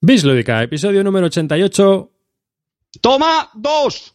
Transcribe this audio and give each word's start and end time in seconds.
Bislúdica, 0.00 0.62
episodio 0.62 1.02
número 1.02 1.26
88. 1.26 2.12
¡Toma 3.00 3.50
dos! 3.54 4.14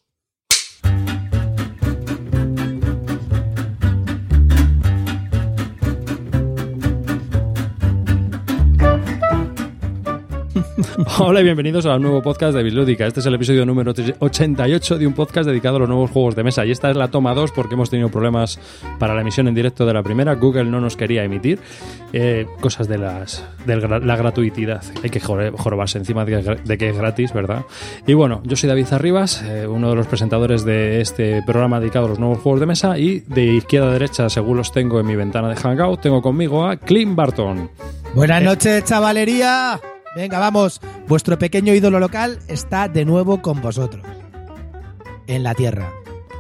Hola 11.20 11.42
y 11.42 11.44
bienvenidos 11.44 11.86
al 11.86 12.02
nuevo 12.02 12.22
podcast 12.22 12.56
de 12.56 12.62
Bislúdica. 12.62 13.08
Este 13.08 13.20
es 13.20 13.26
el 13.26 13.34
episodio 13.34 13.66
número 13.66 13.94
88 14.20 14.98
de 14.98 15.08
un 15.08 15.14
podcast 15.14 15.48
dedicado 15.48 15.78
a 15.78 15.80
los 15.80 15.90
nuevos 15.90 16.12
juegos 16.12 16.36
de 16.36 16.44
mesa. 16.44 16.66
Y 16.66 16.72
esta 16.72 16.90
es 16.90 16.96
la 16.96 17.08
toma 17.08 17.34
2 17.34 17.52
porque 17.52 17.74
hemos 17.74 17.90
tenido 17.90 18.10
problemas 18.10 18.60
para 19.00 19.16
la 19.16 19.22
emisión 19.22 19.48
en 19.48 19.56
directo 19.56 19.86
de 19.86 19.94
la 19.94 20.04
primera. 20.04 20.36
Google 20.36 20.66
no 20.66 20.80
nos 20.80 20.96
quería 20.96 21.24
emitir. 21.24 21.60
Eh, 22.12 22.46
cosas 22.60 22.88
de, 22.88 22.98
las, 22.98 23.44
de 23.66 23.78
la 23.78 24.16
gratuidad. 24.16 24.84
Hay 25.04 25.10
que 25.10 25.20
jorobarse 25.20 25.98
encima 25.98 26.26
de 26.26 26.78
que 26.78 26.90
es 26.90 26.98
gratis, 26.98 27.34
¿verdad? 27.34 27.64
Y 28.06 28.14
bueno, 28.14 28.42
yo 28.44 28.56
soy 28.56 28.70
David 28.70 28.88
Arribas, 28.92 29.42
eh, 29.44 29.66
uno 29.68 29.90
de 29.90 29.96
los 29.96 30.08
presentadores 30.08 30.64
de 30.64 31.02
este 31.02 31.42
programa 31.44 31.80
dedicado 31.80 32.06
a 32.06 32.10
los 32.10 32.20
nuevos 32.20 32.40
juegos 32.40 32.60
de 32.60 32.66
mesa. 32.68 33.00
Y 33.00 33.22
de 33.22 33.46
izquierda 33.46 33.88
a 33.88 33.94
derecha, 33.94 34.30
según 34.30 34.58
los 34.58 34.72
tengo 34.72 35.00
en 35.00 35.08
mi 35.08 35.16
ventana 35.16 35.50
de 35.50 35.56
Hangout, 35.56 36.02
tengo 36.02 36.22
conmigo 36.22 36.66
a 36.68 36.78
Clint 36.78 37.16
Barton. 37.16 37.70
Buenas 38.14 38.44
noches, 38.44 38.84
chavalería. 38.84 39.80
Venga, 40.16 40.40
vamos. 40.40 40.80
Vuestro 41.08 41.40
pequeño 41.40 41.74
ídolo 41.74 42.00
local 42.00 42.40
está 42.48 42.88
de 42.88 43.06
nuevo 43.06 43.42
con 43.42 43.62
vosotros. 43.62 44.06
En 45.28 45.44
la 45.44 45.54
tierra. 45.56 45.92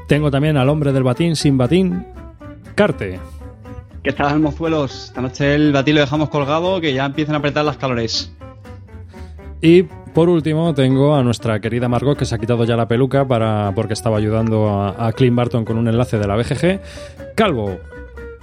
Tengo 0.08 0.30
también 0.30 0.58
al 0.58 0.70
hombre 0.70 0.92
del 0.94 1.04
batín 1.04 1.36
sin 1.36 1.58
batín, 1.58 2.06
Carte. 2.76 3.20
¿Qué 4.04 4.12
tal, 4.12 4.40
mozuelos? 4.40 5.06
Esta 5.06 5.22
noche 5.22 5.56
el 5.56 5.72
batín 5.72 5.96
lo 5.96 6.02
dejamos 6.02 6.30
colgado, 6.30 6.82
que 6.82 6.94
ya 6.94 7.06
empiezan 7.06 7.36
a 7.36 7.38
apretar 7.38 7.64
las 7.64 7.78
calores. 7.78 8.34
Y 9.62 9.84
por 10.14 10.30
último, 10.30 10.74
tengo 10.74 11.16
a 11.16 11.24
nuestra 11.24 11.60
querida 11.62 11.88
Margot, 11.88 12.18
que 12.18 12.26
se 12.26 12.36
ha 12.36 12.38
quitado 12.38 12.66
ya 12.66 12.76
la 12.76 12.88
peluca 12.88 13.26
para, 13.26 13.72
porque 13.74 13.94
estaba 13.94 14.18
ayudando 14.18 14.70
a, 14.70 15.08
a 15.08 15.14
Clint 15.14 15.36
Barton 15.36 15.64
con 15.64 15.78
un 15.78 15.88
enlace 15.88 16.20
de 16.20 16.28
la 16.28 16.36
BGG. 16.36 16.82
Calvo. 17.36 17.78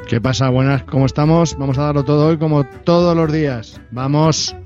¿Qué 0.09 0.21
pasa? 0.21 0.49
Buenas, 0.49 0.83
¿cómo 0.85 1.07
estamos? 1.07 1.57
Vamos 1.57 1.79
a 1.79 1.83
darlo 1.83 2.05
todo 2.05 2.27
hoy 2.27 2.39
como 2.39 2.65
todos 2.65 3.15
los 3.15 3.31
días. 3.31 3.81
Vamos. 3.93 4.57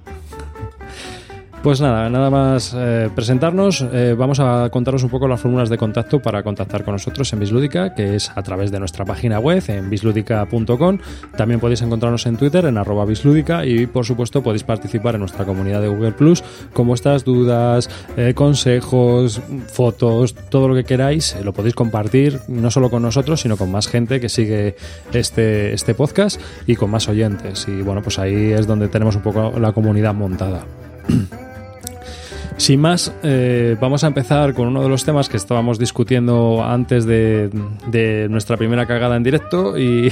Pues 1.64 1.80
nada, 1.80 2.10
nada 2.10 2.28
más 2.28 2.74
eh, 2.76 3.08
presentarnos. 3.14 3.86
Eh, 3.90 4.14
vamos 4.18 4.38
a 4.38 4.68
contaros 4.68 5.02
un 5.02 5.08
poco 5.08 5.26
las 5.26 5.40
fórmulas 5.40 5.70
de 5.70 5.78
contacto 5.78 6.20
para 6.20 6.42
contactar 6.42 6.84
con 6.84 6.92
nosotros 6.92 7.32
en 7.32 7.40
Bislúdica, 7.40 7.94
que 7.94 8.16
es 8.16 8.30
a 8.34 8.42
través 8.42 8.70
de 8.70 8.78
nuestra 8.78 9.06
página 9.06 9.38
web 9.38 9.64
en 9.68 9.88
bislúdica.com. 9.88 10.98
También 11.38 11.60
podéis 11.60 11.80
encontrarnos 11.80 12.26
en 12.26 12.36
Twitter 12.36 12.66
en 12.66 12.76
arroba 12.76 13.06
bislúdica 13.06 13.64
y 13.64 13.86
por 13.86 14.04
supuesto 14.04 14.42
podéis 14.42 14.62
participar 14.62 15.14
en 15.14 15.20
nuestra 15.20 15.46
comunidad 15.46 15.80
de 15.80 15.88
Google 15.88 16.12
Plus 16.12 16.44
con 16.74 16.86
vuestras 16.86 17.24
dudas, 17.24 17.88
eh, 18.18 18.34
consejos, 18.34 19.40
fotos, 19.68 20.34
todo 20.34 20.68
lo 20.68 20.74
que 20.74 20.84
queráis. 20.84 21.34
lo 21.42 21.54
podéis 21.54 21.74
compartir 21.74 22.40
no 22.46 22.70
solo 22.70 22.90
con 22.90 23.00
nosotros, 23.00 23.40
sino 23.40 23.56
con 23.56 23.72
más 23.72 23.88
gente 23.88 24.20
que 24.20 24.28
sigue 24.28 24.76
este, 25.14 25.72
este 25.72 25.94
podcast 25.94 26.38
y 26.66 26.76
con 26.76 26.90
más 26.90 27.08
oyentes. 27.08 27.66
Y 27.68 27.80
bueno, 27.80 28.02
pues 28.02 28.18
ahí 28.18 28.52
es 28.52 28.66
donde 28.66 28.88
tenemos 28.88 29.16
un 29.16 29.22
poco 29.22 29.58
la 29.58 29.72
comunidad 29.72 30.12
montada. 30.12 30.66
Sin 32.56 32.80
más, 32.80 33.12
eh, 33.22 33.76
vamos 33.80 34.04
a 34.04 34.06
empezar 34.06 34.54
con 34.54 34.68
uno 34.68 34.82
de 34.82 34.88
los 34.88 35.04
temas 35.04 35.28
que 35.28 35.36
estábamos 35.36 35.78
discutiendo 35.78 36.64
antes 36.64 37.04
de, 37.04 37.50
nuestra 38.30 38.56
primera 38.56 38.86
cagada 38.86 39.16
en 39.16 39.22
directo 39.22 39.76
y, 39.78 40.10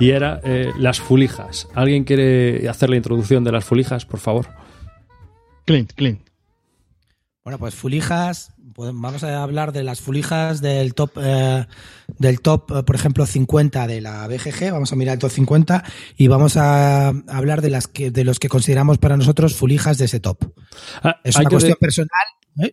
era 0.00 0.40
eh, 0.44 0.72
las 0.78 1.00
fulijas. 1.00 1.68
¿Alguien 1.74 2.04
quiere 2.04 2.68
hacer 2.68 2.90
la 2.90 2.96
introducción 2.96 3.44
de 3.44 3.52
las 3.52 3.64
fulijas, 3.64 4.06
por 4.06 4.18
favor? 4.18 4.48
Clint, 5.66 5.92
Clint. 5.92 6.20
Bueno, 7.44 7.58
pues 7.58 7.74
fulijas, 7.74 8.52
vamos 8.74 9.24
a 9.24 9.42
hablar 9.42 9.72
de 9.72 9.82
las 9.82 10.00
fulijas 10.00 10.60
del 10.60 10.94
top, 10.94 11.12
eh, 11.20 11.66
del 12.18 12.40
top, 12.40 12.70
eh, 12.70 12.82
por 12.82 12.94
ejemplo, 12.94 13.26
50 13.26 13.86
de 13.86 14.00
la 14.00 14.26
BGG. 14.26 14.72
Vamos 14.72 14.92
a 14.92 14.96
mirar 14.96 15.14
el 15.14 15.18
top 15.18 15.30
50 15.30 15.84
y 16.16 16.28
vamos 16.28 16.56
a 16.56 17.08
hablar 17.08 17.62
de 17.62 17.70
las 17.70 17.88
que, 17.88 18.10
de 18.10 18.24
los 18.24 18.38
que 18.38 18.48
consideramos 18.48 18.98
para 18.98 19.16
nosotros 19.16 19.54
fulijas 19.54 19.98
de 19.98 20.06
ese 20.06 20.20
top. 20.20 20.52
Ah, 21.02 21.20
es 21.24 21.36
una 21.36 21.48
cuestión 21.48 21.76
personal. 21.80 22.10
¿eh? 22.62 22.72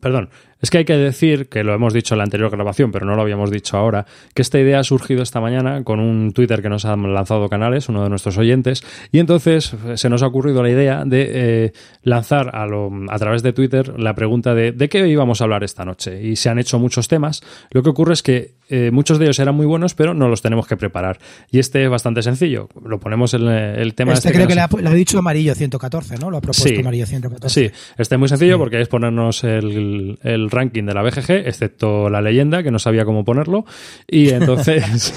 Perdón, 0.00 0.30
es 0.60 0.70
que 0.70 0.78
hay 0.78 0.84
que 0.84 0.96
decir, 0.96 1.48
que 1.48 1.64
lo 1.64 1.74
hemos 1.74 1.92
dicho 1.92 2.14
en 2.14 2.18
la 2.18 2.24
anterior 2.24 2.50
grabación, 2.50 2.92
pero 2.92 3.06
no 3.06 3.14
lo 3.14 3.22
habíamos 3.22 3.50
dicho 3.50 3.76
ahora, 3.76 4.06
que 4.34 4.42
esta 4.42 4.58
idea 4.58 4.80
ha 4.80 4.84
surgido 4.84 5.22
esta 5.22 5.40
mañana 5.40 5.84
con 5.84 6.00
un 6.00 6.32
Twitter 6.32 6.62
que 6.62 6.68
nos 6.68 6.84
han 6.84 7.12
lanzado 7.12 7.48
Canales, 7.48 7.88
uno 7.88 8.02
de 8.02 8.08
nuestros 8.08 8.38
oyentes, 8.38 8.84
y 9.12 9.18
entonces 9.18 9.74
eh, 9.86 9.96
se 9.96 10.08
nos 10.08 10.22
ha 10.22 10.26
ocurrido 10.26 10.62
la 10.62 10.70
idea 10.70 11.04
de 11.04 11.30
eh, 11.32 11.72
lanzar 12.02 12.54
a, 12.54 12.66
lo, 12.66 12.90
a, 13.08 13.18
través 13.18 13.42
de 13.42 13.52
Twitter 13.52 13.98
la 13.98 14.14
pregunta 14.14 14.54
de 14.54 14.72
¿de 14.72 14.88
qué 14.88 15.06
íbamos 15.08 15.40
a 15.40 15.44
hablar 15.44 15.64
esta 15.64 15.84
noche? 15.84 16.22
Y 16.22 16.36
se 16.36 16.48
han 16.48 16.58
hecho 16.58 16.78
muchos 16.78 17.08
temas. 17.08 17.42
Lo 17.70 17.82
que 17.82 17.90
ocurre 17.90 18.14
es 18.14 18.22
que 18.22 18.54
eh, 18.68 18.90
muchos 18.92 19.18
de 19.18 19.24
ellos 19.24 19.38
eran 19.38 19.54
muy 19.54 19.66
buenos, 19.66 19.94
pero 19.94 20.14
no 20.14 20.28
los 20.28 20.42
tenemos 20.42 20.66
que 20.66 20.76
preparar. 20.76 21.18
Y 21.50 21.58
este 21.58 21.82
es 21.82 21.90
bastante 21.90 22.22
sencillo. 22.22 22.68
Lo 22.84 23.00
ponemos 23.00 23.34
en 23.34 23.48
el 23.48 23.94
tema. 23.94 24.12
Este, 24.12 24.28
este 24.28 24.38
creo 24.38 24.48
que, 24.48 24.54
le, 24.54 24.60
ha, 24.60 24.94
dicho 24.94 25.18
Amarillo 25.18 25.54
114, 25.54 26.18
¿no? 26.18 26.30
Lo 26.30 26.36
ha 26.36 26.40
propuesto 26.40 26.80
Amarillo 26.80 27.06
114. 27.06 27.68
Sí, 27.68 27.74
este 27.98 28.14
es 28.14 28.18
muy 28.18 28.28
sencillo 28.28 28.58
porque 28.58 28.80
es 28.80 28.88
ponernos 28.88 29.42
el, 29.44 30.18
el 30.22 30.49
ranking 30.50 30.84
de 30.84 30.94
la 30.94 31.02
BGG, 31.02 31.46
excepto 31.46 32.08
la 32.10 32.20
leyenda, 32.20 32.62
que 32.62 32.70
no 32.70 32.78
sabía 32.78 33.04
cómo 33.04 33.24
ponerlo. 33.24 33.64
Y 34.08 34.30
entonces. 34.30 35.14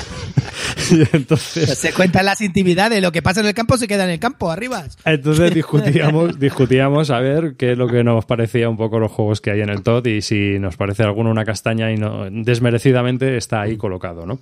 entonces 1.14 1.78
se 1.78 1.94
cuentan 1.94 2.26
las 2.26 2.42
intimidades, 2.42 3.02
lo 3.02 3.12
que 3.12 3.22
pasa 3.22 3.42
en 3.42 3.48
el 3.48 3.54
campo 3.54 3.78
se 3.78 3.88
queda 3.88 4.04
en 4.06 4.12
el 4.12 4.20
campo, 4.20 4.52
arriba. 4.52 4.86
Entonces 5.06 5.54
discutíamos, 5.54 6.40
discutíamos 6.40 7.10
a 7.10 7.20
ver 7.20 7.56
qué 7.58 7.74
es 7.74 7.78
lo 7.78 7.88
que 7.88 8.04
nos 8.04 8.26
parecía 8.26 8.70
un 8.70 8.78
poco 8.78 9.00
los 9.00 9.12
juegos 9.12 9.42
que 9.42 9.52
hay 9.52 9.62
en 9.62 9.70
el 9.70 9.84
TOT 9.84 10.08
y 10.08 10.22
si 10.22 10.60
nos 10.60 10.78
parece 10.78 11.04
alguno 11.04 11.30
una 11.30 11.46
castaña 11.46 11.92
y 11.92 11.98
no 11.98 12.30
desmerecidamente 12.30 13.38
está 13.38 13.62
ahí 13.62 13.78
colocado, 13.78 14.26
¿no? 14.26 14.40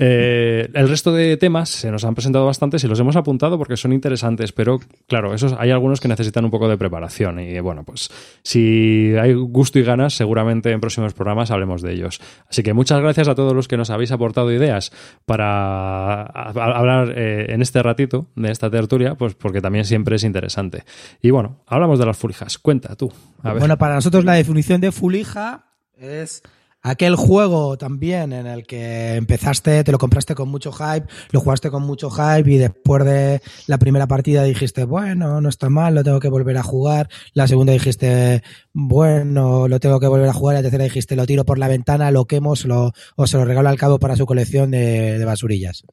Eh, 0.00 0.70
el 0.74 0.88
resto 0.88 1.12
de 1.12 1.36
temas 1.36 1.68
se 1.70 1.90
nos 1.90 2.04
han 2.04 2.14
presentado 2.14 2.46
bastantes 2.46 2.84
y 2.84 2.86
los 2.86 3.00
hemos 3.00 3.16
apuntado 3.16 3.58
porque 3.58 3.76
son 3.76 3.92
interesantes, 3.92 4.52
pero 4.52 4.78
claro, 5.08 5.34
esos, 5.34 5.54
hay 5.58 5.72
algunos 5.72 6.00
que 6.00 6.06
necesitan 6.06 6.44
un 6.44 6.52
poco 6.52 6.68
de 6.68 6.78
preparación 6.78 7.40
y 7.40 7.58
bueno, 7.58 7.82
pues 7.82 8.08
si 8.44 9.12
hay 9.20 9.34
gusto 9.34 9.80
y 9.80 9.82
ganas, 9.82 10.14
seguramente 10.14 10.70
en 10.70 10.80
próximos 10.80 11.14
programas 11.14 11.50
hablemos 11.50 11.82
de 11.82 11.94
ellos. 11.94 12.20
Así 12.48 12.62
que 12.62 12.74
muchas 12.74 13.00
gracias 13.00 13.26
a 13.26 13.34
todos 13.34 13.54
los 13.54 13.66
que 13.66 13.76
nos 13.76 13.90
habéis 13.90 14.12
aportado 14.12 14.52
ideas 14.52 14.92
para 15.26 16.22
hablar 16.22 17.12
eh, 17.16 17.46
en 17.48 17.60
este 17.60 17.82
ratito 17.82 18.28
de 18.36 18.52
esta 18.52 18.70
tertulia, 18.70 19.16
pues 19.16 19.34
porque 19.34 19.60
también 19.60 19.84
siempre 19.84 20.14
es 20.14 20.22
interesante. 20.22 20.84
Y 21.20 21.30
bueno, 21.30 21.64
hablamos 21.66 21.98
de 21.98 22.06
las 22.06 22.16
fulijas. 22.16 22.58
Cuenta 22.58 22.94
tú. 22.94 23.12
Bueno, 23.42 23.76
para 23.78 23.96
nosotros 23.96 24.24
la 24.24 24.34
definición 24.34 24.80
de 24.80 24.92
fulija 24.92 25.64
es 25.96 26.42
aquel 26.82 27.16
juego 27.16 27.76
también 27.76 28.32
en 28.32 28.46
el 28.46 28.66
que 28.66 29.14
empezaste, 29.14 29.82
te 29.84 29.92
lo 29.92 29.98
compraste 29.98 30.34
con 30.34 30.48
mucho 30.48 30.72
hype, 30.72 31.06
lo 31.30 31.40
jugaste 31.40 31.70
con 31.70 31.82
mucho 31.82 32.10
hype 32.10 32.50
y 32.50 32.58
después 32.58 33.04
de 33.04 33.40
la 33.66 33.78
primera 33.78 34.06
partida 34.06 34.44
dijiste, 34.44 34.84
bueno, 34.84 35.40
no 35.40 35.48
está 35.48 35.68
mal, 35.68 35.94
lo 35.94 36.04
tengo 36.04 36.20
que 36.20 36.28
volver 36.28 36.56
a 36.56 36.62
jugar. 36.62 37.08
La 37.34 37.48
segunda 37.48 37.72
dijiste, 37.72 38.42
bueno, 38.72 39.68
lo 39.68 39.80
tengo 39.80 40.00
que 40.00 40.06
volver 40.06 40.28
a 40.28 40.32
jugar. 40.32 40.56
La 40.56 40.62
tercera 40.62 40.84
dijiste, 40.84 41.16
lo 41.16 41.26
tiro 41.26 41.44
por 41.44 41.58
la 41.58 41.68
ventana, 41.68 42.10
lo 42.10 42.26
quemo 42.26 42.54
lo, 42.64 42.92
o 43.16 43.26
se 43.26 43.36
lo 43.36 43.44
regalo 43.44 43.68
al 43.68 43.78
cabo 43.78 43.98
para 43.98 44.16
su 44.16 44.26
colección 44.26 44.70
de, 44.70 45.22
basurillas. 45.24 45.84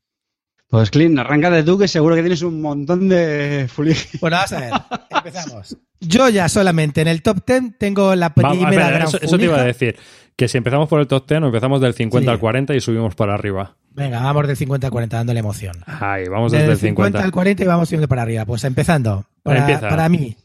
Pues 0.68 0.90
Clint, 0.90 1.18
arranca 1.20 1.50
de 1.52 1.64
tú 1.64 1.78
que 1.78 1.88
seguro 1.88 2.16
que 2.16 2.22
tienes 2.22 2.42
un 2.42 2.62
montón 2.62 3.08
de 3.08 3.68
fulijas. 3.70 4.20
Bueno, 4.20 4.38
vamos 4.38 4.52
a 4.54 4.60
ver, 4.60 4.72
empezamos. 5.10 5.78
Yo 6.00 6.30
ya 6.30 6.50
solamente 6.50 7.02
en 7.02 7.08
el 7.08 7.22
top 7.22 7.46
10 7.46 7.78
tengo 7.78 8.16
la 8.16 8.34
primera 8.34 8.90
gran 8.90 9.08
eso, 9.08 9.20
eso 9.22 9.38
te 9.38 9.46
iba 9.46 9.60
a 9.60 9.64
decir 9.64 9.96
que 10.36 10.48
si 10.48 10.58
empezamos 10.58 10.90
por 10.90 11.00
el 11.00 11.08
top 11.08 11.28
10, 11.28 11.44
empezamos 11.44 11.82
del 11.82 11.94
50 11.94 12.32
al 12.32 12.40
40 12.40 12.76
y 12.76 12.82
subimos 12.82 13.16
para 13.16 13.34
arriba. 13.34 13.76
Venga, 13.92 14.22
vamos 14.22 14.48
del 14.48 14.58
50 14.58 14.88
al 14.88 14.92
40, 14.92 15.18
dándole 15.18 15.40
emoción. 15.40 15.76
Ahí, 15.86 16.28
vamos 16.28 16.52
desde 16.52 16.72
el 16.72 16.78
50. 16.78 17.24
al 17.24 17.32
40 17.32 17.64
y 17.64 17.66
vamos 17.66 17.88
subiendo 17.88 18.08
para 18.08 18.24
arriba. 18.24 18.46
Pues 18.46 18.64
empezando. 18.66 19.26
Para, 19.44 19.80
para 19.80 20.10
mí, 20.10 20.36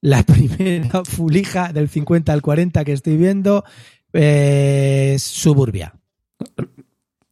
la 0.00 0.22
primera 0.24 1.04
fulija 1.04 1.72
del 1.72 1.88
50 1.88 2.32
al 2.32 2.42
40 2.42 2.84
que 2.84 2.92
estoy 2.92 3.16
viendo 3.16 3.64
es 4.12 5.22
Suburbia. 5.22 5.94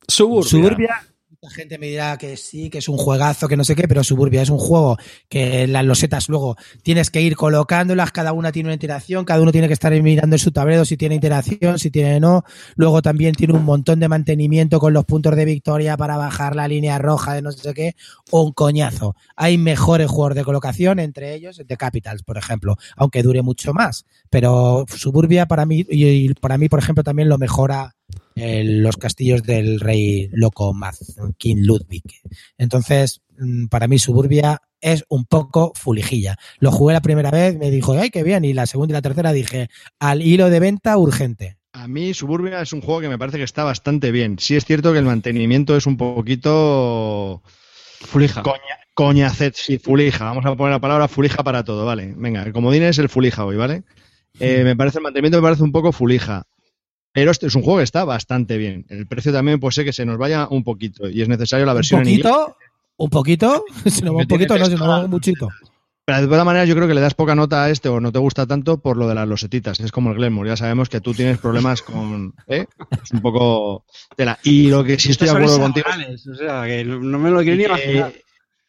Suburbia. 0.06 0.48
Suburbia 0.48 1.06
la 1.46 1.52
gente 1.52 1.78
me 1.78 1.86
dirá 1.86 2.18
que 2.18 2.36
sí, 2.36 2.70
que 2.70 2.78
es 2.78 2.88
un 2.88 2.96
juegazo, 2.96 3.46
que 3.46 3.56
no 3.56 3.62
sé 3.62 3.76
qué, 3.76 3.86
pero 3.86 4.02
Suburbia 4.02 4.42
es 4.42 4.50
un 4.50 4.58
juego 4.58 4.98
que 5.28 5.68
las 5.68 5.84
losetas 5.84 6.28
luego 6.28 6.56
tienes 6.82 7.08
que 7.08 7.20
ir 7.20 7.36
colocándolas, 7.36 8.10
cada 8.10 8.32
una 8.32 8.50
tiene 8.50 8.66
una 8.68 8.74
interacción, 8.74 9.24
cada 9.24 9.40
uno 9.40 9.52
tiene 9.52 9.68
que 9.68 9.74
estar 9.74 9.92
mirando 10.02 10.34
en 10.34 10.40
su 10.40 10.50
tablero 10.50 10.84
si 10.84 10.96
tiene 10.96 11.14
interacción, 11.14 11.78
si 11.78 11.92
tiene 11.92 12.18
no. 12.18 12.42
Luego 12.74 13.00
también 13.00 13.36
tiene 13.36 13.54
un 13.54 13.64
montón 13.64 14.00
de 14.00 14.08
mantenimiento 14.08 14.80
con 14.80 14.92
los 14.92 15.04
puntos 15.04 15.36
de 15.36 15.44
victoria 15.44 15.96
para 15.96 16.16
bajar 16.16 16.56
la 16.56 16.66
línea 16.66 16.98
roja 16.98 17.34
de 17.34 17.42
no 17.42 17.52
sé 17.52 17.72
qué, 17.74 17.94
un 18.32 18.52
coñazo. 18.52 19.14
Hay 19.36 19.56
mejores 19.56 20.10
juegos 20.10 20.34
de 20.34 20.42
colocación, 20.42 20.98
entre 20.98 21.32
ellos 21.34 21.62
The 21.64 21.76
Capitals, 21.76 22.24
por 22.24 22.38
ejemplo, 22.38 22.76
aunque 22.96 23.22
dure 23.22 23.42
mucho 23.42 23.72
más. 23.72 24.04
Pero 24.30 24.84
Suburbia 24.88 25.46
para 25.46 25.64
mí, 25.64 25.86
y 25.88 26.34
para 26.34 26.58
mí, 26.58 26.68
por 26.68 26.80
ejemplo, 26.80 27.04
también 27.04 27.28
lo 27.28 27.38
mejora 27.38 27.95
los 28.36 28.96
castillos 28.96 29.42
del 29.42 29.80
rey 29.80 30.28
loco 30.32 30.74
King 31.38 31.62
Ludwig. 31.62 32.04
Entonces, 32.58 33.22
mm, 33.38 33.66
para 33.66 33.88
mí 33.88 33.98
Suburbia 33.98 34.60
es 34.80 35.04
un 35.08 35.24
poco 35.24 35.72
fulijilla. 35.74 36.36
Lo 36.58 36.70
jugué 36.70 36.94
la 36.94 37.00
primera 37.00 37.30
vez, 37.30 37.56
me 37.56 37.70
dijo, 37.70 37.94
ay, 37.98 38.10
qué 38.10 38.22
bien, 38.22 38.44
y 38.44 38.52
la 38.52 38.66
segunda 38.66 38.92
y 38.92 38.94
la 38.94 39.02
tercera 39.02 39.32
dije, 39.32 39.68
al 39.98 40.22
hilo 40.22 40.50
de 40.50 40.60
venta 40.60 40.96
urgente. 40.98 41.56
A 41.72 41.88
mí 41.88 42.14
Suburbia 42.14 42.60
es 42.60 42.72
un 42.72 42.80
juego 42.80 43.00
que 43.00 43.08
me 43.08 43.18
parece 43.18 43.38
que 43.38 43.44
está 43.44 43.64
bastante 43.64 44.10
bien. 44.10 44.38
Sí 44.38 44.56
es 44.56 44.64
cierto 44.64 44.92
que 44.92 44.98
el 44.98 45.04
mantenimiento 45.04 45.76
es 45.76 45.86
un 45.86 45.96
poquito... 45.96 47.42
Fulija. 48.00 48.42
Coña, 48.42 48.78
coñacet, 48.94 49.54
sí, 49.54 49.78
fulija. 49.78 50.24
Vamos 50.26 50.44
a 50.44 50.54
poner 50.54 50.72
la 50.72 50.80
palabra 50.80 51.08
fulija 51.08 51.42
para 51.42 51.64
todo, 51.64 51.86
¿vale? 51.86 52.14
Venga, 52.16 52.42
el 52.42 52.52
comodín 52.52 52.82
es 52.82 52.98
el 52.98 53.08
fulija 53.08 53.44
hoy, 53.44 53.56
¿vale? 53.56 53.84
Eh, 54.38 54.62
me 54.64 54.76
parece 54.76 54.98
el 54.98 55.04
mantenimiento 55.04 55.38
me 55.38 55.42
parece 55.42 55.62
un 55.62 55.72
poco 55.72 55.92
fulija. 55.92 56.46
Pero 57.16 57.30
este 57.30 57.46
es 57.46 57.54
un 57.54 57.62
juego 57.62 57.78
que 57.78 57.84
está 57.84 58.04
bastante 58.04 58.58
bien. 58.58 58.84
El 58.90 59.06
precio 59.06 59.32
también 59.32 59.58
puede 59.58 59.72
ser 59.72 59.86
que 59.86 59.94
se 59.94 60.04
nos 60.04 60.18
vaya 60.18 60.48
un 60.50 60.62
poquito 60.62 61.08
y 61.08 61.22
es 61.22 61.28
necesario 61.30 61.64
la 61.64 61.72
¿Un 61.72 61.76
versión 61.76 62.02
en 62.02 62.08
inglés. 62.08 62.26
poquito? 62.30 62.56
¿Un 62.98 63.08
poquito? 63.08 63.64
Si 63.86 64.02
no 64.02 64.12
va 64.12 64.20
un 64.20 64.26
poquito, 64.28 64.58
no, 64.58 64.66
si 64.66 64.74
no 64.74 64.86
va 64.86 65.02
un 65.02 65.10
muchito. 65.10 65.48
Pero 66.04 66.20
de 66.20 66.26
todas 66.26 66.44
maneras, 66.44 66.68
yo 66.68 66.74
creo 66.74 66.86
que 66.86 66.92
le 66.92 67.00
das 67.00 67.14
poca 67.14 67.34
nota 67.34 67.64
a 67.64 67.70
este 67.70 67.88
o 67.88 68.00
no 68.00 68.12
te 68.12 68.18
gusta 68.18 68.46
tanto 68.46 68.76
por 68.82 68.98
lo 68.98 69.08
de 69.08 69.14
las 69.14 69.26
losetitas. 69.26 69.80
Es 69.80 69.90
como 69.92 70.10
el 70.10 70.16
Glenmore. 70.16 70.50
Ya 70.50 70.58
sabemos 70.58 70.90
que 70.90 71.00
tú 71.00 71.14
tienes 71.14 71.38
problemas 71.38 71.80
con. 71.80 72.34
¿eh? 72.48 72.66
Es 73.02 73.10
un 73.12 73.22
poco 73.22 73.86
tela. 74.14 74.38
Y 74.44 74.68
lo 74.68 74.84
que 74.84 74.98
sí 74.98 75.12
estoy 75.12 75.28
de 75.28 75.32
acuerdo 75.36 75.58
contigo. 75.58 75.86
hexagonales, 75.88 76.26
O 76.28 76.34
sea, 76.34 76.66
que 76.66 76.84
no 76.84 77.18
me 77.18 77.30
lo 77.30 77.40
quiero 77.40 77.56
ni 77.56 77.64
imaginar. 77.64 78.12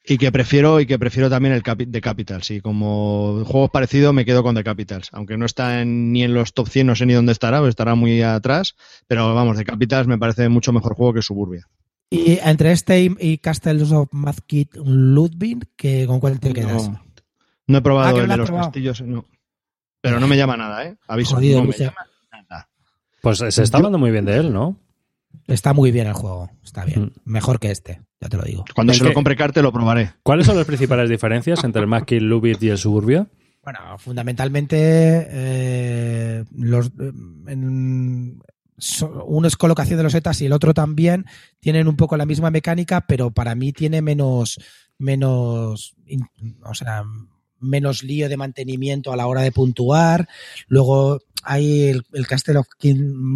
Y 0.09 0.18
que 0.18 0.31
prefiero 0.31 0.80
y 0.80 0.86
que 0.86 0.98
prefiero 0.98 1.30
también 1.30 1.54
el 1.54 1.63
Capi- 1.63 1.86
de 1.88 2.00
Capitals. 2.01 2.50
Y 2.51 2.62
como 2.62 3.44
juegos 3.45 3.69
parecidos 3.71 4.13
me 4.13 4.24
quedo 4.25 4.42
con 4.42 4.56
The 4.56 4.63
Capitals. 4.63 5.09
Aunque 5.12 5.38
no 5.38 5.45
está 5.45 5.81
en- 5.81 6.12
ni 6.13 6.24
en 6.24 6.33
los 6.33 6.54
top 6.54 6.69
100, 6.69 6.88
no 6.88 6.95
sé 6.95 7.06
ni 7.06 7.13
dónde 7.13 7.33
estará, 7.33 7.62
o 7.62 7.68
estará 7.68 7.94
muy 7.95 8.21
atrás. 8.21 8.75
Pero 9.07 9.36
vamos, 9.36 9.57
The 9.57 9.65
Capitals 9.65 10.07
me 10.07 10.18
parece 10.18 10.48
mucho 10.50 10.71
mejor 10.71 10.95
juego 10.95 11.13
que 11.13 11.21
Suburbia. 11.21 11.68
Y 12.09 12.39
entre 12.42 12.71
este 12.71 13.01
y, 13.01 13.15
y 13.19 13.38
Castles 13.39 13.92
of 13.92 14.07
Mazkit 14.13 14.75
Ludwig, 14.77 15.68
que 15.75 16.07
¿con 16.07 16.21
cuál 16.21 16.39
te 16.39 16.54
quedas? 16.54 16.89
No, 16.89 17.01
no 17.68 17.77
he 17.77 17.80
Ah, 17.80 17.83
probado 17.83 18.18
no 18.18 18.24
el 18.24 18.30
de 18.30 18.38
los 18.38 18.48
probado. 18.48 18.68
castillos, 18.71 19.01
no. 19.01 19.25
Pero 20.00 20.19
no 20.21 20.27
me 20.27 20.38
llama 20.38 20.56
nada, 20.56 20.86
¿eh? 20.86 20.95
Aviso. 21.07 21.36
Jodido, 21.36 21.59
no 21.62 21.68
me 21.68 21.77
llama 21.77 21.98
nada. 22.31 22.69
Pues 23.21 23.39
se 23.39 23.62
está 23.63 23.77
hablando 23.77 23.98
muy 23.98 24.12
bien 24.12 24.24
de 24.24 24.38
él, 24.38 24.54
¿no? 24.54 24.77
Está 25.47 25.73
muy 25.73 25.91
bien 25.91 26.07
el 26.07 26.13
juego, 26.13 26.49
está 26.63 26.83
bien. 26.85 27.03
Mm. 27.03 27.11
Mejor 27.31 27.59
que 27.59 27.71
este, 27.71 28.01
ya 28.19 28.27
te 28.29 28.38
lo 28.38 28.44
digo. 28.44 28.65
Cuando 28.75 28.94
¿En 28.94 28.99
se 28.99 29.05
lo 29.05 29.13
compre 29.13 29.35
Carte 29.35 29.61
lo 29.61 29.71
probaré. 29.71 30.11
¿Cuáles 30.23 30.45
son 30.45 30.57
las 30.57 30.65
principales 30.65 31.09
diferencias 31.09 31.63
entre 31.63 31.81
el 31.81 31.88
Maskil, 31.88 32.23
Lubit 32.25 32.61
y 32.63 32.69
el 32.69 32.77
Suburbia? 32.77 33.27
Bueno, 33.63 33.79
fundamentalmente 33.97 34.77
eh, 35.29 36.44
los 36.55 36.88
eh, 36.88 37.11
en- 37.47 38.41
so- 38.77 39.25
uno 39.25 39.47
es 39.47 39.55
colocación 39.57 39.97
de 39.97 40.03
los 40.03 40.11
setas 40.13 40.41
y 40.41 40.45
el 40.45 40.53
otro 40.53 40.73
también 40.73 41.25
tienen 41.59 41.88
un 41.88 41.95
poco 41.95 42.15
la 42.17 42.25
misma 42.25 42.51
mecánica, 42.51 43.01
pero 43.07 43.31
para 43.31 43.55
mí 43.55 43.73
tiene 43.73 44.01
menos 44.01 44.59
menos 44.99 45.95
in- 46.05 46.27
o 46.63 46.73
sea, 46.73 47.03
menos 47.59 48.04
lío 48.04 48.30
de 48.30 48.38
mantenimiento 48.38 49.12
a 49.12 49.18
la 49.18 49.27
hora 49.27 49.42
de 49.42 49.51
puntuar. 49.51 50.27
Luego 50.68 51.21
hay 51.44 51.83
el, 51.83 52.04
el 52.13 52.27
Castle 52.27 52.57
of 52.57 52.68
King, 52.77 53.33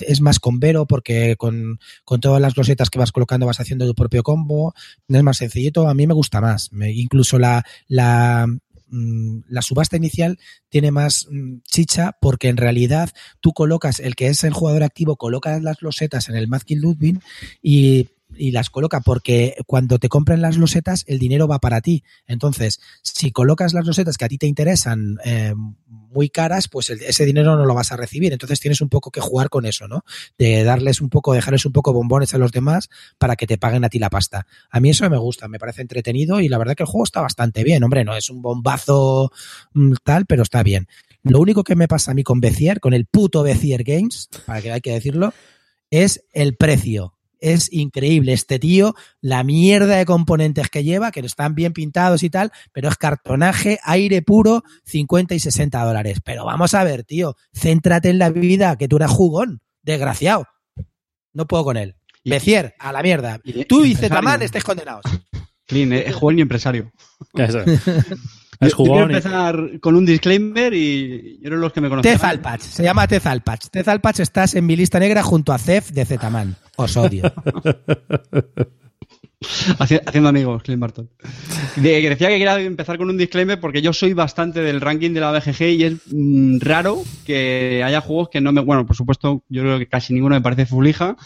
es 0.00 0.20
más 0.20 0.38
con 0.38 0.60
Vero 0.60 0.86
porque 0.86 1.36
con, 1.36 1.78
con 2.04 2.20
todas 2.20 2.40
las 2.40 2.56
losetas 2.56 2.90
que 2.90 2.98
vas 2.98 3.12
colocando 3.12 3.46
vas 3.46 3.60
haciendo 3.60 3.86
tu 3.86 3.94
propio 3.94 4.22
combo. 4.22 4.74
Es 5.08 5.22
más 5.22 5.38
sencillito, 5.38 5.88
a 5.88 5.94
mí 5.94 6.06
me 6.06 6.14
gusta 6.14 6.40
más. 6.40 6.70
Incluso 6.72 7.38
la, 7.38 7.64
la, 7.88 8.46
mm, 8.88 9.38
la 9.48 9.62
subasta 9.62 9.96
inicial 9.96 10.38
tiene 10.68 10.90
más 10.90 11.26
mm, 11.30 11.58
chicha 11.64 12.16
porque 12.20 12.48
en 12.48 12.58
realidad 12.58 13.10
tú 13.40 13.52
colocas, 13.52 14.00
el 14.00 14.16
que 14.16 14.28
es 14.28 14.44
el 14.44 14.52
jugador 14.52 14.82
activo, 14.82 15.16
colocas 15.16 15.62
las 15.62 15.80
losetas 15.80 16.28
en 16.28 16.36
el 16.36 16.48
Mazkin 16.48 16.80
Ludwig 16.80 17.20
y, 17.62 18.08
y 18.36 18.50
las 18.50 18.70
coloca 18.70 19.00
porque 19.00 19.56
cuando 19.66 19.98
te 19.98 20.08
compren 20.08 20.40
las 20.40 20.56
losetas 20.56 21.04
el 21.06 21.18
dinero 21.18 21.48
va 21.48 21.58
para 21.58 21.80
ti. 21.80 22.04
Entonces, 22.26 22.80
si 23.02 23.30
colocas 23.32 23.74
las 23.74 23.86
losetas 23.86 24.16
que 24.16 24.24
a 24.24 24.28
ti 24.28 24.38
te 24.38 24.46
interesan 24.46 25.18
eh, 25.24 25.54
muy 25.86 26.30
caras, 26.30 26.68
pues 26.68 26.90
ese 26.90 27.24
dinero 27.24 27.56
no 27.56 27.64
lo 27.64 27.74
vas 27.74 27.92
a 27.92 27.96
recibir. 27.96 28.32
Entonces 28.32 28.60
tienes 28.60 28.80
un 28.80 28.88
poco 28.88 29.10
que 29.10 29.20
jugar 29.20 29.48
con 29.50 29.66
eso, 29.66 29.86
¿no? 29.88 30.04
De 30.38 30.64
darles 30.64 31.00
un 31.00 31.10
poco, 31.10 31.34
dejarles 31.34 31.66
un 31.66 31.72
poco 31.72 31.92
bombones 31.92 32.34
a 32.34 32.38
los 32.38 32.52
demás 32.52 32.88
para 33.18 33.36
que 33.36 33.46
te 33.46 33.58
paguen 33.58 33.84
a 33.84 33.88
ti 33.88 33.98
la 33.98 34.10
pasta. 34.10 34.46
A 34.70 34.80
mí 34.80 34.90
eso 34.90 35.08
me 35.10 35.18
gusta, 35.18 35.48
me 35.48 35.58
parece 35.58 35.82
entretenido 35.82 36.40
y 36.40 36.48
la 36.48 36.58
verdad 36.58 36.74
que 36.74 36.82
el 36.82 36.88
juego 36.88 37.04
está 37.04 37.20
bastante 37.20 37.64
bien. 37.64 37.84
Hombre, 37.84 38.04
no 38.04 38.16
es 38.16 38.30
un 38.30 38.42
bombazo 38.42 39.30
mm, 39.74 39.92
tal, 40.04 40.26
pero 40.26 40.42
está 40.42 40.62
bien. 40.62 40.88
Lo 41.22 41.40
único 41.40 41.64
que 41.64 41.74
me 41.74 41.88
pasa 41.88 42.12
a 42.12 42.14
mí 42.14 42.22
con 42.22 42.40
Bezier, 42.40 42.80
con 42.80 42.94
el 42.94 43.06
puto 43.06 43.42
Bezier 43.42 43.82
Games, 43.82 44.28
para 44.46 44.62
que 44.62 44.72
hay 44.72 44.80
que 44.80 44.92
decirlo, 44.92 45.34
es 45.90 46.24
el 46.32 46.56
precio. 46.56 47.15
Es 47.40 47.72
increíble 47.72 48.32
este 48.32 48.58
tío, 48.58 48.94
la 49.20 49.44
mierda 49.44 49.96
de 49.96 50.06
componentes 50.06 50.68
que 50.70 50.84
lleva, 50.84 51.10
que 51.10 51.20
están 51.20 51.54
bien 51.54 51.72
pintados 51.72 52.22
y 52.22 52.30
tal, 52.30 52.50
pero 52.72 52.88
es 52.88 52.96
cartonaje, 52.96 53.78
aire 53.84 54.22
puro, 54.22 54.62
50 54.84 55.34
y 55.34 55.40
60 55.40 55.84
dólares. 55.84 56.18
Pero 56.24 56.44
vamos 56.44 56.72
a 56.74 56.82
ver, 56.84 57.04
tío, 57.04 57.36
céntrate 57.54 58.08
en 58.10 58.18
la 58.18 58.30
vida, 58.30 58.76
que 58.76 58.88
tú 58.88 58.96
eres 58.96 59.10
jugón, 59.10 59.60
desgraciado. 59.82 60.46
No 61.32 61.46
puedo 61.46 61.64
con 61.64 61.76
él. 61.76 61.96
Bezier, 62.24 62.74
a 62.78 62.90
la 62.92 63.02
mierda. 63.02 63.38
y- 63.44 63.64
Tú 63.66 63.84
y. 63.84 63.94
Zetaman 63.94 64.42
estáis 64.42 64.64
condenados. 64.64 65.02
Clean, 65.66 65.92
eh, 65.92 66.04
es 66.08 66.14
juego 66.14 66.38
y 66.38 66.40
empresario. 66.42 66.90
Eso. 67.34 67.60
Es 67.60 67.84
yo 67.86 68.06
quiero 68.60 68.76
jugón. 68.76 69.10
y- 69.10 69.14
empezar 69.14 69.80
con 69.80 69.94
un 69.96 70.06
disclaimer 70.06 70.72
y 70.74 71.38
yo 71.42 71.50
los 71.50 71.72
que 71.72 71.80
me 71.80 71.88
conocen. 71.88 72.12
Tezalpach, 72.12 72.60
se 72.62 72.82
llama 72.82 73.06
Tezalpach. 73.06 73.66
Tezalpach 73.70 74.18
estás 74.20 74.54
en 74.54 74.64
mi 74.66 74.74
lista 74.76 74.98
negra 74.98 75.22
junto 75.22 75.52
a 75.52 75.58
Cef 75.58 75.90
de 75.90 76.04
Zetaman. 76.04 76.56
Os 76.76 76.96
odio. 76.96 77.22
Haci- 79.78 80.00
Haciendo 80.04 80.28
amigos, 80.30 80.62
Clint 80.62 80.80
Barton. 80.80 81.08
Decía 81.76 82.00
que 82.10 82.38
quería 82.38 82.58
empezar 82.60 82.96
con 82.98 83.10
un 83.10 83.18
disclaimer 83.18 83.60
porque 83.60 83.82
yo 83.82 83.92
soy 83.92 84.12
bastante 84.14 84.60
del 84.62 84.80
ranking 84.80 85.10
de 85.12 85.20
la 85.20 85.30
BGG 85.32 85.62
y 85.62 85.84
es 85.84 85.94
mm, 86.10 86.58
raro 86.60 87.02
que 87.24 87.82
haya 87.84 88.00
juegos 88.00 88.30
que 88.30 88.40
no 88.40 88.52
me. 88.52 88.62
Bueno, 88.62 88.86
por 88.86 88.96
supuesto, 88.96 89.42
yo 89.48 89.62
creo 89.62 89.78
que 89.78 89.86
casi 89.86 90.14
ninguno 90.14 90.34
me 90.34 90.40
parece 90.40 90.66
fulija 90.66 91.16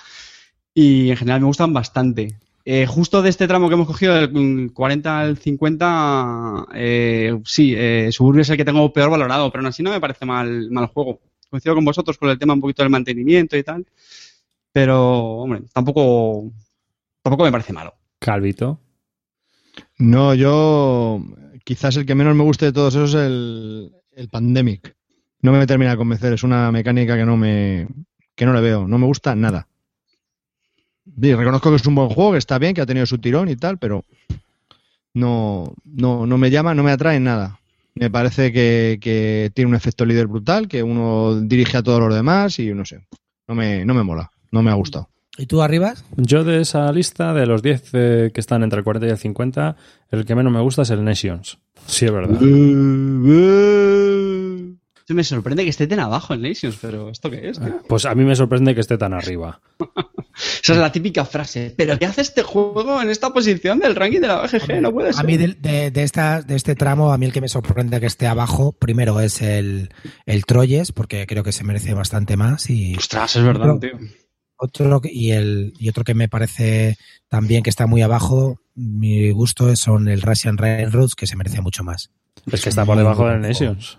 y 0.75 1.11
en 1.11 1.17
general 1.17 1.41
me 1.41 1.47
gustan 1.47 1.73
bastante. 1.73 2.35
Eh, 2.65 2.85
justo 2.87 3.23
de 3.23 3.31
este 3.31 3.49
tramo 3.49 3.69
que 3.69 3.75
hemos 3.75 3.87
cogido, 3.87 4.15
del 4.15 4.31
mm, 4.33 4.69
40 4.71 5.21
al 5.21 5.39
50, 5.39 6.67
eh, 6.75 7.39
sí, 7.45 7.75
eh, 7.77 8.09
Suburbia 8.13 8.43
es 8.43 8.51
el 8.51 8.57
que 8.57 8.65
tengo 8.65 8.93
peor 8.93 9.09
valorado, 9.11 9.51
pero 9.51 9.61
aún 9.63 9.69
así 9.69 9.83
no 9.83 9.91
me 9.91 10.01
parece 10.01 10.27
mal, 10.27 10.71
mal 10.71 10.87
juego. 10.87 11.21
Coincido 11.49 11.75
con 11.75 11.85
vosotros 11.85 12.19
con 12.19 12.29
el 12.29 12.39
tema 12.39 12.55
un 12.55 12.61
poquito 12.61 12.83
del 12.83 12.91
mantenimiento 12.91 13.57
y 13.57 13.63
tal, 13.63 13.87
pero, 14.73 15.37
hombre, 15.39 15.63
tampoco, 15.73 16.53
tampoco 17.23 17.45
me 17.45 17.53
parece 17.53 17.73
malo. 17.73 17.95
Calvito. 18.19 18.81
No, 19.99 20.35
yo 20.35 21.23
quizás 21.65 21.97
el 21.97 22.07
que 22.07 22.15
menos 22.15 22.37
me 22.37 22.45
guste 22.45 22.67
de 22.67 22.73
todos 22.73 22.95
esos 22.95 23.11
es 23.11 23.27
el, 23.27 23.93
el 24.13 24.29
Pandemic. 24.29 24.97
No 25.43 25.53
me 25.53 25.67
termina 25.67 25.93
de 25.93 25.97
convencer, 25.97 26.33
es 26.33 26.43
una 26.43 26.71
mecánica 26.71 27.17
que 27.17 27.25
no 27.25 27.37
me 27.37 27.89
que 28.35 28.47
no 28.47 28.55
le 28.55 28.61
veo, 28.63 28.89
no 28.89 28.99
me 28.99 29.07
gusta 29.07 29.35
nada. 29.35 29.69
Reconozco 31.17 31.71
que 31.71 31.77
es 31.77 31.87
un 31.87 31.95
buen 31.95 32.09
juego, 32.09 32.33
que 32.33 32.39
está 32.39 32.59
bien, 32.59 32.73
que 32.75 32.81
ha 32.81 32.87
tenido 32.87 33.05
su 33.05 33.19
tirón 33.19 33.51
y 33.51 33.57
tal, 33.57 33.79
pero 33.79 34.05
no, 35.13 35.75
no, 35.85 36.27
no 36.27 36.39
me 36.39 36.51
llama, 36.51 36.75
no 36.75 36.83
me 36.83 36.93
atrae 36.93 37.17
en 37.17 37.25
nada. 37.25 37.61
Me 37.95 38.11
parece 38.11 38.51
que, 38.53 38.99
que 39.01 39.51
tiene 39.55 39.69
un 39.69 39.75
efecto 39.75 40.07
líder 40.07 40.27
brutal, 40.27 40.69
que 40.69 40.83
uno 40.83 41.39
dirige 41.41 41.77
a 41.77 41.83
todos 41.83 42.01
los 42.01 42.15
demás 42.15 42.59
y 42.59 42.73
no 42.73 42.87
sé, 42.87 43.07
no 43.47 43.55
me, 43.55 43.85
no 43.85 43.93
me 43.93 44.05
mola, 44.05 44.31
no 44.51 44.63
me 44.63 44.71
ha 44.71 44.75
gustado. 44.75 45.09
¿Y 45.39 45.47
tú 45.47 45.63
arribas? 45.63 46.05
Yo 46.17 46.45
de 46.45 46.61
esa 46.61 46.91
lista, 46.93 47.33
de 47.33 47.47
los 47.47 47.63
10 47.63 47.91
eh, 47.95 48.31
que 48.35 48.41
están 48.41 48.63
entre 48.63 48.79
el 48.81 48.85
40 48.85 49.07
y 49.07 49.11
el 49.11 49.19
50, 49.19 49.77
el 50.11 50.25
que 50.25 50.35
menos 50.35 50.53
me 50.53 50.61
gusta 50.61 50.83
es 50.83 50.91
el 50.91 51.05
Nations. 51.05 51.59
Sí, 51.87 52.07
es 52.07 52.13
verdad. 52.13 52.39
Se 55.07 55.15
me 55.15 55.25
sorprende 55.25 55.65
que 55.65 55.71
esté 55.71 55.89
tan 55.89 55.99
abajo 55.99 56.35
en 56.35 56.43
Nations, 56.43 56.79
pero 56.81 57.11
¿esto 57.11 57.29
qué 57.31 57.49
es? 57.49 57.59
tío? 57.59 57.81
Pues 57.89 58.05
a 58.07 58.15
mí 58.15 58.23
me 58.23 58.37
sorprende 58.37 58.75
que 58.77 58.81
esté 58.81 58.97
tan 58.97 59.13
arriba. 59.13 59.61
Esa 60.63 60.73
es 60.75 60.79
la 60.79 60.93
típica 60.93 61.25
frase. 61.25 61.75
¿Pero 61.77 61.99
qué 61.99 62.07
hace 62.07 62.21
este 62.21 62.43
juego 62.45 63.03
en 63.03 63.11
esta 63.11 63.31
posición 63.31 63.81
del 63.81 63.97
ranking 63.97 64.21
de 64.21 64.29
la 64.29 64.43
BGG? 64.43 64.81
No 64.81 64.93
puede 64.93 65.13
ser. 65.13 65.21
A 65.21 65.25
mí 65.27 65.37
de, 65.37 65.49
de- 65.55 65.91
de 65.91 66.03
esta, 66.05 66.43
de 66.43 66.55
este 66.55 66.77
tramo, 66.77 67.13
a 67.13 67.19
mí 67.19 67.27
el 67.27 67.33
que 67.33 67.41
me 67.41 67.49
sorprende 67.49 67.99
que 67.99 68.07
esté 68.07 68.29
abajo, 68.29 68.71
primero 68.73 69.19
es 69.21 69.43
el, 69.43 69.93
el 70.27 70.45
Troyes, 70.45 70.93
porque 70.93 71.27
creo 71.27 71.43
que 71.43 71.51
se 71.53 71.65
merece 71.65 71.93
bastante 71.93 72.37
más. 72.37 72.71
Y 72.71 72.95
Ostras, 72.95 73.35
es 73.35 73.43
verdad, 73.43 73.79
tío. 73.81 73.99
Otro 74.61 75.01
que- 75.01 75.13
y 75.13 75.33
el 75.33 75.73
y 75.79 75.89
otro 75.89 76.05
que 76.05 76.15
me 76.15 76.29
parece 76.29 76.97
también 77.29 77.63
que 77.63 77.71
está 77.71 77.87
muy 77.87 78.03
abajo, 78.03 78.61
mi 78.75 79.31
gusto 79.31 79.75
son 79.77 80.09
el 80.09 80.23
Russian 80.23 80.59
Railroads, 80.59 81.15
que 81.15 81.27
se 81.27 81.37
merece 81.37 81.61
mucho 81.61 81.83
más. 81.85 82.11
Es 82.51 82.63
que 82.63 82.69
está 82.69 82.85
por 82.85 82.97
debajo 82.97 83.27
del 83.27 83.41
Nations. 83.41 83.99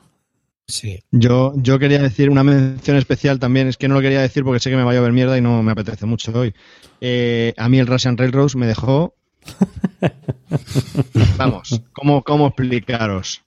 Sí. 0.67 0.99
Yo, 1.11 1.53
yo 1.57 1.79
quería 1.79 1.99
decir 2.01 2.29
una 2.29 2.43
mención 2.43 2.95
especial 2.95 3.39
también, 3.39 3.67
es 3.67 3.75
que 3.77 3.87
no 3.87 3.95
lo 3.95 4.01
quería 4.01 4.21
decir 4.21 4.43
porque 4.43 4.59
sé 4.59 4.69
que 4.69 4.77
me 4.77 4.83
va 4.83 4.91
a 4.91 4.93
llover 4.95 5.11
mierda 5.11 5.37
y 5.37 5.41
no 5.41 5.61
me 5.63 5.71
apetece 5.73 6.05
mucho 6.05 6.31
hoy. 6.33 6.53
Eh, 7.01 7.53
a 7.57 7.67
mí 7.67 7.79
el 7.79 7.87
Russian 7.87 8.17
Railroads 8.17 8.55
me 8.55 8.67
dejó... 8.67 9.13
Vamos, 11.37 11.81
¿cómo, 11.93 12.23
cómo 12.23 12.47
explicaros? 12.47 13.41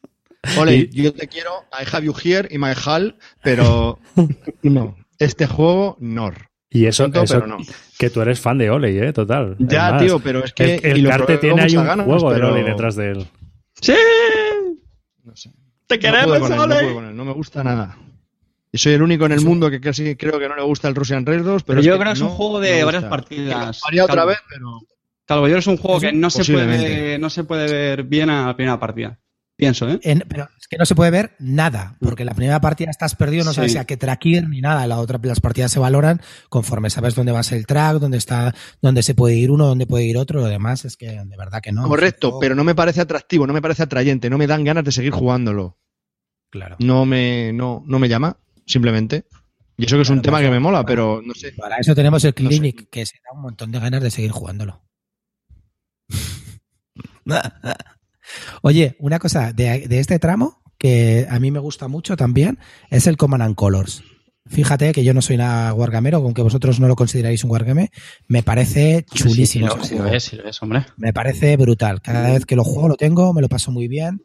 Ole, 0.59 0.77
Y- 0.93 1.03
yo 1.03 1.13
te 1.15 1.29
quiero, 1.29 1.51
I 1.73 1.85
have 1.91 2.05
you 2.05 2.13
here 2.23 2.47
in 2.51 2.61
my 2.61 2.73
hall, 2.75 3.17
pero 3.43 3.99
no, 4.63 4.97
este 5.19 5.47
juego, 5.47 5.97
no. 6.01 6.31
Y 6.75 6.87
eso, 6.87 7.05
Siento, 7.05 7.23
eso 7.23 7.35
pero 7.35 7.47
no. 7.47 7.59
que 7.97 8.11
tú 8.11 8.21
eres 8.21 8.41
fan 8.41 8.59
de 8.59 8.69
Oley, 8.69 8.99
¿eh? 8.99 9.13
Total. 9.13 9.55
Ya, 9.61 9.97
tío, 9.97 10.19
pero 10.19 10.45
es 10.45 10.53
que. 10.53 10.75
El, 10.75 10.85
el 10.85 10.99
y 10.99 11.03
lo 11.03 11.11
Carte 11.11 11.25
probé 11.25 11.39
tiene 11.39 11.63
ahí 11.63 11.77
un 11.77 11.85
ganas, 11.85 12.05
juego 12.05 12.35
de 12.35 12.43
Oley 12.43 12.65
detrás 12.65 12.97
de 12.97 13.13
él. 13.13 13.27
¡Sí! 13.81 13.95
No 15.23 15.37
sé. 15.37 15.53
¡Te 15.87 16.01
queremos, 16.01 16.51
él, 16.51 16.57
no 16.57 16.65
él, 16.65 17.17
no 17.17 17.25
me 17.25 17.33
gusta 17.33 17.63
nada. 17.63 17.97
Y 18.73 18.79
soy 18.79 18.95
el 18.95 19.03
único 19.03 19.25
en 19.25 19.31
el 19.31 19.41
mundo 19.43 19.71
que 19.71 19.81
casi 19.81 20.17
creo 20.17 20.37
que 20.41 20.49
no 20.49 20.57
le 20.57 20.63
gusta 20.63 20.89
el 20.89 20.97
Russian 20.97 21.25
Railroad, 21.25 21.63
pero, 21.65 21.81
Pero 21.81 21.81
yo 21.83 21.97
creo 21.97 22.13
que 22.13 22.15
es 22.15 22.21
un 22.23 22.27
no 22.27 22.35
juego 22.35 22.59
de 22.59 22.83
varias 22.83 23.05
partidas. 23.05 23.81
Haría 23.87 24.05
otra 24.05 24.25
vez, 24.25 24.39
pero. 24.49 24.81
Calvo, 25.27 25.47
yo 25.47 25.59
es 25.59 25.67
un 25.69 25.77
juego 25.77 26.01
que 26.01 26.13
no 26.13 26.29
se, 26.29 26.45
puede, 26.53 27.21
no 27.21 27.31
se 27.31 27.45
puede 27.45 27.73
ver 27.73 28.03
bien 28.03 28.31
a 28.31 28.47
la 28.47 28.57
primera 28.57 28.81
partida. 28.81 29.21
Pienso, 29.57 29.89
¿eh? 29.89 30.01
En- 30.03 30.25
pero 30.29 30.49
es 30.59 30.67
que 30.67 30.77
no 30.77 30.85
se 30.85 30.97
puede 30.97 31.13
ver 31.13 31.37
nada, 31.39 31.97
porque 32.01 32.25
la 32.25 32.35
primera 32.35 32.61
partida 32.61 32.91
estás 32.91 33.15
perdido, 33.15 33.45
no 33.45 33.51
Sí. 33.53 33.57
sabes 33.57 33.73
si 33.73 33.79
a 33.79 33.85
qué 33.85 33.97
track 33.97 34.27
ir 34.27 34.49
ni 34.49 34.61
nada. 34.61 34.85
La 34.89 34.99
otra, 34.99 35.21
las 35.23 35.39
partidas 35.41 35.71
se 35.71 35.79
valoran 35.79 36.21
conforme 36.49 36.91
sabes 36.91 37.15
dónde 37.15 37.31
va 37.31 37.39
a 37.39 37.45
ser 37.45 37.59
el 37.59 37.67
track, 37.67 37.99
dónde 37.99 38.19
está, 38.19 38.53
dónde 38.83 39.05
se 39.05 39.15
puede 39.15 39.37
ir 39.37 39.53
uno, 39.53 39.67
dónde 39.67 39.87
puede 39.87 40.05
ir 40.07 40.17
otro. 40.17 40.41
Lo 40.41 40.47
demás 40.47 40.85
es 40.85 40.97
que 40.97 41.07
de 41.25 41.37
verdad 41.37 41.61
que 41.63 41.71
no. 41.71 41.87
Correcto, 41.87 42.39
pero 42.41 42.57
no 42.57 42.65
me 42.65 42.75
parece 42.75 43.01
atractivo, 43.01 43.47
no 43.47 43.53
me 43.53 43.63
parece 43.63 43.85
atrayente, 43.85 44.29
no 44.29 44.39
me 44.39 44.49
dan 44.49 44.65
ganas 44.65 44.83
de 44.85 44.91
seguir 44.91 45.13
jugándolo. 45.13 45.79
Claro. 46.51 46.77
No 46.81 47.05
me, 47.07 47.53
no, 47.53 47.85
no 47.87 47.99
me 48.01 48.09
llama, 48.09 48.37
simplemente. 48.67 49.27
Y 49.77 49.87
eso 49.87 49.97
que 49.97 50.03
es 50.03 50.11
un 50.11 50.23
tema 50.23 50.41
que 50.41 50.51
me 50.51 50.59
mola, 50.61 50.79
para- 50.79 50.87
pero 50.87 51.23
no 51.25 51.35
sé. 51.35 51.53
Para 51.53 51.77
eso 51.79 51.95
tenemos 51.95 52.25
el 52.25 52.35
No 52.39 52.51
sé. 52.51 52.57
Clinic, 52.59 52.89
que 52.91 53.07
se 53.07 53.19
da 53.25 53.37
un 53.37 53.43
montón 53.43 53.71
de 53.71 53.79
ganas 53.81 54.03
de 54.03 54.11
seguir 54.11 54.31
jugándolo. 54.33 54.83
Oye, 58.63 58.97
una 58.99 59.19
cosa 59.19 59.53
de, 59.53 59.89
de 59.89 59.99
este 59.99 60.19
tramo 60.19 60.63
que 60.79 61.27
a 61.31 61.39
mí 61.39 61.51
me 61.51 61.59
gusta 61.61 61.89
mucho 61.89 62.17
también 62.17 62.59
es 62.91 63.07
el 63.07 63.17
Command 63.17 63.43
and 63.43 63.55
Colors. 63.55 64.03
Fíjate 64.47 64.93
que 64.93 65.05
yo 65.05 65.15
no 65.15 65.23
soy 65.23 65.39
nada 65.39 65.73
wargamero, 65.73 66.19
aunque 66.19 66.43
vosotros 66.43 66.79
no 66.79 66.87
lo 66.87 66.97
consideráis 66.97 67.43
un 67.45 67.51
wargame, 67.51 67.91
me 68.29 68.43
parece 68.43 69.07
chulísimo. 69.11 69.71
Sí, 69.81 69.89
sí, 69.89 69.95
lo 69.95 70.03
juego. 70.03 70.15
es, 70.15 70.25
sí 70.25 70.37
lo 70.37 70.47
es, 70.47 70.63
hombre. 70.63 70.85
Me 70.99 71.15
parece 71.15 71.57
brutal. 71.57 72.03
Cada 72.03 72.31
vez 72.31 72.45
que 72.45 72.55
lo 72.55 72.63
juego 72.63 72.89
lo 72.89 72.97
tengo, 72.97 73.33
me 73.33 73.41
lo 73.41 73.49
paso 73.49 73.71
muy 73.71 73.89
bien. 73.89 74.23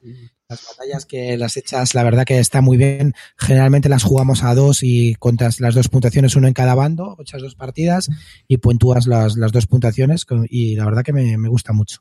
Las 0.50 0.66
batallas 0.68 1.06
que 1.06 1.38
las 1.38 1.56
hechas, 1.56 1.96
la 1.96 2.04
verdad 2.04 2.26
que 2.26 2.38
está 2.38 2.60
muy 2.60 2.76
bien. 2.76 3.14
Generalmente 3.38 3.88
las 3.88 4.04
jugamos 4.04 4.44
a 4.44 4.54
dos 4.56 4.80
y 4.84 5.16
contas 5.16 5.62
las 5.62 5.74
dos 5.74 5.88
puntuaciones, 5.88 6.36
uno 6.36 6.50
en 6.50 6.54
cada 6.54 6.76
bando, 6.76 7.16
echas 7.22 7.42
dos 7.42 7.56
partidas 7.56 8.10
y 8.46 8.58
puntúas 8.58 9.08
las, 9.08 9.38
las 9.38 9.54
dos 9.54 9.68
puntuaciones 9.68 10.26
y 10.50 10.76
la 10.76 10.84
verdad 10.84 11.04
que 11.04 11.14
me, 11.14 11.38
me 11.38 11.48
gusta 11.48 11.72
mucho. 11.72 12.00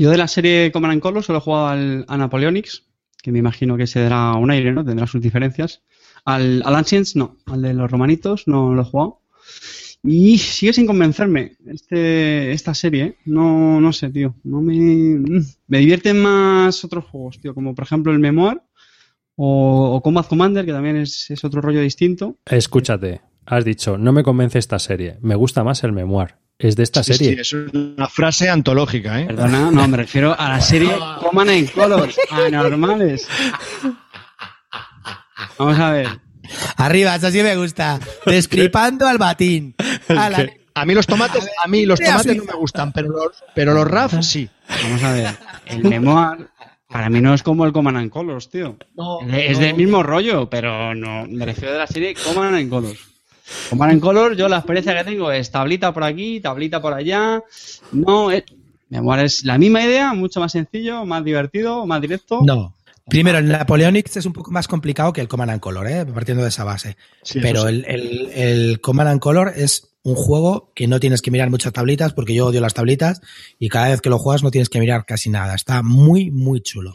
Yo 0.00 0.08
de 0.08 0.16
la 0.16 0.28
serie 0.28 0.72
Command 0.72 0.92
and 0.92 1.02
Color 1.02 1.22
solo 1.22 1.40
he 1.40 1.42
jugado 1.42 1.66
al, 1.66 2.06
a 2.08 2.16
Napoleonics, 2.16 2.84
que 3.22 3.32
me 3.32 3.38
imagino 3.38 3.76
que 3.76 3.86
se 3.86 4.00
dará 4.00 4.32
un 4.32 4.50
aire, 4.50 4.72
¿no? 4.72 4.82
Tendrá 4.82 5.06
sus 5.06 5.20
diferencias. 5.20 5.82
Al, 6.24 6.62
al 6.64 6.74
Ancients, 6.74 7.16
no. 7.16 7.36
Al 7.44 7.60
de 7.60 7.74
los 7.74 7.90
romanitos, 7.90 8.48
no 8.48 8.72
lo 8.72 8.80
he 8.80 8.84
jugado. 8.86 9.20
Y 10.02 10.38
sigue 10.38 10.72
sin 10.72 10.86
convencerme 10.86 11.52
este, 11.66 12.50
esta 12.52 12.72
serie, 12.72 13.04
¿eh? 13.04 13.16
No, 13.26 13.78
no 13.78 13.92
sé, 13.92 14.08
tío. 14.08 14.36
No 14.42 14.62
me, 14.62 14.74
mm, 14.74 15.44
me 15.66 15.78
divierten 15.80 16.22
más 16.22 16.82
otros 16.82 17.04
juegos, 17.04 17.38
tío, 17.38 17.54
como 17.54 17.74
por 17.74 17.84
ejemplo 17.84 18.10
el 18.10 18.20
Memoir 18.20 18.62
o, 19.36 19.96
o 19.96 20.02
Combat 20.02 20.26
Commander, 20.26 20.64
que 20.64 20.72
también 20.72 20.96
es, 20.96 21.30
es 21.30 21.44
otro 21.44 21.60
rollo 21.60 21.82
distinto. 21.82 22.38
Escúchate, 22.46 23.20
has 23.44 23.66
dicho, 23.66 23.98
no 23.98 24.12
me 24.12 24.22
convence 24.22 24.58
esta 24.58 24.78
serie, 24.78 25.18
me 25.20 25.34
gusta 25.34 25.62
más 25.62 25.84
el 25.84 25.92
memoir. 25.92 26.36
Es 26.60 26.76
de 26.76 26.82
esta 26.82 27.02
Sí, 27.02 27.14
serie. 27.14 27.34
sí, 27.36 27.40
es 27.40 27.52
una 27.74 28.06
frase 28.06 28.48
antológica, 28.50 29.18
¿eh? 29.20 29.26
Perdona, 29.26 29.70
no, 29.70 29.88
me 29.88 29.96
refiero 29.96 30.38
a 30.38 30.48
la 30.50 30.60
serie 30.60 30.90
Command 31.20 31.50
and 31.50 31.72
Colors, 31.72 32.16
anormales. 32.30 33.26
Vamos 35.58 35.78
a 35.78 35.90
ver. 35.90 36.08
Arriba, 36.76 37.14
eso 37.16 37.30
sí 37.30 37.42
me 37.42 37.56
gusta. 37.56 37.98
Descripando 38.26 39.06
al 39.06 39.18
batín. 39.18 39.74
A 40.72 40.84
mí 40.86 40.94
los 40.94 41.06
tomates, 41.06 41.48
a 41.62 41.66
mí 41.66 41.84
los 41.84 41.98
tomates 41.98 42.36
no 42.36 42.44
me 42.44 42.52
gustan, 42.54 42.92
pero 42.92 43.08
los, 43.08 43.42
pero 43.56 43.74
los 43.74 43.86
RAF 43.88 44.22
sí. 44.22 44.48
Vamos 44.84 45.02
a 45.02 45.12
ver. 45.12 45.36
El 45.66 45.82
Memoir, 45.82 46.46
para 46.88 47.10
mí 47.10 47.20
no 47.20 47.34
es 47.34 47.42
como 47.42 47.66
el 47.66 47.72
Command 47.72 47.98
and 47.98 48.10
Colors, 48.10 48.48
tío. 48.48 48.76
es 49.30 49.58
del 49.58 49.74
mismo 49.74 50.02
rollo, 50.04 50.48
pero 50.48 50.94
no. 50.94 51.26
Me 51.26 51.44
refiero 51.44 51.72
de 51.72 51.78
la 51.80 51.86
serie 51.88 52.14
Command 52.14 52.54
and 52.54 52.70
Colors. 52.70 52.98
Command 53.70 53.92
and 53.92 54.00
Colors, 54.00 54.36
yo 54.36 54.48
la 54.48 54.58
experiencia 54.58 54.96
que 54.96 55.04
tengo 55.10 55.30
es 55.32 55.50
tablita 55.50 55.92
por 55.92 56.04
aquí, 56.04 56.40
tablita 56.40 56.80
por 56.80 56.92
allá. 56.94 57.42
No, 57.92 58.30
es. 58.30 58.44
Memoir 58.88 59.20
es 59.20 59.44
la 59.44 59.56
misma 59.56 59.84
idea, 59.84 60.12
mucho 60.14 60.40
más 60.40 60.50
sencillo, 60.52 61.04
más 61.04 61.24
divertido, 61.24 61.86
más 61.86 62.00
directo. 62.00 62.40
No. 62.44 62.74
Primero, 63.06 63.38
el 63.38 63.48
Napoleonics 63.48 64.16
es 64.16 64.26
un 64.26 64.32
poco 64.32 64.50
más 64.50 64.66
complicado 64.68 65.12
que 65.12 65.20
el 65.20 65.28
Command 65.28 65.52
and 65.52 65.60
Color, 65.60 65.86
¿eh? 65.88 66.06
partiendo 66.06 66.42
de 66.42 66.48
esa 66.48 66.64
base. 66.64 66.96
Sí, 67.22 67.38
Pero 67.40 67.62
sí. 67.62 67.68
el, 67.68 67.84
el, 67.86 68.30
el 68.34 68.80
Command 68.80 69.10
and 69.10 69.20
Color 69.20 69.52
es 69.56 69.88
un 70.02 70.14
juego 70.14 70.72
que 70.74 70.88
no 70.88 70.98
tienes 70.98 71.22
que 71.22 71.30
mirar 71.30 71.50
muchas 71.50 71.72
tablitas, 71.72 72.12
porque 72.14 72.34
yo 72.34 72.46
odio 72.46 72.60
las 72.60 72.74
tablitas, 72.74 73.20
y 73.58 73.68
cada 73.68 73.88
vez 73.90 74.00
que 74.00 74.10
lo 74.10 74.18
juegas 74.18 74.42
no 74.42 74.50
tienes 74.50 74.68
que 74.68 74.80
mirar 74.80 75.04
casi 75.06 75.30
nada. 75.30 75.54
Está 75.54 75.82
muy, 75.82 76.30
muy 76.30 76.60
chulo. 76.60 76.92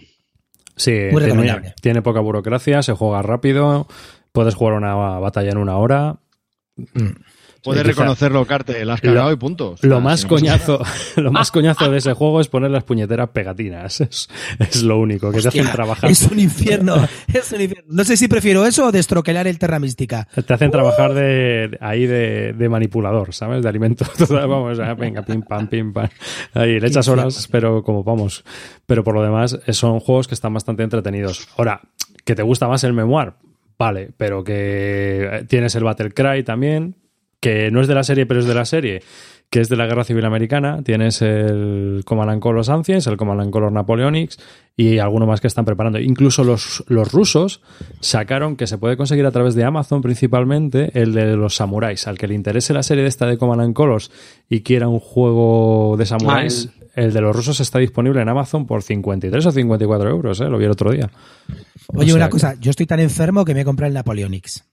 Sí, 0.75 0.91
Muy 0.91 0.99
tiene, 1.09 1.19
recomendable. 1.25 1.75
tiene 1.81 2.01
poca 2.01 2.19
burocracia, 2.19 2.81
se 2.83 2.91
juega 2.93 3.21
rápido, 3.21 3.87
puedes 4.33 4.55
jugar 4.55 4.73
una 4.75 4.95
batalla 4.95 5.51
en 5.51 5.57
una 5.57 5.77
hora. 5.77 6.17
Puedes 6.75 7.81
Sí, 7.81 7.89
quizá- 7.89 8.01
reconocerlo, 8.01 8.45
Carte, 8.45 8.85
la 8.85 8.93
has 8.93 9.01
cagado 9.01 9.31
y 9.31 9.37
punto. 9.37 9.73
Lo 9.81 9.97
Ah, 9.97 9.99
más 9.99 10.19
si 10.19 10.25
no- 10.25 10.29
coñazo, 10.29 10.79
lo 11.15 11.31
más 11.31 11.49
coñazo 11.49 11.89
de 11.89 11.97
ese 11.97 12.13
juego 12.13 12.39
es 12.39 12.47
poner 12.47 12.69
las 12.69 12.83
puñeteras 12.83 13.29
pegatinas. 13.29 14.01
Es, 14.05 14.29
es 14.59 14.83
lo 14.83 14.99
único 14.99 15.31
que 15.31 15.41
te 15.41 15.47
hacen 15.47 15.71
trabajar. 15.71 16.11
Es 16.11 16.21
un 16.23 16.37
infierno. 16.39 16.95
es 17.33 17.51
un 17.53 17.61
infierno. 17.61 17.87
No 17.91 18.03
sé 18.03 18.17
si 18.17 18.27
prefiero 18.27 18.67
eso 18.67 18.85
o 18.85 18.91
destroquelar 18.91 19.47
el 19.47 19.57
Terra 19.57 19.79
Mística. 19.79 20.27
Te 20.45 20.53
hacen 20.53 20.69
trabajar 20.69 21.15
de 21.15 21.75
ahí 21.81 22.05
de, 22.05 22.53
de 22.53 22.69
manipulador, 22.69 23.33
¿sabes? 23.33 23.63
De 23.63 23.69
alimento. 23.69 24.05
vamos, 24.29 24.79
ah, 24.79 24.93
venga, 24.93 25.23
pim 25.23 25.41
pam, 25.41 25.67
pim 25.67 25.91
pam. 25.91 26.07
Ahí 26.53 26.79
le 26.79 26.87
echas 26.87 27.07
horas, 27.07 27.47
pero 27.51 27.81
como 27.81 28.03
vamos. 28.03 28.43
Pero 28.85 29.03
por 29.03 29.15
lo 29.15 29.23
demás, 29.23 29.57
son 29.69 29.99
juegos 30.01 30.27
que 30.27 30.35
están 30.35 30.53
bastante 30.53 30.83
entretenidos. 30.83 31.47
Ahora, 31.57 31.81
que 32.23 32.35
te 32.35 32.43
gusta 32.43 32.67
más 32.67 32.83
el 32.83 32.93
memoir, 32.93 33.33
vale, 33.77 34.09
pero 34.17 34.43
que 34.43 35.29
eh, 35.31 35.45
tienes 35.47 35.75
el 35.75 35.83
Battle 35.83 36.11
Cry 36.11 36.43
también, 36.43 36.95
que 37.39 37.71
no 37.71 37.81
es 37.81 37.87
de 37.87 37.95
la 37.95 38.03
serie, 38.03 38.25
pero 38.25 38.39
es 38.39 38.45
de 38.45 38.55
la 38.55 38.65
serie, 38.65 39.01
que 39.49 39.61
es 39.61 39.69
de 39.69 39.75
la 39.75 39.85
Guerra 39.85 40.03
Civil 40.03 40.25
Americana. 40.25 40.81
Tienes 40.83 41.21
el 41.21 42.01
Command 42.05 42.31
and 42.31 42.41
Color 42.41 42.69
Ancients, 42.69 43.07
el 43.07 43.17
Command 43.17 43.41
and 43.41 43.51
Color 43.51 43.71
Napoleonics 43.71 44.39
y 44.75 44.97
alguno 44.97 45.25
más 45.27 45.41
que 45.41 45.47
están 45.47 45.65
preparando. 45.65 45.99
Incluso 45.99 46.43
los, 46.43 46.83
los 46.87 47.11
rusos 47.11 47.61
sacaron 47.99 48.55
que 48.55 48.67
se 48.67 48.77
puede 48.77 48.97
conseguir 48.97 49.25
a 49.25 49.31
través 49.31 49.53
de 49.55 49.63
Amazon 49.63 50.01
principalmente 50.01 50.91
el 50.99 51.13
de 51.13 51.35
los 51.35 51.55
samuráis. 51.55 52.07
Al 52.07 52.17
que 52.17 52.27
le 52.27 52.33
interese 52.33 52.73
la 52.73 52.83
serie 52.83 53.03
de 53.03 53.09
esta 53.09 53.27
de 53.27 53.37
Command 53.37 53.61
and 53.61 53.73
Colors 53.75 54.11
y 54.49 54.61
quiera 54.61 54.87
un 54.87 54.99
juego 54.99 55.95
de 55.97 56.05
samuráis, 56.05 56.69
el 56.95 57.13
de 57.13 57.21
los 57.21 57.35
rusos 57.35 57.59
está 57.59 57.79
disponible 57.79 58.21
en 58.21 58.29
Amazon 58.29 58.65
por 58.65 58.81
53 58.83 59.45
o 59.45 59.51
54 59.51 60.09
euros, 60.09 60.39
¿eh? 60.41 60.45
lo 60.45 60.57
vi 60.57 60.65
el 60.65 60.71
otro 60.71 60.91
día. 60.91 61.09
Oye, 61.87 62.03
O 62.03 62.05
sea 62.05 62.15
una 62.15 62.25
que- 62.25 62.31
cosa, 62.31 62.55
yo 62.59 62.71
estoy 62.71 62.85
tan 62.85 62.99
enfermo 62.99 63.45
que 63.45 63.53
me 63.53 63.61
he 63.61 63.65
comprado 63.65 63.87
el 63.89 63.93
Napoleonics. 63.93 64.63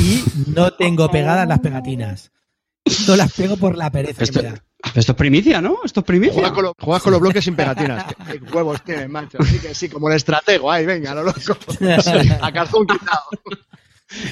Y 0.00 0.22
no 0.54 0.72
tengo 0.72 1.10
pegadas 1.10 1.48
las 1.48 1.58
pegatinas. 1.60 2.30
No 3.08 3.16
las 3.16 3.32
pego 3.32 3.56
por 3.56 3.76
la 3.76 3.90
pereza 3.90 4.22
Esto, 4.24 4.40
que 4.40 4.46
me 4.46 4.52
da. 4.54 4.64
esto 4.94 5.12
es 5.12 5.16
primicia, 5.18 5.60
¿no? 5.60 5.78
Esto 5.84 6.00
es 6.00 6.06
primicia. 6.06 6.34
Juegas 6.34 6.52
con, 6.52 6.64
lo- 6.64 6.74
juegas 6.78 7.02
con 7.02 7.12
los 7.12 7.20
bloques 7.20 7.42
sin 7.44 7.56
pegatinas. 7.56 8.04
¿Qué, 8.30 8.38
qué 8.44 8.52
huevos 8.52 8.82
tienes, 8.84 9.08
macho? 9.08 9.38
Sí 9.42 9.58
que 9.58 9.74
sí, 9.74 9.88
como 9.88 10.08
el 10.10 10.16
estratego. 10.16 10.70
Ahí, 10.70 10.84
venga, 10.86 11.14
lo 11.14 11.24
loco. 11.24 11.38
A 12.42 12.52
calzón 12.52 12.86
quitado. 12.86 13.22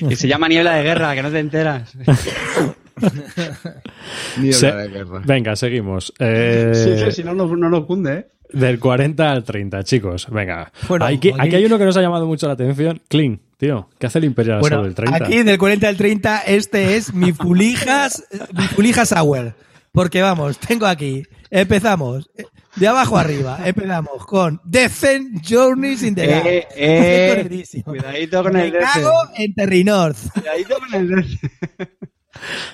Que 0.08 0.14
se 0.16 0.28
llama 0.28 0.48
niebla 0.48 0.74
de 0.74 0.82
guerra, 0.84 1.14
que 1.14 1.22
no 1.22 1.30
te 1.30 1.38
enteras. 1.40 1.92
Niebla 4.38 4.58
Se- 4.58 4.72
de 4.72 4.88
guerra. 4.88 5.22
Venga, 5.24 5.56
seguimos. 5.56 6.12
Eh, 6.18 6.72
Sí, 6.74 7.04
sí, 7.04 7.12
si 7.12 7.24
no, 7.24 7.34
no, 7.34 7.46
no 7.56 7.68
nos 7.68 7.84
cunde, 7.86 8.12
¿eh? 8.14 8.26
Del 8.52 8.78
40 8.78 9.30
al 9.30 9.44
30, 9.44 9.82
chicos. 9.84 10.26
Venga. 10.30 10.70
Bueno, 10.88 11.06
aquí, 11.06 11.30
aquí- 11.30 11.40
aquí 11.40 11.56
hay 11.56 11.64
uno 11.64 11.78
que 11.78 11.84
nos 11.86 11.96
ha 11.96 12.02
llamado 12.02 12.26
mucho 12.26 12.46
la 12.46 12.52
atención. 12.52 13.00
Clean, 13.08 13.40
tío. 13.56 13.88
¿Qué 13.98 14.06
hace 14.06 14.18
el 14.18 14.24
Imperial 14.26 14.60
Bueno, 14.60 14.76
sobre 14.76 14.88
el 14.90 14.94
30? 14.94 15.24
aquí 15.24 15.42
del 15.42 15.56
40 15.58 15.88
al 15.88 15.96
30, 15.96 16.40
este 16.40 16.96
es 16.96 17.14
mi 17.14 17.32
Fulijas, 17.32 18.24
mi 18.54 18.64
Fulijas 18.64 19.12
Hour. 19.12 19.54
Porque 19.92 20.20
vamos, 20.22 20.58
tengo 20.58 20.86
aquí, 20.86 21.22
empezamos, 21.50 22.30
de 22.76 22.88
abajo 22.88 23.18
arriba, 23.18 23.58
empezamos 23.64 24.24
con 24.24 24.58
Defend 24.64 25.42
Journeys 25.46 26.02
in 26.02 26.14
the 26.14 26.26
Dark. 26.26 26.46
Eh, 26.46 26.66
eh, 26.76 27.64
cuidadito 27.84 28.42
con 28.42 28.52
Me 28.54 28.66
el 28.68 28.72
cago 28.78 29.12
en 29.36 29.54
Terry 29.54 29.84
North. 29.84 30.16
Cuidadito 30.32 30.76
con 30.78 30.94
el. 30.94 31.26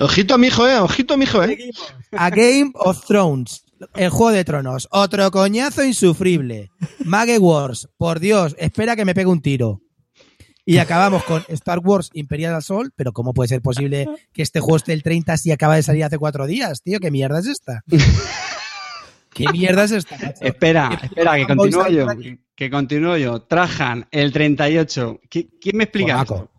Ojito, 0.00 0.38
mijo, 0.38 0.66
eh. 0.68 0.78
Ojito, 0.78 1.16
mijo, 1.16 1.42
eh. 1.42 1.58
A 2.12 2.30
Game 2.30 2.70
of 2.74 3.04
Thrones. 3.06 3.64
El 3.94 4.10
Juego 4.10 4.32
de 4.32 4.44
Tronos. 4.44 4.88
Otro 4.90 5.30
coñazo 5.30 5.84
insufrible. 5.84 6.70
Mage 7.04 7.38
Wars. 7.38 7.88
Por 7.96 8.18
Dios, 8.20 8.56
espera 8.58 8.96
que 8.96 9.04
me 9.04 9.14
pegue 9.14 9.26
un 9.28 9.40
tiro. 9.40 9.80
Y 10.64 10.78
acabamos 10.78 11.24
con 11.24 11.42
Star 11.48 11.78
Wars 11.78 12.10
Imperial 12.12 12.54
Assault. 12.54 12.92
Pero 12.96 13.12
¿cómo 13.12 13.32
puede 13.32 13.48
ser 13.48 13.62
posible 13.62 14.06
que 14.32 14.42
este 14.42 14.60
juego 14.60 14.76
esté 14.76 14.92
el 14.92 15.02
30 15.02 15.36
si 15.36 15.50
acaba 15.52 15.76
de 15.76 15.82
salir 15.82 16.04
hace 16.04 16.18
cuatro 16.18 16.46
días, 16.46 16.82
tío? 16.82 16.98
¿Qué 17.00 17.10
mierda 17.10 17.38
es 17.38 17.46
esta? 17.46 17.82
¿Qué 19.32 19.46
mierda 19.52 19.84
es 19.84 19.92
esta? 19.92 20.16
macho? 20.16 20.32
Espera, 20.40 21.00
espera, 21.02 21.36
que 21.36 21.46
continúo 21.46 21.88
yo. 21.88 22.06
Que 22.54 22.70
continúo 22.70 23.16
yo. 23.16 23.42
Trajan 23.42 24.06
el 24.10 24.32
38. 24.32 25.20
¿Qui- 25.30 25.48
¿Quién 25.60 25.76
me 25.76 25.84
explica 25.84 26.14
Polaco. 26.24 26.34
esto? 26.34 26.50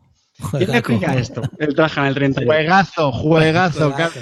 ¿Quién 0.52 0.72
le 0.72 0.78
explica 0.78 1.16
esto? 1.16 1.42
El 1.58 1.76
Trajan 1.76 2.06
el 2.08 2.16
38. 2.16 2.48
Juegazo, 2.48 3.12
juegazo. 3.12 3.92
Juegazo. 3.92 4.20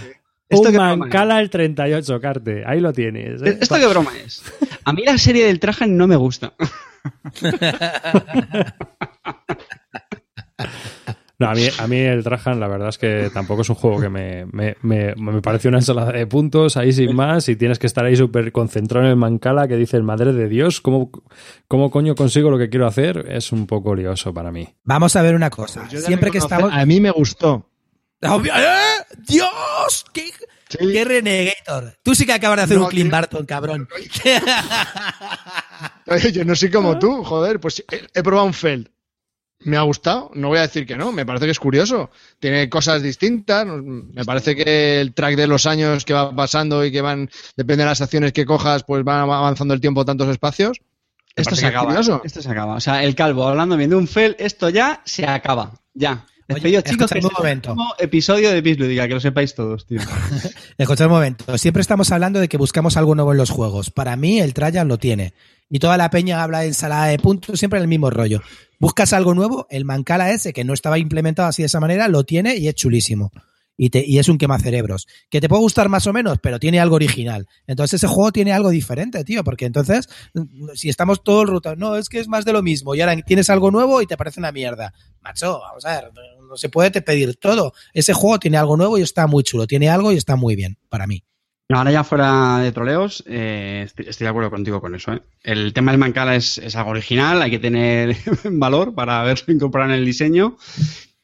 ¿Esto 0.50 0.72
broma 0.72 0.96
Mancala 0.96 1.42
el 1.42 1.50
38, 1.50 2.22
Carte. 2.22 2.64
Ahí 2.66 2.80
lo 2.80 2.94
tienes. 2.94 3.42
¿eh? 3.42 3.58
¿Esto 3.60 3.76
qué 3.76 3.88
broma 3.88 4.12
es? 4.26 4.42
A 4.86 4.94
mí 4.94 5.04
la 5.06 5.18
serie 5.18 5.46
del 5.46 5.60
Trajan 5.60 5.98
no 5.98 6.08
me 6.08 6.16
gusta. 6.16 6.54
No, 11.40 11.50
a 11.50 11.54
mí, 11.54 11.68
a 11.78 11.88
mí 11.88 11.98
el 12.00 12.24
Trajan, 12.24 12.60
la 12.60 12.68
verdad 12.68 12.90
es 12.90 12.98
que 12.98 13.30
tampoco 13.32 13.62
es 13.62 13.70
un 13.70 13.76
juego 13.76 14.02
que 14.02 14.10
me, 14.10 14.46
me, 14.48 14.76
me, 14.82 15.14
me 15.16 15.42
parece 15.42 15.68
una 15.68 15.78
ensalada 15.78 16.12
de 16.12 16.26
puntos 16.26 16.78
ahí 16.78 16.92
sin 16.92 17.16
más 17.16 17.48
y 17.48 17.56
tienes 17.56 17.78
que 17.78 17.86
estar 17.86 18.04
ahí 18.06 18.16
súper 18.16 18.52
concentrado 18.52 19.06
en 19.06 19.12
el 19.12 19.18
Mancala 19.18 19.68
que 19.68 19.76
dices, 19.76 20.02
madre 20.02 20.34
de 20.34 20.50
Dios, 20.50 20.82
¿cómo, 20.82 21.12
¿cómo 21.68 21.92
coño 21.92 22.16
consigo 22.16 22.50
lo 22.50 22.58
que 22.58 22.70
quiero 22.70 22.88
hacer? 22.88 23.26
Es 23.30 23.52
un 23.52 23.68
poco 23.68 23.94
lioso 23.94 24.34
para 24.34 24.52
mí. 24.52 24.68
Vamos 24.84 25.16
a 25.16 25.22
ver 25.22 25.36
una 25.36 25.52
cosa. 25.52 25.82
Pues 25.82 25.92
Yo 25.92 26.00
Siempre 26.00 26.32
que 26.32 26.40
estamos. 26.40 26.72
A 26.74 26.86
mí 26.88 27.00
me 27.00 27.12
gustó. 27.12 27.70
¡Eh! 28.20 28.30
¡Dios! 29.28 30.06
¡Qué, 30.12 30.32
Sí. 30.70 30.78
qué 30.92 31.06
renegator! 31.06 31.94
Tú 32.04 32.14
sí 32.16 32.26
que 32.26 32.34
acabas 32.34 32.58
de 32.58 32.64
hacer 32.64 32.78
No, 32.78 32.86
un 32.86 32.90
Clint. 32.90 33.12
Barton, 33.12 33.46
cabrón. 33.46 33.88
Yo 36.34 36.46
no 36.46 36.56
soy 36.56 36.72
como 36.72 36.98
tú, 37.00 37.24
joder. 37.24 37.60
Pues 37.60 37.84
he, 37.92 38.20
he 38.20 38.24
probado 38.24 38.48
un 38.48 38.54
Feld. 38.54 38.90
Me 39.62 39.76
ha 39.76 39.82
gustado, 39.82 40.30
no 40.36 40.50
voy 40.50 40.60
a 40.60 40.62
decir 40.62 40.86
que 40.86 40.96
no, 40.96 41.12
me 41.12 41.26
parece 41.26 41.46
que 41.46 41.52
es 41.52 41.60
curioso. 41.60 42.12
Tiene 42.40 42.70
cosas 42.70 43.02
distintas, 43.02 43.66
me 43.66 44.24
parece 44.24 44.56
que 44.56 45.02
el 45.02 45.14
track 45.14 45.36
de 45.36 45.48
los 45.48 45.66
años 45.66 46.06
que 46.06 46.14
va 46.14 46.34
pasando 46.36 46.86
y 46.86 46.92
que 46.92 47.02
van, 47.02 47.30
depende 47.56 47.84
de 47.84 47.90
las 47.90 48.02
acciones 48.02 48.34
que 48.34 48.46
cojas, 48.46 48.84
pues 48.84 49.04
van 49.04 49.22
avanzando 49.22 49.74
el 49.74 49.82
tiempo 49.82 50.06
tantos 50.06 50.30
espacios. 50.30 50.80
Esto 51.36 51.54
Esto 51.54 51.56
se 51.56 51.66
acaba. 51.68 51.86
curioso. 51.88 52.22
Esto 52.24 52.42
se 52.42 52.50
acaba. 52.50 52.76
O 52.76 52.80
sea, 52.80 53.04
el 53.04 53.14
calvo 53.16 53.48
hablando 53.48 53.78
bien 53.78 53.90
de 53.90 53.96
un 53.96 54.08
fel, 54.08 54.36
esto 54.40 54.70
ya 54.70 55.02
se 55.06 55.26
acaba. 55.26 55.74
Ya. 55.94 56.26
Despedido, 56.48 56.80
Oye, 56.80 56.90
chicos, 56.92 57.12
que 57.12 57.18
escucha 57.20 57.28
este 57.28 57.28
un 57.28 57.32
es 57.32 57.38
el 57.38 57.44
momento. 57.44 57.72
último 57.72 57.94
episodio 58.00 58.52
de 58.52 58.62
Bislúdica, 58.62 59.08
que 59.08 59.14
lo 59.16 59.20
sepáis 59.20 59.54
todos, 59.54 59.86
tío. 59.86 60.00
Escucha 60.78 61.06
un 61.06 61.12
momento. 61.12 61.58
Siempre 61.58 61.82
estamos 61.82 62.10
hablando 62.12 62.40
de 62.40 62.48
que 62.48 62.56
buscamos 62.58 62.96
algo 62.96 63.16
nuevo 63.16 63.34
en 63.34 63.38
los 63.38 63.50
juegos. 63.50 63.92
Para 63.92 64.16
mí, 64.16 64.40
el 64.40 64.54
Trajan 64.54 64.88
lo 64.88 64.98
tiene. 64.98 65.34
Y 65.70 65.80
toda 65.80 65.98
la 65.98 66.10
peña 66.10 66.42
habla 66.42 66.60
de 66.60 66.68
ensalada 66.68 67.08
de 67.08 67.20
puntos, 67.20 67.60
siempre 67.60 67.80
en 67.80 67.84
el 67.84 67.90
mismo 67.90 68.10
rollo. 68.10 68.42
Buscas 68.80 69.14
algo 69.14 69.34
nuevo, 69.34 69.68
el 69.70 69.86
Mancala 69.86 70.32
ese, 70.32 70.54
que 70.54 70.64
no 70.64 70.74
estaba 70.74 71.00
implementado 71.00 71.48
así 71.48 71.64
de 71.64 71.68
esa 71.68 71.80
manera, 71.80 72.08
lo 72.08 72.24
tiene 72.24 72.58
y 72.58 72.68
es 72.68 72.76
chulísimo. 72.76 73.32
Y, 73.80 73.92
te, 73.92 74.04
y 74.06 74.18
es 74.18 74.28
un 74.28 74.40
quemacerebros. 74.40 75.08
Que 75.30 75.40
te 75.40 75.48
puede 75.48 75.62
gustar 75.62 75.88
más 75.88 76.08
o 76.08 76.14
menos, 76.14 76.40
pero 76.42 76.60
tiene 76.60 76.80
algo 76.80 76.96
original. 76.96 77.48
Entonces 77.68 78.02
ese 78.02 78.08
juego 78.08 78.32
tiene 78.32 78.52
algo 78.52 78.72
diferente, 78.72 79.24
tío. 79.24 79.44
Porque 79.44 79.66
entonces, 79.66 80.10
si 80.74 80.90
estamos 80.90 81.24
todo 81.24 81.44
el 81.44 81.48
ruta, 81.48 81.76
no, 81.76 81.96
es 81.96 82.10
que 82.10 82.20
es 82.20 82.28
más 82.28 82.44
de 82.44 82.54
lo 82.54 82.64
mismo. 82.64 82.96
Y 82.96 83.02
ahora 83.02 83.16
tienes 83.22 83.52
algo 83.52 83.70
nuevo 83.70 84.02
y 84.02 84.08
te 84.08 84.18
parece 84.18 84.40
una 84.40 84.52
mierda. 84.52 84.94
Macho, 85.22 85.60
vamos 85.60 85.86
a 85.86 86.02
ver, 86.02 86.12
no 86.50 86.58
se 86.58 86.70
puede 86.70 86.90
te 86.90 87.04
pedir 87.04 87.36
todo. 87.36 87.74
Ese 87.94 88.14
juego 88.14 88.40
tiene 88.40 88.58
algo 88.58 88.78
nuevo 88.78 88.98
y 88.98 89.04
está 89.04 89.28
muy 89.28 89.44
chulo. 89.44 89.68
Tiene 89.68 89.90
algo 89.90 90.12
y 90.12 90.18
está 90.18 90.36
muy 90.36 90.56
bien, 90.56 90.80
para 90.90 91.06
mí. 91.06 91.24
Ahora 91.70 91.92
ya 91.92 92.06
fuera 92.06 92.60
de 92.60 92.72
troleos, 92.72 93.26
eh, 93.28 93.86
estoy, 93.86 94.06
de 94.06 94.28
acuerdo 94.28 94.50
contigo 94.50 94.80
con 94.80 94.96
eso. 94.96 95.12
¿eh? 95.14 95.22
El 95.44 95.74
tema 95.74 95.92
del 95.92 96.00
Mancala 96.00 96.36
es, 96.36 96.60
algo 96.78 96.92
original, 96.92 97.42
hay 97.42 97.52
que 97.52 97.60
tener 97.60 98.16
valor 98.46 98.96
para 98.96 99.22
verlo 99.24 99.44
incorporado 99.54 99.92
en 99.92 100.00
el 100.00 100.06
diseño. 100.06 100.58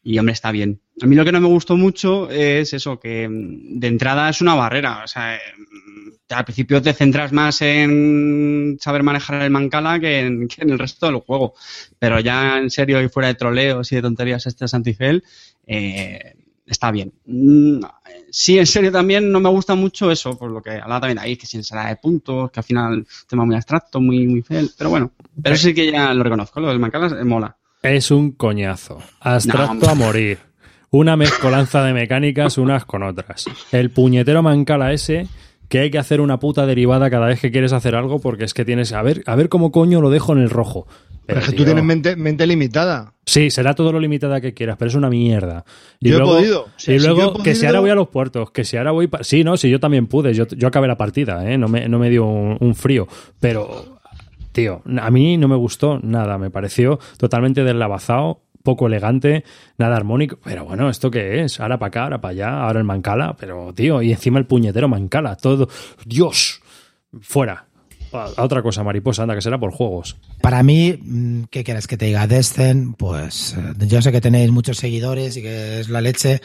Y 0.03 0.19
hombre, 0.19 0.33
está 0.33 0.51
bien. 0.51 0.81
A 1.01 1.05
mí 1.05 1.15
lo 1.15 1.23
que 1.23 1.31
no 1.31 1.39
me 1.39 1.47
gustó 1.47 1.77
mucho 1.77 2.29
es 2.29 2.73
eso, 2.73 2.99
que 2.99 3.29
mm, 3.29 3.79
de 3.79 3.87
entrada 3.87 4.29
es 4.29 4.41
una 4.41 4.53
barrera. 4.53 5.03
O 5.05 5.07
sea, 5.07 5.39
mm, 5.57 6.33
al 6.33 6.43
principio 6.43 6.81
te 6.81 6.93
centras 6.93 7.31
más 7.31 7.61
en 7.61 8.77
saber 8.81 9.01
manejar 9.01 9.41
el 9.41 9.49
Mancala 9.49 9.97
que 10.01 10.19
en, 10.19 10.47
que 10.49 10.61
en 10.61 10.71
el 10.71 10.79
resto 10.79 11.05
del 11.05 11.21
juego. 11.21 11.53
Pero 11.99 12.19
ya 12.19 12.57
en 12.57 12.69
serio 12.69 13.01
y 13.01 13.07
fuera 13.07 13.29
de 13.29 13.35
troleos 13.35 13.89
y 13.93 13.95
de 13.95 14.01
tonterías 14.01 14.45
este 14.45 14.67
Santifel, 14.67 15.23
eh, 15.67 16.33
está 16.73 16.91
bien. 16.91 17.13
Mm, 17.25 17.79
Sí, 18.35 18.57
en 18.57 18.65
serio 18.65 18.91
también 18.91 19.31
no 19.31 19.39
me 19.39 19.49
gusta 19.49 19.75
mucho 19.75 20.09
eso, 20.09 20.35
por 20.37 20.49
lo 20.49 20.59
que 20.59 20.71
hablaba 20.71 21.01
también 21.01 21.19
ahí, 21.19 21.37
que 21.37 21.45
sin 21.45 21.59
ensalada 21.59 21.89
de 21.89 21.97
puntos, 21.97 22.49
que 22.49 22.59
al 22.59 22.63
final 22.63 22.93
un 22.93 23.07
tema 23.27 23.45
muy 23.45 23.55
abstracto, 23.55 24.01
muy, 24.01 24.25
muy 24.25 24.41
feo, 24.41 24.65
pero 24.75 24.89
bueno, 24.89 25.11
pero 25.41 25.55
sí 25.55 25.71
que 25.71 25.91
ya 25.91 26.11
lo 26.15 26.23
reconozco, 26.23 26.59
lo 26.59 26.69
del 26.69 26.79
Mancala 26.79 27.07
eh, 27.19 27.23
mola. 27.23 27.55
Es 27.83 28.09
un 28.09 28.31
coñazo. 28.31 28.97
Abstracto 29.19 29.85
No, 29.85 29.91
a 29.91 29.93
morir. 29.93 30.39
Una 30.89 31.15
mezcolanza 31.15 31.83
de 31.83 31.93
mecánicas 31.93 32.57
unas 32.57 32.85
con 32.85 33.03
otras. 33.03 33.45
El 33.71 33.91
puñetero 33.91 34.41
Mancala 34.41 34.93
ese 34.93 35.27
que 35.73 35.79
hay 35.79 35.89
que 35.89 35.97
hacer 35.97 36.21
una 36.21 36.37
puta 36.37 36.67
derivada 36.67 37.09
cada 37.09 37.25
vez 37.25 37.39
que 37.39 37.49
quieres 37.49 37.73
hacer 37.73 37.95
algo 37.95 38.19
porque 38.19 38.43
es 38.43 38.53
que 38.53 38.63
tienes 38.63 38.93
a 38.93 39.01
ver 39.01 39.23
a 39.25 39.35
ver 39.35 39.49
cómo 39.49 39.71
coño 39.71 40.01
lo 40.01 40.11
dejo 40.11 40.31
en 40.33 40.37
el 40.37 40.51
rojo. 40.51 40.85
Pero 41.25 41.39
es 41.39 41.45
que 41.47 41.51
tío, 41.53 41.57
tú 41.61 41.65
tienes 41.65 41.83
mente, 41.83 42.15
mente 42.15 42.45
limitada. 42.45 43.15
Sí, 43.25 43.49
será 43.49 43.73
todo 43.73 43.91
lo 43.91 43.99
limitada 43.99 44.39
que 44.39 44.53
quieras, 44.53 44.75
pero 44.77 44.89
es 44.89 44.95
una 44.95 45.09
mierda. 45.09 45.65
Y 45.99 46.09
Yo 46.09 46.17
he 46.17 46.19
luego, 46.19 46.35
podido. 46.35 46.61
O 46.65 46.67
sea, 46.77 46.93
y 46.93 46.99
si 46.99 47.07
luego 47.07 47.21
he 47.39 47.41
que 47.43 47.55
si 47.55 47.61
podido- 47.61 47.67
ahora 47.69 47.79
voy 47.79 47.89
a 47.89 47.95
los 47.95 48.07
puertos, 48.09 48.51
que 48.51 48.63
si 48.63 48.77
ahora 48.77 48.91
voy... 48.91 49.07
pa- 49.07 49.23
Sí, 49.23 49.43
no, 49.43 49.57
sí, 49.57 49.67
yo 49.71 49.79
también 49.79 50.05
pude. 50.05 50.35
Yo, 50.35 50.45
yo 50.47 50.67
acabé 50.67 50.87
la 50.87 50.95
partida, 50.97 51.49
¿eh? 51.51 51.57
No 51.57 51.67
me, 51.67 51.89
no 51.89 51.97
me 51.97 52.11
dio 52.11 52.23
un, 52.23 52.55
un 52.59 52.75
frío. 52.75 53.07
Pero, 53.39 53.97
tío, 54.51 54.83
a 55.01 55.09
mí 55.09 55.37
no 55.37 55.47
me 55.47 55.55
gustó 55.55 55.99
nada. 56.03 56.37
Me 56.37 56.51
pareció 56.51 56.99
totalmente 57.17 57.63
deslavazado, 57.63 58.42
poco 58.63 58.87
elegante, 58.87 59.43
nada 59.77 59.95
armónico. 59.95 60.39
Pero 60.43 60.65
bueno, 60.65 60.89
¿esto 60.89 61.11
qué 61.11 61.43
es? 61.43 61.59
Ahora 61.59 61.77
para 61.77 61.87
acá, 61.89 62.03
ahora 62.03 62.21
para 62.21 62.31
allá, 62.31 62.63
ahora 62.63 62.79
el 62.79 62.85
Mancala. 62.85 63.35
Pero, 63.37 63.73
tío, 63.73 64.01
y 64.01 64.11
encima 64.11 64.39
el 64.39 64.45
puñetero 64.45 64.87
Mancala. 64.87 65.35
Todo... 65.35 65.67
¡Dios! 66.05 66.61
Fuera. 67.21 67.67
Otra 68.37 68.61
cosa, 68.61 68.83
mariposa, 68.83 69.23
anda, 69.23 69.35
que 69.35 69.41
será 69.41 69.59
por 69.59 69.71
juegos. 69.71 70.17
Para 70.41 70.61
mí, 70.61 70.99
mm, 71.01 71.43
¿qué 71.49 71.63
quieres 71.63 71.87
que 71.87 71.97
te 71.97 72.05
diga? 72.05 72.27
Descent, 72.27 72.95
pues 72.95 73.55
eh, 73.57 73.87
yo 73.87 74.01
sé 74.01 74.11
que 74.11 74.21
tenéis 74.21 74.51
muchos 74.51 74.77
seguidores 74.77 75.35
y 75.37 75.41
que 75.41 75.79
es 75.79 75.89
la 75.89 75.99
leche. 75.99 76.39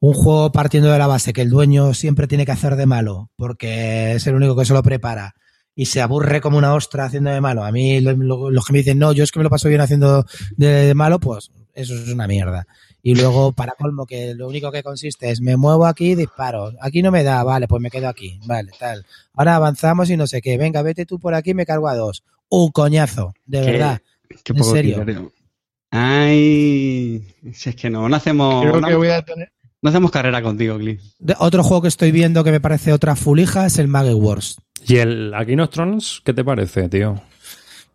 Un 0.00 0.12
juego 0.12 0.52
partiendo 0.52 0.92
de 0.92 0.98
la 0.98 1.06
base 1.06 1.32
que 1.32 1.42
el 1.42 1.50
dueño 1.50 1.94
siempre 1.94 2.28
tiene 2.28 2.44
que 2.44 2.52
hacer 2.52 2.76
de 2.76 2.86
malo, 2.86 3.30
porque 3.36 4.12
es 4.12 4.26
el 4.26 4.34
único 4.34 4.54
que 4.54 4.66
se 4.66 4.74
lo 4.74 4.82
prepara 4.82 5.34
y 5.80 5.86
se 5.86 6.00
aburre 6.00 6.40
como 6.40 6.58
una 6.58 6.74
ostra 6.74 7.04
haciendo 7.04 7.30
de 7.30 7.40
malo. 7.40 7.62
A 7.62 7.70
mí, 7.70 8.00
lo- 8.00 8.12
lo- 8.16 8.50
los 8.50 8.66
que 8.66 8.72
me 8.72 8.80
dicen, 8.80 8.98
no, 8.98 9.12
yo 9.12 9.22
es 9.22 9.30
que 9.30 9.38
me 9.38 9.44
lo 9.44 9.48
paso 9.50 9.68
bien 9.68 9.80
haciendo 9.80 10.26
de, 10.56 10.66
de 10.86 10.94
malo, 10.94 11.20
pues 11.20 11.52
eso 11.72 11.94
es 11.94 12.08
una 12.08 12.26
mierda. 12.26 12.66
Y 13.00 13.14
luego, 13.14 13.52
para 13.52 13.74
colmo, 13.78 14.04
que 14.04 14.34
lo 14.34 14.48
único 14.48 14.72
que 14.72 14.82
consiste 14.82 15.30
es 15.30 15.40
me 15.40 15.56
muevo 15.56 15.86
aquí 15.86 16.10
y 16.10 16.14
disparo. 16.16 16.72
Aquí 16.80 17.00
no 17.00 17.12
me 17.12 17.22
da, 17.22 17.44
vale, 17.44 17.68
pues 17.68 17.80
me 17.80 17.90
quedo 17.92 18.08
aquí, 18.08 18.40
vale, 18.44 18.72
tal. 18.76 19.06
Ahora 19.34 19.54
avanzamos 19.54 20.10
y 20.10 20.16
no 20.16 20.26
sé 20.26 20.42
qué. 20.42 20.58
Venga, 20.58 20.82
vete 20.82 21.06
tú 21.06 21.20
por 21.20 21.34
aquí, 21.34 21.54
me 21.54 21.64
cargo 21.64 21.86
a 21.88 21.94
dos. 21.94 22.24
Un 22.48 22.72
coñazo, 22.72 23.34
de 23.46 23.60
Qué- 23.60 23.70
verdad. 23.70 24.00
Qué 24.42 24.52
¿En 24.52 24.58
poco 24.58 24.72
serio? 24.72 25.30
Ay, 25.90 27.24
si 27.52 27.70
es 27.70 27.76
que 27.76 27.88
no, 27.88 28.08
no 28.08 28.16
hacemos, 28.16 28.62
Creo 28.62 28.80
no, 28.80 28.88
que 28.88 28.94
voy 28.94 29.08
a 29.08 29.22
tener. 29.24 29.50
No 29.82 29.90
hacemos 29.90 30.10
carrera 30.10 30.42
contigo, 30.42 30.78
Cliff. 30.78 31.00
De- 31.18 31.36
otro 31.38 31.62
juego 31.62 31.82
que 31.82 31.88
estoy 31.88 32.10
viendo 32.12 32.44
que 32.44 32.50
me 32.50 32.60
parece 32.60 32.92
otra 32.92 33.16
fulija 33.16 33.66
es 33.66 33.78
el 33.78 33.88
Maggie 33.88 34.14
Wars. 34.14 34.56
¿Y 34.86 34.96
el 34.96 35.34
Aquino 35.34 35.68
Trons 35.68 36.22
qué 36.24 36.32
te 36.32 36.44
parece, 36.44 36.88
tío? 36.88 37.20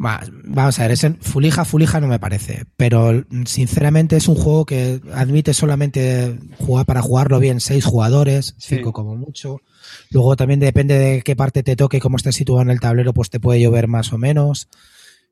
Va- 0.04 0.22
Vamos 0.46 0.80
a 0.80 0.84
ver, 0.84 0.92
ese 0.92 1.12
fulija, 1.22 1.64
fulija 1.66 2.02
no 2.02 2.08
me 2.08 2.20
parece, 2.20 2.66
pero 2.76 3.24
sinceramente 3.46 4.18
es 4.18 4.28
un 4.28 4.36
juego 4.36 4.66
que 4.66 5.00
admite 5.14 5.54
solamente 5.54 6.38
jugar 6.58 6.86
para 6.86 7.02
jugarlo 7.02 7.40
bien 7.40 7.60
seis 7.62 7.86
jugadores, 7.86 8.56
Sí. 8.58 8.76
cinco 8.78 8.92
como 8.92 9.16
mucho. 9.16 9.62
Luego 10.10 10.36
también 10.36 10.60
depende 10.60 10.98
de 10.98 11.22
qué 11.22 11.36
parte 11.36 11.62
te 11.64 11.76
toque 11.76 11.98
y 11.98 12.00
cómo 12.00 12.18
estés 12.18 12.36
situado 12.36 12.62
en 12.64 12.70
el 12.72 12.80
tablero, 12.80 13.14
pues 13.14 13.30
te 13.30 13.40
puede 13.40 13.62
llover 13.62 13.88
más 13.88 14.12
o 14.14 14.18
menos. 14.18 14.68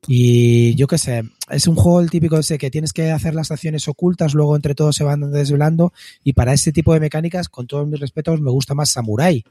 Y 0.06 0.74
yo 0.74 0.86
qué 0.88 0.98
sé, 0.98 1.22
es 1.48 1.66
un 1.68 1.76
juego 1.76 2.00
el 2.00 2.10
típico 2.10 2.36
ese 2.38 2.58
que 2.58 2.70
tienes 2.70 2.92
que 2.92 3.10
hacer 3.12 3.34
las 3.34 3.50
acciones 3.52 3.86
ocultas, 3.86 4.34
luego 4.34 4.56
entre 4.56 4.74
todos 4.74 4.96
se 4.96 5.04
van 5.04 5.30
desvelando. 5.30 5.92
Y 6.24 6.32
para 6.32 6.52
ese 6.52 6.72
tipo 6.72 6.92
de 6.92 7.00
mecánicas, 7.00 7.48
con 7.48 7.66
todos 7.66 7.86
mis 7.86 8.00
respetos, 8.00 8.40
me 8.40 8.50
gusta 8.50 8.74
más 8.74 8.90
Samurai. 8.90 9.44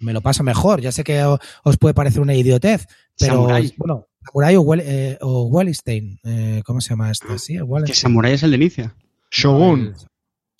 Me 0.00 0.12
lo 0.12 0.20
paso 0.20 0.42
mejor. 0.42 0.80
Ya 0.80 0.90
sé 0.90 1.04
que 1.04 1.22
os 1.22 1.76
puede 1.78 1.94
parecer 1.94 2.20
una 2.20 2.34
idiotez, 2.34 2.86
pero 3.16 3.34
Samurai. 3.34 3.72
bueno, 3.76 4.08
Samurai 4.26 4.56
o, 4.56 4.74
eh, 4.74 5.18
o 5.20 5.44
Wallenstein, 5.44 6.18
eh, 6.24 6.62
¿cómo 6.66 6.80
se 6.80 6.90
llama 6.90 7.12
esto? 7.12 7.38
Sí, 7.38 7.54
el 7.54 7.64
Que. 7.84 7.94
Samurai 7.94 8.32
es 8.32 8.42
el 8.42 8.50
de 8.50 8.56
Inicia. 8.56 8.96
Shogun. 9.30 9.80
El- 9.80 9.94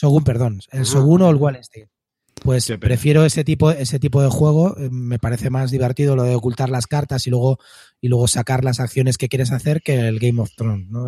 Shogun, 0.00 0.22
perdón. 0.24 0.60
El 0.70 0.82
Ah. 0.82 0.84
Shogun 0.84 1.22
o 1.22 1.30
el 1.30 1.36
Wallenstein. 1.36 1.86
Pues 2.44 2.70
prefiero 2.78 3.24
ese 3.24 3.42
tipo, 3.42 3.70
ese 3.70 3.98
tipo 3.98 4.20
de 4.22 4.28
juego. 4.28 4.76
eh, 4.78 4.90
Me 4.92 5.18
parece 5.18 5.48
más 5.48 5.70
divertido 5.70 6.14
lo 6.14 6.24
de 6.24 6.34
ocultar 6.34 6.68
las 6.68 6.86
cartas 6.86 7.26
y 7.26 7.30
luego, 7.30 7.58
y 8.02 8.08
luego 8.08 8.28
sacar 8.28 8.64
las 8.64 8.80
acciones 8.80 9.16
que 9.16 9.30
quieres 9.30 9.50
hacer 9.50 9.80
que 9.80 10.08
el 10.08 10.18
Game 10.18 10.42
of 10.42 10.50
Thrones. 10.54 10.86
¿no? 10.90 11.06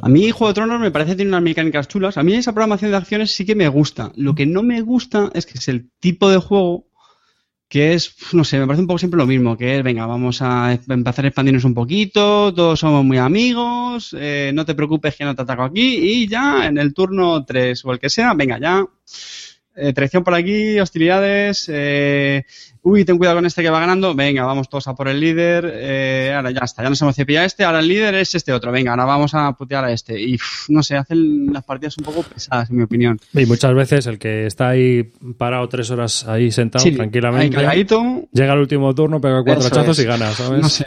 A 0.00 0.08
mí 0.08 0.30
Juego 0.30 0.48
de 0.48 0.54
Tronos 0.54 0.80
me 0.80 0.90
parece 0.90 1.10
que 1.10 1.16
tiene 1.16 1.32
unas 1.32 1.42
mecánicas 1.42 1.86
chulas. 1.86 2.16
A 2.16 2.22
mí 2.22 2.32
esa 2.32 2.54
programación 2.54 2.92
de 2.92 2.96
acciones 2.96 3.30
sí 3.30 3.44
que 3.44 3.54
me 3.54 3.68
gusta. 3.68 4.10
Lo 4.16 4.34
que 4.34 4.46
no 4.46 4.62
me 4.62 4.80
gusta 4.80 5.30
es 5.34 5.44
que 5.44 5.58
es 5.58 5.68
el 5.68 5.90
tipo 6.00 6.30
de 6.30 6.38
juego 6.38 6.86
que 7.68 7.92
es, 7.92 8.16
no 8.32 8.42
sé, 8.42 8.58
me 8.58 8.66
parece 8.66 8.80
un 8.80 8.88
poco 8.88 8.98
siempre 8.98 9.18
lo 9.18 9.26
mismo, 9.26 9.56
que 9.56 9.76
es, 9.76 9.84
venga, 9.84 10.04
vamos 10.04 10.42
a 10.42 10.72
empezar 10.88 11.24
a 11.24 11.28
expandirnos 11.28 11.62
un 11.62 11.72
poquito, 11.74 12.52
todos 12.52 12.80
somos 12.80 13.04
muy 13.04 13.18
amigos, 13.18 14.16
eh, 14.18 14.50
no 14.52 14.64
te 14.64 14.74
preocupes 14.74 15.14
que 15.14 15.24
no 15.24 15.36
te 15.36 15.42
ataco 15.42 15.62
aquí 15.62 15.98
y 15.98 16.26
ya 16.26 16.66
en 16.66 16.78
el 16.78 16.92
turno 16.92 17.44
3 17.44 17.84
o 17.84 17.92
el 17.92 18.00
que 18.00 18.10
sea, 18.10 18.34
venga 18.34 18.58
ya. 18.58 18.84
Eh, 19.76 19.92
traición 19.92 20.24
por 20.24 20.34
aquí, 20.34 20.80
hostilidades, 20.80 21.66
eh, 21.72 22.44
uy, 22.82 23.04
ten 23.04 23.16
cuidado 23.18 23.36
con 23.36 23.46
este 23.46 23.62
que 23.62 23.70
va 23.70 23.80
ganando, 23.80 24.14
venga, 24.14 24.44
vamos 24.44 24.68
todos 24.68 24.88
a 24.88 24.94
por 24.94 25.08
el 25.08 25.20
líder, 25.20 25.72
eh, 25.74 26.32
ahora 26.34 26.50
ya 26.50 26.62
está, 26.64 26.82
ya 26.82 26.88
nos 26.88 27.00
hemos 27.02 27.14
cepillado 27.14 27.46
este, 27.46 27.64
ahora 27.64 27.80
el 27.80 27.88
líder 27.88 28.14
es 28.16 28.34
este 28.34 28.52
otro, 28.52 28.72
venga, 28.72 28.90
ahora 28.90 29.04
vamos 29.04 29.32
a 29.34 29.52
putear 29.52 29.84
a 29.84 29.92
este. 29.92 30.20
Y 30.20 30.38
no 30.68 30.82
sé, 30.82 30.96
hacen 30.96 31.52
las 31.52 31.64
partidas 31.64 31.96
un 31.98 32.04
poco 32.04 32.22
pesadas, 32.22 32.70
en 32.70 32.76
mi 32.76 32.82
opinión. 32.82 33.18
Y 33.32 33.46
muchas 33.46 33.74
veces 33.74 34.06
el 34.06 34.18
que 34.18 34.46
está 34.46 34.70
ahí 34.70 35.04
parado 35.38 35.68
tres 35.68 35.90
horas 35.90 36.26
ahí 36.26 36.50
sentado 36.50 36.84
Sí, 36.84 36.92
tranquilamente, 36.92 37.64
ahí 37.64 37.86
llega 38.32 38.52
el 38.52 38.60
último 38.60 38.94
turno, 38.94 39.20
pega 39.20 39.42
cuatro 39.44 39.66
hachazos 39.66 39.98
y 39.98 40.04
gana, 40.04 40.32
¿sabes? 40.32 40.62
no 40.62 40.68
sé. 40.68 40.86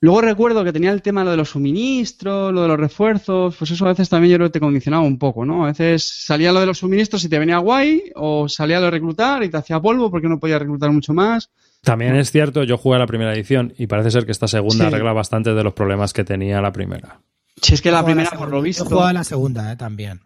Luego 0.00 0.20
recuerdo 0.20 0.64
que 0.64 0.72
tenía 0.72 0.90
el 0.92 1.02
tema 1.02 1.24
lo 1.24 1.30
de 1.30 1.36
los 1.36 1.50
suministros, 1.50 2.52
lo 2.52 2.62
de 2.62 2.68
los 2.68 2.78
refuerzos, 2.78 3.54
pues 3.56 3.70
eso 3.70 3.84
a 3.86 3.88
veces 3.88 4.08
también 4.08 4.32
yo 4.32 4.36
creo 4.38 4.48
que 4.48 4.52
te 4.54 4.60
condicionaba 4.60 5.02
un 5.02 5.18
poco, 5.18 5.44
¿no? 5.44 5.64
A 5.64 5.68
veces 5.68 6.02
salía 6.24 6.52
lo 6.52 6.60
de 6.60 6.66
los 6.66 6.78
suministros 6.78 7.24
y 7.24 7.28
te 7.28 7.38
venía 7.38 7.58
guay, 7.58 8.12
o 8.14 8.48
salía 8.48 8.78
lo 8.78 8.86
de 8.86 8.90
reclutar 8.92 9.42
y 9.42 9.48
te 9.50 9.56
hacía 9.56 9.80
polvo 9.80 10.10
porque 10.10 10.28
no 10.28 10.38
podías 10.40 10.60
reclutar 10.60 10.90
mucho 10.90 11.14
más. 11.14 11.50
También 11.82 12.16
es 12.16 12.30
cierto, 12.30 12.64
yo 12.64 12.78
jugué 12.78 12.96
a 12.96 13.00
la 13.00 13.06
primera 13.06 13.34
edición 13.34 13.74
y 13.76 13.86
parece 13.86 14.10
ser 14.10 14.24
que 14.24 14.32
esta 14.32 14.48
segunda 14.48 14.76
Sí. 14.88 14.94
arregla 14.94 15.12
bastante 15.12 15.52
de 15.54 15.62
los 15.64 15.74
problemas 15.74 16.12
que 16.12 16.24
tenía 16.24 16.60
la 16.60 16.72
primera. 16.72 17.20
Si 17.60 17.74
es 17.74 17.82
que 17.82 17.90
la 17.90 18.04
primera, 18.04 18.30
por 18.30 18.48
lo 18.50 18.60
visto. 18.62 18.84
Yo 18.84 18.88
juego 18.88 19.04
a 19.04 19.12
la 19.12 19.24
segunda, 19.24 19.70
eh, 19.72 19.76
también. 19.76 20.20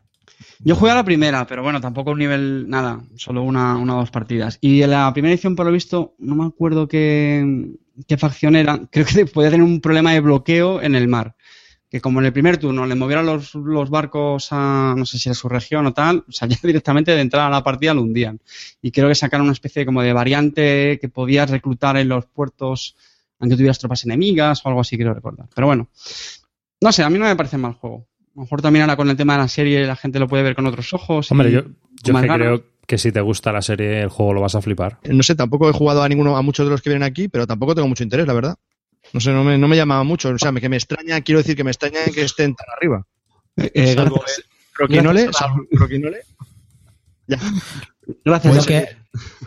Yo 0.61 0.77
jugué 0.77 0.93
a 0.93 0.95
la 0.95 1.05
primera, 1.05 1.47
pero 1.47 1.63
bueno, 1.63 1.81
tampoco 1.81 2.13
un 2.13 2.19
nivel, 2.19 2.69
nada, 2.69 3.01
solo 3.17 3.43
una, 3.43 3.77
una 3.77 3.97
o 3.97 4.01
dos 4.01 4.11
partidas. 4.11 4.59
Y 4.61 4.83
en 4.83 4.91
la 4.91 5.13
primera 5.13 5.33
edición, 5.33 5.55
por 5.57 5.67
lo 5.67 5.73
visto, 5.73 6.15
no 6.19 6.37
me 6.37 6.45
acuerdo 6.47 6.87
qué, 6.89 7.45
qué 8.07 8.17
facción 8.17 8.57
era, 8.57 8.81
creo 8.91 9.07
que 9.07 9.27
podía 9.27 9.51
tener 9.51 9.65
un 9.65 9.81
problema 9.81 10.13
de 10.13 10.21
bloqueo 10.21 10.83
en 10.83 10.95
el 10.95 11.09
mar. 11.09 11.35
Que 11.91 12.03
como 12.03 12.21
en 12.21 12.27
el 12.27 12.35
primer 12.35 12.59
turno 12.59 12.85
le 12.85 12.95
movieran 12.95 13.25
los, 13.25 13.55
los 13.55 13.89
barcos 13.89 14.49
a, 14.51 14.95
no 14.95 15.07
sé 15.07 15.19
si 15.19 15.31
a 15.31 15.35
su 15.35 15.49
región 15.49 15.87
o 15.87 15.95
tal, 15.95 16.23
o 16.29 16.33
sea, 16.33 16.47
ya 16.49 16.59
directamente 16.63 17.13
de 17.13 17.21
entrada 17.21 17.47
a 17.47 17.51
la 17.51 17.65
partida 17.65 17.95
lo 17.95 18.03
hundían. 18.03 18.41
Y 18.83 18.91
creo 18.91 19.09
que 19.09 19.15
sacaron 19.15 19.47
una 19.47 19.55
especie 19.55 19.87
como 19.87 20.03
de 20.03 20.13
variante 20.13 20.99
que 21.01 21.09
podías 21.09 21.49
reclutar 21.49 21.97
en 21.97 22.09
los 22.09 22.27
puertos 22.27 22.95
aunque 23.41 23.57
tuvieras 23.57 23.79
tropas 23.79 24.05
enemigas 24.05 24.65
o 24.65 24.69
algo 24.69 24.81
así, 24.81 24.97
quiero 24.97 25.15
recordar. 25.15 25.47
Pero 25.55 25.67
bueno, 25.67 25.89
no 26.81 26.93
sé, 26.93 27.03
a 27.03 27.11
mí 27.11 27.19
no 27.19 27.27
me 27.27 27.37
parece 27.37 27.59
mal 27.59 27.75
juego. 27.75 28.07
A 28.21 28.31
lo 28.37 28.43
mejor 28.43 28.63
también 28.63 28.83
ahora 28.83 28.97
con 28.97 29.09
el 29.11 29.17
tema 29.17 29.35
de 29.35 29.41
la 29.41 29.49
serie 29.49 29.87
la 29.87 29.97
gente 29.97 30.19
lo 30.19 30.29
puede 30.29 30.43
ver 30.43 30.55
con 30.55 30.67
otros 30.67 30.93
ojos. 30.95 31.31
y 31.31 31.35
Hombre, 31.35 31.51
yo, 31.51 31.63
yo 32.03 32.15
creo 32.15 32.65
que 32.89 32.97
si 32.99 33.13
te 33.13 33.21
gusta 33.21 33.53
la 33.53 33.61
serie, 33.63 34.01
el 34.01 34.09
juego 34.09 34.33
lo 34.33 34.41
vas 34.41 34.55
a 34.57 34.63
flipar. 34.63 34.99
No 35.05 35.23
sé, 35.23 35.35
tampoco 35.37 35.69
he 35.69 35.73
jugado 35.73 36.03
a 36.03 36.09
ninguno, 36.09 36.37
a 36.37 36.43
muchos 36.43 36.67
de 36.67 36.71
los 36.71 36.81
que 36.83 36.89
vienen 36.91 37.05
aquí, 37.09 37.29
pero 37.29 37.47
tampoco 37.47 37.75
tengo 37.75 37.87
mucho 37.87 38.03
interés, 38.03 38.27
la 38.27 38.33
verdad. 38.33 38.57
No 39.13 39.21
sé, 39.21 39.31
no 39.31 39.45
me, 39.45 39.57
no 39.59 39.69
me 39.69 39.77
llamaba 39.77 40.03
mucho. 40.05 40.31
O 40.31 40.39
sea, 40.39 40.51
me- 40.53 40.61
que 40.61 40.69
me 40.71 40.77
extraña, 40.77 41.21
quiero 41.21 41.39
decir 41.41 41.55
que 41.55 41.65
me 41.65 41.71
extraña 41.71 42.01
que 42.13 42.23
estén 42.23 42.55
tan 42.57 42.67
arriba. 42.77 43.05
Eh, 43.59 43.95
Croquinole, 44.73 45.25
gracias 45.25 45.43
gracias 48.25 48.67
que, 48.67 48.89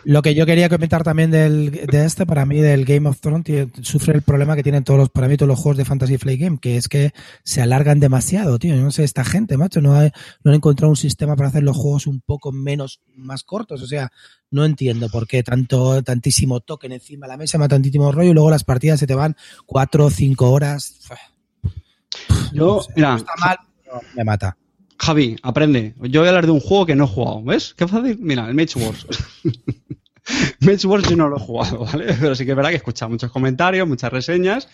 lo 0.04 0.22
que 0.22 0.34
yo 0.34 0.44
quería 0.46 0.68
comentar 0.68 1.02
también 1.02 1.30
del, 1.30 1.70
de 1.70 2.04
este, 2.04 2.26
para 2.26 2.44
mí, 2.46 2.60
del 2.60 2.84
Game 2.84 3.08
of 3.08 3.20
Thrones, 3.20 3.44
tío, 3.44 3.68
sufre 3.82 4.14
el 4.14 4.22
problema 4.22 4.54
que 4.56 4.62
tienen 4.62 4.84
todos 4.84 4.98
los, 5.00 5.10
para 5.10 5.28
mí, 5.28 5.36
todos 5.36 5.48
los 5.48 5.58
juegos 5.58 5.76
de 5.78 5.84
Fantasy 5.84 6.18
Flight 6.18 6.40
Game, 6.40 6.58
que 6.60 6.76
es 6.76 6.88
que 6.88 7.12
se 7.44 7.62
alargan 7.62 8.00
demasiado, 8.00 8.58
tío. 8.58 8.74
Yo 8.74 8.82
no 8.82 8.90
sé, 8.90 9.04
esta 9.04 9.24
gente, 9.24 9.56
macho, 9.56 9.80
no, 9.80 9.94
ha- 9.94 10.10
no 10.44 10.50
han 10.50 10.54
encontrado 10.54 10.90
un 10.90 10.96
sistema 10.96 11.36
para 11.36 11.48
hacer 11.48 11.62
los 11.62 11.76
juegos 11.76 12.06
un 12.06 12.20
poco 12.20 12.52
menos, 12.52 13.00
más 13.16 13.42
cortos. 13.44 13.82
O 13.82 13.86
sea, 13.86 14.10
no 14.50 14.64
entiendo 14.64 15.08
por 15.08 15.26
qué 15.26 15.42
tanto, 15.42 16.02
tantísimo 16.02 16.60
token 16.60 16.92
encima 16.92 17.26
de 17.26 17.32
la 17.32 17.36
mesa, 17.38 17.56
más 17.58 17.68
tantísimo 17.68 18.12
rollo, 18.12 18.30
y 18.30 18.34
luego 18.34 18.50
las 18.50 18.64
partidas 18.64 19.00
se 19.00 19.06
te 19.06 19.14
van 19.14 19.36
cuatro 19.66 20.06
o 20.06 20.10
cinco 20.10 20.50
horas. 20.50 20.98
Yo, 22.52 22.76
No 22.76 22.82
sé, 22.82 22.92
mira, 22.96 23.10
no 23.12 23.16
está 23.16 23.32
mal, 23.40 23.56
pero 23.82 24.00
me 24.14 24.24
mata. 24.24 24.56
Javi, 24.98 25.36
aprende. 25.42 25.94
Yo 26.02 26.20
voy 26.20 26.28
a 26.28 26.30
hablar 26.30 26.46
de 26.46 26.52
un 26.52 26.60
juego 26.60 26.86
que 26.86 26.94
no 26.94 27.04
he 27.04 27.08
jugado. 27.08 27.42
¿Ves? 27.42 27.74
Qué 27.74 27.88
fácil. 27.88 28.18
Mira, 28.20 28.48
el 28.48 28.54
Mage 28.54 28.78
Wars. 28.78 29.06
Mage 30.60 30.86
Wars 30.86 31.08
yo 31.08 31.16
no 31.16 31.28
lo 31.28 31.36
he 31.36 31.40
jugado, 31.40 31.84
¿vale? 31.84 32.14
Pero 32.20 32.34
sí 32.34 32.44
que 32.44 32.52
es 32.52 32.56
verdad 32.56 32.70
que 32.70 32.76
he 32.76 32.78
escuchado 32.78 33.10
muchos 33.10 33.30
comentarios, 33.30 33.88
muchas 33.88 34.12
reseñas. 34.12 34.68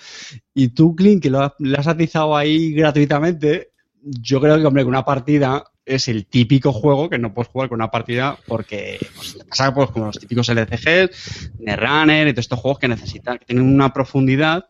Y 0.54 0.68
tú, 0.68 0.94
Clint, 0.94 1.22
que 1.22 1.30
lo 1.30 1.40
has, 1.40 1.86
atizado 1.86 2.36
ahí 2.36 2.72
gratuitamente, 2.72 3.70
yo 4.02 4.40
creo 4.40 4.58
que, 4.58 4.66
hombre, 4.66 4.82
que 4.82 4.88
una 4.88 5.04
partida 5.04 5.64
es 5.84 6.08
el 6.08 6.26
típico 6.26 6.72
juego 6.72 7.08
que 7.08 7.18
no 7.18 7.32
puedes 7.32 7.48
jugar 7.48 7.70
con 7.70 7.76
una 7.76 7.90
partida 7.90 8.36
porque 8.46 8.98
pues, 9.16 9.38
pasa 9.48 9.72
pues, 9.72 9.90
como 9.90 10.06
los 10.06 10.18
típicos 10.18 10.50
LCGs, 10.50 11.52
Netrunner 11.60 12.28
y 12.28 12.32
todos 12.34 12.44
estos 12.44 12.58
juegos 12.58 12.78
que 12.78 12.88
necesitan, 12.88 13.38
que 13.38 13.46
tienen 13.46 13.64
una 13.64 13.92
profundidad. 13.92 14.68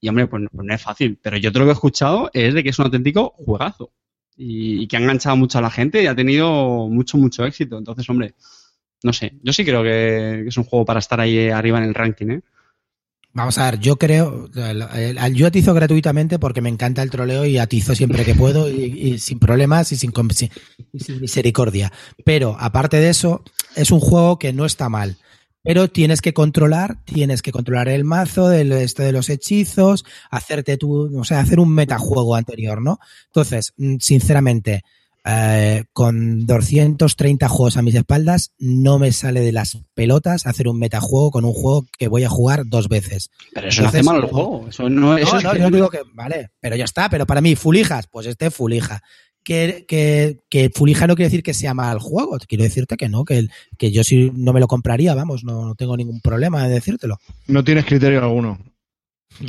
Y, 0.00 0.08
hombre, 0.08 0.26
pues, 0.26 0.44
pues 0.50 0.66
no 0.66 0.74
es 0.74 0.82
fácil. 0.82 1.18
Pero 1.22 1.36
yo 1.36 1.52
todo 1.52 1.60
lo 1.60 1.66
que 1.66 1.72
he 1.72 1.74
escuchado 1.74 2.30
es 2.32 2.54
de 2.54 2.62
que 2.62 2.70
es 2.70 2.78
un 2.78 2.86
auténtico 2.86 3.34
juegazo 3.36 3.92
y, 4.36 4.86
que 4.86 4.96
ha 4.96 5.00
enganchado 5.00 5.36
mucho 5.36 5.58
a 5.58 5.62
la 5.62 5.70
gente 5.70 6.02
y 6.02 6.06
ha 6.06 6.14
tenido 6.14 6.88
mucho, 6.88 7.18
mucho 7.18 7.44
éxito. 7.44 7.78
Entonces, 7.78 8.08
hombre, 8.08 8.34
no 9.02 9.12
sé, 9.12 9.34
yo 9.42 9.52
sí 9.52 9.64
creo 9.64 9.82
que, 9.82 10.46
es 10.46 10.56
un 10.56 10.64
juego 10.64 10.84
para 10.84 11.00
estar 11.00 11.20
ahí 11.20 11.48
arriba 11.48 11.78
en 11.78 11.84
el 11.84 11.94
ranking, 11.94 12.30
¿eh? 12.30 12.40
Vamos 13.36 13.58
a 13.58 13.68
ver, 13.68 13.80
yo 13.80 13.96
creo, 13.96 14.48
yo 15.32 15.46
atizo 15.48 15.74
gratuitamente 15.74 16.38
porque 16.38 16.60
me 16.60 16.68
encanta 16.68 17.02
el 17.02 17.10
troleo 17.10 17.44
y 17.44 17.58
atizo 17.58 17.96
siempre 17.96 18.24
que 18.24 18.36
puedo 18.36 18.70
y, 18.70 19.18
sin 19.18 19.40
problemas 19.40 19.90
y 19.90 19.96
sin 19.96 20.12
misericordia. 21.20 21.92
Pero 22.24 22.56
aparte 22.60 22.98
de 22.98 23.08
eso, 23.08 23.42
es 23.74 23.90
un 23.90 23.98
juego 23.98 24.38
que 24.38 24.52
no 24.52 24.64
está 24.64 24.88
mal. 24.88 25.16
Pero 25.64 25.88
tienes 25.88 26.20
que 26.20 26.34
controlar, 26.34 26.98
tienes 27.04 27.40
que 27.42 27.50
controlar 27.50 27.88
el 27.88 28.04
mazo, 28.04 28.48
del 28.48 28.70
este 28.72 29.02
de 29.02 29.12
los 29.12 29.30
hechizos, 29.30 30.04
hacerte 30.30 30.76
tu, 30.76 31.18
o 31.18 31.24
sea, 31.24 31.40
hacer 31.40 31.58
un 31.58 31.74
metajuego 31.74 32.34
anterior, 32.36 32.82
¿no? 32.82 32.98
Entonces, 33.26 33.72
mm, 33.78 33.96
sinceramente, 33.98 34.82
eh, 35.26 35.84
con 35.94 36.44
230 36.46 37.48
juegos 37.48 37.78
a 37.78 37.82
mis 37.82 37.94
espaldas, 37.94 38.52
no 38.58 38.98
me 38.98 39.10
sale 39.10 39.40
de 39.40 39.52
las 39.52 39.78
pelotas 39.94 40.46
hacer 40.46 40.68
un 40.68 40.78
metajuego 40.78 41.30
con 41.30 41.46
un 41.46 41.54
juego 41.54 41.86
que 41.98 42.08
voy 42.08 42.24
a 42.24 42.28
jugar 42.28 42.64
dos 42.66 42.88
veces. 42.90 43.30
Pero 43.54 43.68
eso 43.68 43.80
no 43.82 43.88
hace 43.88 44.02
malo 44.02 44.18
el 44.18 44.26
juego. 44.30 44.66
Eso 44.68 44.90
no, 44.90 45.16
eso 45.16 45.32
No, 45.32 45.38
es 45.38 45.44
no, 45.44 45.52
que- 45.52 45.58
yo 45.60 45.70
digo 45.70 45.88
que, 45.88 46.00
vale, 46.12 46.50
pero 46.60 46.76
ya 46.76 46.84
está, 46.84 47.08
pero 47.08 47.24
para 47.26 47.40
mí, 47.40 47.56
fulijas, 47.56 48.06
pues 48.06 48.26
este 48.26 48.50
fulija. 48.50 49.02
Que, 49.44 49.84
que, 49.86 50.38
que 50.48 50.70
fulija 50.74 51.06
no 51.06 51.14
quiere 51.16 51.26
decir 51.28 51.42
que 51.42 51.52
sea 51.52 51.74
mal 51.74 51.98
juego, 51.98 52.38
quiero 52.48 52.64
decirte 52.64 52.96
que 52.96 53.10
no, 53.10 53.26
que, 53.26 53.46
que 53.76 53.92
yo 53.92 54.02
sí 54.02 54.32
no 54.34 54.54
me 54.54 54.60
lo 54.60 54.66
compraría, 54.66 55.14
vamos, 55.14 55.44
no, 55.44 55.66
no 55.66 55.74
tengo 55.74 55.98
ningún 55.98 56.20
problema 56.22 56.66
de 56.66 56.72
decírtelo. 56.72 57.18
No 57.46 57.62
tienes 57.62 57.84
criterio 57.84 58.22
alguno. 58.22 58.58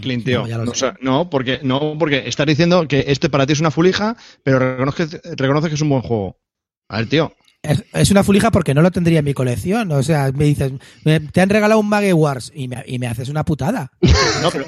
Clint, 0.01 0.25
tío. 0.25 0.45
No, 0.47 0.71
o 0.71 0.75
sea, 0.75 0.97
porque, 1.29 1.59
no, 1.63 1.97
porque 1.97 2.23
estás 2.27 2.45
diciendo 2.45 2.87
que 2.87 3.05
este 3.07 3.29
para 3.29 3.45
ti 3.45 3.53
es 3.53 3.59
una 3.59 3.71
fulija, 3.71 4.17
pero 4.43 4.59
reconoces, 4.59 5.21
reconoces 5.37 5.69
que 5.69 5.75
es 5.75 5.81
un 5.81 5.89
buen 5.89 6.01
juego. 6.01 6.37
A 6.89 6.97
ver, 6.97 7.07
tío. 7.09 7.33
Es, 7.93 8.11
una 8.11 8.23
fulija 8.23 8.51
porque 8.51 8.73
no 8.73 8.81
lo 8.81 8.91
tendría 8.91 9.19
en 9.19 9.25
mi 9.25 9.33
colección, 9.33 9.91
o 9.91 10.03
sea, 10.03 10.31
me 10.33 10.45
dices, 10.45 10.71
me- 11.03 11.19
te 11.19 11.41
han 11.41 11.49
regalado 11.49 11.79
un 11.79 11.89
Mage 11.89 12.13
Wars 12.13 12.51
y 12.53 12.67
me, 12.67 12.83
y 12.85 12.99
me 12.99 13.07
haces 13.07 13.29
una 13.29 13.43
putada. 13.45 13.91
No, 14.41 14.51
pero 14.51 14.65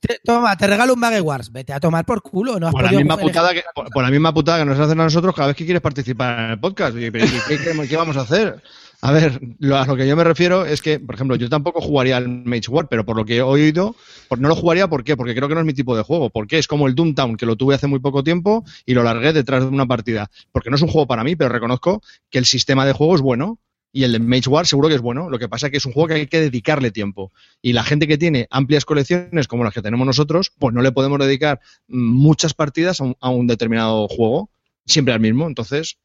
Te- 0.00 0.18
toma, 0.24 0.56
te 0.56 0.66
regalo 0.66 0.94
un 0.94 1.00
Mage 1.00 1.20
Wars, 1.20 1.52
vete 1.52 1.72
a 1.72 1.80
tomar 1.80 2.04
por 2.04 2.22
culo, 2.22 2.58
no 2.58 2.66
has 2.68 2.72
por 2.72 2.82
la, 2.82 2.90
misma 2.92 3.16
putada 3.18 3.52
que, 3.52 3.62
por, 3.74 3.88
por 3.90 4.02
la 4.02 4.10
misma 4.10 4.32
putada 4.32 4.58
que 4.58 4.64
nos 4.64 4.78
hacen 4.78 4.98
a 5.00 5.04
nosotros 5.04 5.34
cada 5.34 5.48
vez 5.48 5.56
que 5.56 5.64
quieres 5.64 5.82
participar 5.82 6.38
en 6.46 6.50
el 6.52 6.60
podcast. 6.60 6.96
Y, 6.96 7.10
pero, 7.10 7.26
¿y 7.26 7.30
qué, 7.46 7.58
queremos- 7.58 7.86
qué 7.88 7.96
vamos 7.96 8.16
a 8.16 8.22
hacer? 8.22 8.62
A 9.02 9.12
ver, 9.12 9.40
lo, 9.58 9.76
a 9.78 9.86
lo 9.86 9.96
que 9.96 10.06
yo 10.06 10.14
me 10.14 10.24
refiero 10.24 10.66
es 10.66 10.82
que, 10.82 11.00
por 11.00 11.14
ejemplo, 11.14 11.36
yo 11.36 11.48
tampoco 11.48 11.80
jugaría 11.80 12.18
al 12.18 12.28
Mage 12.28 12.68
War, 12.68 12.86
pero 12.88 13.06
por 13.06 13.16
lo 13.16 13.24
que 13.24 13.36
he 13.36 13.42
oído, 13.42 13.96
no 14.38 14.48
lo 14.48 14.54
jugaría, 14.54 14.88
¿por 14.88 15.04
qué? 15.04 15.16
Porque 15.16 15.34
creo 15.34 15.48
que 15.48 15.54
no 15.54 15.60
es 15.60 15.66
mi 15.66 15.72
tipo 15.72 15.96
de 15.96 16.02
juego. 16.02 16.28
Porque 16.28 16.58
es 16.58 16.66
como 16.66 16.86
el 16.86 16.94
Doomtown, 16.94 17.36
que 17.36 17.46
lo 17.46 17.56
tuve 17.56 17.74
hace 17.74 17.86
muy 17.86 17.98
poco 17.98 18.22
tiempo 18.22 18.64
y 18.84 18.92
lo 18.92 19.02
largué 19.02 19.32
detrás 19.32 19.62
de 19.62 19.68
una 19.68 19.86
partida. 19.86 20.30
Porque 20.52 20.68
no 20.68 20.76
es 20.76 20.82
un 20.82 20.88
juego 20.88 21.06
para 21.06 21.24
mí, 21.24 21.34
pero 21.34 21.48
reconozco 21.48 22.02
que 22.28 22.38
el 22.38 22.44
sistema 22.44 22.84
de 22.84 22.92
juego 22.92 23.14
es 23.14 23.22
bueno 23.22 23.58
y 23.92 24.04
el 24.04 24.12
de 24.12 24.18
Mage 24.18 24.48
War 24.48 24.66
seguro 24.66 24.88
que 24.88 24.96
es 24.96 25.00
bueno. 25.00 25.30
Lo 25.30 25.38
que 25.38 25.48
pasa 25.48 25.66
es 25.66 25.70
que 25.70 25.78
es 25.78 25.86
un 25.86 25.92
juego 25.92 26.08
que 26.08 26.14
hay 26.14 26.26
que 26.26 26.40
dedicarle 26.40 26.90
tiempo. 26.90 27.32
Y 27.62 27.72
la 27.72 27.84
gente 27.84 28.06
que 28.06 28.18
tiene 28.18 28.46
amplias 28.50 28.84
colecciones 28.84 29.48
como 29.48 29.64
las 29.64 29.72
que 29.72 29.82
tenemos 29.82 30.06
nosotros, 30.06 30.52
pues 30.58 30.74
no 30.74 30.82
le 30.82 30.92
podemos 30.92 31.18
dedicar 31.18 31.60
muchas 31.88 32.52
partidas 32.52 33.00
a 33.00 33.04
un, 33.04 33.16
a 33.20 33.30
un 33.30 33.46
determinado 33.46 34.06
juego, 34.08 34.50
siempre 34.84 35.14
al 35.14 35.20
mismo. 35.20 35.46
Entonces, 35.46 35.98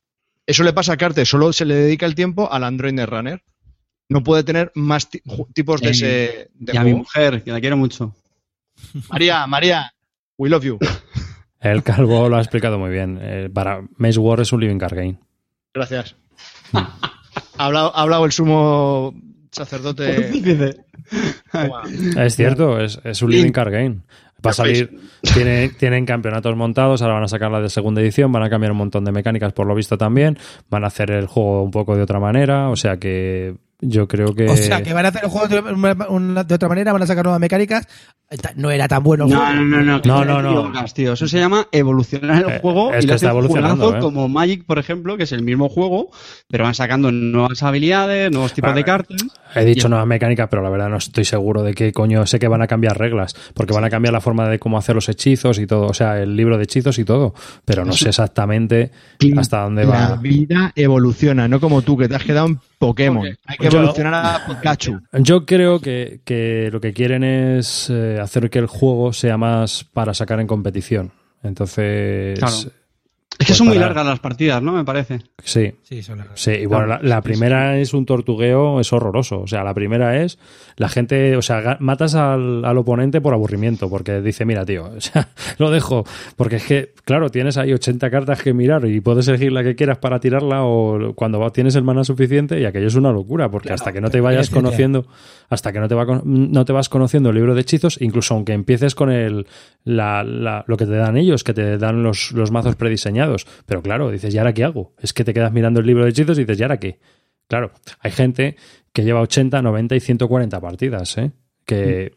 eso 0.45 0.63
le 0.63 0.73
pasa 0.73 0.93
a 0.93 0.97
Carte, 0.97 1.25
solo 1.25 1.51
se 1.53 1.65
le 1.65 1.75
dedica 1.75 2.05
el 2.05 2.15
tiempo 2.15 2.51
al 2.51 2.63
Android 2.63 2.93
Netrunner. 2.93 3.43
No 4.07 4.23
puede 4.23 4.43
tener 4.43 4.71
más 4.75 5.09
tipos 5.09 5.81
de 5.81 5.87
Eh, 5.87 5.91
ese 5.91 6.49
de 6.53 6.73
Y 6.73 6.77
a 6.77 6.83
mi 6.83 6.93
mujer, 6.93 7.43
que 7.43 7.51
la 7.51 7.59
quiero 7.59 7.77
mucho. 7.77 8.15
María, 9.09 9.47
María, 9.47 9.93
we 10.37 10.49
love 10.49 10.63
you. 10.63 10.79
El 11.59 11.81
Calvo 11.81 12.29
lo 12.29 12.37
ha 12.37 12.41
explicado 12.41 12.77
muy 12.77 12.91
bien. 12.91 13.17
Eh, 13.19 13.49
para 13.51 13.81
Maze 13.97 14.19
War 14.19 14.39
es 14.39 14.53
un 14.53 14.61
living 14.61 14.77
card 14.77 14.95
game. 14.95 15.17
Gracias. 15.73 16.15
ha, 16.73 16.95
hablado, 17.57 17.95
ha 17.95 18.01
hablado 18.03 18.25
el 18.25 18.31
sumo 18.31 19.15
sacerdote. 19.51 20.75
Es 22.17 22.35
cierto, 22.35 22.79
es, 22.79 22.99
es 23.03 23.21
un 23.21 23.31
living 23.31 23.51
card 23.51 23.71
game. 23.71 24.01
Va 24.45 24.51
a 24.51 24.53
salir, 24.53 24.99
tiene, 25.33 25.69
tienen 25.69 26.05
campeonatos 26.05 26.55
montados, 26.55 27.01
ahora 27.01 27.15
van 27.15 27.23
a 27.23 27.27
sacar 27.27 27.51
la 27.51 27.61
de 27.61 27.69
segunda 27.69 28.01
edición, 28.01 28.31
van 28.31 28.43
a 28.43 28.49
cambiar 28.49 28.71
un 28.71 28.77
montón 28.77 29.05
de 29.05 29.11
mecánicas 29.11 29.53
por 29.53 29.67
lo 29.67 29.75
visto 29.75 29.97
también, 29.97 30.37
van 30.69 30.83
a 30.83 30.87
hacer 30.87 31.11
el 31.11 31.27
juego 31.27 31.63
un 31.63 31.71
poco 31.71 31.95
de 31.95 32.03
otra 32.03 32.19
manera, 32.19 32.69
o 32.69 32.75
sea 32.75 32.97
que 32.97 33.55
yo 33.81 34.07
creo 34.07 34.33
que. 34.33 34.45
O 34.47 34.55
sea, 34.57 34.81
que 34.83 34.93
van 34.93 35.05
a 35.05 35.09
hacer 35.09 35.23
el 35.25 35.29
juego 35.29 35.47
de, 35.47 35.59
una- 35.59 36.07
una- 36.09 36.43
de 36.43 36.55
otra 36.55 36.69
manera, 36.69 36.93
van 36.93 37.01
a 37.03 37.07
sacar 37.07 37.25
nuevas 37.25 37.39
mecánicas. 37.41 37.87
No 38.55 38.71
era 38.71 38.87
tan 38.87 39.03
bueno 39.03 39.27
No, 39.27 39.53
no, 39.53 39.61
no, 39.63 39.81
no. 39.83 40.01
que 40.01 40.07
No, 40.09 40.25
no, 40.25 40.41
no. 40.41 40.85
tío. 40.95 41.13
Eso 41.13 41.27
se 41.27 41.37
llama 41.37 41.67
evolucionar 41.71 42.43
el 42.43 42.49
Eh, 42.55 42.59
juego 42.59 42.91
es 42.91 43.05
y 43.05 43.07
que 43.07 43.13
está 43.13 43.29
evolucionando, 43.29 43.95
eh. 43.97 43.99
como 43.99 44.27
Magic, 44.27 44.65
por 44.65 44.79
ejemplo, 44.79 45.15
que 45.15 45.23
es 45.23 45.31
el 45.31 45.43
mismo 45.43 45.69
juego, 45.69 46.09
pero 46.49 46.63
van 46.63 46.73
sacando 46.73 47.11
nuevas 47.11 47.61
habilidades, 47.61 48.31
nuevos 48.31 48.51
tipos 48.53 48.73
de 48.73 48.83
cartas. 48.83 49.21
He 49.53 49.63
dicho 49.63 49.87
nuevas 49.89 50.07
mecánicas, 50.07 50.47
pero 50.49 50.63
la 50.63 50.69
verdad 50.71 50.89
no 50.89 50.97
estoy 50.97 51.23
seguro 51.23 51.61
de 51.61 51.75
qué 51.75 51.93
coño. 51.93 52.25
Sé 52.25 52.39
que 52.39 52.47
van 52.47 52.63
a 52.63 52.67
cambiar 52.67 52.97
reglas, 52.97 53.35
porque 53.53 53.73
van 53.73 53.83
a 53.83 53.91
cambiar 53.91 54.11
la 54.13 54.21
forma 54.21 54.49
de 54.49 54.57
cómo 54.57 54.79
hacer 54.79 54.95
los 54.95 55.07
hechizos 55.07 55.59
y 55.59 55.67
todo, 55.67 55.85
o 55.85 55.93
sea, 55.93 56.19
el 56.19 56.35
libro 56.35 56.57
de 56.57 56.63
hechizos 56.63 56.97
y 56.97 57.05
todo, 57.05 57.35
pero 57.63 57.85
no 57.85 57.93
sé 57.93 58.09
exactamente 58.09 58.91
hasta 59.37 59.61
dónde 59.61 59.85
La 59.85 60.09
va. 60.09 60.15
vida 60.15 60.73
evoluciona, 60.75 61.47
no 61.47 61.59
como 61.59 61.83
tú, 61.83 61.95
que 61.95 62.07
te 62.09 62.15
has 62.15 62.23
quedado 62.23 62.47
en 62.47 62.59
Pokémon. 62.77 63.27
Ok. 63.27 63.35
Hay 63.45 63.57
que 63.57 63.69
Yo- 63.69 63.77
evolucionar 63.79 64.13
a 64.13 64.45
Pikachu. 64.47 64.99
Yo 65.13 65.45
creo 65.45 65.79
que, 65.79 66.19
que 66.25 66.69
lo 66.71 66.79
que 66.81 66.93
quieren 66.93 67.23
es 67.23 67.89
eh, 67.89 68.19
hacer 68.21 68.49
que 68.49 68.59
el 68.59 68.67
juego 68.67 69.13
sea 69.13 69.37
más 69.37 69.83
para 69.83 70.13
sacar 70.13 70.39
en 70.39 70.47
competición. 70.47 71.11
Entonces, 71.43 72.37
Claro. 72.39 72.55
Es 73.37 73.39
que 73.39 73.45
Pues 73.47 73.57
son 73.57 73.67
muy 73.67 73.77
largas 73.77 74.05
las 74.05 74.19
partidas, 74.19 74.61
¿no? 74.63 74.71
Me 74.71 74.85
parece. 74.85 75.19
sí. 75.43 75.73
Sí, 75.83 76.01
son 76.01 76.19
las- 76.19 76.27
Sí, 76.35 76.51
y 76.51 76.65
bueno, 76.65 76.85
la, 76.87 76.99
la 77.01 77.21
primera 77.21 77.77
es 77.77 77.93
un 77.93 78.05
tortugueo, 78.05 78.79
es 78.79 78.91
horroroso. 78.93 79.41
O 79.41 79.47
sea, 79.47 79.63
la 79.63 79.73
primera 79.73 80.21
es 80.23 80.39
la 80.77 80.87
gente, 80.89 81.35
o 81.35 81.41
sea, 81.41 81.77
matas 81.79 82.15
al, 82.15 82.63
al 82.65 82.77
oponente 82.77 83.21
por 83.21 83.33
aburrimiento, 83.33 83.89
porque 83.89 84.21
dice, 84.21 84.45
mira, 84.45 84.65
tío, 84.65 84.85
o 84.85 85.01
sea, 85.01 85.29
lo 85.57 85.69
dejo. 85.69 86.05
Porque 86.37 86.55
es 86.57 86.65
que, 86.65 86.93
claro, 87.03 87.29
tienes 87.29 87.57
ahí 87.57 87.71
80 87.73 88.09
cartas 88.09 88.41
que 88.41 88.53
mirar 88.53 88.85
y 88.85 88.99
puedes 89.01 89.27
elegir 89.27 89.51
la 89.51 89.63
que 89.63 89.75
quieras 89.75 89.97
para 89.99 90.19
tirarla 90.19 90.63
o 90.63 91.13
cuando 91.13 91.47
tienes 91.51 91.75
el 91.75 91.83
mana 91.83 92.03
suficiente 92.03 92.59
y 92.59 92.65
aquello 92.65 92.87
es 92.87 92.95
una 92.95 93.11
locura, 93.11 93.49
porque 93.49 93.67
Claro, 93.67 93.75
hasta 93.81 93.91
que 93.91 94.01
no 94.01 94.09
te 94.09 94.21
vayas 94.21 94.49
conociendo, 94.49 95.05
hasta 95.49 95.71
que 95.73 95.79
no 95.79 95.87
te, 95.87 95.95
va, 95.95 96.21
no 96.23 96.65
te 96.65 96.73
vas 96.73 96.89
conociendo 96.89 97.29
el 97.29 97.35
libro 97.35 97.53
de 97.55 97.61
hechizos, 97.61 98.01
incluso 98.01 98.33
aunque 98.33 98.53
empieces 98.53 98.95
con 98.95 99.11
el, 99.11 99.47
la, 99.83 100.23
la- 100.23 100.63
lo 100.67 100.77
que 100.77 100.85
te 100.85 100.93
dan 100.93 101.17
ellos, 101.17 101.43
que 101.43 101.53
te 101.53 101.77
dan 101.77 102.03
los, 102.03 102.31
los 102.31 102.51
mazos 102.51 102.75
prediseñados. 102.75 103.45
Pero 103.65 103.81
claro, 103.81 104.09
dices, 104.11 104.33
¿y 104.33 104.37
ahora 104.37 104.53
qué 104.53 104.63
hago? 104.63 104.93
Es 104.99 105.13
que 105.13 105.23
te 105.23 105.33
quedas 105.33 105.51
mirando 105.53 105.79
el 105.79 105.85
libro 105.87 106.03
de 106.03 106.09
hechizos 106.11 106.37
y 106.37 106.41
dices, 106.41 106.59
¿y 106.59 106.63
ahora 106.63 106.79
qué? 106.79 106.99
Claro, 107.47 107.71
hay 107.99 108.11
gente 108.11 108.55
que 108.91 109.03
lleva 109.03 109.21
80, 109.21 109.61
90 109.61 109.95
y 109.95 109.99
140 109.99 110.59
partidas, 110.61 111.17
¿eh? 111.17 111.31
Que, 111.65 112.13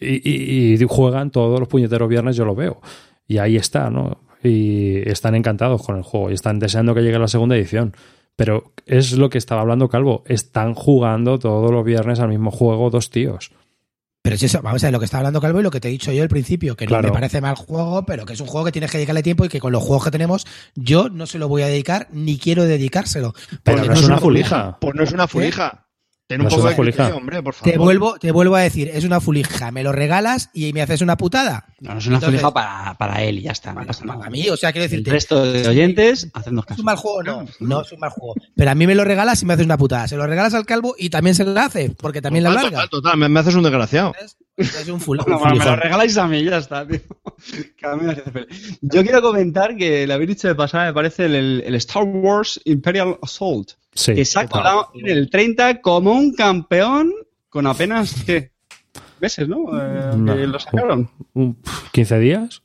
y, 0.00 0.28
y- 0.28 0.74
y 0.74 0.84
juegan 0.88 1.30
todos 1.30 1.58
los 1.60 1.68
puñeteros 1.68 2.08
viernes, 2.08 2.34
yo 2.36 2.44
lo 2.44 2.54
veo. 2.54 2.80
Y 3.26 3.38
ahí 3.38 3.56
está, 3.56 3.88
¿no? 3.90 4.22
Y 4.42 5.08
están 5.08 5.34
encantados 5.34 5.82
con 5.86 5.96
el 5.96 6.02
juego 6.02 6.30
y 6.30 6.34
están 6.34 6.58
deseando 6.58 6.94
que 6.94 7.02
llegue 7.02 7.18
la 7.18 7.28
segunda 7.28 7.56
edición. 7.56 7.94
Pero 8.36 8.72
es 8.86 9.12
lo 9.12 9.30
que 9.30 9.38
estaba 9.38 9.60
hablando 9.60 9.88
Calvo. 9.88 10.24
Están 10.26 10.74
jugando 10.74 11.38
todos 11.38 11.70
los 11.70 11.84
viernes 11.84 12.20
al 12.20 12.28
mismo 12.28 12.50
juego 12.50 12.90
dos 12.90 13.10
tíos. 13.10 13.52
Pero 14.22 14.38
si 14.38 14.46
eso, 14.46 14.62
vamos 14.62 14.82
a 14.82 14.86
ver 14.86 14.92
lo 14.94 14.98
que 14.98 15.04
está 15.04 15.18
hablando 15.18 15.40
Calvo 15.40 15.60
y 15.60 15.62
lo 15.62 15.70
que 15.70 15.80
te 15.80 15.88
he 15.88 15.90
dicho 15.90 16.10
yo 16.10 16.22
al 16.22 16.30
principio, 16.30 16.76
que 16.76 16.86
Claro. 16.86 17.08
no 17.08 17.14
me 17.14 17.20
parece 17.20 17.42
mal 17.42 17.56
juego, 17.56 18.06
pero 18.06 18.24
que 18.24 18.32
es 18.32 18.40
un 18.40 18.46
juego 18.46 18.64
que 18.64 18.72
tienes 18.72 18.90
que 18.90 18.96
dedicarle 18.96 19.22
tiempo 19.22 19.44
y 19.44 19.48
que 19.50 19.60
con 19.60 19.70
los 19.70 19.82
juegos 19.82 20.04
que 20.04 20.10
tenemos 20.10 20.46
yo 20.74 21.10
no 21.10 21.26
se 21.26 21.38
lo 21.38 21.46
voy 21.46 21.60
a 21.62 21.66
dedicar 21.66 22.08
ni 22.10 22.38
quiero 22.38 22.64
dedicárselo. 22.64 23.34
Pero 23.62 23.76
Porque 23.78 23.88
no 23.88 23.94
es 23.94 24.02
una 24.04 24.18
fulija. 24.18 24.78
Pues 24.80 24.94
no 24.94 25.02
es 25.04 25.12
una 25.12 25.28
fulija. 25.28 25.83
Ten 26.26 26.40
un 26.40 26.44
No 26.44 26.48
es 26.48 26.54
poco 26.54 26.62
una 26.62 26.70
de 26.70 26.82
criterio, 26.82 27.16
hombre, 27.18 27.42
por 27.42 27.52
favor. 27.52 27.70
Te 27.72 27.78
vuelvo, 27.78 28.18
te 28.18 28.32
vuelvo 28.32 28.56
a 28.56 28.60
decir, 28.62 28.88
es 28.94 29.04
una 29.04 29.20
fulija, 29.20 29.70
me 29.70 29.82
lo 29.82 29.92
regalas 29.92 30.48
y 30.54 30.72
me 30.72 30.80
haces 30.80 31.02
una 31.02 31.18
putada. 31.18 31.66
No, 31.80 31.92
no 31.92 31.98
es 31.98 32.06
una 32.06 32.16
Entonces- 32.16 32.40
fulija 32.40 32.54
para, 32.54 32.94
para 32.96 33.22
él 33.22 33.40
y 33.40 33.42
ya 33.42 33.52
está. 33.52 33.70
no 33.70 33.74
Para, 33.76 33.88
pasa 33.88 34.06
nada. 34.06 34.30
mí, 34.30 34.48
o 34.48 34.56
sea, 34.56 34.72
quiero 34.72 34.84
El 34.86 34.90
decirte, 34.90 35.10
resto 35.10 35.44
de 35.52 35.68
oyentes, 35.68 36.30
hacednos 36.32 36.64
¿Es 36.64 36.68
caso. 36.68 36.80
un 36.80 36.86
mal 36.86 36.96
juego? 36.96 37.22
No, 37.22 37.44
no 37.60 37.82
es 37.82 37.92
un 37.92 38.00
mal 38.00 38.08
juego. 38.10 38.34
Pero 38.56 38.70
a 38.70 38.74
mí 38.74 38.86
me 38.86 38.94
lo 38.94 39.04
regalas 39.04 39.42
y 39.42 39.44
me 39.46 39.52
haces 39.52 39.66
una 39.66 39.76
putada. 39.76 40.08
Se 40.08 40.16
lo 40.16 40.26
regalas 40.26 40.54
al 40.54 40.64
calvo 40.64 40.94
y 40.98 41.10
también 41.10 41.34
se 41.34 41.44
lo 41.44 41.60
hace, 41.60 41.90
porque 41.90 42.22
también 42.22 42.44
la 42.44 42.50
larga. 42.50 42.70
total, 42.70 42.88
total, 42.88 43.18
me, 43.18 43.28
me 43.28 43.40
haces 43.40 43.54
un 43.54 43.62
desgraciado. 43.62 44.14
Es 44.56 44.88
un 44.88 45.00
full. 45.00 45.18
No, 45.26 45.38
bueno, 45.38 45.56
me 45.56 45.64
lo 45.64 45.76
regaláis 45.76 46.16
a 46.16 46.26
mí, 46.26 46.42
ya 46.42 46.56
está, 46.56 46.86
tío. 46.86 47.00
Yo 48.82 49.02
quiero 49.02 49.20
comentar 49.22 49.76
que 49.76 50.06
lo 50.06 50.14
habéis 50.14 50.28
dicho 50.30 50.48
de 50.48 50.54
pasada, 50.54 50.86
me 50.86 50.92
parece 50.94 51.26
el, 51.26 51.34
el- 51.34 51.62
el 51.66 51.74
Star 51.76 52.04
Wars 52.04 52.60
Imperial 52.64 53.18
Assault, 53.22 53.72
Sí. 53.94 54.14
que 54.14 54.24
se 54.24 54.38
ha 54.40 54.46
colado 54.48 54.90
en 54.94 55.08
el 55.08 55.30
30 55.30 55.80
como 55.80 56.12
un 56.12 56.34
campeón 56.34 57.12
con 57.48 57.66
apenas, 57.66 58.14
¿qué? 58.24 58.52
Meses, 59.20 59.48
¿no? 59.48 59.66
Eh, 59.80 60.12
No. 60.16 60.34
que 60.34 60.46
lo 60.46 60.58
sacaron. 60.58 61.10
Un- 61.34 61.54
pf, 61.54 61.90
¿15 61.92 62.18
días? 62.18 62.62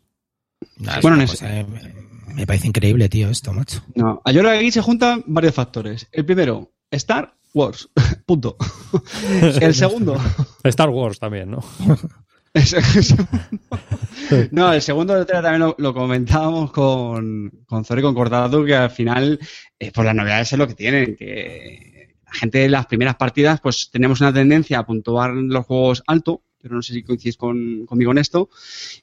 Bueno, 1.02 1.22
en 1.22 1.28
Pues, 1.28 1.34
ese- 1.42 1.60
eh, 1.60 1.66
me- 1.66 2.34
me 2.34 2.48
parece 2.48 2.68
increíble, 2.68 3.08
tío, 3.10 3.30
esto, 3.30 3.54
macho. 3.54 3.84
No, 3.96 4.22
yo 4.26 4.40
creo 4.42 4.52
que 4.52 4.58
aquí 4.60 4.72
se 4.72 4.82
juntan 4.82 5.24
varios 5.28 5.54
factores. 5.54 6.08
El 6.12 6.26
primero, 6.26 6.72
Star 6.92 7.36
Wars. 7.54 7.90
Punto. 8.26 8.58
El 9.62 9.74
segundo, 9.76 10.18
Star 10.64 10.90
Wars 10.90 11.20
también, 11.20 11.52
¿no? 11.52 11.64
No, 14.52 14.74
el 14.74 14.82
segundo 14.82 15.16
de 15.16 15.26
trailer 15.26 15.44
también 15.44 15.62
lo, 15.62 15.76
lo 15.78 15.94
comentábamos 15.94 16.72
con, 16.72 17.52
con 17.66 17.86
Zoro 17.86 18.00
y 18.02 18.04
con 18.04 18.16
Cortado, 18.16 18.66
que 18.66 18.76
al 18.76 18.92
final, 18.92 19.40
eh, 19.80 19.92
pues 19.94 20.06
las 20.06 20.16
novedades 20.16 20.52
es 20.54 20.60
lo 20.60 20.68
que 20.68 20.76
tienen, 20.76 21.16
que 21.16 22.16
la 22.26 22.34
gente 22.34 22.66
en 22.66 22.72
las 22.72 22.86
primeras 22.86 23.16
partidas, 23.16 23.60
pues 23.62 23.90
tenemos 23.92 24.22
una 24.22 24.34
tendencia 24.34 24.80
a 24.80 24.86
puntuar 24.86 25.34
los 25.34 25.66
juegos 25.66 26.04
alto, 26.08 26.44
pero 26.62 26.76
no 26.76 26.82
sé 26.82 26.94
si 26.94 27.04
coincidís 27.04 27.38
con- 27.38 27.86
conmigo 27.86 28.12
en 28.12 28.18
esto, 28.20 28.50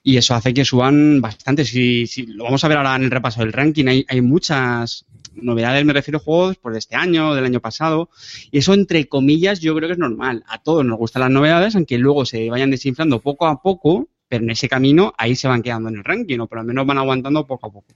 y 0.03 0.17
eso 0.17 0.35
hace 0.35 0.53
que 0.53 0.65
suban 0.65 1.21
bastante. 1.21 1.65
Si, 1.65 2.07
si 2.07 2.27
lo 2.27 2.43
vamos 2.45 2.63
a 2.63 2.67
ver 2.67 2.77
ahora 2.77 2.95
en 2.95 3.03
el 3.05 3.11
repaso 3.11 3.41
del 3.41 3.53
ranking, 3.53 3.87
hay, 3.87 4.05
hay 4.07 4.21
muchas 4.21 5.05
novedades, 5.41 5.85
me 5.85 5.93
refiero 5.93 6.17
a 6.17 6.21
juegos 6.21 6.57
pues, 6.57 6.73
de 6.73 6.79
este 6.79 6.95
año, 6.95 7.33
del 7.35 7.45
año 7.45 7.59
pasado, 7.59 8.09
y 8.51 8.57
eso, 8.59 8.73
entre 8.73 9.07
comillas, 9.07 9.59
yo 9.59 9.75
creo 9.75 9.87
que 9.89 9.93
es 9.93 9.99
normal. 9.99 10.43
A 10.47 10.61
todos 10.61 10.83
nos 10.85 10.97
gustan 10.97 11.21
las 11.21 11.31
novedades, 11.31 11.75
aunque 11.75 11.97
luego 11.97 12.25
se 12.25 12.49
vayan 12.49 12.71
desinflando 12.71 13.19
poco 13.19 13.47
a 13.47 13.61
poco, 13.61 14.07
pero 14.27 14.43
en 14.43 14.49
ese 14.51 14.67
camino 14.67 15.13
ahí 15.17 15.35
se 15.35 15.47
van 15.47 15.61
quedando 15.61 15.89
en 15.89 15.95
el 15.97 16.03
ranking, 16.03 16.39
o 16.39 16.47
por 16.47 16.57
lo 16.59 16.63
menos 16.65 16.85
van 16.85 16.97
aguantando 16.97 17.45
poco 17.47 17.67
a 17.67 17.71
poco. 17.71 17.87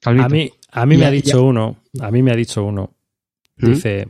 Calvito. 0.00 0.26
A 0.26 0.28
mí, 0.28 0.50
a 0.72 0.86
mí 0.86 0.96
me 0.96 1.06
ha 1.06 1.10
dicho 1.10 1.42
uno, 1.44 1.76
a 2.00 2.10
mí 2.10 2.22
me 2.22 2.30
ha 2.32 2.36
dicho 2.36 2.62
uno, 2.62 2.94
¿Mm? 3.56 3.66
dice, 3.66 4.08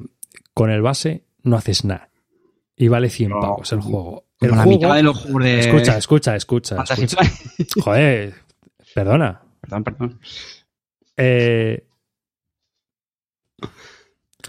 con 0.52 0.70
el 0.70 0.82
base 0.82 1.24
no 1.42 1.56
haces 1.56 1.84
nada. 1.84 2.10
Y 2.76 2.88
vale 2.88 3.08
100 3.08 3.30
No. 3.30 3.40
pavos 3.40 3.72
el 3.72 3.80
juego. 3.80 4.24
El 4.40 4.50
la 4.50 4.56
juego- 4.64 4.70
mitad 4.70 4.94
de 4.96 5.02
los 5.04 5.16
juegos 5.20 5.44
de 5.44 5.60
Escucha, 5.60 5.96
escucha, 5.96 6.34
escucha. 6.36 6.82
Escucha. 6.82 7.16
Joder, 7.82 8.34
perdona. 8.94 9.40
Perdón, 9.60 9.84
perdón. 9.84 10.20
Eh, 11.16 11.86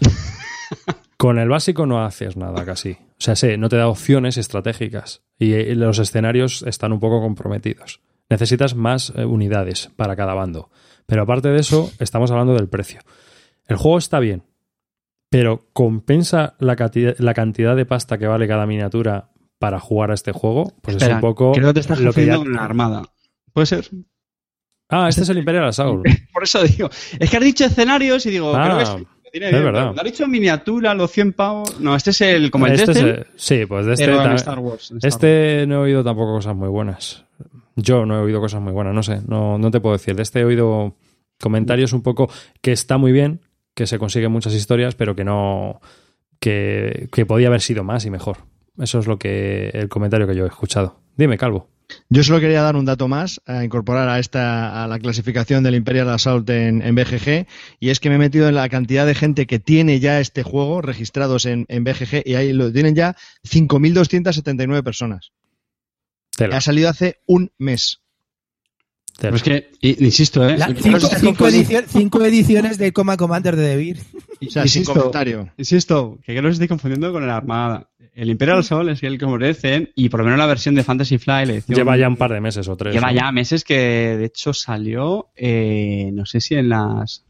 con 1.16 1.38
el 1.38 1.48
básico 1.48 1.86
no 1.86 2.04
haces 2.04 2.36
nada 2.36 2.64
casi. 2.64 2.92
O 2.92 3.20
sea, 3.20 3.36
sí, 3.36 3.56
no 3.56 3.68
te 3.68 3.76
da 3.76 3.88
opciones 3.88 4.36
estratégicas 4.36 5.22
y 5.38 5.54
eh, 5.54 5.74
los 5.74 5.98
escenarios 5.98 6.62
están 6.62 6.92
un 6.92 7.00
poco 7.00 7.20
comprometidos. 7.20 8.00
Necesitas 8.28 8.74
más 8.74 9.12
eh, 9.16 9.24
unidades 9.24 9.90
para 9.96 10.16
cada 10.16 10.34
bando. 10.34 10.70
Pero 11.06 11.22
aparte 11.22 11.48
de 11.48 11.60
eso, 11.60 11.90
estamos 12.00 12.30
hablando 12.30 12.54
del 12.54 12.68
precio. 12.68 13.00
El 13.66 13.76
juego 13.76 13.98
está 13.98 14.18
bien, 14.18 14.42
pero 15.30 15.68
¿compensa 15.72 16.56
la, 16.58 16.76
cantidad 16.76 17.76
de 17.76 17.86
pasta 17.86 18.18
que 18.18 18.26
vale 18.26 18.48
cada 18.48 18.66
miniatura 18.66 19.30
para 19.58 19.80
jugar 19.80 20.10
a 20.10 20.14
este 20.14 20.32
juego? 20.32 20.72
Pues 20.82 20.96
Espera, 20.96 21.12
es 21.12 21.14
un 21.16 21.20
poco 21.20 21.52
creo 21.52 21.68
que 21.68 21.74
te 21.74 21.80
estás 21.80 22.00
lo 22.00 22.12
que 22.12 22.26
ya... 22.26 22.38
la 22.38 22.64
armada. 22.64 23.02
¿Puede 23.52 23.66
ser? 23.66 23.88
Ah, 24.88 25.08
este 25.08 25.22
es 25.22 25.28
el 25.28 25.38
Imperial 25.38 25.64
Assault. 25.64 26.04
Por 26.32 26.44
eso 26.44 26.62
digo. 26.62 26.88
Es 27.18 27.28
que 27.30 27.36
has 27.36 27.42
dicho 27.44 27.64
escenarios 27.64 28.24
y 28.26 28.30
digo, 28.30 28.54
Ah, 28.54 28.84
creo 28.84 29.04
que 29.24 29.30
tiene 29.32 29.48
es 29.48 29.64
verdad. 29.64 29.94
Has 29.98 30.04
dicho 30.04 30.26
miniatura, 30.28 30.94
los 30.94 31.10
100 31.10 31.32
pavos. 31.32 31.80
No, 31.80 31.94
este 31.96 32.10
es 32.10 32.20
el 32.20 32.50
como 32.50 32.66
el 32.66 32.72
Este 32.74 32.92
es 32.92 32.98
el- 32.98 33.26
sí, 33.36 33.66
pues 33.66 33.86
de 33.86 33.92
este, 33.94 34.06
pero 34.06 34.32
Star 34.34 34.58
Wars. 34.60 34.90
Wars. 34.92 35.04
este 35.04 35.64
no 35.66 35.74
he 35.76 35.78
oído 35.78 36.04
tampoco 36.04 36.32
cosas 36.34 36.54
muy 36.54 36.68
buenas. 36.68 37.24
Yo 37.74 38.06
no 38.06 38.16
he 38.16 38.22
oído 38.22 38.40
cosas 38.40 38.62
muy 38.62 38.72
buenas, 38.72 38.94
no 38.94 39.02
sé, 39.02 39.20
no, 39.26 39.58
no 39.58 39.70
te 39.70 39.80
puedo 39.80 39.94
decir. 39.96 40.14
De 40.16 40.22
este 40.22 40.40
he 40.40 40.44
oído 40.44 40.96
comentarios 41.38 41.92
un 41.92 42.02
poco 42.02 42.30
que 42.62 42.72
está 42.72 42.96
muy 42.96 43.12
bien, 43.12 43.40
que 43.74 43.86
se 43.86 43.98
consiguen 43.98 44.32
muchas 44.32 44.54
historias, 44.54 44.94
pero 44.94 45.14
que 45.14 45.24
no. 45.24 45.80
que, 46.40 47.08
que 47.12 47.26
podía 47.26 47.48
haber 47.48 47.60
sido 47.60 47.82
más 47.84 48.06
y 48.06 48.10
mejor. 48.10 48.38
Eso 48.78 48.98
es 49.00 49.06
lo 49.06 49.18
que 49.18 49.70
el 49.74 49.88
comentario 49.88 50.26
que 50.26 50.34
yo 50.36 50.44
he 50.44 50.48
escuchado. 50.48 51.00
Dime, 51.16 51.36
Calvo. 51.36 51.68
Yo 52.08 52.22
solo 52.22 52.40
quería 52.40 52.62
dar 52.62 52.76
un 52.76 52.84
dato 52.84 53.08
más 53.08 53.40
a 53.46 53.64
incorporar 53.64 54.08
a 54.08 54.18
esta 54.18 54.84
a 54.84 54.88
la 54.88 54.98
clasificación 54.98 55.62
del 55.62 55.74
Imperial 55.74 56.08
Assault 56.08 56.48
en, 56.50 56.82
en 56.82 56.94
BGG 56.94 57.46
y 57.80 57.90
es 57.90 58.00
que 58.00 58.08
me 58.08 58.16
he 58.16 58.18
metido 58.18 58.48
en 58.48 58.54
la 58.54 58.68
cantidad 58.68 59.06
de 59.06 59.14
gente 59.14 59.46
que 59.46 59.58
tiene 59.58 60.00
ya 60.00 60.20
este 60.20 60.42
juego 60.42 60.82
registrados 60.82 61.46
en, 61.46 61.64
en 61.68 61.84
BGG 61.84 62.22
y 62.24 62.34
ahí 62.34 62.52
lo 62.52 62.72
tienen 62.72 62.94
ya 62.94 63.16
5.279 63.44 64.82
personas. 64.82 65.32
Ha 66.38 66.60
salido 66.60 66.88
hace 66.88 67.20
un 67.26 67.52
mes. 67.58 68.02
Pero 69.18 69.36
es 69.36 69.42
que, 69.42 69.70
insisto, 69.80 70.46
¿eh? 70.46 70.58
La- 70.58 70.68
cinco, 71.90 72.24
ediciones 72.24 72.76
de 72.78 72.92
Coma 72.92 73.16
Commander 73.16 73.56
de 73.56 73.62
Debir. 73.68 73.98
O 74.46 74.50
sea, 74.50 74.66
sin 74.66 74.80
Insisto, 74.82 74.92
comentario. 74.92 75.48
Insisto, 75.56 76.18
que 76.22 76.32
creo 76.32 76.42
que 76.42 76.48
os 76.48 76.52
estoy 76.56 76.68
confundiendo 76.68 77.10
con 77.10 77.26
la 77.26 77.38
Armada. 77.38 77.88
El 78.14 78.28
Imperial 78.28 78.62
Sol 78.64 78.90
es 78.90 79.02
el 79.02 79.18
que 79.18 79.26
merecen 79.26 79.90
y 79.94 80.10
por 80.10 80.20
lo 80.20 80.24
menos 80.24 80.38
la 80.38 80.44
versión 80.44 80.74
de 80.74 80.82
Fantasy 80.84 81.16
Flight 81.16 81.46
la 81.48 81.54
edición- 81.54 81.76
Lleva 81.76 81.96
ya 81.96 82.06
un 82.06 82.16
par 82.16 82.32
de 82.32 82.40
meses 82.42 82.68
o 82.68 82.76
tres. 82.76 82.92
Lleva 82.94 83.12
¿no? 83.12 83.16
ya 83.16 83.32
meses 83.32 83.64
que 83.64 83.74
de 83.74 84.24
hecho 84.26 84.52
salió, 84.52 85.28
eh, 85.36 86.10
no 86.12 86.26
sé 86.26 86.40
si 86.40 86.54
en 86.54 86.68
las 86.68 87.24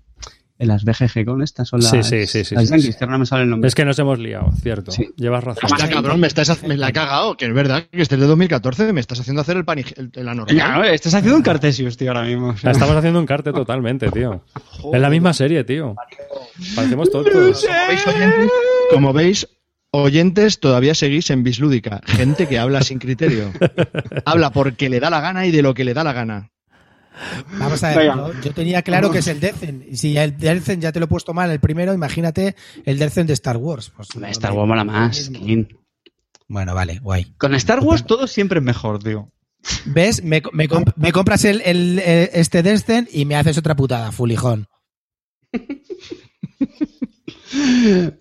las 0.58 0.84
BGG 0.84 1.24
con 1.26 1.42
estas 1.42 1.68
son 1.68 1.80
las, 1.80 1.90
Sí, 1.90 2.02
sí, 2.02 2.26
sí, 2.26 2.44
sí, 2.44 2.54
las 2.54 2.64
sí, 2.64 2.70
Yankees, 2.70 2.94
sí. 2.94 2.98
que 2.98 3.06
no 3.06 3.18
me 3.18 3.26
sale 3.26 3.42
el 3.42 3.50
nombre. 3.50 3.68
Es 3.68 3.74
que 3.74 3.84
nos 3.84 3.98
hemos 3.98 4.18
liado, 4.18 4.50
cierto. 4.62 4.90
Sí. 4.90 5.10
Llevas 5.16 5.44
razón. 5.44 5.64
Hostia, 5.70 5.90
cabrón, 5.90 6.18
me, 6.18 6.26
estás, 6.26 6.62
me 6.62 6.76
la 6.76 6.88
he 6.88 6.92
cagado, 6.92 7.36
que 7.36 7.44
es 7.44 7.52
verdad 7.52 7.84
que 7.90 8.00
este 8.00 8.14
es 8.14 8.20
de 8.20 8.26
2014, 8.26 8.92
me 8.92 9.00
estás 9.00 9.20
haciendo 9.20 9.42
hacer 9.42 9.58
el, 9.58 9.64
pani, 9.64 9.84
el, 9.96 10.10
el 10.14 10.28
anormal. 10.28 10.56
No, 10.56 10.84
estás 10.84 11.12
haciendo 11.14 11.36
un 11.36 11.42
Cartesius, 11.42 11.96
tío, 11.96 12.10
ahora 12.10 12.22
mismo. 12.22 12.54
La 12.62 12.70
estamos 12.70 12.96
haciendo 12.96 13.20
un 13.20 13.26
carte 13.26 13.52
totalmente, 13.52 14.10
tío. 14.10 14.42
Es 14.92 15.00
la 15.00 15.10
misma 15.10 15.34
serie, 15.34 15.64
tío. 15.64 15.94
Parecemos 16.74 17.10
tontos. 17.10 17.66
Como 17.66 17.82
veis, 17.88 18.06
oyentes, 18.06 18.50
como 18.90 19.12
veis, 19.12 19.48
oyentes, 19.90 20.60
todavía 20.60 20.94
seguís 20.94 21.30
en 21.30 21.42
Bislúdica. 21.42 22.00
Gente 22.06 22.46
que 22.46 22.58
habla 22.58 22.82
sin 22.82 22.98
criterio. 22.98 23.52
Habla 24.24 24.50
porque 24.50 24.88
le 24.88 25.00
da 25.00 25.10
la 25.10 25.20
gana 25.20 25.46
y 25.46 25.50
de 25.50 25.62
lo 25.62 25.74
que 25.74 25.84
le 25.84 25.94
da 25.94 26.04
la 26.04 26.12
gana. 26.12 26.50
Vamos 27.58 27.82
a 27.82 27.96
ver, 27.96 28.12
yo, 28.42 28.52
tenía 28.52 28.82
claro 28.82 29.10
que 29.10 29.18
es 29.18 29.26
el 29.28 29.40
Decen. 29.40 29.84
Y 29.90 29.96
si 29.96 30.16
el 30.16 30.36
Decen 30.36 30.80
ya 30.80 30.92
te 30.92 30.98
lo 31.00 31.06
he 31.06 31.08
puesto 31.08 31.32
mal 31.34 31.50
el 31.50 31.60
primero, 31.60 31.94
imagínate 31.94 32.54
el 32.84 32.98
Decen 32.98 33.26
de 33.26 33.32
Star 33.32 33.56
Wars. 33.56 33.90
Pues, 33.96 34.08
Star 34.32 34.52
Wars 34.52 34.68
mola 34.68 34.84
más. 34.84 35.30
Bueno, 36.48 36.74
vale, 36.74 36.98
guay. 37.00 37.32
Con 37.38 37.54
Star 37.54 37.80
Wars 37.80 38.04
todo 38.06 38.26
siempre 38.26 38.58
es 38.60 38.64
mejor, 38.64 39.02
tío. 39.02 39.30
¿Ves? 39.86 40.22
Me, 40.22 40.42
me 40.52 40.68
comp- 40.68 40.92
me 40.96 41.10
compras 41.10 41.44
el, 41.44 41.60
el- 41.64 41.98
eh, 41.98 42.30
este 42.34 42.62
Decen 42.62 43.08
y 43.10 43.24
me 43.24 43.34
haces 43.36 43.58
otra 43.58 43.74
putada, 43.74 44.12
fulijón. 44.12 44.66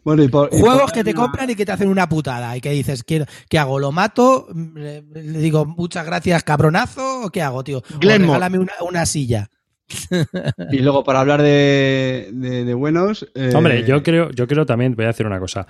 Bueno, 0.03 0.23
y 0.23 0.27
por, 0.27 0.49
y 0.53 0.59
Juegos 0.59 0.83
por- 0.83 0.93
que 0.93 1.03
te 1.03 1.13
compran 1.13 1.49
y 1.49 1.55
que 1.55 1.65
te 1.65 1.71
hacen 1.71 1.89
una 1.89 2.07
putada 2.07 2.55
y 2.55 2.61
que 2.61 2.71
dices, 2.71 3.03
quiero, 3.03 3.25
¿qué 3.49 3.57
hago? 3.59 3.79
¿Lo 3.79 3.91
mato? 3.91 4.47
Le, 4.75 5.01
le 5.01 5.39
digo, 5.39 5.65
muchas 5.65 6.05
gracias, 6.05 6.43
cabronazo, 6.43 7.21
¿o 7.25 7.29
qué 7.29 7.41
hago, 7.41 7.63
tío? 7.63 7.81
Regálame 8.27 8.59
una, 8.59 8.73
una 8.88 9.05
silla. 9.05 9.49
Y 10.71 10.79
luego, 10.79 11.03
para 11.03 11.19
hablar 11.21 11.41
de, 11.41 12.29
de, 12.33 12.65
de 12.65 12.73
buenos. 12.73 13.27
eh, 13.35 13.51
Hombre, 13.55 13.83
yo 13.85 14.01
creo, 14.03 14.31
yo 14.31 14.47
creo 14.47 14.65
también, 14.65 14.95
voy 14.95 15.05
a 15.05 15.09
decir 15.09 15.25
una 15.27 15.39
cosa. 15.39 15.67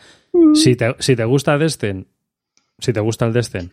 Si 0.53 0.75
te, 0.75 0.95
si 0.99 1.15
te 1.15 1.25
gusta 1.25 1.57
Destin, 1.57 2.07
si 2.79 2.93
te 2.93 2.99
gusta 3.01 3.25
el 3.25 3.33
Destin 3.33 3.71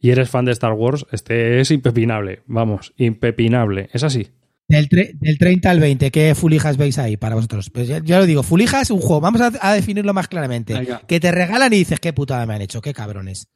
y 0.00 0.10
eres 0.10 0.28
fan 0.30 0.44
de 0.44 0.52
Star 0.52 0.72
Wars, 0.72 1.06
este 1.12 1.60
es 1.60 1.70
impepinable. 1.70 2.42
Vamos, 2.46 2.92
impepinable. 2.96 3.88
Es 3.92 4.02
así. 4.02 4.28
Del, 4.66 4.88
del 4.88 5.38
30 5.38 5.70
al 5.70 5.78
20, 5.80 6.10
¿qué 6.10 6.34
fulijas 6.34 6.76
veis 6.78 6.98
ahí 6.98 7.16
para 7.18 7.34
vosotros? 7.34 7.68
Pues 7.70 7.86
ya, 7.86 8.00
ya 8.02 8.18
lo 8.18 8.26
digo, 8.26 8.42
fulijas 8.42 8.82
es 8.84 8.90
un 8.90 9.00
juego, 9.00 9.20
vamos 9.20 9.40
a, 9.42 9.52
a 9.60 9.74
definirlo 9.74 10.14
más 10.14 10.26
claramente. 10.28 10.72
Venga. 10.74 11.02
Que 11.06 11.20
te 11.20 11.30
regalan 11.30 11.72
y 11.72 11.76
dices, 11.76 12.00
qué 12.00 12.12
putada 12.14 12.46
me 12.46 12.54
han 12.54 12.62
hecho, 12.62 12.80
qué 12.80 12.94
cabrones. 12.94 13.48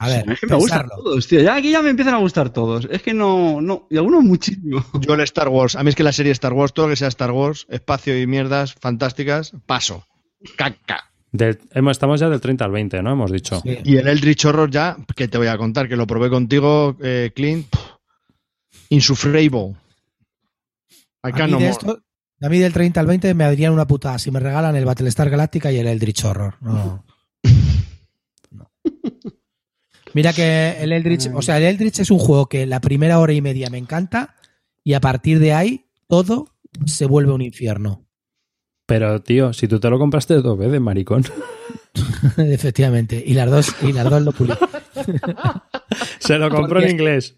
A 0.00 0.08
ver, 0.08 0.30
Es 0.30 0.38
que 0.40 0.46
me 0.46 0.54
gustan 0.54 0.86
todos, 0.88 1.26
tío. 1.26 1.40
Ya 1.40 1.56
aquí 1.56 1.72
ya 1.72 1.82
me 1.82 1.90
empiezan 1.90 2.14
a 2.14 2.18
gustar 2.18 2.50
todos. 2.50 2.86
Es 2.90 3.02
que 3.02 3.14
no, 3.14 3.60
no, 3.60 3.88
y 3.90 3.96
algunos 3.96 4.22
muchísimo. 4.22 4.84
Yo 5.00 5.14
el 5.14 5.20
Star 5.22 5.48
Wars, 5.48 5.74
a 5.74 5.82
mí 5.82 5.88
es 5.88 5.96
que 5.96 6.04
la 6.04 6.12
serie 6.12 6.30
Star 6.32 6.52
Wars, 6.52 6.72
todo 6.72 6.86
lo 6.86 6.90
que 6.92 6.96
sea 6.96 7.08
Star 7.08 7.32
Wars, 7.32 7.66
espacio 7.70 8.20
y 8.20 8.26
mierdas 8.28 8.74
fantásticas, 8.74 9.52
paso. 9.66 10.06
Caca. 10.56 11.10
Del- 11.32 11.58
hemos- 11.74 11.92
estamos 11.92 12.20
ya 12.20 12.28
del 12.28 12.40
30 12.40 12.64
al 12.64 12.70
20, 12.70 13.02
¿no? 13.02 13.12
Hemos 13.12 13.32
dicho. 13.32 13.60
Sí. 13.64 13.78
Y 13.82 13.96
el 13.96 14.06
Eldritch 14.06 14.44
Horror 14.44 14.70
ya, 14.70 14.96
que 15.16 15.26
te 15.26 15.36
voy 15.36 15.48
a 15.48 15.58
contar, 15.58 15.88
que 15.88 15.96
lo 15.96 16.06
probé 16.06 16.30
contigo, 16.30 16.96
eh, 17.02 17.32
Clint. 17.34 17.66
pff, 17.68 17.80
A 21.32 21.46
mí, 21.46 21.52
no 21.52 21.58
de 21.58 21.64
more. 21.64 21.70
esto- 21.70 22.02
a 22.40 22.48
mí 22.48 22.58
del 22.58 22.72
30 22.72 23.00
al 23.00 23.06
20 23.06 23.34
me 23.34 23.44
darían 23.44 23.72
una 23.72 23.86
putada 23.86 24.18
si 24.18 24.30
me 24.30 24.38
regalan 24.40 24.76
el 24.76 24.84
Battlestar 24.84 25.28
Galactica 25.30 25.72
y 25.72 25.78
el 25.78 25.86
Eldritch 25.88 26.24
Horror. 26.24 26.54
No. 26.60 27.04
No. 28.50 28.70
Mira 30.14 30.32
que 30.32 30.76
el 30.80 30.92
Eldritch, 30.92 31.28
o 31.34 31.42
sea, 31.42 31.58
el 31.58 31.64
Eldritch 31.64 32.00
es 32.00 32.10
un 32.10 32.18
juego 32.18 32.46
que 32.46 32.64
la 32.66 32.80
primera 32.80 33.18
hora 33.18 33.32
y 33.34 33.42
media 33.42 33.68
me 33.70 33.78
encanta 33.78 34.34
y 34.82 34.94
a 34.94 35.00
partir 35.00 35.38
de 35.38 35.52
ahí 35.52 35.86
todo 36.08 36.46
se 36.86 37.04
vuelve 37.06 37.32
un 37.32 37.42
infierno. 37.42 38.06
Pero, 38.86 39.20
tío, 39.20 39.52
si 39.52 39.68
tú 39.68 39.78
te 39.78 39.90
lo 39.90 39.98
compraste 39.98 40.34
dos 40.40 40.56
veces, 40.58 40.80
maricón. 40.80 41.24
Efectivamente. 42.38 43.22
Y 43.24 43.34
las 43.34 43.50
dos, 43.50 43.74
y 43.82 43.92
las 43.92 44.08
dos 44.08 44.22
lo 44.22 44.32
pulí. 44.32 44.54
Se 46.18 46.38
lo 46.38 46.50
compró 46.50 46.80
en 46.82 46.90
inglés 46.90 47.36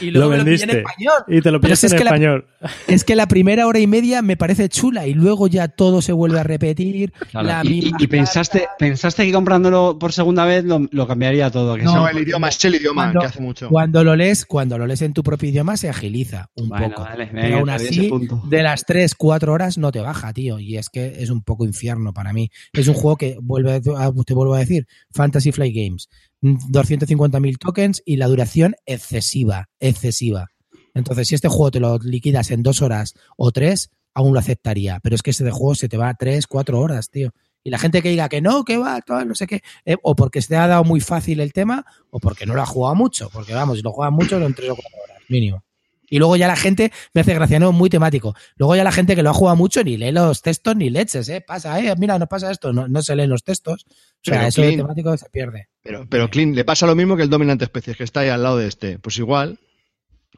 Y 0.00 0.10
Lo 0.10 0.20
luego 0.20 0.30
me 0.32 0.38
pillé 0.38 0.64
en 0.64 0.68
vendiste. 0.68 0.78
español. 0.78 1.12
y 1.28 1.40
te 1.40 1.50
lo 1.50 1.58
Pero 1.60 1.68
pillaste 1.68 1.86
es 1.86 1.92
en 1.92 1.98
que 1.98 2.04
la- 2.04 2.10
español. 2.10 2.46
Es 2.88 3.04
que 3.04 3.16
la 3.16 3.26
primera 3.26 3.66
hora 3.66 3.78
y 3.80 3.86
media 3.86 4.20
me 4.22 4.36
parece 4.36 4.68
chula 4.68 5.06
y 5.06 5.14
luego 5.14 5.48
ya 5.48 5.66
todo 5.68 6.02
se 6.02 6.12
vuelve 6.12 6.38
a 6.38 6.42
repetir. 6.42 7.12
la 7.32 7.62
y, 7.64 7.68
y- 7.68 7.82
misma 7.82 7.96
y 8.00 8.06
pensaste, 8.06 8.68
pensaste 8.78 9.24
que 9.26 9.32
comprándolo 9.32 9.98
por 9.98 10.12
segunda 10.12 10.44
vez 10.44 10.64
lo, 10.64 10.86
lo 10.90 11.06
cambiaría 11.08 11.50
todo. 11.50 11.74
Que 11.76 11.82
No, 11.84 12.06
el 12.06 12.18
idioma, 12.18 12.48
es 12.50 12.64
el 12.64 12.74
idioma, 12.76 13.04
Cuando- 13.04 13.20
que 13.20 13.26
hace 13.26 13.40
mucho. 13.40 13.68
Cuando 13.70 14.04
lo 14.04 14.14
lees, 14.14 14.44
cuando 14.46 14.76
lo 14.78 14.86
lees 14.86 15.02
en 15.02 15.14
tu 15.14 15.22
propio 15.22 15.48
idioma 15.48 15.76
se 15.76 15.88
agiliza 15.88 16.50
un 16.54 16.68
Bueno, 16.68 16.88
poco. 16.90 17.02
vale, 17.02 17.26
Pero 17.32 17.42
venga, 17.42 17.56
aún 17.58 17.66
te 17.78 17.84
doy 17.84 17.88
así, 17.88 18.28
de 18.50 18.62
las 18.62 18.84
3, 18.84 19.14
4 19.14 19.52
horas 19.52 19.78
no 19.78 19.90
te 19.90 20.00
baja, 20.00 20.32
tío. 20.32 20.58
Y 20.60 20.76
es 20.76 20.90
que 20.90 21.14
es 21.18 21.30
un 21.30 21.42
poco 21.42 21.64
infierno 21.64 22.12
para 22.12 22.32
mí. 22.32 22.50
Es 22.74 22.88
un 22.88 22.94
juego 22.94 23.16
que, 23.16 23.36
vuelve 23.40 23.72
a- 23.96 24.12
te 24.24 24.34
vuelvo 24.34 24.54
a 24.54 24.58
decir, 24.58 24.86
Fantasy 25.12 25.50
Flight 25.50 25.74
Games. 25.74 26.08
250.000 26.42 27.58
tokens 27.58 28.02
y 28.04 28.16
la 28.16 28.26
duración 28.26 28.74
excesiva, 28.84 29.68
excesiva. 29.80 30.48
Entonces, 30.94 31.28
si 31.28 31.34
este 31.34 31.48
juego 31.48 31.70
te 31.70 31.80
lo 31.80 31.98
liquidas 31.98 32.50
en 32.50 32.62
dos 32.62 32.82
horas 32.82 33.14
o 33.36 33.52
tres, 33.52 33.90
aún 34.14 34.34
lo 34.34 34.40
aceptaría. 34.40 35.00
Pero 35.02 35.14
es 35.14 35.22
que 35.22 35.30
este 35.30 35.44
de 35.44 35.50
juego 35.50 35.74
se 35.74 35.88
te 35.88 35.96
va 35.96 36.14
tres, 36.14 36.46
cuatro 36.46 36.80
horas, 36.80 37.10
tío. 37.10 37.30
Y 37.64 37.70
la 37.70 37.78
gente 37.78 38.02
que 38.02 38.10
diga 38.10 38.28
que 38.28 38.40
no, 38.40 38.64
que 38.64 38.76
va, 38.76 39.00
tal, 39.00 39.28
no 39.28 39.34
sé 39.34 39.46
qué, 39.46 39.62
eh, 39.84 39.96
o 40.02 40.16
porque 40.16 40.42
se 40.42 40.48
te 40.48 40.56
ha 40.56 40.66
dado 40.66 40.82
muy 40.84 41.00
fácil 41.00 41.40
el 41.40 41.52
tema, 41.52 41.86
o 42.10 42.18
porque 42.18 42.44
no 42.44 42.54
lo 42.54 42.62
ha 42.62 42.66
jugado 42.66 42.96
mucho. 42.96 43.30
Porque 43.32 43.54
vamos, 43.54 43.76
si 43.76 43.82
lo 43.82 43.92
juegas 43.92 44.12
mucho, 44.12 44.40
son 44.40 44.52
tres 44.52 44.70
o 44.70 44.74
cuatro 44.74 44.98
horas, 45.04 45.22
mínimo. 45.28 45.62
Y 46.10 46.18
luego 46.18 46.36
ya 46.36 46.46
la 46.46 46.56
gente, 46.56 46.92
me 47.14 47.22
hace 47.22 47.32
gracia, 47.32 47.58
no, 47.58 47.72
muy 47.72 47.88
temático. 47.88 48.34
Luego 48.56 48.76
ya 48.76 48.84
la 48.84 48.92
gente 48.92 49.16
que 49.16 49.22
lo 49.22 49.30
ha 49.30 49.34
jugado 49.34 49.56
mucho 49.56 49.82
ni 49.82 49.96
lee 49.96 50.12
los 50.12 50.42
textos 50.42 50.76
ni 50.76 50.90
leches, 50.90 51.26
¿eh? 51.30 51.40
Pasa, 51.40 51.80
¿eh? 51.80 51.94
Mira, 51.96 52.18
nos 52.18 52.28
pasa 52.28 52.50
esto, 52.50 52.72
no, 52.72 52.86
no 52.86 53.00
se 53.00 53.16
leen 53.16 53.30
los 53.30 53.44
textos. 53.44 53.86
O 54.24 54.30
sea, 54.30 54.38
Pero, 54.38 54.48
eso 54.48 54.60
de 54.62 54.68
Clint, 54.68 54.82
temático 54.82 55.16
se 55.16 55.28
pierde. 55.30 55.68
Pero, 55.82 56.06
pero 56.08 56.30
Clint, 56.30 56.54
le 56.54 56.64
pasa 56.64 56.86
lo 56.86 56.94
mismo 56.94 57.16
que 57.16 57.24
el 57.24 57.30
dominante 57.30 57.64
especies, 57.64 57.96
que 57.96 58.04
está 58.04 58.20
ahí 58.20 58.28
al 58.28 58.42
lado 58.42 58.56
de 58.56 58.68
este. 58.68 58.98
Pues 59.00 59.18
igual, 59.18 59.58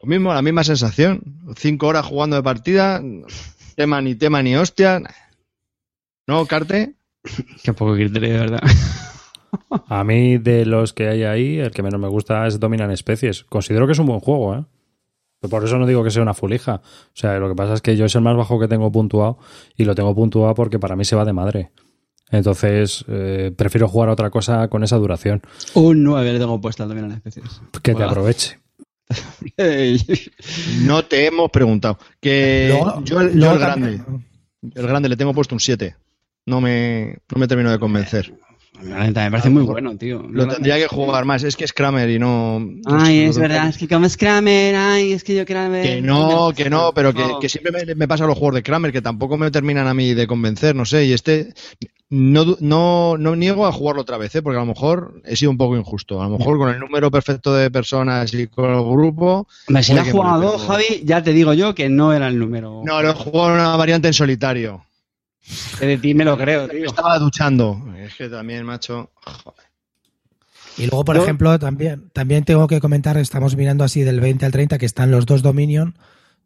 lo 0.01 0.09
mismo, 0.09 0.33
la 0.33 0.41
misma 0.41 0.63
sensación. 0.63 1.21
Cinco 1.55 1.87
horas 1.87 2.05
jugando 2.05 2.35
de 2.35 2.43
partida, 2.43 3.01
tema 3.75 4.01
ni 4.01 4.15
tema 4.15 4.41
ni 4.41 4.55
hostia. 4.55 5.03
¿No, 6.27 6.45
Carte? 6.47 6.95
Qué 7.63 7.73
poco 7.73 7.93
criterio, 7.93 8.33
de 8.33 8.39
verdad. 8.39 8.63
A 9.87 10.03
mí, 10.03 10.37
de 10.37 10.65
los 10.65 10.93
que 10.93 11.07
hay 11.07 11.23
ahí, 11.23 11.59
el 11.59 11.71
que 11.71 11.83
menos 11.83 11.99
me 11.99 12.07
gusta 12.07 12.45
es 12.47 12.59
Dominan 12.59 12.91
Especies. 12.91 13.43
Considero 13.43 13.85
que 13.85 13.93
es 13.93 13.99
un 13.99 14.07
buen 14.07 14.19
juego, 14.19 14.55
¿eh? 14.55 14.65
Pero 15.39 15.49
Por 15.49 15.63
eso 15.63 15.77
no 15.77 15.85
digo 15.85 16.03
que 16.03 16.11
sea 16.11 16.23
una 16.23 16.33
fulija. 16.33 16.81
O 16.83 17.11
sea, 17.13 17.37
lo 17.37 17.47
que 17.47 17.55
pasa 17.55 17.73
es 17.73 17.81
que 17.81 17.95
yo 17.95 18.05
es 18.05 18.15
el 18.15 18.21
más 18.21 18.35
bajo 18.35 18.59
que 18.59 18.67
tengo 18.67 18.91
puntuado 18.91 19.37
y 19.77 19.85
lo 19.85 19.95
tengo 19.95 20.15
puntuado 20.15 20.53
porque 20.55 20.79
para 20.79 20.95
mí 20.95 21.05
se 21.05 21.15
va 21.15 21.23
de 21.23 21.33
madre. 21.33 21.71
Entonces, 22.31 23.05
eh, 23.07 23.51
prefiero 23.55 23.87
jugar 23.87 24.09
a 24.09 24.13
otra 24.13 24.29
cosa 24.29 24.67
con 24.67 24.83
esa 24.83 24.97
duración. 24.97 25.41
Un 25.75 26.03
9 26.03 26.33
le 26.33 26.39
tengo 26.39 26.59
puesto 26.59 26.83
al 26.83 26.89
dominio 26.89 27.09
de 27.09 27.15
las 27.15 27.25
especies. 27.25 27.61
Que 27.81 27.93
te 27.93 28.03
aproveche. 28.03 28.59
No 30.81 31.05
te 31.05 31.27
hemos 31.27 31.51
preguntado. 31.51 31.99
Que 32.19 32.67
yo, 33.03 33.21
el- 33.21 33.29
yo 33.29 33.35
luego 33.35 33.53
el 33.53 33.59
grande, 33.59 33.97
también- 33.99 34.25
el 34.75 34.87
grande 34.87 35.09
le 35.09 35.17
tengo 35.17 35.33
puesto 35.33 35.53
un 35.55 35.59
7. 35.59 35.95
No 36.47 36.61
me, 36.61 37.17
no 37.33 37.39
me 37.39 37.47
termino 37.47 37.71
de 37.71 37.79
convencer. 37.79 38.33
Me 38.81 39.11
parece 39.31 39.49
muy 39.49 39.63
bueno, 39.63 39.95
tío. 39.97 40.25
Lo 40.29 40.47
tendría 40.47 40.77
que 40.77 40.87
jugar 40.87 41.25
más. 41.25 41.43
Es 41.43 41.55
que 41.55 41.63
es 41.65 41.73
Kramer 41.73 42.09
y 42.09 42.19
no. 42.19 42.61
Ay, 42.85 43.21
es 43.21 43.37
verdad, 43.37 43.69
es 43.69 43.77
que 43.77 43.87
como 43.87 44.05
es 44.05 44.17
Kramer, 44.17 44.75
ay, 44.75 45.13
es 45.13 45.23
que 45.23 45.35
yo 45.35 45.45
Kramer. 45.45 45.83
Que 45.83 46.01
no, 46.01 46.51
que 46.55 46.69
no, 46.69 46.91
pero 46.93 47.13
que, 47.13 47.23
que 47.41 47.49
siempre 47.49 47.71
me, 47.85 47.95
me 47.95 48.07
pasa 48.07 48.25
los 48.25 48.37
juegos 48.37 48.55
de 48.55 48.63
Kramer 48.63 48.91
que 48.91 49.01
tampoco 49.01 49.37
me 49.37 49.51
terminan 49.51 49.87
a 49.87 49.93
mí 49.93 50.13
de 50.13 50.27
convencer, 50.27 50.75
no 50.75 50.85
sé. 50.85 51.05
Y 51.05 51.13
este 51.13 51.53
no, 52.09 52.55
no, 52.59 53.17
no 53.17 53.35
niego 53.35 53.65
a 53.65 53.71
jugarlo 53.71 54.03
otra 54.03 54.17
vez, 54.17 54.35
¿eh? 54.35 54.41
porque 54.43 54.57
a 54.57 54.61
lo 54.61 54.67
mejor 54.67 55.21
he 55.25 55.35
sido 55.35 55.49
un 55.51 55.57
poco 55.57 55.75
injusto. 55.75 56.21
A 56.21 56.29
lo 56.29 56.37
mejor 56.37 56.57
con 56.57 56.69
el 56.69 56.79
número 56.79 57.09
perfecto 57.09 57.53
de 57.53 57.71
personas 57.71 58.33
y 58.33 58.47
con 58.47 58.69
el 58.71 58.81
grupo. 58.83 59.47
Hombre, 59.67 59.83
si 59.83 59.93
lo 59.93 60.01
has 60.01 60.11
jugado 60.11 60.57
me- 60.59 60.65
Javi, 60.65 61.01
ya 61.03 61.23
te 61.23 61.33
digo 61.33 61.53
yo 61.53 61.73
que 61.73 61.89
no 61.89 62.13
era 62.13 62.27
el 62.27 62.37
número. 62.37 62.83
No, 62.85 63.01
lo 63.01 63.09
he 63.09 63.13
jugado 63.13 63.47
en 63.55 63.61
una 63.61 63.75
variante 63.75 64.07
en 64.07 64.13
solitario. 64.13 64.83
Que 65.79 65.85
de 65.85 65.97
ti 65.97 66.13
me 66.13 66.25
lo 66.25 66.37
creo, 66.37 66.67
Me 66.67 66.79
estaba 66.85 67.19
duchando. 67.19 67.81
Es 67.97 68.15
que 68.15 68.29
también, 68.29 68.65
macho. 68.65 69.11
joder. 69.43 69.65
Y 70.77 70.87
luego, 70.87 71.05
por 71.05 71.15
Yo- 71.15 71.23
ejemplo, 71.23 71.57
también, 71.59 72.09
también 72.13 72.43
tengo 72.43 72.67
que 72.67 72.79
comentar, 72.81 73.17
estamos 73.17 73.55
mirando 73.55 73.83
así 73.83 74.01
del 74.01 74.19
20 74.19 74.45
al 74.45 74.51
30, 74.51 74.77
que 74.77 74.85
están 74.85 75.11
los 75.11 75.25
dos 75.25 75.41
Dominion. 75.41 75.97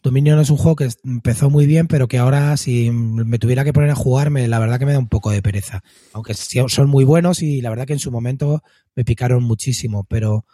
Dominion 0.03 0.39
es 0.39 0.49
un 0.49 0.57
juego 0.57 0.75
que 0.75 0.89
empezó 1.03 1.49
muy 1.49 1.65
bien, 1.65 1.87
pero 1.87 2.07
que 2.07 2.19
ahora 2.19 2.55
si 2.55 2.89
me 2.91 3.37
tuviera 3.39 3.63
que 3.65 3.73
poner 3.73 3.89
a 3.89 3.95
jugarme, 3.95 4.47
la 4.47 4.59
verdad 4.59 4.79
que 4.79 4.85
me 4.85 4.93
da 4.93 4.99
un 4.99 5.09
poco 5.09 5.31
de 5.31 5.41
pereza. 5.41 5.83
Aunque 6.13 6.33
sí 6.35 6.59
son 6.67 6.89
muy 6.89 7.03
buenos 7.05 7.41
y 7.41 7.61
la 7.61 7.69
verdad 7.69 7.85
que 7.85 7.93
en 7.93 7.99
su 7.99 8.11
momento 8.11 8.61
me 8.95 9.03
picaron 9.03 9.43
muchísimo, 9.43 10.05
pero 10.05 10.45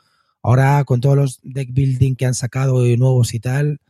ahora 0.41 0.83
con 0.85 0.99
todos 1.01 1.15
los 1.17 1.39
deck 1.43 1.69
building 1.73 2.15
que 2.15 2.25
han 2.25 2.33
sacado 2.33 2.85
y 2.87 2.97
nuevos 2.97 3.33
y 3.35 3.39
tal, 3.39 3.81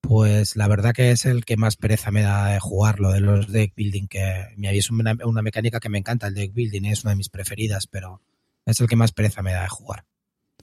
pues 0.00 0.56
la 0.56 0.66
verdad 0.68 0.92
que 0.94 1.10
es 1.10 1.26
el 1.26 1.44
que 1.44 1.56
más 1.56 1.76
pereza 1.76 2.10
me 2.10 2.22
da 2.22 2.48
de 2.52 2.60
jugarlo, 2.60 3.10
de 3.12 3.20
los 3.20 3.50
deck 3.52 3.74
building, 3.76 4.08
que 4.08 4.46
es 4.60 4.90
una, 4.90 5.16
una 5.24 5.42
mecánica 5.42 5.80
que 5.80 5.88
me 5.88 5.98
encanta, 5.98 6.26
el 6.26 6.34
deck 6.34 6.52
building, 6.52 6.84
es 6.86 7.04
una 7.04 7.10
de 7.12 7.16
mis 7.16 7.28
preferidas, 7.28 7.86
pero 7.86 8.22
es 8.66 8.80
el 8.80 8.88
que 8.88 8.96
más 8.96 9.12
pereza 9.12 9.42
me 9.42 9.52
da 9.52 9.62
de 9.62 9.68
jugar. 9.68 10.04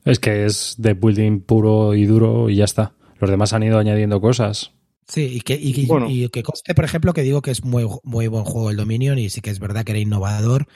Es 0.06 0.20
que 0.20 0.46
es 0.46 0.76
de 0.78 0.94
building 0.94 1.42
puro 1.42 1.94
y 1.96 2.06
duro 2.06 2.50
y 2.50 2.56
ya 2.58 2.66
está. 2.66 2.94
Los 3.20 3.30
demás 3.30 3.54
han 3.54 3.64
ido 3.64 3.80
añadiendo 3.80 4.22
cosas. 4.22 4.72
Sí, 5.08 5.22
y 5.38 5.42
que, 5.42 5.56
y, 5.56 5.80
y- 5.82 5.86
Bueno. 5.86 6.08
y 6.10 6.30
que 6.30 6.44
conste, 6.44 6.76
por 6.76 6.86
ejemplo, 6.86 7.14
que 7.14 7.24
digo 7.24 7.42
que 7.42 7.52
es 7.52 7.64
muy, 7.64 7.88
muy 8.04 8.28
buen 8.28 8.44
juego 8.44 8.70
el 8.70 8.78
Dominion 8.78 9.18
y 9.20 9.30
sí 9.30 9.42
que 9.42 9.50
es 9.50 9.60
verdad 9.60 9.84
que 9.86 9.94
era 9.94 10.00
innovador 10.00 10.68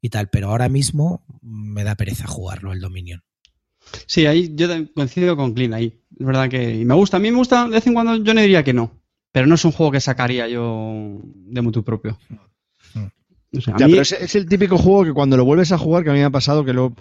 y 0.00 0.08
tal, 0.10 0.28
pero 0.28 0.48
ahora 0.48 0.68
mismo 0.68 1.24
me 1.42 1.84
da 1.84 1.94
pereza 1.94 2.26
jugarlo 2.26 2.72
el 2.72 2.80
Dominion. 2.80 3.22
Sí, 4.06 4.26
ahí 4.26 4.52
yo 4.54 4.68
coincido 4.94 5.36
con 5.36 5.52
Clean 5.54 5.74
ahí. 5.74 5.98
Es 6.18 6.26
verdad 6.26 6.48
que 6.48 6.76
y 6.76 6.84
me 6.84 6.94
gusta. 6.94 7.16
A 7.16 7.20
mí 7.20 7.30
me 7.30 7.36
gusta, 7.38 7.64
de 7.64 7.70
vez 7.70 7.86
en 7.86 7.94
cuando 7.94 8.16
yo 8.16 8.34
no 8.34 8.40
diría 8.40 8.62
que 8.64 8.72
no. 8.72 8.90
Pero 9.32 9.46
no 9.46 9.56
es 9.56 9.64
un 9.64 9.72
juego 9.72 9.90
que 9.92 10.00
sacaría 10.00 10.46
yo 10.48 11.18
de 11.24 11.60
mutu 11.62 11.82
propio. 11.82 12.18
O 13.56 13.60
sea, 13.60 13.74
a 13.74 13.78
Ya, 13.78 13.86
mí- 13.86 13.92
pero 13.92 14.02
es, 14.02 14.12
es 14.12 14.34
el 14.34 14.48
típico 14.48 14.76
juego 14.78 15.04
que 15.04 15.12
cuando 15.12 15.36
lo 15.36 15.44
vuelves 15.44 15.70
a 15.70 15.78
jugar, 15.78 16.02
que 16.02 16.10
a 16.10 16.12
mí 16.12 16.18
me 16.18 16.24
ha 16.24 16.30
pasado 16.30 16.64
que 16.64 16.72
lo, 16.72 16.92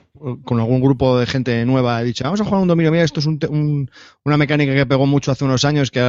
con 0.43 0.59
algún 0.59 0.81
grupo 0.81 1.17
de 1.17 1.25
gente 1.25 1.65
nueva 1.65 1.99
he 2.01 2.05
dicho, 2.05 2.23
vamos 2.23 2.41
a 2.41 2.45
jugar 2.45 2.61
un 2.61 2.67
dominio, 2.67 2.91
mira, 2.91 3.03
esto 3.03 3.19
es 3.19 3.25
un 3.25 3.39
un- 3.49 3.89
una 4.23 4.37
mecánica 4.37 4.73
que 4.73 4.85
pegó 4.85 5.07
mucho 5.07 5.31
hace 5.31 5.45
unos 5.45 5.65
años, 5.65 5.89
que 5.89 5.99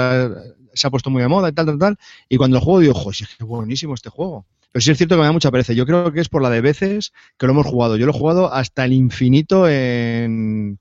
se 0.75 0.87
ha 0.87 0.91
puesto 0.91 1.09
muy 1.09 1.23
de 1.23 1.29
moda 1.29 1.49
y 1.49 1.53
tal, 1.53 1.67
tal, 1.67 1.79
tal. 1.79 1.99
Y 2.29 2.37
cuando 2.37 2.57
lo 2.59 2.61
juego 2.61 2.81
digo, 2.81 2.95
joder, 2.95 3.15
si 3.15 3.25
es 3.25 3.31
que 3.31 3.37
es 3.45 3.47
buenísimo 3.49 3.95
este 3.95 4.11
juego. 4.11 4.45
Pero 4.75 4.83
sí 4.83 4.91
es 4.91 4.99
cierto 4.99 5.15
que 5.15 5.21
me 5.21 5.27
da 5.27 5.31
mucha 5.31 5.53
pereza. 5.53 5.73
Yo 5.73 5.87
creo 5.87 6.13
que 6.13 6.21
es 6.21 6.29
por 6.29 6.43
la 6.43 6.51
de 6.51 6.61
veces 6.61 7.13
que 7.39 7.47
lo 7.47 7.53
hemos 7.53 7.65
jugado. 7.65 7.97
Yo 7.97 8.07
lo 8.07 8.13
he 8.13 8.19
jugado 8.19 8.53
hasta 8.53 8.85
el 8.85 8.93
infinito 8.93 9.69
en... 9.69 10.81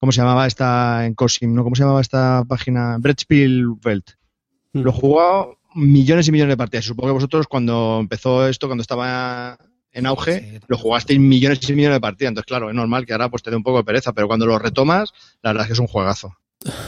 ¿Cómo 0.00 0.10
se 0.10 0.22
llamaba 0.22 0.46
esta 0.46 1.04
en 1.04 1.14
Cosim? 1.14 1.52
¿no? 1.54 1.62
¿Cómo 1.62 1.76
se 1.76 1.82
llamaba 1.82 2.00
esta 2.00 2.44
página? 2.48 2.96
Brettspiel 2.98 3.66
Welt. 3.84 4.12
Mm. 4.72 4.80
Lo 4.80 4.88
he 4.90 4.94
jugado 4.94 5.58
millones 5.74 6.26
y 6.28 6.32
millones 6.32 6.54
de 6.54 6.56
partidas. 6.56 6.86
Supongo 6.86 7.08
que 7.10 7.14
vosotros 7.14 7.46
cuando 7.46 7.98
empezó 8.00 8.48
esto, 8.48 8.68
cuando 8.68 8.80
estaba 8.80 9.58
en 9.92 10.06
auge, 10.06 10.40
Sí. 10.40 10.58
lo 10.68 10.78
jugasteis 10.78 11.20
millones 11.20 11.68
y 11.68 11.74
millones 11.74 11.96
de 11.96 12.00
partidas. 12.00 12.30
Entonces, 12.30 12.46
claro, 12.48 12.70
es 12.70 12.74
normal 12.74 13.04
que 13.04 13.12
ahora 13.12 13.28
pues 13.28 13.42
te 13.42 13.50
dé 13.50 13.56
un 13.56 13.62
poco 13.62 13.76
de 13.76 13.84
pereza, 13.84 14.14
pero 14.14 14.28
cuando 14.28 14.46
lo 14.46 14.58
retomas, 14.58 15.12
la 15.42 15.50
verdad 15.50 15.64
es 15.64 15.66
que 15.66 15.72
es 15.74 15.78
un 15.80 15.88
juegazo. 15.88 16.32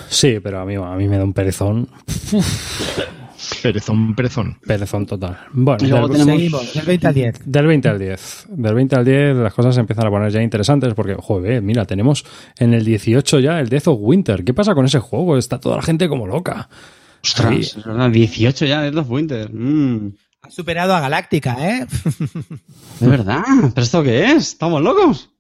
Sí, 0.09 0.41
pero 0.43 0.61
a 0.61 0.65
mí, 0.65 0.77
a 0.77 0.97
mí 0.97 1.09
me 1.09 1.19
da 1.19 1.25
un 1.25 1.35
perezón. 1.35 1.91
Perezón, 3.63 4.15
perezón. 4.15 4.59
Perezón 4.67 5.07
total. 5.07 5.39
Bueno, 5.53 5.85
Y 5.85 5.89
luego 5.89 6.09
del, 6.09 6.27
tenemos- 6.27 6.75
del 6.75 6.85
20 6.87 7.07
al 7.07 7.15
10. 7.15 7.41
del 7.45 7.67
20 7.67 7.89
al 7.89 7.99
10. 7.99 8.47
Del 8.49 8.75
20 8.75 8.97
al 8.97 9.05
10 9.05 9.37
las 9.37 9.55
cosas 9.55 9.75
se 9.75 9.81
empiezan 9.81 10.07
a 10.07 10.11
poner 10.11 10.31
ya 10.33 10.43
interesantes 10.43 10.95
porque, 10.95 11.15
joder, 11.15 11.63
mira, 11.63 11.85
tenemos 11.85 12.25
en 12.59 12.75
el 12.75 12.85
18 12.85 13.39
ya 13.41 13.61
el 13.61 13.69
Death 13.69 13.89
of 13.89 13.99
Winter. 14.01 14.45
¿Qué 14.45 14.55
pasa 14.55 14.75
con 14.75 14.85
ese 14.87 14.99
juego? 14.99 15.37
Está 15.39 15.61
toda 15.61 15.77
la 15.77 15.83
gente 15.83 16.09
como 16.09 16.27
loca. 16.27 16.69
Ostras, 17.23 17.51
Ahí. 17.53 17.61
es 17.61 17.85
verdad, 17.85 18.11
18 18.11 18.65
ya 18.67 18.83
de 18.83 18.93
los 18.93 19.09
Winter. 19.09 19.53
Mm, 19.53 20.13
Ha 20.43 20.51
superado 20.51 20.95
a 20.95 21.01
Galáctica, 21.01 21.57
¿eh? 21.69 21.87
es 23.01 23.09
verdad. 23.09 23.43
¿Pero 23.75 23.83
esto 23.85 24.03
qué 24.03 24.25
es? 24.33 24.49
¿Estamos 24.49 24.83
locos? 24.83 25.31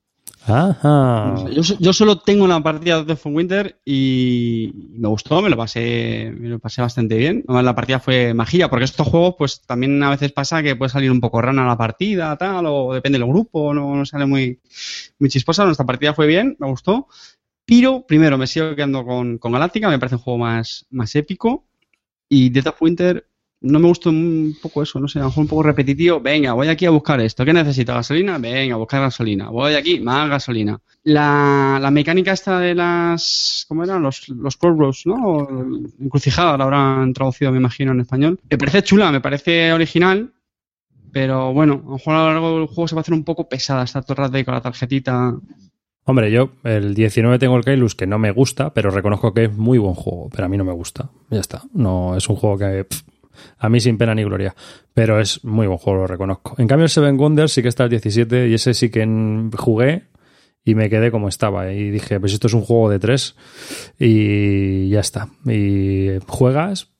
Ajá. 0.48 1.34
Yo, 1.50 1.62
yo 1.78 1.92
solo 1.92 2.18
tengo 2.18 2.44
una 2.44 2.62
partida 2.62 3.04
de 3.04 3.12
of 3.12 3.26
Winter 3.26 3.80
y 3.84 4.72
me 4.92 5.08
gustó, 5.08 5.42
me 5.42 5.50
lo 5.50 5.56
pasé, 5.56 6.32
me 6.36 6.48
lo 6.48 6.58
pasé 6.58 6.80
bastante 6.80 7.16
bien. 7.16 7.44
La 7.46 7.74
partida 7.74 8.00
fue 8.00 8.34
magia, 8.34 8.68
porque 8.70 8.84
estos 8.84 9.06
juegos, 9.06 9.34
pues 9.36 9.62
también 9.66 10.02
a 10.02 10.10
veces 10.10 10.32
pasa 10.32 10.62
que 10.62 10.76
puede 10.76 10.88
salir 10.88 11.10
un 11.10 11.20
poco 11.20 11.42
rana 11.42 11.66
la 11.66 11.76
partida, 11.76 12.36
tal, 12.36 12.66
o 12.66 12.94
depende 12.94 13.18
del 13.18 13.28
grupo, 13.28 13.74
no, 13.74 13.94
no 13.94 14.06
sale 14.06 14.26
muy, 14.26 14.60
muy 15.18 15.28
chisposa. 15.28 15.64
Nuestra 15.64 15.86
partida 15.86 16.14
fue 16.14 16.26
bien, 16.26 16.56
me 16.58 16.68
gustó. 16.68 17.08
Pero 17.66 18.06
primero 18.06 18.38
me 18.38 18.46
sigo 18.46 18.74
quedando 18.74 19.04
con, 19.04 19.36
con 19.36 19.52
Galáctica, 19.52 19.90
me 19.90 19.98
parece 19.98 20.16
un 20.16 20.22
juego 20.22 20.38
más, 20.38 20.86
más 20.90 21.14
épico. 21.14 21.66
Y 22.30 22.48
Death 22.50 22.68
of 22.68 22.82
Winter 22.82 23.27
no 23.60 23.80
me 23.80 23.88
gustó 23.88 24.10
un 24.10 24.56
poco 24.62 24.82
eso, 24.82 25.00
no 25.00 25.08
sé, 25.08 25.18
a 25.18 25.22
lo 25.22 25.28
mejor 25.28 25.42
un 25.42 25.48
poco 25.48 25.62
repetitivo. 25.64 26.20
Venga, 26.20 26.52
voy 26.52 26.68
aquí 26.68 26.86
a 26.86 26.90
buscar 26.90 27.20
esto. 27.20 27.44
¿Qué 27.44 27.52
necesito? 27.52 27.92
¿Gasolina? 27.92 28.38
Venga, 28.38 28.74
a 28.74 28.78
buscar 28.78 29.00
gasolina. 29.00 29.50
Voy 29.50 29.74
aquí, 29.74 29.98
más 30.00 30.28
gasolina. 30.28 30.80
La, 31.04 31.78
la 31.80 31.90
mecánica 31.90 32.32
esta 32.32 32.60
de 32.60 32.74
las. 32.74 33.64
¿Cómo 33.68 33.82
eran? 33.82 34.02
Los, 34.02 34.28
los 34.28 34.58
¿no? 35.06 35.48
Encrucijada, 36.00 36.56
la 36.56 36.64
habrán 36.64 37.12
traducido, 37.12 37.50
me 37.50 37.58
imagino, 37.58 37.92
en 37.92 38.00
español. 38.00 38.38
Me 38.48 38.58
parece 38.58 38.82
chula, 38.82 39.10
me 39.10 39.20
parece 39.20 39.72
original. 39.72 40.32
Pero 41.10 41.52
bueno, 41.52 41.82
a 41.84 41.88
lo 41.88 41.92
mejor 41.94 42.14
a 42.14 42.18
lo 42.18 42.32
largo 42.32 42.58
del 42.58 42.66
juego 42.66 42.86
se 42.86 42.94
va 42.94 43.00
a 43.00 43.02
hacer 43.02 43.14
un 43.14 43.24
poco 43.24 43.48
pesada. 43.48 43.82
El 43.82 44.16
rato 44.16 44.36
ahí 44.36 44.44
con 44.44 44.54
la 44.54 44.60
tarjetita. 44.60 45.34
Hombre, 46.04 46.30
yo 46.30 46.50
el 46.64 46.94
19 46.94 47.38
tengo 47.38 47.56
el 47.56 47.64
Kailus 47.64 47.94
que 47.94 48.06
no 48.06 48.18
me 48.18 48.30
gusta, 48.30 48.72
pero 48.72 48.90
reconozco 48.90 49.34
que 49.34 49.44
es 49.44 49.52
muy 49.52 49.78
buen 49.78 49.94
juego, 49.94 50.28
pero 50.30 50.44
a 50.44 50.48
mí 50.48 50.56
no 50.56 50.64
me 50.64 50.72
gusta. 50.72 51.10
Ya 51.28 51.40
está. 51.40 51.62
No 51.74 52.16
es 52.16 52.28
un 52.28 52.36
juego 52.36 52.56
que 52.56 52.86
a 53.58 53.68
mí 53.68 53.80
sin 53.80 53.98
pena 53.98 54.14
ni 54.14 54.24
gloria, 54.24 54.54
pero 54.94 55.20
es 55.20 55.44
muy 55.44 55.66
buen 55.66 55.78
juego, 55.78 56.00
lo 56.00 56.06
reconozco. 56.06 56.54
En 56.58 56.66
cambio 56.66 56.84
el 56.84 56.90
Seven 56.90 57.16
Wonders 57.18 57.52
sí 57.52 57.62
que 57.62 57.68
está 57.68 57.84
el 57.84 57.90
17 57.90 58.48
y 58.48 58.54
ese 58.54 58.74
sí 58.74 58.90
que 58.90 59.02
en- 59.02 59.50
jugué 59.52 60.04
y 60.64 60.74
me 60.74 60.90
quedé 60.90 61.10
como 61.10 61.28
estaba 61.28 61.72
y 61.72 61.90
dije, 61.90 62.20
pues 62.20 62.32
esto 62.32 62.46
es 62.46 62.54
un 62.54 62.62
juego 62.62 62.90
de 62.90 62.98
tres 62.98 63.36
y 63.98 64.88
ya 64.90 65.00
está. 65.00 65.28
Y 65.46 66.18
juegas, 66.26 66.90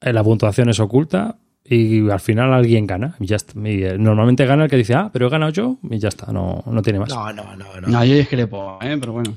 la 0.00 0.22
puntuación 0.24 0.68
es 0.68 0.80
oculta 0.80 1.38
y 1.64 2.08
al 2.10 2.20
final 2.20 2.52
alguien 2.52 2.86
gana 2.86 3.16
y 3.20 3.26
ya 3.26 3.36
está. 3.36 3.52
Y 3.68 3.84
eh, 3.84 3.96
normalmente 3.98 4.46
gana 4.46 4.64
el 4.64 4.70
que 4.70 4.76
dice, 4.76 4.94
ah, 4.94 5.10
pero 5.12 5.26
he 5.26 5.30
ganado 5.30 5.52
yo 5.52 5.78
y 5.90 5.98
ya 5.98 6.08
está, 6.08 6.32
no, 6.32 6.62
no 6.66 6.82
tiene 6.82 6.98
más. 6.98 7.10
No, 7.10 7.32
no, 7.32 7.56
no, 7.56 7.80
no. 7.80 7.88
No, 7.88 8.04
yo 8.04 8.14
discrepo, 8.14 8.78
¿eh? 8.80 8.96
Pero 8.98 9.12
bueno. 9.12 9.34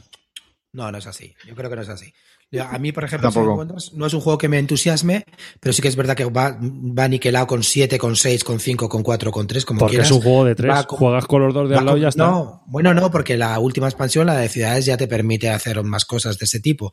No, 0.73 0.91
no 0.91 0.97
es 0.97 1.05
así. 1.05 1.33
Yo 1.47 1.53
creo 1.55 1.69
que 1.69 1.75
no 1.75 1.81
es 1.83 1.89
así. 1.89 2.11
A 2.59 2.77
mí, 2.77 2.91
por 2.91 3.03
ejemplo, 3.03 3.29
Wonders 3.31 3.93
no 3.93 4.05
es 4.05 4.13
un 4.13 4.21
juego 4.21 4.37
que 4.37 4.47
me 4.47 4.59
entusiasme, 4.59 5.25
pero 5.59 5.73
sí 5.73 5.81
que 5.81 5.87
es 5.87 5.95
verdad 5.95 6.15
que 6.15 6.25
va, 6.25 6.57
va 6.61 7.07
niquelado 7.07 7.47
con 7.47 7.63
7, 7.63 7.97
con 7.97 8.15
6, 8.15 8.43
con 8.43 8.59
5, 8.59 8.87
con 8.89 9.01
4, 9.01 9.31
con 9.31 9.47
3, 9.47 9.65
como 9.65 9.79
Porque 9.79 9.93
quieras. 9.93 10.09
es 10.09 10.15
un 10.15 10.21
juego 10.21 10.45
de 10.45 10.53
tres. 10.55 10.71
Va 10.71 10.83
con- 10.85 10.99
Juegas 10.99 11.25
con 11.25 11.41
los 11.43 11.53
dos 11.53 11.69
de 11.69 11.77
al 11.77 11.85
lado 11.85 11.97
y 11.97 12.01
ya 12.01 12.09
está. 12.09 12.25
No, 12.27 12.63
bueno, 12.67 12.93
no, 12.93 13.09
porque 13.09 13.37
la 13.37 13.57
última 13.59 13.87
expansión, 13.87 14.27
la 14.27 14.35
de 14.37 14.49
ciudades, 14.49 14.85
ya 14.85 14.97
te 14.97 15.07
permite 15.07 15.49
hacer 15.49 15.81
más 15.83 16.05
cosas 16.05 16.37
de 16.37 16.45
ese 16.45 16.59
tipo. 16.59 16.91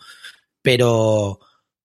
Pero, 0.62 1.40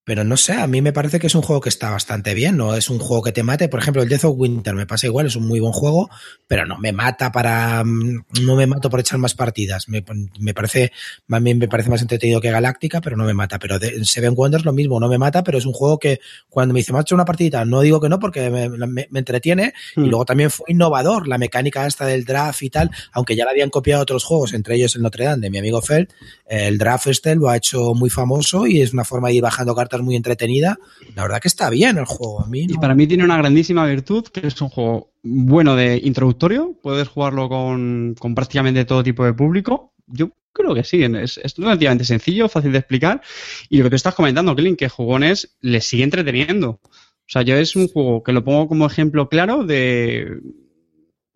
pero 0.05 0.23
no 0.23 0.37
sé, 0.37 0.53
a 0.53 0.67
mí 0.67 0.81
me 0.83 0.93
parece 0.93 1.19
que 1.19 1.25
es 1.27 1.33
un 1.35 1.41
juego 1.41 1.59
que 1.61 1.69
está 1.69 1.89
bastante 1.89 2.35
bien, 2.35 2.55
no 2.57 2.75
es 2.75 2.89
un 2.91 2.99
juego 2.99 3.23
que 3.23 3.31
te 3.31 3.41
mate. 3.41 3.67
Por 3.69 3.79
ejemplo, 3.79 4.03
el 4.03 4.07
Death 4.07 4.25
of 4.25 4.35
Winter 4.37 4.75
me 4.75 4.85
pasa 4.85 5.07
igual, 5.07 5.25
es 5.25 5.35
un 5.35 5.47
muy 5.47 5.59
buen 5.59 5.73
juego, 5.73 6.09
pero 6.47 6.65
no 6.67 6.77
me 6.77 6.91
mata 6.93 7.31
para. 7.31 7.83
mm, 7.83 8.25
No 8.43 8.55
me 8.55 8.67
mato 8.67 8.89
por 8.91 8.99
echar 8.99 9.17
más 9.17 9.33
partidas. 9.33 9.89
Me, 9.89 10.05
me 10.39 10.53
parece, 10.53 10.91
a 11.29 11.39
mí 11.39 11.55
me 11.55 11.67
parece 11.67 11.89
más 11.89 12.01
entretenido 12.03 12.39
que 12.39 12.51
Galáctica, 12.51 13.01
pero 13.01 13.17
no 13.17 13.23
me 13.25 13.33
mata. 13.33 13.57
Pero 13.57 13.79
de, 13.79 13.89
en 13.95 14.05
Seven 14.05 14.33
Wonders 14.37 14.63
lo 14.63 14.73
mismo, 14.73 14.99
no 14.99 15.09
me 15.09 15.17
mata, 15.17 15.43
pero 15.43 15.57
es 15.57 15.65
un 15.65 15.73
juego 15.73 15.97
que 15.97 16.19
cuando 16.49 16.73
me 16.75 16.81
dice, 16.81 16.93
macho, 16.93 17.15
una 17.15 17.25
partidita, 17.25 17.65
no 17.65 17.81
digo 17.81 17.99
que 17.99 18.07
no 18.09 18.19
porque 18.19 18.49
me, 18.51 18.69
me- 18.69 19.07
me 19.09 19.19
entretiene, 19.19 19.73
y 19.95 20.01
Hmm. 20.01 20.05
luego 20.09 20.25
también 20.25 20.51
fue 20.51 20.65
innovador 20.69 21.27
la 21.27 21.39
mecánica 21.39 21.87
esta 21.87 22.05
del 22.05 22.25
draft 22.25 22.61
y 22.61 22.69
tal, 22.69 22.91
aunque 23.11 23.35
ya 23.35 23.43
la 23.43 23.51
habían 23.51 23.71
copiado 23.71 24.03
otros 24.03 24.23
juegos, 24.23 24.53
entre 24.53 24.75
ellos 24.75 24.95
el 24.95 25.01
Notre 25.01 25.25
Dame 25.25 25.41
de 25.41 25.49
mi 25.49 25.57
amigo 25.57 25.81
Feld. 25.81 26.09
El 26.47 26.77
draft 26.77 27.07
este 27.07 27.33
lo 27.35 27.49
ha 27.49 27.57
hecho 27.57 27.95
muy 27.95 28.11
famoso 28.11 28.67
y 28.67 28.81
es 28.83 28.93
una 28.93 29.03
forma 29.03 29.29
de 29.29 29.33
ir 29.35 29.41
bajando 29.41 29.73
cartas 29.73 29.94
muy 30.03 30.15
entretenida. 30.15 30.77
La 31.15 31.23
verdad 31.23 31.39
que 31.39 31.47
está 31.47 31.69
bien 31.69 31.97
el 31.97 32.05
juego. 32.05 32.41
A 32.41 32.47
mí 32.47 32.67
Y 32.69 32.77
para 32.77 32.95
mí 32.95 33.07
tiene 33.07 33.23
una 33.23 33.37
grandísima 33.37 33.85
virtud, 33.85 34.25
que 34.25 34.47
es 34.47 34.61
un 34.61 34.69
juego 34.69 35.11
bueno 35.23 35.75
de 35.75 35.99
introductorio. 36.03 36.75
Puedes 36.81 37.07
jugarlo 37.07 37.49
con, 37.49 38.15
con 38.19 38.35
prácticamente 38.35 38.85
todo 38.85 39.03
tipo 39.03 39.25
de 39.25 39.33
público. 39.33 39.93
Yo 40.07 40.31
creo 40.55 40.73
que 40.73 40.83
sí, 40.83 41.03
es, 41.03 41.39
es 41.43 41.55
relativamente 41.57 42.05
sencillo, 42.05 42.47
fácil 42.47 42.71
de 42.71 42.79
explicar. 42.79 43.21
Y 43.69 43.77
lo 43.77 43.83
que 43.83 43.89
tú 43.91 43.95
estás 43.97 44.15
comentando, 44.15 44.55
Clint, 44.55 44.79
que 44.79 44.89
jugones 44.89 45.57
les 45.61 45.85
sigue 45.85 46.03
entreteniendo. 46.03 46.79
O 47.25 47.27
sea, 47.27 47.41
yo 47.41 47.55
es 47.55 47.75
un 47.75 47.87
juego 47.87 48.23
que 48.23 48.31
lo 48.31 48.43
pongo 48.43 48.67
como 48.67 48.85
ejemplo 48.85 49.27
claro 49.29 49.63
de... 49.63 50.39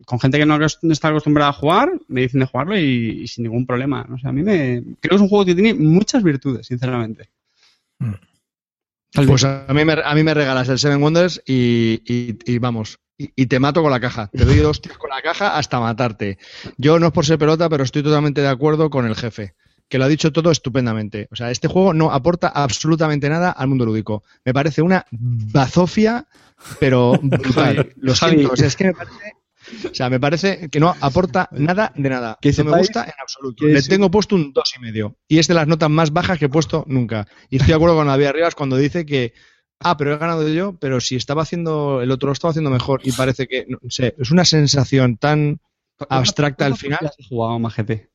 Con 0.05 0.19
gente 0.19 0.39
que 0.39 0.45
no 0.45 0.57
está 0.65 1.09
acostumbrada 1.09 1.49
a 1.49 1.53
jugar, 1.53 1.91
me 2.07 2.21
dicen 2.21 2.39
de 2.39 2.45
jugarlo 2.45 2.77
y, 2.79 3.21
y 3.23 3.27
sin 3.27 3.43
ningún 3.43 3.67
problema. 3.67 4.07
O 4.11 4.17
sea, 4.17 4.29
a 4.29 4.33
mí 4.33 4.41
me... 4.41 4.81
Creo 5.01 5.09
que 5.09 5.15
es 5.15 5.21
un 5.21 5.29
juego 5.29 5.45
que 5.45 5.53
tiene 5.53 5.73
muchas 5.73 6.23
virtudes, 6.23 6.67
sinceramente. 6.67 7.29
Mm. 7.99 8.13
Pues 9.13 9.43
a 9.43 9.65
mí 9.73 9.85
me, 9.85 9.93
a 10.03 10.13
mí 10.15 10.23
me 10.23 10.33
regalas 10.33 10.69
el 10.69 10.79
Seven 10.79 11.01
Wonders 11.01 11.41
y, 11.45 12.01
y- 12.05 12.37
y 12.45 12.57
vamos, 12.59 12.99
y, 13.17 13.31
y 13.35 13.47
te 13.47 13.59
mato 13.59 13.81
con 13.81 13.91
la 13.91 13.99
caja. 13.99 14.27
Te 14.31 14.45
doy 14.45 14.57
dos 14.57 14.81
tiros 14.81 14.97
con 14.97 15.09
la 15.09 15.21
caja 15.21 15.57
hasta 15.57 15.79
matarte. 15.79 16.37
Yo 16.77 16.99
no 16.99 17.07
es 17.07 17.13
por 17.13 17.25
ser 17.25 17.37
pelota, 17.39 17.67
pero 17.69 17.83
estoy 17.83 18.03
totalmente 18.03 18.41
de 18.41 18.47
acuerdo 18.47 18.89
con 18.89 19.05
el 19.07 19.15
jefe, 19.15 19.55
que 19.87 19.97
lo 19.97 20.05
ha 20.05 20.07
dicho 20.07 20.31
todo 20.31 20.51
estupendamente. 20.51 21.27
O 21.31 21.35
sea, 21.35 21.49
este 21.51 21.67
juego 21.67 21.93
no 21.93 22.11
aporta 22.11 22.47
absolutamente 22.49 23.29
nada 23.29 23.49
al 23.51 23.67
mundo 23.67 23.85
lúdico. 23.85 24.23
Me 24.45 24.53
parece 24.53 24.81
una 24.83 25.05
bazofia, 25.11 26.27
pero 26.79 27.13
brutal. 27.21 27.91
Lo 27.97 28.13
siento, 28.15 28.53
o 28.53 28.55
sea, 28.55 28.67
es 28.67 28.75
que 28.75 28.85
me 28.85 28.93
parece... 28.93 29.33
O 29.91 29.93
sea, 29.93 30.09
me 30.09 30.19
parece 30.19 30.69
que 30.69 30.79
no 30.79 30.93
aporta 31.01 31.47
nada 31.51 31.91
de 31.95 32.09
nada. 32.09 32.37
Que 32.41 32.51
no 32.53 32.71
me 32.71 32.77
gusta 32.79 33.03
en 33.05 33.13
absoluto. 33.21 33.65
Le 33.65 33.77
es- 33.79 33.87
tengo 33.87 34.09
puesto 34.11 34.35
un 34.35 34.51
dos 34.53 34.73
y 34.77 34.81
medio. 34.81 35.15
Y 35.27 35.39
es 35.39 35.47
de 35.47 35.53
las 35.53 35.67
notas 35.67 35.89
más 35.89 36.11
bajas 36.11 36.37
que 36.39 36.45
he 36.45 36.49
puesto 36.49 36.83
nunca. 36.87 37.27
Y 37.49 37.57
estoy 37.57 37.69
de 37.69 37.75
acuerdo 37.75 37.95
con 37.95 38.07
David 38.07 38.25
Arribas 38.25 38.55
cuando 38.55 38.75
dice 38.77 39.05
que 39.05 39.33
ah, 39.81 39.95
pero 39.97 40.13
he 40.13 40.17
ganado 40.17 40.47
yo, 40.49 40.73
pero 40.77 40.99
si 40.99 41.15
estaba 41.15 41.43
haciendo, 41.43 42.01
el 42.01 42.11
otro 42.11 42.27
lo 42.27 42.33
estaba 42.33 42.49
haciendo 42.49 42.69
mejor 42.69 42.99
y 43.03 43.11
parece 43.13 43.47
que, 43.47 43.65
no 43.69 43.77
sé, 43.89 44.13
es 44.17 44.29
una 44.31 44.43
sensación 44.43 45.15
tan 45.17 45.61
abstracta 46.09 46.65
al 46.65 46.71
¿Cuántas 46.71 46.81
final. 46.81 46.99
partidas 46.99 47.15
has 47.19 47.27
jugado 47.27 47.59
Majete? 47.59 48.09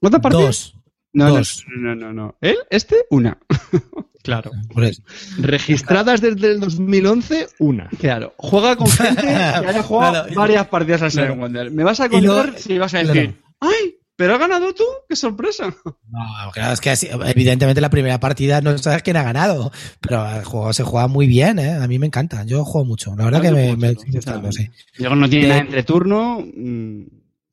¿Cuántas 0.00 0.20
partidas? 0.20 0.44
Dos. 0.46 0.76
No, 1.12 1.24
no, 1.28 1.34
Dos. 1.38 1.64
no, 1.76 1.94
no, 1.96 2.12
no. 2.12 2.36
¿Él? 2.40 2.56
¿Este? 2.70 3.04
Una. 3.10 3.38
claro. 4.22 4.50
Por 4.72 4.84
eso. 4.84 5.02
Registradas 5.38 6.20
desde 6.20 6.52
el 6.52 6.60
2011, 6.60 7.48
una. 7.58 7.88
Claro. 7.98 8.34
Juega 8.36 8.76
con 8.76 8.88
gente 8.88 9.22
que 9.26 9.28
haya 9.28 9.82
jugado 9.82 10.24
Claro. 10.24 10.40
varias 10.40 10.66
partidas 10.68 11.02
al 11.02 11.10
Claro. 11.10 11.26
Seven 11.28 11.40
Wonder. 11.40 11.70
Me 11.70 11.84
vas 11.84 12.00
a 12.00 12.08
contar 12.08 12.54
si 12.58 12.78
vas 12.78 12.94
a 12.94 13.00
claro. 13.00 13.14
decir, 13.14 13.36
¡ay! 13.60 13.96
¿Pero 14.16 14.34
has 14.34 14.38
ganado 14.40 14.74
tú? 14.74 14.84
¡Qué 15.08 15.16
sorpresa! 15.16 15.74
No, 16.12 16.50
claro, 16.52 16.72
es 16.74 16.80
que 16.80 16.90
así- 16.90 17.08
evidentemente 17.26 17.80
la 17.80 17.88
primera 17.88 18.18
partida 18.18 18.60
no 18.60 18.76
sabes 18.78 19.02
quién 19.04 19.16
ha 19.16 19.22
ganado, 19.22 19.70
pero 20.00 20.28
el 20.28 20.44
juego 20.44 20.72
se 20.72 20.82
juega 20.82 21.06
muy 21.06 21.28
bien, 21.28 21.60
¿eh? 21.60 21.74
A 21.74 21.86
mí 21.86 22.00
me 22.00 22.06
encanta, 22.06 22.42
yo 22.44 22.64
juego 22.64 22.84
mucho, 22.84 23.14
la 23.16 23.26
verdad 23.26 23.40
que 23.40 23.52
me, 23.52 23.94
gustando, 24.08 24.50
sí. 24.50 24.68
Luego 24.98 25.14
no 25.14 25.28
tiene 25.30 25.44
De- 25.44 25.48
nada 25.50 25.60
entre 25.62 25.82
turno, 25.84 26.40
mm, 26.40 27.02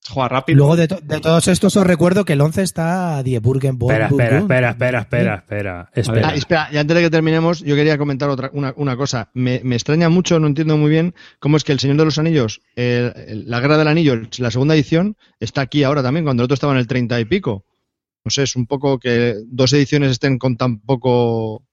juega 0.09 0.29
rápido. 0.29 0.57
Luego 0.57 0.75
de, 0.75 0.87
to- 0.87 0.99
de 1.01 1.19
todos 1.19 1.47
estos 1.47 1.75
os 1.75 1.85
recuerdo 1.85 2.25
que 2.25 2.33
el 2.33 2.41
11 2.41 2.61
está 2.63 3.21
Die 3.23 3.39
Burgen 3.39 3.75
Espera, 3.81 4.07
espera, 4.07 4.37
espera, 4.39 4.69
espera, 4.69 4.99
espera, 5.01 5.35
espera. 5.35 5.89
espera. 5.93 6.27
Ah, 6.29 6.35
espera, 6.35 6.69
y 6.71 6.77
antes 6.77 6.95
de 6.95 7.03
que 7.03 7.09
terminemos, 7.09 7.59
yo 7.63 7.75
quería 7.75 7.97
comentar 7.97 8.29
otra, 8.29 8.49
una, 8.53 8.73
una 8.77 8.95
cosa. 8.97 9.29
Me, 9.33 9.61
me 9.63 9.75
extraña 9.75 10.09
mucho, 10.09 10.39
no 10.39 10.47
entiendo 10.47 10.77
muy 10.77 10.89
bien 10.89 11.13
cómo 11.39 11.57
es 11.57 11.63
que 11.63 11.71
El 11.71 11.79
Señor 11.79 11.97
de 11.97 12.05
los 12.05 12.17
Anillos, 12.17 12.61
el- 12.75 13.13
el- 13.27 13.49
la 13.49 13.59
Guerra 13.59 13.77
del 13.77 13.87
Anillo, 13.87 14.15
la 14.39 14.51
segunda 14.51 14.75
edición, 14.75 15.15
está 15.39 15.61
aquí 15.61 15.83
ahora 15.83 16.01
también, 16.03 16.23
cuando 16.25 16.41
el 16.43 16.45
otro 16.45 16.55
estaba 16.55 16.73
en 16.73 16.79
el 16.79 16.87
30 16.87 17.19
y 17.19 17.25
pico. 17.25 17.65
No 18.25 18.31
sé, 18.31 18.43
es 18.43 18.55
un 18.57 18.65
poco 18.67 18.99
que 18.99 19.35
dos 19.45 19.71
ediciones 19.73 20.11
estén 20.11 20.37
con 20.37 20.57
tan 20.57 20.79
poco. 20.79 21.63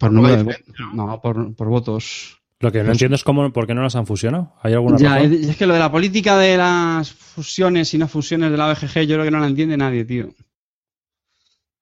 Por 0.00 0.10
número 0.12 0.34
de 0.36 0.42
diferente, 0.42 0.72
votos. 0.72 0.94
No, 0.94 1.20
por, 1.20 1.54
por 1.54 1.68
votos. 1.68 2.41
Lo 2.62 2.72
que 2.72 2.82
no 2.82 2.92
entiendo 2.92 3.16
es 3.16 3.24
cómo, 3.24 3.52
por 3.52 3.66
qué 3.66 3.74
no 3.74 3.82
las 3.82 3.96
han 3.96 4.06
fusionado. 4.06 4.54
¿Hay 4.62 4.72
alguna 4.72 4.96
Ya, 4.96 5.16
razón? 5.16 5.32
es, 5.34 5.48
es 5.50 5.56
que 5.56 5.66
lo 5.66 5.74
de 5.74 5.80
la 5.80 5.90
política 5.92 6.38
de 6.38 6.56
las 6.56 7.12
fusiones 7.12 7.92
y 7.92 7.98
no 7.98 8.08
fusiones 8.08 8.50
de 8.50 8.56
la 8.56 8.72
BGG, 8.72 9.00
yo 9.06 9.16
creo 9.16 9.24
que 9.24 9.30
no 9.30 9.40
la 9.40 9.48
entiende 9.48 9.76
nadie, 9.76 10.04
tío. 10.04 10.34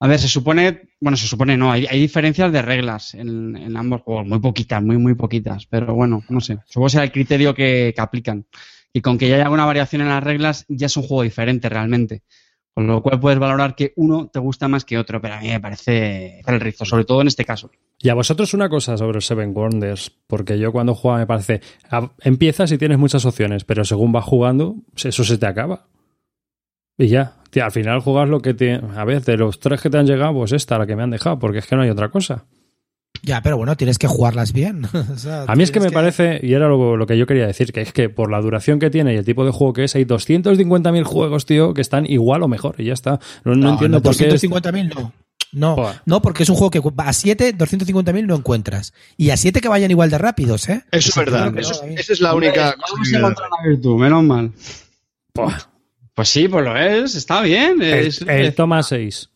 A 0.03 0.09
ver, 0.09 0.19
se 0.19 0.29
supone, 0.29 0.89
bueno, 1.01 1.17
se 1.17 1.27
supone 1.27 1.57
no, 1.59 1.71
hay, 1.71 1.87
hay 1.87 2.01
diferencias 2.01 2.51
de 2.51 2.63
reglas 2.63 3.13
en, 3.15 3.55
en 3.57 3.77
ambos 3.77 4.01
juegos, 4.01 4.27
muy 4.27 4.39
poquitas, 4.41 4.83
muy, 4.83 4.97
muy 4.97 5.15
poquitas, 5.15 5.67
pero 5.67 5.95
bueno, 5.95 6.23
no 6.31 6.41
sé, 6.41 6.59
supongo 6.67 6.87
que 6.87 6.91
será 6.93 7.05
el 7.05 7.13
criterio 7.13 7.55
que, 7.55 7.93
que 7.95 8.01
aplican. 8.01 8.47
Y 8.93 9.03
con 9.03 9.19
que 9.19 9.29
ya 9.29 9.35
haya 9.37 9.45
alguna 9.45 9.67
variación 9.67 10.01
en 10.03 10.09
las 10.09 10.25
reglas, 10.25 10.65
ya 10.69 10.87
es 10.87 10.97
un 10.97 11.03
juego 11.05 11.23
diferente 11.23 11.69
realmente. 11.69 12.23
Con 12.75 12.87
lo 12.87 13.03
cual 13.03 13.19
puedes 13.19 13.39
valorar 13.39 13.75
que 13.75 13.93
uno 13.97 14.29
te 14.29 14.39
gusta 14.39 14.69
más 14.69 14.85
que 14.85 14.97
otro, 14.97 15.21
pero 15.21 15.35
a 15.35 15.41
mí 15.41 15.49
me 15.49 15.61
parece 15.61 16.41
el 16.47 16.61
rizo, 16.61 16.85
sobre 16.85 17.05
todo 17.05 17.21
en 17.21 17.27
este 17.27 17.45
caso. 17.45 17.71
Y 17.99 18.09
a 18.09 18.15
vosotros 18.15 18.55
una 18.55 18.69
cosa 18.69 18.97
sobre 18.97 19.21
Seven 19.21 19.53
Wonders, 19.53 20.11
porque 20.27 20.59
yo 20.59 20.73
cuando 20.73 20.95
juego 20.95 21.19
me 21.19 21.27
parece, 21.27 21.61
empiezas 22.21 22.73
y 22.73 22.79
tienes 22.79 22.99
muchas 22.99 23.25
opciones, 23.27 23.65
pero 23.65 23.85
según 23.85 24.13
vas 24.13 24.25
jugando, 24.25 24.77
eso 24.97 25.25
se 25.25 25.37
te 25.37 25.47
acaba. 25.47 25.89
Y 26.97 27.09
ya, 27.09 27.37
al 27.61 27.73
final 27.73 28.01
jugas 28.01 28.29
lo 28.29 28.41
que 28.41 28.55
te... 28.55 28.75
A 28.75 29.05
ver, 29.05 29.23
de 29.23 29.37
los 29.37 29.59
tres 29.59 29.81
que 29.81 29.91
te 29.91 29.99
han 29.99 30.07
llegado, 30.07 30.35
pues 30.35 30.53
esta, 30.53 30.79
la 30.79 30.87
que 30.87 30.97
me 30.97 31.03
han 31.03 31.11
dejado, 31.11 31.39
porque 31.39 31.59
es 31.59 31.67
que 31.67 31.75
no 31.75 31.83
hay 31.83 31.91
otra 31.91 32.11
cosa. 32.11 32.47
Ya, 33.23 33.43
pero 33.43 33.57
bueno, 33.59 33.77
tienes 33.77 33.99
que 33.99 34.07
jugarlas 34.07 34.53
bien. 34.53 34.87
O 35.13 35.17
sea, 35.19 35.45
A 35.47 35.55
mí 35.57 35.63
es 35.63 35.71
que 35.71 35.81
me 35.81 35.91
parece, 35.91 36.41
y 36.43 36.55
era 36.55 36.69
lo, 36.69 36.97
lo 36.97 37.07
que 37.07 37.19
yo 37.19 37.27
quería 37.27 37.47
decir, 37.47 37.73
que 37.73 37.83
es 37.83 37.93
que 37.93 38.09
por 38.09 38.31
la 38.31 38.41
duración 38.41 38.79
que 38.79 38.91
tiene 38.91 39.13
y 39.15 39.17
el 39.17 39.25
tipo 39.25 39.45
de 39.45 39.51
juego 39.51 39.73
que 39.75 39.85
es, 39.85 39.95
hay 39.95 40.05
250.000 40.05 41.03
juegos, 41.05 41.45
tío, 41.47 41.75
que 41.75 41.81
están 41.83 42.07
igual 42.07 42.43
o 42.43 42.49
mejor, 42.49 42.77
y 42.79 42.85
ya 42.87 42.93
está. 42.95 43.21
No, 43.45 43.55
no 43.55 43.71
entiendo 43.73 44.01
por 44.03 44.17
qué... 44.17 44.29
es- 44.29 44.43
250.000 44.43 44.95
no. 44.95 45.13
No, 45.53 45.75
Joder. 45.75 45.97
no, 46.07 46.23
porque 46.23 46.45
es 46.45 46.49
un 46.49 46.55
juego 46.55 46.71
que 46.71 46.81
a 46.99 47.13
7, 47.13 47.57
250.000 47.59 48.25
no 48.25 48.37
encuentras. 48.37 48.95
Y 49.17 49.31
a 49.31 49.37
7 49.37 49.61
que 49.61 49.67
vayan 49.69 49.91
igual 49.91 50.09
de 50.09 50.17
rápidos, 50.17 50.69
¿eh? 50.69 50.85
Eso 50.93 51.11
es 51.11 51.17
verdad. 51.17 51.51
no, 51.51 51.61
eso- 51.61 51.85
no, 51.85 51.93
esa 51.93 52.13
es 52.13 52.21
la 52.21 52.35
única 52.37 52.75
cosa 52.75 52.95
que 53.05 53.11
me 53.17 53.21
da. 53.21 53.27
una 53.29 53.69
virtud, 53.69 53.99
menos 53.99 54.23
mal. 54.23 54.53
Pues 56.15 56.29
sí, 56.29 56.47
pues 56.49 56.65
lo 56.65 56.77
es, 56.77 57.15
está 57.17 57.41
bien. 57.43 57.83
El 57.83 58.55
toma 58.55 58.83
6. 58.83 59.29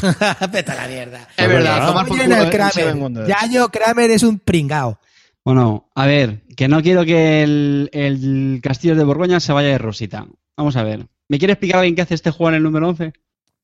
Vete 0.52 0.72
a 0.72 0.74
la 0.74 0.88
mierda. 0.88 1.28
Es 1.36 1.48
verdad, 1.48 1.86
tomar 1.86 2.06
por 2.06 2.18
culo, 2.18 2.34
¿eh? 2.36 2.50
Kramer. 2.50 3.26
Yayo 3.26 3.68
Kramer 3.68 4.10
es 4.10 4.22
un 4.22 4.38
pringao. 4.38 4.98
Bueno, 5.44 5.88
a 5.94 6.06
ver, 6.06 6.42
que 6.56 6.68
no 6.68 6.82
quiero 6.82 7.04
que 7.04 7.42
el, 7.42 7.88
el 7.92 8.60
Castillo 8.62 8.94
de 8.94 9.04
Borgoña 9.04 9.40
se 9.40 9.52
vaya 9.52 9.68
de 9.68 9.78
rosita. 9.78 10.26
Vamos 10.56 10.76
a 10.76 10.82
ver. 10.82 11.06
¿Me 11.28 11.38
quiere 11.38 11.54
explicar 11.54 11.78
alguien 11.78 11.94
qué 11.94 12.02
hace 12.02 12.14
este 12.14 12.30
juego 12.30 12.50
en 12.50 12.56
el 12.56 12.62
número 12.62 12.88
11? 12.88 13.12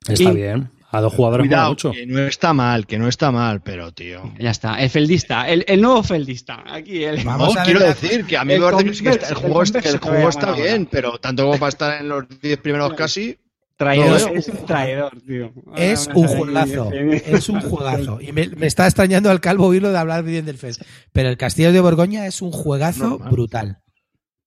Está 0.08 0.22
Y- 0.32 0.34
bien. 0.34 0.70
A 0.92 1.00
dos 1.00 1.12
jugadores 1.12 1.48
Cuidado, 1.48 1.70
mucho. 1.70 1.90
que 1.90 2.06
no 2.06 2.20
está 2.20 2.52
mal, 2.54 2.86
que 2.86 2.96
no 2.96 3.08
está 3.08 3.32
mal, 3.32 3.60
pero 3.60 3.92
tío. 3.92 4.32
Ya 4.38 4.50
está, 4.50 4.80
el 4.80 4.88
feldista, 4.88 5.46
el, 5.48 5.64
el 5.66 5.80
nuevo 5.80 6.02
feldista. 6.04 6.62
Aquí 6.64 7.02
el. 7.02 7.22
Vamos 7.24 7.54
No, 7.54 7.60
a 7.60 7.64
ver 7.64 7.76
quiero 7.76 7.80
decir 7.92 8.24
que 8.24 8.36
a 8.36 8.44
mí 8.44 8.52
el 8.54 8.60
me 8.60 8.70
parece 8.70 9.02
que, 9.02 9.08
el 9.10 9.34
juego, 9.34 9.62
el 9.62 9.98
juego 9.98 10.28
está 10.28 10.52
bien, 10.52 10.86
pero 10.90 11.18
tanto 11.18 11.44
como 11.44 11.58
para 11.58 11.68
estar 11.70 12.00
en 12.00 12.08
los 12.08 12.24
10 12.40 12.58
primeros 12.60 12.94
casi. 12.94 13.36
Traidor, 13.76 14.20
No, 14.20 14.38
es 14.38 14.48
un 14.48 14.66
traidor, 14.66 15.20
tío. 15.26 15.52
Es 15.76 16.08
Ahora 16.08 16.20
un 16.20 16.28
juegazo. 16.28 16.92
Es 16.92 17.48
un 17.48 17.60
juegazo. 17.60 18.20
Y 18.20 18.32
me, 18.32 18.48
me 18.48 18.66
está 18.66 18.86
extrañando 18.86 19.30
al 19.30 19.40
calvo 19.40 19.66
oírlo 19.66 19.90
de 19.90 19.98
hablar 19.98 20.24
bien 20.24 20.46
del 20.46 20.58
FES. 20.58 20.80
Pero 21.12 21.28
el 21.28 21.36
Castillo 21.36 21.72
de 21.72 21.80
Borgoña 21.80 22.26
es 22.26 22.42
un 22.42 22.52
juegazo 22.52 23.18
brutal. 23.18 23.82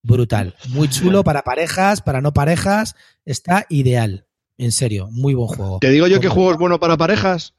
Brutal. 0.02 0.56
Muy 0.70 0.90
chulo 0.90 1.24
para 1.24 1.42
parejas, 1.44 2.02
para 2.02 2.22
no 2.22 2.34
parejas. 2.34 2.96
Está 3.26 3.66
ideal. 3.70 4.26
En 4.58 4.72
serio, 4.72 5.08
muy 5.12 5.34
buen 5.34 5.48
juego. 5.48 5.80
Te 5.80 5.90
digo 5.90 6.08
yo 6.08 6.20
que 6.20 6.28
juego 6.28 6.52
es 6.52 6.58
bueno 6.58 6.80
para 6.80 6.98
parejas. 6.98 7.56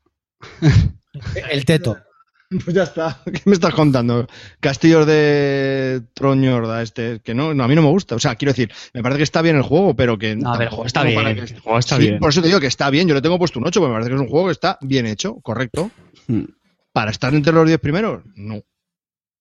El 1.51 1.65
teto. 1.65 1.97
Pues 2.65 2.75
ya 2.75 2.83
está. 2.83 3.21
¿Qué 3.25 3.43
me 3.45 3.53
estás 3.53 3.73
contando? 3.75 4.27
Castillos 4.59 5.07
de 5.07 6.03
Troñorda, 6.15 6.83
este, 6.83 7.21
que 7.21 7.33
no, 7.35 7.55
no, 7.55 7.63
a 7.63 7.69
mí 7.69 7.77
no 7.77 7.83
me 7.83 7.89
gusta. 7.91 8.17
O 8.17 8.19
sea, 8.19 8.35
quiero 8.35 8.51
decir, 8.53 8.73
me 8.93 9.03
parece 9.03 9.19
que 9.19 9.23
está 9.25 9.41
bien 9.41 9.55
el 9.57 9.63
juego, 9.63 9.95
pero 9.95 10.19
que. 10.19 10.35
No, 10.35 10.53
a 10.53 10.59
ver, 10.59 10.67
el 10.67 10.71
juego 10.71 10.87
está 10.87 11.01
como 11.01 11.11
bien. 11.11 11.23
para 11.23 11.35
que- 11.35 11.41
El 11.55 11.61
juego 11.61 11.79
está 11.79 11.97
Sí, 11.97 12.03
bien. 12.03 12.19
Por 12.19 12.31
eso 12.31 12.41
te 12.41 12.49
digo 12.49 12.59
que 12.61 12.67
está 12.67 12.91
bien. 12.91 13.07
Yo 13.07 13.15
le 13.15 13.23
tengo 13.23 13.39
puesto 13.39 13.61
un 13.61 13.67
8, 13.69 13.79
porque 13.81 13.91
me 13.91 13.95
parece 13.95 14.11
que 14.11 14.17
es 14.17 14.21
un 14.23 14.29
juego 14.29 14.47
que 14.47 14.53
está 14.53 14.79
bien 14.81 15.07
hecho, 15.07 15.37
correcto. 15.43 15.91
Hmm. 16.27 16.43
Para 16.93 17.13
estar 17.13 17.33
entre 17.35 17.53
los 17.53 17.67
10 17.69 17.79
primeros, 17.79 18.23
no. 18.35 18.61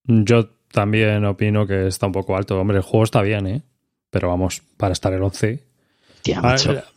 Yo 0.03 0.49
también 0.71 1.25
opino 1.25 1.65
que 1.65 1.87
está 1.87 2.05
un 2.05 2.11
poco 2.11 2.37
alto. 2.37 2.59
Hombre, 2.59 2.77
el 2.77 2.83
juego 2.83 3.03
está 3.05 3.23
bien, 3.23 3.47
¿eh? 3.47 3.63
Pero 4.11 4.27
vamos, 4.29 4.61
para 4.77 4.93
estar 4.93 5.11
el 5.13 5.23
11. 5.23 5.63
Tía. 6.21 6.41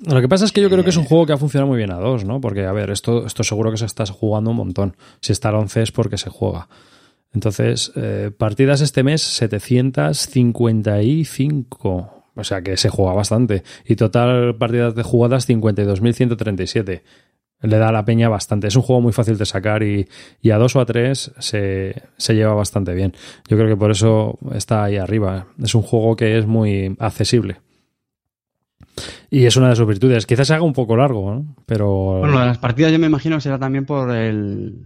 Lo 0.06 0.20
que 0.20 0.28
pasa 0.28 0.44
es 0.44 0.52
que 0.52 0.60
yo 0.60 0.68
creo 0.68 0.84
que 0.84 0.90
es 0.90 0.96
un 0.96 1.04
juego 1.04 1.26
que 1.26 1.32
ha 1.32 1.38
funcionado 1.38 1.68
muy 1.68 1.78
bien 1.78 1.92
a 1.92 1.96
dos, 1.96 2.24
¿no? 2.24 2.40
Porque, 2.40 2.64
a 2.64 2.72
ver, 2.72 2.90
esto, 2.90 3.26
esto 3.26 3.44
seguro 3.44 3.70
que 3.70 3.76
se 3.76 3.86
está 3.86 4.04
jugando 4.06 4.50
un 4.50 4.56
montón. 4.56 4.96
Si 5.20 5.32
está 5.32 5.50
al 5.50 5.56
11 5.56 5.82
es 5.82 5.92
porque 5.92 6.18
se 6.18 6.30
juega. 6.30 6.68
Entonces, 7.34 7.92
eh, 7.96 8.30
partidas 8.36 8.80
este 8.80 9.02
mes 9.02 9.22
755. 9.22 12.22
O 12.34 12.44
sea 12.44 12.62
que 12.62 12.76
se 12.76 12.88
juega 12.88 13.12
bastante. 13.12 13.62
Y 13.86 13.96
total 13.96 14.56
partidas 14.56 14.94
de 14.94 15.02
jugadas 15.02 15.48
52.137. 15.48 17.02
Le 17.62 17.78
da 17.78 17.90
a 17.90 17.92
la 17.92 18.04
peña 18.04 18.28
bastante. 18.28 18.66
Es 18.66 18.76
un 18.76 18.82
juego 18.82 19.00
muy 19.00 19.12
fácil 19.12 19.38
de 19.38 19.46
sacar 19.46 19.82
y, 19.82 20.08
y 20.40 20.50
a 20.50 20.58
dos 20.58 20.74
o 20.76 20.80
a 20.80 20.86
tres 20.86 21.32
se, 21.38 22.02
se 22.16 22.34
lleva 22.34 22.54
bastante 22.54 22.92
bien. 22.92 23.14
Yo 23.48 23.56
creo 23.56 23.68
que 23.68 23.76
por 23.76 23.92
eso 23.92 24.38
está 24.54 24.84
ahí 24.84 24.96
arriba. 24.96 25.46
Es 25.62 25.74
un 25.74 25.82
juego 25.82 26.16
que 26.16 26.38
es 26.38 26.46
muy 26.46 26.96
accesible. 26.98 27.60
Y 29.30 29.46
es 29.46 29.56
una 29.56 29.70
de 29.70 29.76
sus 29.76 29.86
virtudes. 29.86 30.26
Quizás 30.26 30.46
se 30.48 30.54
haga 30.54 30.62
un 30.64 30.72
poco 30.72 30.96
largo, 30.96 31.34
¿no? 31.34 31.56
Pero. 31.66 32.18
Bueno, 32.20 32.44
las 32.44 32.58
partidas 32.58 32.92
yo 32.92 32.98
me 32.98 33.06
imagino 33.06 33.36
que 33.36 33.42
será 33.42 33.58
también 33.58 33.86
por 33.86 34.10
el... 34.10 34.76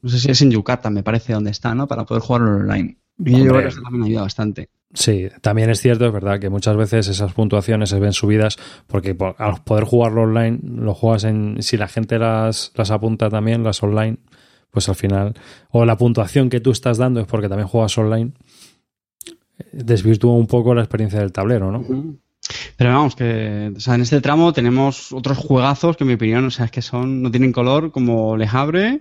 No 0.00 0.08
sé 0.08 0.20
si 0.20 0.30
es 0.30 0.40
en 0.42 0.50
Yucatán, 0.52 0.94
me 0.94 1.02
parece, 1.02 1.32
donde 1.32 1.50
está, 1.50 1.74
¿no? 1.74 1.88
Para 1.88 2.04
poder 2.04 2.22
jugarlo 2.22 2.56
online. 2.58 2.98
Y 3.24 3.32
yo 3.32 3.48
creo 3.50 3.62
que 3.62 3.68
eso 3.68 3.82
también 3.82 4.04
ayuda 4.04 4.22
bastante. 4.22 4.68
Sí, 4.94 5.26
también 5.42 5.68
es 5.70 5.80
cierto, 5.80 6.06
es 6.06 6.12
verdad, 6.12 6.38
que 6.38 6.48
muchas 6.48 6.76
veces 6.76 7.08
esas 7.08 7.32
puntuaciones 7.34 7.90
se 7.90 7.98
ven 7.98 8.12
subidas 8.12 8.56
porque 8.86 9.14
por- 9.16 9.34
al 9.38 9.62
poder 9.64 9.84
jugarlo 9.84 10.22
online, 10.22 10.60
lo 10.62 10.94
juegas 10.94 11.24
en. 11.24 11.56
Si 11.60 11.76
la 11.76 11.88
gente 11.88 12.18
las, 12.18 12.70
las 12.76 12.90
apunta 12.92 13.28
también, 13.28 13.64
las 13.64 13.82
online, 13.82 14.18
pues 14.70 14.88
al 14.88 14.94
final. 14.94 15.34
O 15.70 15.84
la 15.84 15.98
puntuación 15.98 16.48
que 16.48 16.60
tú 16.60 16.70
estás 16.70 16.96
dando 16.96 17.20
es 17.20 17.26
porque 17.26 17.48
también 17.48 17.66
juegas 17.68 17.98
online, 17.98 18.32
desvirtúa 19.72 20.34
un 20.34 20.46
poco 20.46 20.74
la 20.74 20.82
experiencia 20.82 21.18
del 21.20 21.32
tablero, 21.32 21.72
¿no? 21.72 21.84
Pero 22.76 22.90
vamos, 22.92 23.14
que 23.16 23.72
o 23.76 23.80
sea, 23.80 23.94
en 23.94 24.02
este 24.02 24.20
tramo 24.20 24.52
tenemos 24.52 25.12
otros 25.12 25.38
juegazos 25.38 25.96
que 25.96 26.04
en 26.04 26.08
mi 26.08 26.14
opinión, 26.14 26.44
o 26.44 26.50
sea, 26.50 26.66
es 26.66 26.70
que 26.70 26.82
son, 26.82 27.22
no 27.22 27.30
tienen 27.30 27.52
color, 27.52 27.90
como 27.92 28.36
Le 28.36 28.46
Havre, 28.50 29.00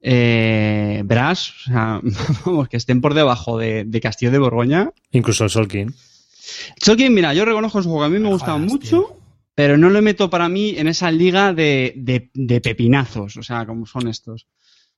eh, 0.00 1.02
Brass, 1.04 1.50
o 1.50 1.70
sea, 1.70 2.00
vamos, 2.46 2.68
que 2.68 2.76
estén 2.76 3.00
por 3.00 3.14
debajo 3.14 3.58
de, 3.58 3.84
de 3.84 4.00
Castillo 4.00 4.30
de 4.32 4.38
Borgoña. 4.38 4.90
Incluso 5.12 5.44
el 5.44 5.50
Solkin. 5.50 5.94
Tolkien, 6.84 7.14
mira, 7.14 7.32
yo 7.34 7.44
reconozco 7.44 7.82
su 7.82 7.88
juego, 7.88 8.04
a 8.04 8.08
mí 8.08 8.18
me 8.18 8.28
gusta 8.28 8.52
Jodas, 8.52 8.60
mucho, 8.68 9.16
pero 9.54 9.76
no 9.78 9.90
lo 9.90 10.02
meto 10.02 10.28
para 10.28 10.48
mí 10.48 10.74
en 10.76 10.88
esa 10.88 11.10
liga 11.10 11.52
de, 11.52 11.92
de- 11.96 12.30
de 12.34 12.60
pepinazos, 12.60 13.36
o 13.36 13.42
sea, 13.42 13.64
como 13.64 13.86
son 13.86 14.08
estos. 14.08 14.46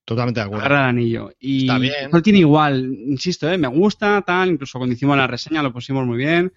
Totalmente 0.07 0.41
de 0.41 0.47
acuerdo. 0.47 0.65
Agarra 0.67 0.83
el 0.85 0.89
anillo. 0.91 1.31
Y 1.41 1.63
Está 1.63 1.79
bien. 1.79 2.11
Tolkien 2.11 2.37
igual, 2.37 2.85
insisto, 3.07 3.51
¿eh? 3.51 3.57
me 3.59 3.69
gusta, 3.69 4.23
tal, 4.23 4.51
incluso 4.51 4.79
cuando 4.79 4.95
hicimos 4.95 5.17
la 5.17 5.27
reseña 5.27 5.63
lo 5.63 5.73
pusimos 5.73 6.07
muy 6.07 6.19
bien. 6.19 6.53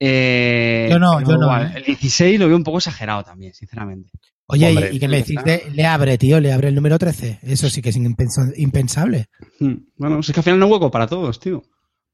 Eh, 0.00 0.88
Yo 0.90 0.98
no, 0.98 1.20
yo 1.20 1.36
no, 1.36 1.42
igual, 1.46 1.66
¿eh? 1.74 1.78
El 1.78 1.84
16 1.84 2.38
lo 2.38 2.46
veo 2.46 2.56
un 2.56 2.64
poco 2.64 2.78
exagerado 2.78 3.24
también, 3.24 3.52
sinceramente. 3.54 4.10
Oye, 4.46 4.68
Hombre, 4.68 4.90
¿y, 4.94 4.98
qué 4.98 5.08
me 5.08 5.18
decís 5.18 5.42
de 5.44 5.64
Le 5.74 5.84
Abre, 5.86 6.16
tío? 6.16 6.40
Le 6.40 6.52
Abre 6.52 6.68
el 6.68 6.74
número 6.74 6.98
13. 6.98 7.40
Eso 7.42 7.68
sí 7.68 7.82
que 7.82 7.90
es 7.90 7.96
impensa- 7.96 8.52
impensable. 8.56 9.26
Hmm. 9.60 9.74
Bueno, 9.96 10.20
es 10.20 10.32
que 10.32 10.40
al 10.40 10.44
final 10.44 10.58
no 10.60 10.66
hay 10.66 10.72
hueco 10.72 10.90
para 10.90 11.06
todos, 11.06 11.38
tío. 11.38 11.62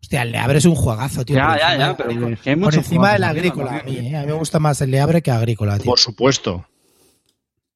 Hostia, 0.01 0.23
el 0.23 0.33
Le 0.33 0.39
Abre 0.39 0.59
es 0.59 0.65
un 0.65 0.75
juegazo, 0.75 1.25
tío. 1.25 1.37
Ya, 1.37 1.47
por 1.49 1.59
ya, 1.59 1.67
encima 1.73 1.87
ya, 1.87 1.97
pero 1.97 2.11
hay 2.11 2.57
Por 2.57 2.75
encima 2.75 3.13
del 3.13 3.25
agrícola, 3.25 3.79
a 3.79 3.83
mí, 3.85 3.99
¿eh? 3.99 4.17
A 4.17 4.21
mí 4.23 4.27
me 4.27 4.33
gusta 4.33 4.59
más 4.59 4.81
el 4.81 4.91
Le 4.91 5.01
Abre 5.01 5.23
que 5.23 5.31
agrícola, 5.31 5.77
tío. 5.79 5.85
Por 5.87 5.99
supuesto. 5.99 6.67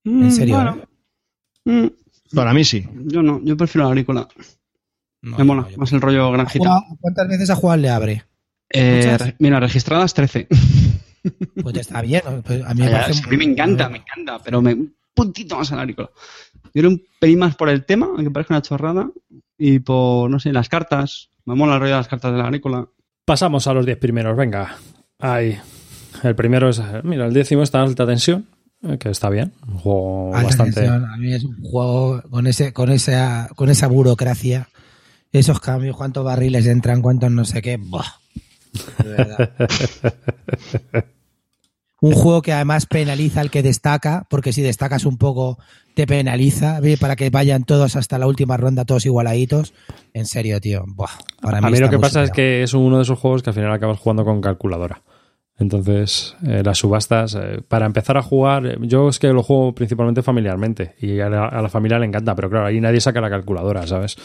En 0.05 0.33
serio, 0.33 0.55
Bueno, 0.57 0.79
¿eh? 1.67 1.71
mm, 2.33 2.35
Para 2.35 2.53
mí 2.55 2.65
sí. 2.65 2.87
yo 3.05 3.23
no, 3.23 3.41
yo 3.45 3.57
prefiero 3.57 3.85
la 3.85 3.91
agrícola. 3.91 4.27
No, 5.23 5.37
me 5.39 5.45
mola, 5.45 5.63
no, 5.63 5.71
yo- 5.71 5.77
más 5.79 5.93
el 5.93 6.01
rollo 6.01 6.33
granjita. 6.33 6.81
¿Cuántas 7.01 7.29
veces 7.29 7.51
ha 7.51 7.55
jugado 7.57 7.77
el 7.77 7.83
Le 7.83 7.91
Abre? 7.91 8.25
Eh, 8.71 9.17
re- 9.19 9.37
mira, 9.39 9.61
registradas 9.61 10.15
13. 10.15 10.49
Pues 11.63 11.77
está 11.77 12.01
bien. 12.01 12.23
pues 12.45 12.65
a 12.65 12.73
mí 12.75 12.81
me, 12.83 12.87
Ya, 12.91 13.01
parece 13.01 13.11
es 13.13 13.21
que 13.21 13.27
a 13.27 13.31
mí 13.31 13.37
me 13.39 13.45
encanta, 13.53 13.89
me 13.89 13.99
encanta, 13.99 14.39
pero 14.43 14.63
me, 14.63 14.73
un 14.73 14.95
puntito 15.13 15.59
más 15.59 15.71
al 15.73 15.81
agrícola. 15.81 16.11
Yo 16.73 16.81
era 16.81 16.89
un 16.89 17.03
pelín 17.21 17.41
más 17.41 17.57
por 17.57 17.69
el 17.69 17.85
tema, 17.85 18.07
aunque 18.07 18.31
parezca 18.31 18.55
una 18.55 18.63
chorrada, 18.63 19.11
y 19.59 19.81
por, 19.81 20.31
no 20.31 20.39
sé, 20.39 20.53
las 20.53 20.69
cartas. 20.69 21.29
Me 21.45 21.55
mola 21.55 21.75
el 21.75 21.81
rollo 21.81 21.93
de 21.93 21.99
las 21.99 22.09
cartas 22.09 22.33
de 22.33 22.39
la 22.39 22.45
agrícola. 22.45 22.87
Pasamos 23.27 23.67
a 23.67 23.75
los 23.75 23.85
10 23.85 23.99
primeros, 23.99 24.37
venga. 24.37 24.77
Ahí. 25.19 25.59
El 26.23 26.35
primero 26.37 26.69
es. 26.69 26.81
Mira, 27.03 27.27
el 27.27 27.35
décimo 27.35 27.63
está 27.63 27.79
en 27.83 27.89
alta 27.89 28.07
tensión, 28.07 28.47
que 28.99 29.11
está 29.11 29.29
bien. 29.29 29.53
Un 29.67 29.79
juego 29.79 30.31
Alta 30.35 30.47
bastante. 30.47 30.73
tensión. 30.81 31.05
A 31.11 31.17
mí 31.17 31.33
es 31.35 31.45
un 31.45 31.61
juego 31.63 32.23
con 32.31 32.47
ese, 32.47 32.73
con 32.73 32.91
esa, 32.91 33.51
con 33.57 33.69
esa 33.71 33.89
burocracia, 33.89 34.69
esos 35.33 35.61
cambios, 35.61 35.97
cuántos 35.97 36.25
barriles 36.25 36.65
entran, 36.67 37.03
cuántos 37.03 37.31
no 37.31 37.45
sé 37.45 37.61
qué. 37.61 37.77
Buah. 37.77 38.07
De 39.03 39.09
verdad. 39.09 39.51
un 42.01 42.13
juego 42.13 42.43
que 42.43 42.53
además 42.53 42.87
penaliza 42.87 43.41
al 43.41 43.51
que 43.51 43.63
destaca, 43.63 44.27
porque 44.31 44.53
si 44.53 44.63
destacas 44.63 45.05
un 45.05 45.19
poco 45.19 45.59
te 45.95 46.07
penaliza, 46.07 46.79
¿ve? 46.81 46.97
para 46.97 47.17
que 47.17 47.29
vayan 47.31 47.65
todos 47.65 47.97
hasta 47.97 48.19
la 48.19 48.29
última 48.29 48.57
ronda, 48.57 48.85
todos 48.85 49.05
igualaditos. 49.05 49.75
En 50.15 50.27
serio, 50.27 50.61
tío. 50.61 50.85
Buah. 50.87 51.11
Para 51.43 51.59
A 51.59 51.71
mí 51.71 51.79
lo 51.79 51.91
que 51.91 51.99
pasa 51.99 52.23
es 52.23 52.31
que 52.31 52.63
es 52.63 52.73
uno 52.75 52.99
de 52.99 53.03
esos 53.03 53.19
juegos 53.19 53.43
que 53.43 53.51
al 53.51 53.55
final 53.55 53.73
acabas 53.73 53.99
jugando 53.99 54.25
con 54.25 54.41
calculadora. 54.41 55.03
Entonces, 55.59 56.37
eh, 56.47 56.63
las 56.65 56.79
subastas, 56.79 57.35
eh, 57.35 57.63
para 57.67 57.85
empezar 57.87 58.17
a 58.17 58.23
jugar, 58.23 58.65
eh, 58.65 58.79
yo 58.83 59.09
es 59.09 59.19
que 59.19 59.27
lo 59.33 59.43
juego 59.43 59.75
principalmente 59.75 60.23
familiarmente 60.23 60.95
y 61.01 61.19
a 61.19 61.29
la, 61.29 61.47
a 61.47 61.61
la 61.61 61.69
familia 61.69 61.99
le 61.99 62.07
encanta, 62.07 62.37
pero 62.37 62.49
claro, 62.49 62.67
ahí 62.67 62.81
nadie 62.81 63.01
saca 63.01 63.21
la 63.21 63.29
calculadora, 63.29 63.85
¿sabes? 63.85 64.17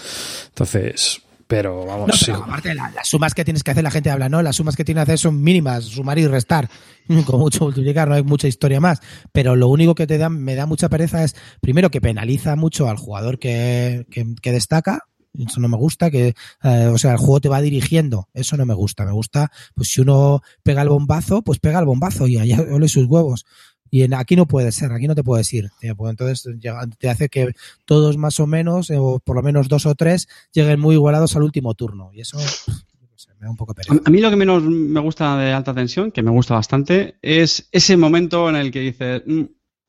Entonces, 0.49 1.23
pero 1.47 1.85
vamos, 1.85 2.07
No, 2.07 2.13
sí. 2.13 2.31
aparte, 2.31 2.73
la- 2.73 2.91
las 2.91 3.07
sumas 3.07 3.33
que 3.33 3.43
tienes 3.45 3.63
que 3.63 3.71
hacer, 3.71 3.83
la 3.83 3.91
gente 3.91 4.09
habla, 4.09 4.29
¿no? 4.29 4.41
Las 4.41 4.55
sumas 4.55 4.75
que 4.75 4.83
tienes 4.85 5.01
que 5.05 5.11
hacer 5.11 5.19
son 5.19 5.41
mínimas, 5.41 5.83
sumar 5.85 6.17
y 6.19 6.27
restar. 6.27 6.69
Con 7.25 7.39
mucho 7.39 7.65
multiplicar, 7.65 8.07
no 8.07 8.15
hay 8.15 8.23
mucha 8.23 8.47
historia 8.47 8.79
más. 8.79 8.99
Pero 9.31 9.55
lo 9.55 9.67
único 9.67 9.95
que 9.95 10.07
te 10.07 10.17
da, 10.17 10.29
me 10.29 10.55
da 10.55 10.65
mucha 10.65 10.89
pereza 10.89 11.23
es, 11.23 11.35
primero, 11.61 11.91
que 11.91 12.01
penaliza 12.01 12.55
mucho 12.55 12.89
al 12.89 12.97
jugador 12.97 13.39
que, 13.39 14.05
que, 14.09 14.25
que 14.41 14.51
destaca. 14.51 15.01
Eso 15.35 15.59
no 15.59 15.67
me 15.67 15.77
gusta, 15.77 16.11
que, 16.11 16.35
eh, 16.63 16.87
o 16.93 16.97
sea, 16.99 17.13
el 17.13 17.17
juego 17.17 17.41
te 17.41 17.49
va 17.49 17.59
dirigiendo. 17.59 18.29
Eso 18.35 18.55
no 18.55 18.67
me 18.67 18.75
gusta. 18.75 19.03
Me 19.03 19.11
gusta, 19.13 19.51
pues 19.73 19.89
si 19.89 19.99
uno 20.01 20.41
pega 20.61 20.83
el 20.83 20.89
bombazo, 20.89 21.41
pues 21.41 21.57
pega 21.59 21.79
el 21.79 21.85
bombazo 21.85 22.27
y 22.27 22.37
allá 22.37 22.57
ole 22.71 22.87
sus 22.87 23.05
huevos. 23.07 23.45
Y 23.93 24.01
en, 24.01 24.15
aquí 24.15 24.35
no 24.35 24.47
puede 24.47 24.71
ser, 24.71 24.91
aquí 24.91 25.07
no 25.07 25.13
te 25.13 25.23
puedes 25.23 25.53
ir. 25.53 25.69
pues 25.95 26.09
entonces 26.09 26.49
te 26.97 27.09
hace 27.11 27.29
que 27.29 27.53
todos 27.85 28.17
más 28.17 28.39
o 28.39 28.47
menos, 28.47 28.89
eh, 28.89 28.97
o 28.97 29.19
por 29.19 29.35
lo 29.35 29.43
menos 29.43 29.67
dos 29.67 29.85
o 29.85 29.93
tres, 29.93 30.27
lleguen 30.51 30.79
muy 30.79 30.95
igualados 30.95 31.35
al 31.35 31.43
último 31.43 31.75
turno. 31.75 32.09
Y 32.11 32.21
eso 32.21 32.39
me 32.39 33.45
da 33.45 33.51
un 33.51 33.55
poco 33.55 33.75
pereza. 33.75 33.93
a 34.03 34.09
mí 34.09 34.19
lo 34.19 34.31
que 34.31 34.35
menos 34.35 34.63
me 34.63 34.99
gusta 34.99 35.37
de 35.37 35.51
alta 35.53 35.75
tensión, 35.75 36.09
que 36.09 36.23
me 36.23 36.31
gusta 36.31 36.55
bastante, 36.55 37.17
es 37.21 37.69
ese 37.71 37.95
momento 37.95 38.49
en 38.49 38.55
el 38.55 38.71
que 38.71 38.79
dices, 38.79 39.21
"Mm, 39.27 39.43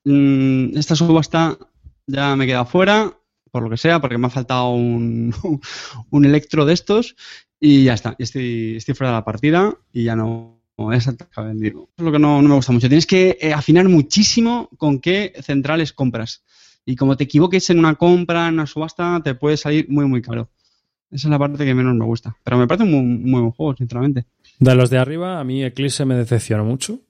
mm, 0.05 0.77
esta 0.77 0.95
subasta 0.97 1.57
ya 2.07 2.37
me 2.37 2.47
queda 2.47 2.67
fuera, 2.67 3.11
por 3.51 3.63
lo 3.63 3.71
que 3.71 3.79
sea, 3.79 4.03
porque 4.03 4.19
me 4.19 4.27
ha 4.27 4.31
faltado 4.31 4.69
un, 4.69 5.33
un 6.11 6.25
electro 6.27 6.67
de 6.67 6.75
estos 6.75 7.17
y 7.59 7.85
ya 7.85 7.95
está, 7.95 8.17
estoy, 8.19 8.77
estoy 8.77 8.95
fuera 8.95 9.13
de 9.13 9.17
la 9.17 9.25
partida 9.25 9.75
y 9.95 10.05
ya 10.05 10.15
no 10.15 10.54
vendido. 10.77 11.83
Eso 11.83 11.95
es 11.99 12.05
lo 12.05 12.13
que 12.13 12.19
no, 12.19 12.43
no 12.43 12.49
me 12.49 12.55
gusta 12.55 12.73
mucho. 12.73 12.89
Tienes 12.89 13.07
que 13.07 13.39
eh, 13.41 13.53
afinar 13.53 13.89
muchísimo 13.89 14.69
con 14.77 15.01
qué 15.01 15.33
centrales 15.43 15.93
compras. 15.93 16.45
Y 16.85 16.97
como 16.97 17.17
te 17.17 17.25
equivoques 17.25 17.71
en 17.71 17.79
una 17.79 17.95
compra, 17.95 18.49
en 18.49 18.55
una 18.55 18.67
subasta, 18.67 19.21
te 19.23 19.35
puede 19.35 19.57
salir 19.57 19.89
muy, 19.89 20.07
muy 20.07 20.21
caro. 20.21 20.51
Esa 21.11 21.29
es 21.29 21.31
la 21.31 21.39
parte 21.39 21.65
que 21.65 21.75
menos 21.75 21.95
me 21.95 22.05
gusta. 22.05 22.37
Pero 22.43 22.59
me 22.59 22.67
parece 22.67 22.85
un 22.85 22.91
muy, 22.91 23.03
muy 23.03 23.41
buen 23.41 23.53
juego, 23.53 23.77
sinceramente. 23.77 24.27
De 24.59 24.75
los 24.75 24.91
de 24.91 24.99
arriba, 24.99 25.41
a 25.41 25.45
mí 25.45 25.65
Eclipse 25.65 26.05
me 26.05 26.17
decepcionó 26.17 26.65
mucho. 26.65 27.01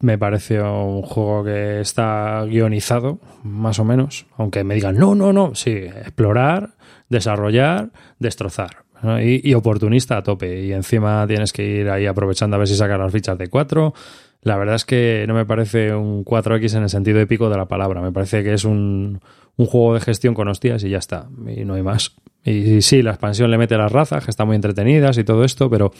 Me 0.00 0.16
pareció 0.16 0.84
un 0.84 1.02
juego 1.02 1.44
que 1.44 1.80
está 1.80 2.44
guionizado, 2.44 3.20
más 3.42 3.78
o 3.78 3.84
menos. 3.84 4.26
Aunque 4.36 4.64
me 4.64 4.74
digan, 4.74 4.96
no, 4.96 5.14
no, 5.14 5.32
no. 5.32 5.54
Sí, 5.54 5.70
explorar, 5.70 6.76
desarrollar, 7.08 7.90
destrozar. 8.18 8.84
Y 9.22 9.54
oportunista 9.54 10.16
a 10.16 10.22
tope. 10.22 10.64
Y 10.64 10.72
encima 10.72 11.26
tienes 11.26 11.52
que 11.52 11.64
ir 11.64 11.90
ahí 11.90 12.06
aprovechando 12.06 12.56
a 12.56 12.58
ver 12.58 12.68
si 12.68 12.76
sacas 12.76 12.98
las 12.98 13.12
fichas 13.12 13.38
de 13.38 13.48
4. 13.48 13.94
La 14.42 14.56
verdad 14.56 14.76
es 14.76 14.84
que 14.84 15.24
no 15.26 15.34
me 15.34 15.44
parece 15.44 15.94
un 15.94 16.24
4X 16.24 16.76
en 16.76 16.84
el 16.84 16.88
sentido 16.88 17.20
épico 17.20 17.50
de 17.50 17.56
la 17.56 17.66
palabra. 17.66 18.00
Me 18.00 18.12
parece 18.12 18.44
que 18.44 18.54
es 18.54 18.64
un, 18.64 19.20
un 19.56 19.66
juego 19.66 19.94
de 19.94 20.00
gestión 20.00 20.34
con 20.34 20.48
hostias 20.48 20.82
y 20.84 20.90
ya 20.90 20.98
está. 20.98 21.28
Y 21.46 21.64
no 21.64 21.74
hay 21.74 21.82
más. 21.82 22.16
Y 22.44 22.80
sí, 22.82 23.02
la 23.02 23.10
expansión 23.10 23.50
le 23.50 23.58
mete 23.58 23.76
las 23.76 23.92
razas, 23.92 24.24
que 24.24 24.30
están 24.30 24.46
muy 24.46 24.56
entretenidas 24.56 25.18
y 25.18 25.24
todo 25.24 25.44
esto, 25.44 25.68
pero 25.68 25.92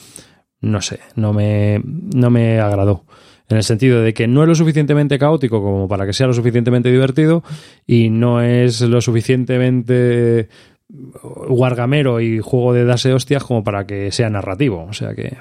no 0.60 0.80
sé, 0.80 1.00
no 1.16 1.32
me, 1.32 1.82
no 1.84 2.30
me 2.30 2.60
agradó. 2.60 3.04
En 3.48 3.56
el 3.56 3.62
sentido 3.62 4.02
de 4.02 4.12
que 4.12 4.28
no 4.28 4.42
es 4.42 4.48
lo 4.48 4.54
suficientemente 4.54 5.18
caótico 5.18 5.62
como 5.62 5.88
para 5.88 6.06
que 6.06 6.12
sea 6.12 6.26
lo 6.26 6.34
suficientemente 6.34 6.90
divertido 6.90 7.42
y 7.86 8.10
no 8.10 8.42
es 8.42 8.80
lo 8.82 9.00
suficientemente 9.00 10.48
guargamero 10.90 12.20
y 12.20 12.40
juego 12.40 12.72
de 12.72 12.84
darse 12.84 13.12
hostias 13.12 13.44
como 13.44 13.62
para 13.64 13.86
que 13.86 14.10
sea 14.12 14.30
narrativo. 14.30 14.84
O 14.84 14.92
sea 14.92 15.14
que, 15.14 15.36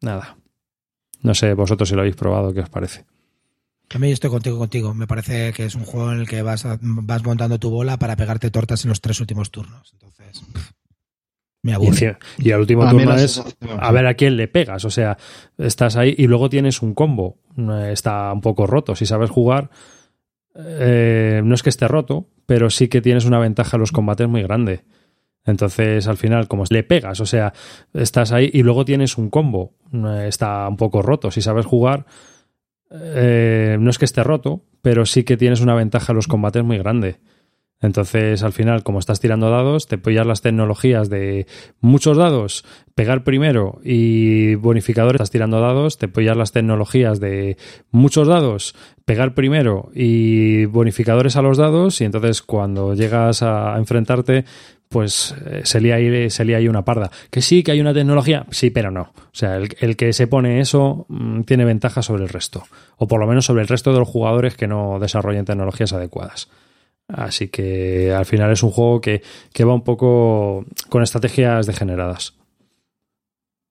nada. 0.00 0.36
No 1.22 1.34
sé 1.34 1.54
vosotros 1.54 1.88
si 1.88 1.94
lo 1.94 2.02
habéis 2.02 2.16
probado, 2.16 2.52
¿qué 2.52 2.60
os 2.60 2.68
parece? 2.68 3.04
A 3.94 3.98
mí 3.98 4.08
yo 4.08 4.14
estoy 4.14 4.30
contigo, 4.30 4.58
contigo. 4.58 4.94
Me 4.94 5.06
parece 5.06 5.52
que 5.52 5.64
es 5.64 5.74
un 5.74 5.84
juego 5.84 6.12
en 6.12 6.20
el 6.20 6.28
que 6.28 6.42
vas, 6.42 6.64
a- 6.66 6.78
vas 6.80 7.24
montando 7.24 7.58
tu 7.58 7.70
bola 7.70 7.96
para 7.98 8.16
pegarte 8.16 8.50
tortas 8.50 8.84
en 8.84 8.90
los 8.90 9.00
tres 9.00 9.18
últimos 9.20 9.50
turnos. 9.50 9.90
Entonces, 9.94 10.42
me 11.62 11.72
Y, 11.72 11.74
aburre. 11.74 12.18
y 12.38 12.50
el 12.50 12.60
último 12.60 12.84
A 12.84 12.90
turno 12.90 13.14
es 13.16 13.42
a 13.80 13.92
ver 13.92 14.06
a 14.06 14.14
quién 14.14 14.36
le 14.36 14.46
pegas. 14.46 14.84
O 14.84 14.90
sea, 14.90 15.16
estás 15.56 15.96
ahí 15.96 16.14
y 16.18 16.26
luego 16.26 16.50
tienes 16.50 16.82
un 16.82 16.92
combo. 16.94 17.38
Eh, 17.56 17.90
Está 17.92 18.32
un 18.32 18.40
poco 18.42 18.66
roto. 18.66 18.94
Si 18.94 19.06
sabes 19.06 19.30
jugar, 19.30 19.70
eh, 20.54 21.40
no 21.44 21.54
es 21.54 21.62
que 21.62 21.70
esté 21.70 21.88
roto, 21.88 22.28
pero 22.48 22.70
sí 22.70 22.88
que 22.88 23.02
tienes 23.02 23.26
una 23.26 23.38
ventaja 23.38 23.76
en 23.76 23.82
los 23.82 23.92
combates 23.92 24.26
muy 24.26 24.42
grande. 24.42 24.80
Entonces, 25.44 26.08
al 26.08 26.16
final, 26.16 26.48
como 26.48 26.64
le 26.70 26.82
pegas, 26.82 27.20
o 27.20 27.26
sea, 27.26 27.52
estás 27.92 28.32
ahí 28.32 28.48
y 28.54 28.62
luego 28.62 28.86
tienes 28.86 29.18
un 29.18 29.28
combo. 29.28 29.74
Eh, 29.92 30.24
Está 30.28 30.66
un 30.66 30.78
poco 30.78 31.02
roto. 31.02 31.30
Si 31.30 31.42
sabes 31.42 31.66
jugar, 31.66 32.06
eh, 32.90 33.76
no 33.78 33.90
es 33.90 33.98
que 33.98 34.06
esté 34.06 34.24
roto, 34.24 34.64
pero 34.80 35.04
sí 35.04 35.24
que 35.24 35.36
tienes 35.36 35.60
una 35.60 35.74
ventaja 35.74 36.12
en 36.12 36.16
los 36.16 36.26
combates 36.26 36.64
muy 36.64 36.78
grande. 36.78 37.18
Entonces, 37.80 38.42
al 38.42 38.52
final, 38.52 38.82
como 38.82 38.98
estás 38.98 39.20
tirando 39.20 39.50
dados, 39.50 39.86
te 39.86 39.98
pillas 39.98 40.26
las 40.26 40.40
tecnologías 40.40 41.08
de 41.08 41.46
muchos 41.80 42.16
dados, 42.16 42.64
pegar 42.96 43.22
primero 43.22 43.80
y 43.84 44.56
bonificadores, 44.56 45.16
estás 45.20 45.30
tirando 45.30 45.60
dados, 45.60 45.96
te 45.96 46.08
pillas 46.08 46.36
las 46.36 46.50
tecnologías 46.50 47.20
de 47.20 47.56
muchos 47.92 48.26
dados, 48.26 48.74
pegar 49.04 49.34
primero 49.34 49.90
y 49.94 50.64
bonificadores 50.64 51.36
a 51.36 51.42
los 51.42 51.56
dados, 51.56 52.00
y 52.00 52.04
entonces 52.04 52.42
cuando 52.42 52.94
llegas 52.94 53.42
a 53.42 53.76
enfrentarte, 53.78 54.44
pues 54.88 55.36
eh, 55.46 55.60
se 55.64 55.80
lía 55.80 55.96
ahí, 55.96 56.30
se 56.30 56.42
ahí 56.54 56.66
una 56.66 56.84
parda. 56.84 57.12
Que 57.30 57.42
sí, 57.42 57.62
que 57.62 57.70
hay 57.70 57.80
una 57.80 57.94
tecnología, 57.94 58.44
sí, 58.50 58.70
pero 58.70 58.90
no. 58.90 59.02
O 59.02 59.34
sea, 59.34 59.56
el, 59.56 59.68
el 59.78 59.96
que 59.96 60.12
se 60.12 60.26
pone 60.26 60.60
eso 60.60 61.06
mm, 61.08 61.42
tiene 61.42 61.64
ventaja 61.64 62.02
sobre 62.02 62.24
el 62.24 62.28
resto, 62.28 62.64
o 62.96 63.06
por 63.06 63.20
lo 63.20 63.28
menos 63.28 63.44
sobre 63.44 63.62
el 63.62 63.68
resto 63.68 63.92
de 63.92 64.00
los 64.00 64.08
jugadores 64.08 64.56
que 64.56 64.66
no 64.66 64.98
desarrollen 64.98 65.44
tecnologías 65.44 65.92
adecuadas. 65.92 66.48
Así 67.08 67.48
que 67.48 68.12
al 68.12 68.26
final 68.26 68.52
es 68.52 68.62
un 68.62 68.70
juego 68.70 69.00
que, 69.00 69.22
que 69.52 69.64
va 69.64 69.72
un 69.74 69.82
poco 69.84 70.64
con 70.90 71.02
estrategias 71.02 71.66
degeneradas. 71.66 72.34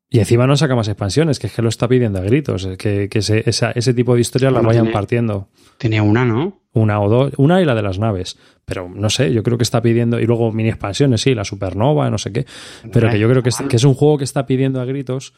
Y 0.09 0.19
encima 0.19 0.47
no 0.47 0.55
saca 0.55 0.75
más 0.75 0.87
expansiones, 0.87 1.37
que 1.37 1.47
es 1.47 1.53
que 1.53 1.61
lo 1.61 1.67
está 1.69 1.87
pidiendo 1.87 2.19
a 2.19 2.23
gritos, 2.23 2.65
que, 2.77 3.09
que 3.09 3.19
ese, 3.19 3.43
esa- 3.47 3.71
ese 3.71 3.93
tipo 3.93 4.15
de 4.15 4.21
historias 4.21 4.53
Bueno, 4.53 4.67
vayan 4.69 4.85
tiene- 4.85 4.93
partiendo. 4.93 5.49
Tenía 5.77 6.01
una, 6.01 6.23
¿no? 6.25 6.61
Una 6.73 7.01
o 7.01 7.09
dos, 7.09 7.33
una 7.37 7.61
y 7.61 7.65
la 7.65 7.75
de 7.75 7.81
las 7.81 7.99
naves. 7.99 8.37
Pero 8.63 8.87
no 8.89 9.09
sé, 9.09 9.33
yo 9.33 9.43
creo 9.43 9.57
que 9.57 9.63
está 9.63 9.81
pidiendo, 9.81 10.19
y 10.19 10.25
luego 10.25 10.51
mini 10.53 10.69
expansiones, 10.69 11.21
sí, 11.21 11.35
la 11.35 11.43
supernova, 11.43 12.09
no 12.09 12.17
sé 12.17 12.31
qué. 12.31 12.45
Pero 12.93 13.09
que 13.09 13.19
yo 13.19 13.29
creo 13.29 13.43
que 13.43 13.49
es, 13.49 13.57
que 13.69 13.75
es 13.75 13.83
un 13.83 13.95
juego 13.95 14.17
que 14.17 14.23
está 14.23 14.45
pidiendo 14.45 14.79
a 14.79 14.85
gritos 14.85 15.33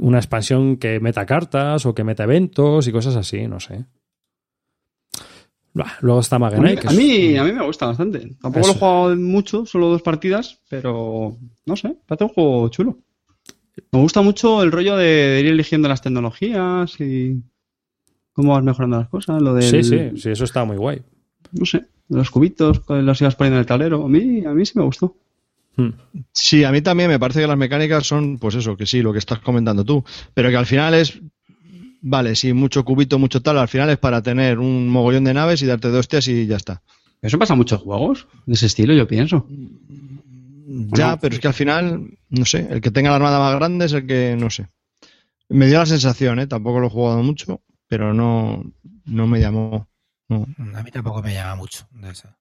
una 0.00 0.18
expansión 0.18 0.78
que 0.78 0.98
meta 1.00 1.24
cartas 1.26 1.86
o 1.86 1.94
que 1.94 2.02
meta 2.02 2.24
eventos 2.24 2.88
y 2.88 2.92
cosas 2.92 3.14
así, 3.14 3.46
no 3.46 3.60
sé. 3.60 3.84
Bah, 5.74 5.96
Luego 6.00 6.20
está 6.20 6.36
A 6.36 6.38
mí, 6.38 6.44
Magenai, 6.44 6.78
a 6.84 6.90
mí, 6.90 7.36
a 7.38 7.44
mí 7.44 7.52
me 7.52 7.64
gusta 7.64 7.86
bastante. 7.86 8.36
Tampoco 8.40 8.60
Eso. 8.60 8.68
lo 8.68 8.74
he 8.74 8.78
jugado 8.78 9.16
mucho, 9.16 9.66
solo 9.66 9.88
dos 9.88 10.02
partidas, 10.02 10.60
pero 10.68 11.36
no 11.64 11.76
sé, 11.76 11.96
parece 12.06 12.24
un 12.24 12.30
juego 12.30 12.68
chulo. 12.68 12.98
Me 13.90 14.00
gusta 14.00 14.20
mucho 14.20 14.62
el 14.62 14.70
rollo 14.70 14.96
de, 14.96 15.06
de 15.06 15.40
ir 15.40 15.46
eligiendo 15.46 15.88
las 15.88 16.02
tecnologías 16.02 17.00
y 17.00 17.42
cómo 18.32 18.52
vas 18.52 18.62
mejorando 18.62 18.98
las 18.98 19.08
cosas. 19.08 19.40
Lo 19.40 19.54
del, 19.54 19.64
Sí, 19.64 19.82
sí, 19.82 20.10
sí, 20.16 20.30
eso 20.30 20.44
está 20.44 20.64
muy 20.64 20.76
guay. 20.76 21.02
No 21.52 21.64
sé, 21.64 21.86
los 22.08 22.30
cubitos, 22.30 22.82
los 22.88 23.20
ibas 23.20 23.36
poniendo 23.36 23.56
en 23.56 23.60
el 23.60 23.66
tablero. 23.66 24.04
A 24.04 24.08
mí, 24.08 24.44
a 24.44 24.52
mí 24.52 24.66
sí 24.66 24.72
me 24.76 24.84
gustó. 24.84 25.16
Hmm. 25.76 25.90
Sí, 26.32 26.64
a 26.64 26.72
mí 26.72 26.82
también 26.82 27.08
me 27.08 27.18
parece 27.18 27.40
que 27.40 27.46
las 27.46 27.56
mecánicas 27.56 28.06
son, 28.06 28.38
pues 28.38 28.54
eso, 28.54 28.76
que 28.76 28.84
sí, 28.84 29.00
lo 29.00 29.12
que 29.12 29.18
estás 29.18 29.38
comentando 29.38 29.84
tú, 29.84 30.04
pero 30.34 30.50
que 30.50 30.56
al 30.56 30.66
final 30.66 30.92
es, 30.94 31.18
vale, 32.02 32.36
sí, 32.36 32.52
mucho 32.52 32.84
cubito, 32.84 33.18
mucho 33.18 33.40
tal, 33.40 33.58
al 33.58 33.68
final 33.68 33.88
es 33.90 33.98
para 33.98 34.22
tener 34.22 34.58
un 34.58 34.88
mogollón 34.88 35.24
de 35.24 35.34
naves 35.34 35.62
y 35.62 35.66
darte 35.66 35.88
dos 35.88 36.00
hostias 36.00 36.28
y 36.28 36.46
ya 36.46 36.56
está. 36.56 36.82
Eso 37.22 37.38
pasa 37.38 37.54
en 37.54 37.58
muchos 37.58 37.80
juegos 37.80 38.26
de 38.46 38.54
ese 38.54 38.66
estilo, 38.66 38.92
yo 38.92 39.06
pienso. 39.06 39.46
Ya, 40.66 41.16
pero 41.18 41.34
es 41.34 41.40
que 41.40 41.48
al 41.48 41.54
final, 41.54 42.18
no 42.28 42.44
sé, 42.44 42.66
el 42.68 42.80
que 42.80 42.90
tenga 42.90 43.10
la 43.10 43.16
armada 43.16 43.38
más 43.38 43.54
grande 43.54 43.86
es 43.86 43.92
el 43.92 44.06
que, 44.06 44.36
no 44.38 44.50
sé. 44.50 44.68
Me 45.48 45.66
dio 45.66 45.78
la 45.78 45.86
sensación, 45.86 46.38
¿eh? 46.40 46.46
Tampoco 46.46 46.80
lo 46.80 46.88
he 46.88 46.90
jugado 46.90 47.22
mucho, 47.22 47.62
pero 47.86 48.12
no, 48.12 48.64
no 49.04 49.26
me 49.26 49.38
llamó. 49.38 49.88
No. 50.28 50.46
A 50.74 50.82
mí 50.82 50.90
tampoco 50.90 51.22
me 51.22 51.34
llama 51.34 51.56
mucho 51.56 51.86
de 51.92 52.10
esa. 52.10 52.38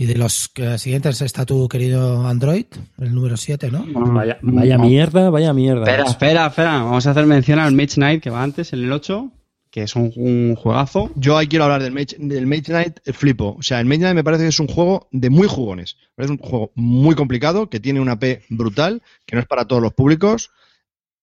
Y 0.00 0.06
de 0.06 0.16
los 0.16 0.50
siguientes 0.78 1.20
está 1.20 1.44
tu 1.44 1.68
querido 1.68 2.26
Android, 2.26 2.64
el 2.96 3.14
número 3.14 3.36
7, 3.36 3.70
¿no? 3.70 3.84
Vaya, 4.14 4.38
vaya 4.40 4.78
mierda, 4.78 5.28
vaya 5.28 5.52
mierda. 5.52 5.82
Espera, 5.82 6.04
espera, 6.04 6.46
espera. 6.46 6.82
Vamos 6.84 7.06
a 7.06 7.10
hacer 7.10 7.26
mención 7.26 7.58
al 7.58 7.74
Mage 7.74 7.96
Knight 7.96 8.22
que 8.22 8.30
va 8.30 8.42
antes, 8.42 8.72
en 8.72 8.78
el 8.82 8.90
8, 8.90 9.30
que 9.70 9.82
es 9.82 9.94
un, 9.96 10.10
un 10.16 10.54
juegazo. 10.56 11.10
Yo 11.16 11.36
ahí 11.36 11.48
quiero 11.48 11.66
hablar 11.66 11.82
del 11.82 11.92
Mage, 11.92 12.16
del 12.18 12.46
Mage 12.46 12.62
Knight, 12.62 13.00
eh, 13.04 13.12
flipo. 13.12 13.56
O 13.58 13.62
sea, 13.62 13.78
el 13.78 13.84
Mage 13.84 13.98
Knight 13.98 14.14
me 14.14 14.24
parece 14.24 14.44
que 14.44 14.48
es 14.48 14.58
un 14.58 14.68
juego 14.68 15.06
de 15.12 15.28
muy 15.28 15.46
jugones. 15.46 15.98
Es 16.16 16.30
un 16.30 16.38
juego 16.38 16.72
muy 16.76 17.14
complicado, 17.14 17.68
que 17.68 17.78
tiene 17.78 18.00
una 18.00 18.18
P 18.18 18.42
brutal, 18.48 19.02
que 19.26 19.36
no 19.36 19.42
es 19.42 19.46
para 19.46 19.66
todos 19.66 19.82
los 19.82 19.92
públicos. 19.92 20.50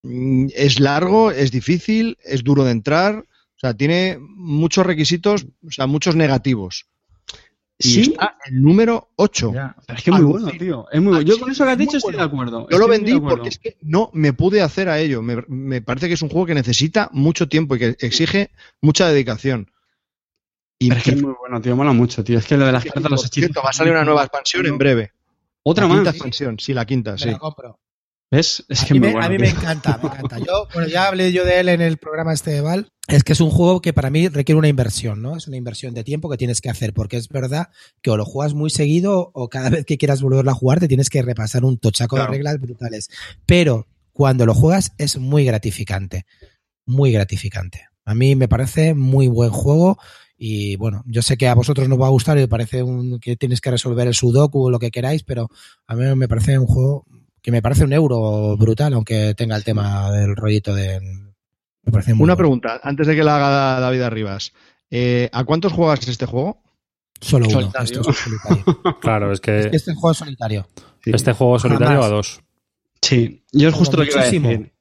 Mm, 0.04 0.50
Es 0.56 0.80
largo, 0.80 1.32
es 1.32 1.50
difícil, 1.50 2.20
es 2.24 2.44
duro 2.44 2.64
de 2.64 2.74
entrar. 2.74 3.16
O 3.56 3.60
sea, 3.60 3.74
tiene 3.74 4.20
muchos 4.20 4.86
requisitos, 4.86 5.48
o 5.68 5.72
sea, 5.72 5.88
muchos 5.88 6.16
negativos. 6.16 6.86
Y 7.80 7.88
Sí, 7.90 8.02
está 8.02 8.38
el 8.46 8.62
número 8.62 9.10
8. 9.18 9.52
Ya, 9.54 9.76
pero 9.86 9.98
es 10.00 10.04
que 10.04 10.10
es 10.12 10.16
muy 10.18 10.26
bueno, 10.26 10.50
tío. 10.50 10.86
Es 10.92 11.00
muy 11.02 11.14
bueno. 11.14 11.22
Yo 11.22 11.36
Ah, 11.36 11.40
con 11.40 11.52
eso 11.52 11.64
que 11.66 11.72
has 11.72 11.78
dicho 11.78 11.98
estoy 11.98 12.14
bueno. 12.14 12.28
de 12.28 12.34
acuerdo. 12.34 12.68
Yo 12.70 12.78
lo 12.80 12.86
Estoy 12.92 12.98
vendí 13.14 13.20
porque 13.20 13.50
es 13.50 13.60
que 13.60 13.78
no 13.82 14.10
me 14.14 14.34
pude 14.34 14.62
hacer 14.64 14.90
a 14.90 15.00
ello. 15.00 15.22
Me, 15.22 15.44
me 15.48 15.82
parece 15.82 16.08
que 16.08 16.16
es 16.16 16.22
un 16.24 16.30
juego 16.30 16.48
que 16.48 16.56
necesita 16.56 17.10
mucho 17.14 17.48
tiempo 17.48 17.76
y 17.76 17.80
que 17.80 17.96
exige 18.00 18.50
mucha 18.82 19.08
dedicación. 19.10 19.70
Y 20.80 20.90
Pero 20.90 20.98
es 21.00 21.04
que 21.04 21.12
es 21.12 21.22
muy 21.22 21.34
bueno, 21.40 21.62
tío. 21.62 21.76
Mola 21.76 21.94
mucho, 21.94 22.24
tío. 22.24 22.40
Es 22.40 22.46
que 22.46 22.58
lo 22.58 22.66
de 22.66 22.72
las 22.72 22.84
cartas, 22.84 23.12
los 23.12 23.22
hechizos. 23.26 23.32
cierto, 23.48 23.62
va 23.64 23.70
a 23.70 23.74
salir 23.74 23.94
una 23.94 24.04
nueva 24.06 24.24
expansión 24.24 24.66
en 24.66 24.78
breve. 24.78 25.12
Otra 25.64 25.84
la 25.84 25.90
más. 25.90 25.98
quinta 25.98 26.10
expansión, 26.12 26.60
sí, 26.60 26.74
la 26.74 26.86
quinta, 26.86 27.12
Me 27.14 27.18
sí. 27.18 27.30
la 27.32 27.38
compro. 27.40 27.80
¿Ves? 28.30 28.66
Es 28.68 28.84
A 28.84 28.86
que 28.88 28.94
mí, 28.94 28.98
es 28.98 29.02
muy 29.02 29.08
me, 29.08 29.12
bueno. 29.14 29.26
a 29.26 29.30
mí 29.30 29.38
tío. 29.38 29.46
me 29.46 29.52
encanta, 29.52 30.00
me 30.02 30.10
encanta. 30.10 30.38
Yo, 30.46 30.68
bueno, 30.74 30.88
ya 30.90 31.08
hablé 31.08 31.32
yo 31.32 31.46
de 31.46 31.60
él 31.62 31.70
en 31.70 31.82
el 31.82 31.98
programa 31.98 32.34
este 32.34 32.52
de 32.52 32.62
Val. 32.62 32.92
Es 33.08 33.24
que 33.24 33.32
es 33.32 33.40
un 33.40 33.50
juego 33.52 33.82
que 33.82 33.94
para 33.94 34.10
mí 34.10 34.28
requiere 34.28 34.60
una 34.60 34.68
inversión, 34.68 35.22
¿no? 35.22 35.38
Es 35.38 35.48
una 35.48 35.56
inversión 35.56 35.94
de 35.94 36.04
tiempo 36.04 36.30
que 36.30 36.36
tienes 36.38 36.60
que 36.60 36.70
hacer, 36.70 36.94
porque 36.94 37.16
es 37.16 37.30
verdad 37.30 37.70
que 38.02 38.10
o 38.12 38.18
lo 38.18 38.26
juegas 38.26 38.54
muy 38.54 38.70
seguido 38.70 39.32
o 39.34 39.48
cada 39.48 39.70
vez 39.70 39.86
que 39.86 39.98
quieras 39.98 40.22
volverlo 40.22 40.52
a 40.52 40.56
jugar 40.56 40.82
te 40.82 40.90
tienes 40.90 41.10
que 41.10 41.22
repasar 41.22 41.64
un 41.64 41.78
tochaco 41.78 42.18
Claro. 42.18 42.32
de 42.32 42.38
reglas 42.38 42.60
brutales. 42.60 43.10
Pero 43.46 43.88
cuando 44.12 44.46
lo 44.46 44.54
juegas 44.54 44.92
es 44.98 45.18
muy 45.18 45.46
gratificante, 45.46 46.26
muy 46.86 47.14
gratificante. 47.14 47.86
A 48.04 48.14
mí 48.14 48.36
me 48.36 48.50
parece 48.50 48.94
muy 48.94 49.28
buen 49.30 49.52
juego 49.52 49.98
y 50.38 50.76
bueno, 50.76 51.04
yo 51.08 51.22
sé 51.22 51.38
que 51.38 51.48
a 51.48 51.56
vosotros 51.56 51.88
nos 51.88 52.00
va 52.02 52.08
a 52.08 52.12
gustar 52.12 52.38
y 52.38 52.46
parece 52.48 52.84
un, 52.84 53.20
que 53.22 53.38
tienes 53.38 53.62
que 53.62 53.72
resolver 53.72 54.06
el 54.08 54.14
sudoku 54.16 54.66
o 54.66 54.70
lo 54.70 54.80
que 54.80 54.92
queráis, 54.92 55.24
pero 55.24 55.50
a 55.88 55.96
mí 55.96 56.04
me 56.16 56.28
parece 56.28 56.60
un 56.60 56.68
juego 56.68 57.06
que 57.48 57.52
me 57.54 57.62
parece 57.62 57.86
un 57.86 57.94
euro 57.94 58.58
brutal, 58.58 58.94
aunque 58.94 59.34
tenga 59.34 59.56
el 59.56 59.64
tema 59.64 60.12
del 60.12 60.36
rollito 60.36 60.76
de... 60.76 61.00
Me 61.82 61.94
parece 61.94 62.14
muy 62.14 62.26
Una 62.26 62.34
bueno. 62.34 62.38
pregunta, 62.40 62.82
antes 62.84 63.08
de 63.08 63.16
que 63.16 63.24
la 63.24 63.38
haga 63.38 63.80
David 63.80 64.02
Arribas. 64.02 64.52
Eh, 64.92 65.30
¿A 65.32 65.46
cuántos 65.46 65.72
juegas 65.72 66.06
este 66.10 66.26
juego? 66.26 66.62
Solo 67.22 67.46
uno. 67.46 67.62
Solitario. 67.62 68.02
Esto 68.02 68.10
es 68.12 68.18
solitario. 68.18 68.82
Claro, 69.00 69.32
es 69.32 69.40
que 69.40 69.60
Es 69.60 69.68
que 69.68 69.78
este 69.78 69.94
juego 69.94 70.12
es 70.12 70.18
solitario. 70.18 70.68
este 71.06 71.32
juego 71.32 71.58
solitario 71.58 71.88
Jamás. 71.88 72.06
a 72.06 72.10
dos. 72.10 72.42
Sí, 73.02 73.46
yo 73.54 73.70
es 73.70 73.76
justo 73.76 73.96
lo 73.96 74.04
que 74.04 74.10
iba 74.10 74.20
a 74.20 74.24
muchísimo. 74.26 74.50
decir. 74.50 74.74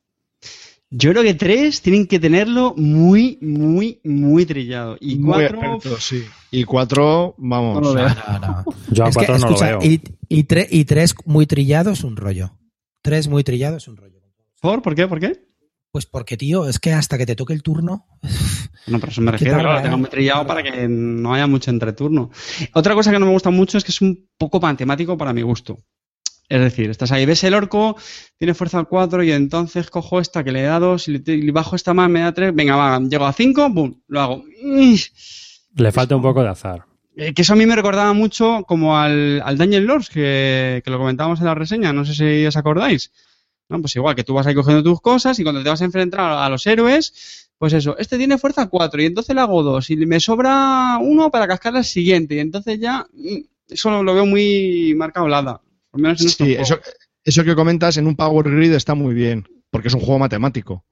Yo 0.90 1.10
creo 1.10 1.22
que 1.24 1.34
tres 1.34 1.82
tienen 1.82 2.06
que 2.06 2.20
tenerlo 2.20 2.74
muy, 2.76 3.38
muy, 3.42 4.00
muy 4.04 4.46
trillado. 4.46 4.96
Y 5.00 5.16
Muy 5.18 5.32
cuatro. 5.34 5.60
experto, 5.74 6.00
sí. 6.00 6.22
Y 6.52 6.64
cuatro, 6.64 7.34
vamos. 7.38 7.74
No 7.74 7.80
lo 7.80 7.94
veo. 7.94 8.08
No, 8.08 8.38
no, 8.38 8.46
no. 8.48 8.64
Yo 8.92 9.04
a 9.04 9.08
Es 9.08 9.16
que, 9.16 9.26
cuatro 9.26 9.38
no 9.38 9.46
escucha, 9.48 9.72
lo 9.72 9.78
veo. 9.80 9.90
Y, 9.90 10.00
y, 10.28 10.44
tre- 10.44 10.68
y 10.70 10.84
tres 10.84 11.14
muy 11.24 11.46
trillado 11.46 11.90
es 11.90 12.04
un 12.04 12.16
rollo. 12.16 12.56
Tres 13.02 13.26
muy 13.28 13.42
trillado 13.42 13.76
es 13.78 13.88
un 13.88 13.96
rollo. 13.96 14.20
¿Por? 14.60 14.80
¿Por 14.82 14.94
qué? 14.94 15.08
¿Por 15.08 15.18
qué? 15.20 15.44
Pues 15.90 16.06
porque, 16.06 16.36
tío, 16.36 16.68
es 16.68 16.78
que 16.78 16.92
hasta 16.92 17.18
que 17.18 17.26
te 17.26 17.36
toque 17.36 17.52
el 17.52 17.62
turno. 17.62 18.06
No, 18.88 19.00
pero 19.00 19.10
eso 19.10 19.20
me 19.20 19.32
¿Qué 19.32 19.38
refiero, 19.38 19.58
claro, 19.58 19.82
tengo 19.82 19.98
muy 19.98 20.08
trillado 20.08 20.46
para 20.46 20.62
que 20.62 20.86
no 20.86 21.34
haya 21.34 21.48
mucho 21.48 21.72
entreturno. 21.72 22.30
Otra 22.72 22.94
cosa 22.94 23.10
que 23.10 23.18
no 23.18 23.26
me 23.26 23.32
gusta 23.32 23.50
mucho 23.50 23.78
es 23.78 23.82
que 23.82 23.90
es 23.90 24.00
un 24.00 24.28
poco 24.38 24.60
matemático 24.60 25.18
para 25.18 25.32
mi 25.32 25.42
gusto. 25.42 25.76
Es 26.48 26.60
decir, 26.60 26.90
estás 26.90 27.10
ahí, 27.10 27.26
ves 27.26 27.42
el 27.44 27.54
orco, 27.54 27.96
tiene 28.38 28.54
fuerza 28.54 28.78
al 28.78 28.86
4 28.86 29.22
y 29.24 29.32
entonces 29.32 29.90
cojo 29.90 30.20
esta 30.20 30.44
que 30.44 30.52
le 30.52 30.62
da 30.62 30.78
2 30.78 31.08
y 31.08 31.50
bajo 31.50 31.74
esta 31.74 31.92
más, 31.92 32.08
me 32.08 32.20
da 32.20 32.32
3, 32.32 32.54
venga, 32.54 32.76
va, 32.76 33.00
llego 33.00 33.26
a 33.26 33.32
5, 33.32 33.70
boom, 33.70 34.02
lo 34.06 34.20
hago. 34.20 34.44
Le 35.74 35.92
falta 35.92 36.14
un 36.14 36.22
poco 36.22 36.42
de 36.42 36.48
azar. 36.48 36.84
Eh, 37.16 37.32
que 37.32 37.42
eso 37.42 37.54
a 37.54 37.56
mí 37.56 37.66
me 37.66 37.74
recordaba 37.74 38.12
mucho 38.12 38.62
como 38.66 38.98
al, 38.98 39.40
al 39.42 39.58
Dungeon 39.58 39.86
Lords, 39.86 40.10
que, 40.10 40.82
que 40.84 40.90
lo 40.90 40.98
comentábamos 40.98 41.40
en 41.40 41.46
la 41.46 41.54
reseña, 41.54 41.92
no 41.92 42.04
sé 42.04 42.14
si 42.14 42.46
os 42.46 42.56
acordáis. 42.56 43.10
¿No? 43.68 43.80
Pues 43.80 43.96
igual 43.96 44.14
que 44.14 44.22
tú 44.22 44.34
vas 44.34 44.46
ahí 44.46 44.54
cogiendo 44.54 44.84
tus 44.84 45.00
cosas 45.00 45.36
y 45.40 45.42
cuando 45.42 45.62
te 45.62 45.68
vas 45.68 45.82
a 45.82 45.86
enfrentar 45.86 46.20
a, 46.20 46.48
los 46.48 46.64
héroes, 46.68 47.50
pues 47.58 47.72
eso, 47.72 47.98
este 47.98 48.16
tiene 48.16 48.38
fuerza 48.38 48.68
4 48.68 49.02
y 49.02 49.06
entonces 49.06 49.34
le 49.34 49.40
hago 49.40 49.64
2 49.64 49.90
y 49.90 49.96
me 50.06 50.20
sobra 50.20 50.98
uno 51.00 51.32
para 51.32 51.48
cascar 51.48 51.76
al 51.76 51.84
siguiente 51.84 52.36
y 52.36 52.38
entonces 52.38 52.78
ya 52.78 53.08
mm, 53.12 53.38
eso 53.70 53.90
lo, 53.90 54.04
lo 54.04 54.14
veo 54.14 54.26
muy 54.26 54.94
marcado 54.94 55.26
lada. 55.26 55.62
Al 55.96 56.02
menos 56.02 56.20
en 56.20 56.26
estos 56.28 56.46
Sí, 56.46 56.54
eso, 56.54 56.78
eso 57.24 57.44
que 57.44 57.54
comentas 57.54 57.96
en 57.96 58.06
un 58.06 58.14
Power 58.16 58.48
Grid 58.50 58.72
está 58.72 58.94
muy 58.94 59.14
bien, 59.14 59.46
porque 59.70 59.88
es 59.88 59.94
un 59.94 60.00
juego 60.00 60.18
matemático, 60.20 60.84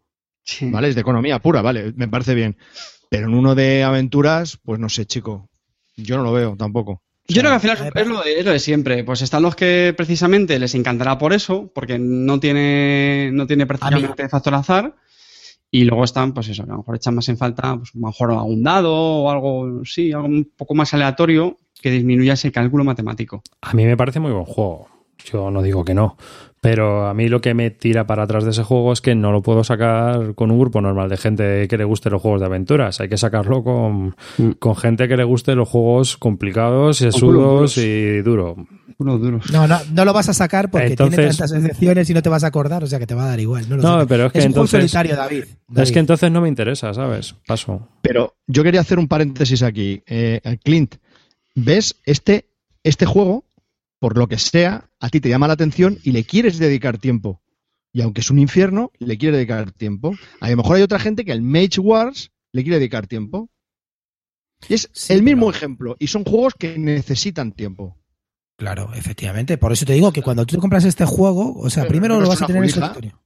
Sí. 0.43 0.69
¿vale? 0.71 0.89
Es 0.89 0.95
de 0.95 1.01
economía 1.03 1.39
pura, 1.39 1.63
vale, 1.63 1.93
me 1.97 2.09
parece 2.09 2.35
bien. 2.35 2.57
Pero 3.11 3.29
en 3.29 3.35
uno 3.35 3.55
de 3.55 3.85
aventuras, 3.85 4.59
pues 4.65 4.81
no 4.81 4.89
sé, 4.89 5.07
chico. 5.07 5.49
Yo 5.97 6.17
no 6.17 6.25
lo 6.25 6.33
veo 6.33 6.57
tampoco. 6.57 7.03
Yo 7.29 7.41
creo 7.41 7.53
que 7.53 7.55
al 7.55 7.61
final 7.61 7.93
es 7.95 8.07
lo, 8.07 8.21
de, 8.23 8.39
es 8.41 8.45
lo 8.45 8.51
de 8.51 8.59
siempre. 8.59 9.05
Pues 9.05 9.23
están 9.23 9.43
los 9.43 9.55
que 9.57 9.95
precisamente 9.97 10.59
les 10.59 10.75
encantará 10.75 11.17
por 11.17 11.33
eso, 11.33 11.71
porque 11.75 11.99
no 11.99 12.39
tiene, 12.41 13.31
no 13.33 13.47
tiene 13.47 13.67
prácticamente 13.67 14.29
factor 14.29 14.55
azar. 14.55 14.97
Y 15.71 15.85
luego 15.85 16.05
están, 16.05 16.35
pues 16.35 16.49
eso, 16.49 16.65
que 16.65 16.71
a 16.71 16.75
lo 16.75 16.79
mejor 16.79 16.97
echan 16.97 17.15
más 17.15 17.29
en 17.29 17.39
falta, 17.39 17.77
pues 17.77 17.91
a 17.95 17.99
lo 17.99 18.07
mejor 18.09 18.31
algún 18.33 18.63
dado 18.63 18.95
o 18.95 19.31
algo, 19.31 19.85
sí, 19.85 20.13
algo 20.13 20.27
un 20.27 20.53
poco 20.57 20.75
más 20.75 20.93
aleatorio 20.93 21.57
que 21.81 21.91
disminuya 21.91 22.35
ese 22.35 22.53
cálculo 22.53 22.85
matemático. 22.85 23.43
A 23.63 23.73
mí 23.75 23.85
me 23.85 23.97
parece 23.97 24.21
muy 24.21 24.33
buen 24.33 24.45
juego. 24.45 24.89
Yo 25.25 25.51
no 25.51 25.62
digo 25.62 25.85
que 25.85 25.95
no. 25.95 26.16
Pero 26.61 27.07
a 27.07 27.12
mí 27.12 27.29
lo 27.29 27.43
que 27.43 27.53
me 27.53 27.70
tira 27.70 28.07
para 28.07 28.22
atrás 28.22 28.45
de 28.45 28.51
ese 28.51 28.62
juego 28.62 28.93
es 28.95 29.03
que 29.03 29.14
no 29.14 29.33
lo 29.33 29.43
puedo 29.43 29.64
sacar 29.64 30.35
con 30.35 30.51
un 30.51 30.59
grupo 30.59 30.81
normal 30.81 31.11
de 31.11 31.18
gente 31.18 31.68
que 31.68 31.77
le 31.77 31.85
guste 31.85 32.09
los 32.09 32.22
juegos 32.22 32.41
de 32.41 32.47
aventuras. 32.47 33.01
Hay 33.01 33.09
que 33.11 33.18
sacarlo 33.18 33.62
con, 33.62 34.16
Mm. 34.39 34.51
con 34.59 34.75
gente 34.75 35.07
que 35.07 35.16
le 35.18 35.25
guste 35.25 35.55
los 35.55 35.68
juegos 35.68 36.16
complicados, 36.16 36.97
sesudos 36.99 37.75
duros. 37.75 37.79
y 37.79 38.22
duro. 38.22 38.57
Unos 38.97 39.20
duros. 39.20 39.53
No, 39.53 39.66
no, 39.66 39.77
no 39.93 40.05
lo 40.07 40.12
vas 40.14 40.31
a 40.31 40.33
sacar 40.33 40.70
porque 40.70 40.87
Entonces- 40.87 41.16
tiene 41.16 41.31
tantas 41.35 41.53
excepciones 41.53 42.09
y 42.09 42.14
no 42.14 42.22
te 42.22 42.29
vas 42.31 42.45
a 42.45 42.47
acordar, 42.47 42.83
o 42.83 42.87
sea 42.87 42.99
que 42.99 43.07
te 43.07 43.14
va 43.14 43.25
a 43.25 43.29
dar 43.29 43.41
igual. 43.41 43.68
No, 43.68 43.77
lo 43.77 43.83
No, 43.83 44.07
pero 44.07 44.27
es 44.27 44.33
que 44.33 44.39
un 44.39 44.43
juego 44.45 44.49
entonces- 44.64 44.81
solitario, 44.91 45.16
David. 45.16 45.45
Es 45.77 45.93
que 45.93 45.99
entonces 45.99 46.31
no 46.31 46.41
me 46.41 46.49
interesa, 46.49 46.95
¿sabes? 46.95 47.35
Paso. 47.47 47.89
Pero 48.01 48.37
yo 48.47 48.62
quería 48.62 48.81
hacer 48.81 48.99
un 48.99 49.09
paréntesis 49.09 49.62
aquí. 49.62 50.03
Eh, 50.07 50.41
Clint, 50.64 50.95
¿ves? 51.55 51.97
Este, 52.07 52.47
este 52.85 53.05
juego, 53.05 53.45
por 53.99 54.18
lo 54.18 54.28
que 54.28 54.38
sea, 54.38 54.90
a 55.01 55.09
ti 55.09 55.20
te 55.20 55.28
llama 55.28 55.47
la 55.47 55.55
atención 55.55 55.99
y 56.03 56.12
le 56.12 56.24
quieres 56.24 56.59
dedicar 56.59 56.99
tiempo. 56.99 57.40
Y 57.92 58.03
aunque 58.03 58.20
es 58.20 58.30
un 58.30 58.38
infierno, 58.38 58.90
le 58.99 59.16
quieres 59.18 59.36
dedicar 59.36 59.70
tiempo. 59.72 60.14
A 60.40 60.51
lo 60.51 60.57
mejor 60.57 60.76
hay 60.76 60.82
otra 60.82 60.99
gente 60.99 61.24
que 61.24 61.32
al 61.32 61.42
Mage 61.42 61.80
Wars 61.80 62.32
le 62.53 62.62
quiere 62.62 62.78
dedicar 62.78 63.07
tiempo. 63.07 63.51
Y 64.68 64.74
es 64.74 64.88
Sí, 64.92 65.12
el 65.12 65.22
mismo 65.22 65.47
pero- 65.47 65.57
ejemplo. 65.57 65.97
Y 65.99 66.09
son 66.09 66.24
juegos 66.24 66.55
que 66.59 66.78
necesitan 66.78 67.53
tiempo. 67.53 67.99
Claro, 68.57 68.92
efectivamente. 68.95 69.59
Por 69.59 69.72
eso 69.72 69.84
te 69.84 69.92
digo 69.95 70.12
que 70.12 70.22
cuando 70.22 70.45
tú 70.47 70.57
te 70.57 70.61
compras 70.61 70.84
este 70.84 71.05
juego, 71.05 71.55
o 71.59 71.70
sea, 71.70 71.82
Pero 71.84 71.90
primero 71.92 72.20
lo 72.20 72.28
vas 72.28 72.42
a 72.42 72.47
tener 72.47 72.62
en 72.64 72.70
solitario. 72.70 73.20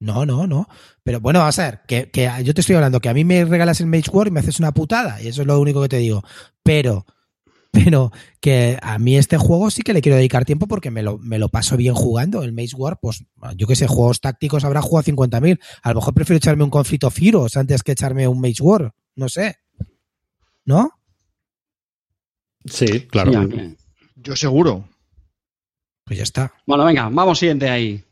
No, 0.00 0.24
no, 0.24 0.46
no. 0.46 0.66
Pero 1.02 1.20
bueno, 1.20 1.40
vamos 1.40 1.58
a 1.58 1.64
ver, 1.64 1.80
que, 1.86 2.10
que 2.10 2.30
yo 2.42 2.54
te 2.54 2.60
estoy 2.62 2.76
hablando 2.76 3.00
que 3.00 3.08
a 3.10 3.14
mí 3.14 3.24
me 3.24 3.44
regalas 3.44 3.80
el 3.80 3.86
Mage 3.86 4.10
War 4.10 4.28
y 4.28 4.30
me 4.30 4.40
haces 4.40 4.58
una 4.58 4.72
putada, 4.72 5.20
y 5.22 5.28
eso 5.28 5.42
es 5.42 5.46
lo 5.46 5.60
único 5.60 5.82
que 5.82 5.88
te 5.90 5.98
digo. 5.98 6.22
Pero, 6.62 7.04
pero 7.70 8.10
que 8.40 8.78
a 8.82 8.98
mí 8.98 9.16
este 9.16 9.36
juego 9.36 9.70
sí 9.70 9.82
que 9.82 9.92
le 9.92 10.02
quiero 10.02 10.16
dedicar 10.16 10.44
tiempo 10.44 10.66
porque 10.66 10.90
me 10.90 11.02
lo, 11.02 11.18
me 11.18 11.38
lo 11.38 11.48
paso 11.48 11.76
bien 11.76 11.94
jugando. 11.94 12.42
El 12.42 12.52
Mage 12.52 12.74
War, 12.76 12.98
pues 13.00 13.24
yo 13.56 13.66
que 13.66 13.76
sé, 13.76 13.86
juegos 13.86 14.20
tácticos 14.20 14.64
habrá 14.64 14.82
jugado 14.82 15.12
50.000. 15.12 15.60
A 15.82 15.88
lo 15.90 15.94
mejor 15.96 16.14
prefiero 16.14 16.38
echarme 16.38 16.64
un 16.64 16.70
Conflict 16.70 17.04
of 17.04 17.18
Heroes 17.20 17.56
antes 17.56 17.82
que 17.82 17.92
echarme 17.92 18.26
un 18.26 18.40
Mage 18.40 18.62
War. 18.62 18.92
No 19.14 19.28
sé. 19.28 19.56
¿No? 20.64 20.90
Sí, 22.64 23.06
claro. 23.06 23.32
Sí, 23.32 23.76
Yo 24.16 24.36
seguro. 24.36 24.88
Pues 26.04 26.18
ya 26.18 26.24
está. 26.24 26.52
Bueno, 26.66 26.84
venga, 26.84 27.08
vamos 27.08 27.38
siguiente 27.38 27.68
ahí. 27.68 28.04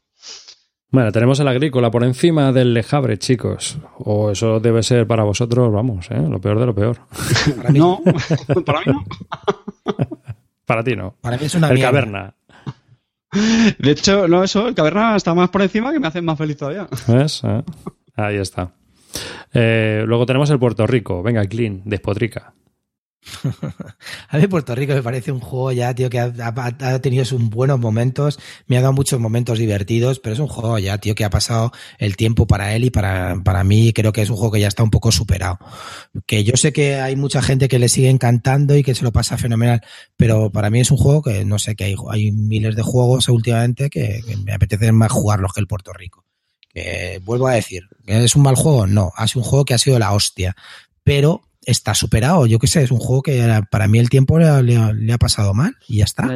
Bueno, 0.91 1.13
tenemos 1.13 1.39
el 1.41 1.49
agrícola 1.49 1.91
por 1.91 2.03
encima 2.03 2.51
del 2.53 2.73
lejabre, 2.73 3.19
chicos. 3.19 3.79
O 3.99 4.31
eso 4.31 4.59
debe 4.59 4.83
ser 4.83 5.07
para 5.07 5.23
vosotros, 5.23 5.71
vamos, 5.73 6.11
¿eh? 6.11 6.19
lo 6.29 6.41
peor 6.41 6.59
de 6.59 6.67
lo 6.67 6.75
peor. 6.75 6.99
Para 7.57 7.71
mí, 7.71 7.79
No, 7.79 8.01
para 8.65 8.81
mí 8.81 8.87
no. 8.93 9.05
Para 10.65 10.85
ti 10.85 10.97
no. 10.97 11.15
para 11.21 11.37
mí 11.37 11.45
es 11.45 11.55
una 11.55 11.69
el 11.69 11.75
mierda. 11.75 11.91
caverna. 11.91 12.35
De 13.79 13.91
hecho, 13.91 14.27
no, 14.29 14.43
eso, 14.43 14.69
el 14.69 14.75
caverna 14.75 15.15
está 15.17 15.35
más 15.35 15.51
por 15.51 15.61
encima 15.63 15.93
que 15.93 16.01
me 16.01 16.07
hace 16.09 16.23
más 16.23 16.39
feliz 16.39 16.57
todavía. 16.57 16.89
¿Ves? 17.07 17.43
¿Eh? 17.45 17.63
Ahí 18.17 18.37
está. 18.37 18.71
Eh, 19.53 20.05
luego 20.07 20.25
tenemos 20.27 20.49
el 20.51 20.59
Puerto 20.59 20.87
Rico. 20.87 21.23
Venga, 21.23 21.45
Clean, 21.47 21.83
despotrica. 21.85 22.55
a 24.29 24.39
mí 24.39 24.47
Puerto 24.47 24.75
Rico 24.75 24.95
me 24.95 25.03
parece 25.03 25.33
un 25.33 25.41
juego 25.41 25.73
ya, 25.73 25.95
tío, 25.95 26.09
que 26.09 26.19
ha, 26.19 26.99
tenido 27.01 27.25
sus 27.25 27.43
buenos 27.43 27.79
momentos, 27.79 28.39
me 28.67 28.77
ha 28.77 28.81
dado 28.81 28.93
muchos 28.93 29.21
momentos 29.21 29.59
divertidos, 29.59 30.21
pero 30.21 30.35
es 30.35 30.41
un 30.41 30.49
juego 30.49 30.79
ya, 30.79 30.99
tío, 30.99 31.15
que 31.15 31.25
ha 31.25 31.31
pasado 31.31 31.73
el 31.99 32.17
tiempo 32.17 32.47
para 32.47 32.75
él 32.75 32.85
y 32.85 32.91
para, 32.91 33.41
para 33.45 33.65
mí 33.65 33.93
creo 33.93 34.13
que 34.13 34.23
es 34.23 34.31
un 34.31 34.37
juego 34.37 34.53
que 34.53 34.61
ya 34.61 34.69
está 34.69 34.83
un 34.83 34.91
poco 34.91 35.13
superado. 35.13 35.59
Que 36.27 36.45
yo 36.45 36.57
sé 36.57 36.73
que 36.73 36.97
hay 36.97 37.17
mucha 37.17 37.43
gente 37.43 37.69
que 37.69 37.79
le 37.79 37.89
sigue 37.89 38.11
encantando 38.11 38.77
y 38.77 38.83
que 38.83 38.95
se 38.95 39.05
lo 39.05 39.13
pasa 39.13 39.37
fenomenal, 39.37 39.83
pero 40.17 40.51
para 40.51 40.71
mí 40.71 40.81
es 40.81 40.91
un 40.91 40.99
juego 40.99 41.23
que 41.23 41.45
no 41.45 41.59
sé, 41.59 41.77
que 41.77 41.85
hay, 41.85 41.97
hay 42.11 42.33
miles 42.33 42.77
de 42.77 42.83
juegos 42.83 43.29
últimamente 43.29 43.91
que, 43.91 44.23
me 44.45 44.53
apetece 44.53 44.93
más 44.93 45.13
jugarlos 45.13 45.53
que 45.53 45.61
el 45.61 45.67
Puerto 45.67 45.93
Rico. 45.93 46.25
Que 46.73 47.21
vuelvo 47.25 47.49
a 47.49 47.55
decir, 47.55 47.83
¿es 48.07 48.37
un 48.37 48.43
mal 48.43 48.55
juego? 48.55 48.87
No, 48.87 49.13
ha 49.17 49.27
sido 49.27 49.43
un 49.43 49.49
juego 49.49 49.65
que 49.65 49.75
ha 49.75 49.79
sido 49.79 49.99
la 49.99 50.13
hostia, 50.13 50.55
pero 51.03 51.48
está 51.69 51.95
superado. 51.95 52.47
Yo 52.47 52.59
qué 52.59 52.67
sé, 52.67 52.83
es 52.83 52.91
un 52.91 52.99
juego 52.99 53.23
que 53.23 53.63
para 53.71 53.89
mí 53.89 53.99
el 53.99 54.09
tiempo 54.09 54.39
le, 54.39 55.13
ha 55.13 55.19
pasado 55.19 55.55
mal 55.55 55.77
y 55.87 55.99
ya 55.99 56.05
está. 56.05 56.27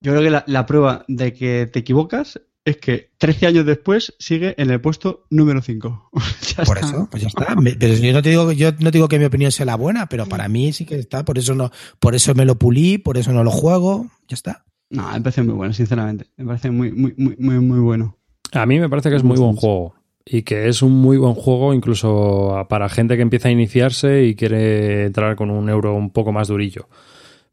Yo 0.00 0.12
creo 0.12 0.22
que 0.22 0.30
la, 0.30 0.66
prueba 0.66 1.04
de 1.06 1.32
que 1.32 1.70
te 1.72 1.78
equivocas 1.78 2.40
es 2.64 2.76
que 2.78 3.12
13 3.18 3.46
años 3.46 3.66
después 3.66 4.14
sigue 4.18 4.54
en 4.60 4.70
el 4.70 4.80
puesto 4.80 5.24
número 5.30 5.62
5. 5.62 6.10
por 6.66 6.78
eso, 6.78 7.08
pues 7.10 7.22
ya 7.22 7.28
está. 7.28 7.54
Pero 7.78 7.94
yo 7.94 8.12
no 8.12 8.22
te 8.22 8.30
digo, 8.30 8.50
yo 8.52 8.72
no 8.80 8.90
digo 8.90 9.08
que 9.08 9.20
mi 9.20 9.24
opinión 9.24 9.52
sea 9.52 9.66
la 9.66 9.76
buena, 9.76 10.08
pero 10.08 10.26
para 10.26 10.48
mí 10.48 10.72
sí 10.72 10.84
que 10.84 10.98
está, 10.98 11.24
por 11.24 11.38
eso 11.38 11.54
no, 11.54 11.70
por 12.00 12.16
eso 12.16 12.34
me 12.34 12.44
lo 12.44 12.56
pulí, 12.56 12.98
por 12.98 13.18
eso 13.18 13.32
no 13.32 13.44
lo 13.44 13.52
juego, 13.52 14.10
ya 14.26 14.34
está. 14.34 14.64
No, 14.90 15.10
me 15.12 15.20
parece 15.20 15.42
muy 15.42 15.54
bueno, 15.54 15.72
sinceramente. 15.72 16.26
Me 16.36 16.44
parece 16.44 16.70
muy, 16.70 16.90
muy, 16.90 17.14
muy, 17.16 17.36
muy, 17.38 17.60
muy 17.60 17.78
bueno. 17.78 18.18
A 18.52 18.66
mí 18.66 18.78
me 18.80 18.88
parece 18.88 19.10
que 19.10 19.16
es 19.16 19.22
muy 19.22 19.38
buen 19.38 19.56
juego 19.56 19.94
y 20.24 20.42
que 20.42 20.68
es 20.68 20.82
un 20.82 20.92
muy 20.92 21.16
buen 21.16 21.34
juego 21.34 21.74
incluso 21.74 22.66
para 22.68 22.88
gente 22.88 23.16
que 23.16 23.22
empieza 23.22 23.48
a 23.48 23.52
iniciarse 23.52 24.24
y 24.24 24.34
quiere 24.34 25.06
entrar 25.06 25.36
con 25.36 25.50
un 25.50 25.68
euro 25.68 25.94
un 25.94 26.10
poco 26.10 26.32
más 26.32 26.48
durillo. 26.48 26.88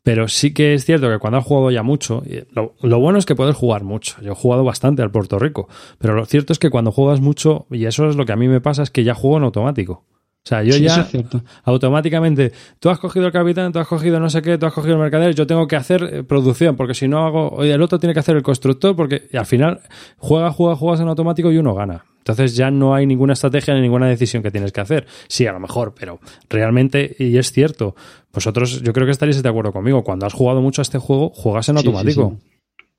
Pero 0.04 0.28
sí 0.28 0.54
que 0.54 0.74
es 0.74 0.86
cierto 0.86 1.10
que 1.10 1.20
cuando 1.20 1.38
has 1.38 1.46
jugado 1.46 1.72
ya 1.72 1.84
mucho, 1.84 2.24
lo, 2.52 2.74
lo, 2.82 3.00
bueno 3.00 3.20
es 3.20 3.26
que 3.26 3.36
puedes 3.36 3.56
jugar 3.56 3.84
mucho. 3.84 4.16
Yo 4.22 4.32
he 4.32 4.36
jugado 4.36 4.64
bastante 4.64 5.02
al 5.02 5.12
Puerto 5.12 5.38
Rico, 5.40 5.68
pero 5.98 6.16
lo 6.16 6.26
cierto 6.26 6.54
es 6.54 6.60
que 6.60 6.70
cuando 6.70 6.92
juegas 6.92 7.20
mucho, 7.20 7.68
y 7.70 7.86
eso 7.86 8.10
es 8.10 8.16
lo 8.16 8.26
que 8.26 8.32
a 8.32 8.38
mí 8.38 8.48
me 8.48 8.62
pasa, 8.62 8.84
es 8.84 8.92
que 8.92 9.04
ya 9.04 9.14
juego 9.14 9.38
en 9.38 9.44
automático. 9.44 10.06
O 10.46 10.48
sea, 10.50 10.64
yo 10.64 10.76
ya 10.78 11.08
automáticamente, 11.66 12.54
tú 12.80 12.90
has 12.90 12.98
cogido 12.98 13.28
el 13.28 13.32
capitán, 13.32 13.74
tú 13.74 13.80
has 13.80 13.88
cogido 13.88 14.20
no 14.20 14.30
sé 14.30 14.42
qué, 14.42 14.58
tú 14.58 14.66
has 14.66 14.74
cogido 14.74 14.96
el 14.96 15.02
mercader, 15.02 15.36
yo 15.36 15.46
tengo 15.46 15.68
que 15.68 15.76
hacer 15.76 16.02
eh, 16.04 16.24
producción, 16.24 16.76
porque 16.76 16.94
si 16.94 17.08
no 17.08 17.26
hago, 17.26 17.50
oye, 17.50 17.74
el 17.74 17.82
otro 17.82 18.00
tiene 18.00 18.14
que 18.14 18.22
hacer 18.22 18.38
el 18.38 18.42
constructor, 18.42 18.96
porque 18.96 19.28
al 19.34 19.46
final 19.46 19.82
juega, 20.18 20.52
juega, 20.52 20.76
juegas 20.76 21.02
en 21.02 21.10
automático 21.10 21.52
y 21.52 21.58
uno 21.58 21.76
gana. 21.76 22.06
Entonces 22.20 22.56
ya 22.56 22.70
no 22.70 22.94
hay 22.94 23.06
ninguna 23.06 23.34
estrategia 23.34 23.74
ni 23.74 23.82
ninguna 23.82 24.08
decisión 24.08 24.44
que 24.44 24.52
tienes 24.52 24.72
que 24.72 24.82
hacer. 24.82 25.08
Sí, 25.28 25.48
a 25.48 25.52
lo 25.52 25.60
mejor, 25.60 25.96
pero 25.98 26.20
realmente, 26.50 27.16
y 27.18 27.38
es 27.38 27.52
cierto, 27.52 27.96
vosotros 28.32 28.82
yo 28.82 28.94
creo 28.94 29.06
que 29.06 29.12
estaréis 29.12 29.42
de 29.42 29.50
acuerdo 29.50 29.74
conmigo, 29.74 30.04
cuando 30.04 30.26
has 30.26 30.34
jugado 30.34 30.62
mucho 30.62 30.82
a 30.82 30.84
este 30.84 31.00
juego, 31.00 31.30
juegas 31.30 31.70
en 31.70 31.78
automático. 31.78 32.38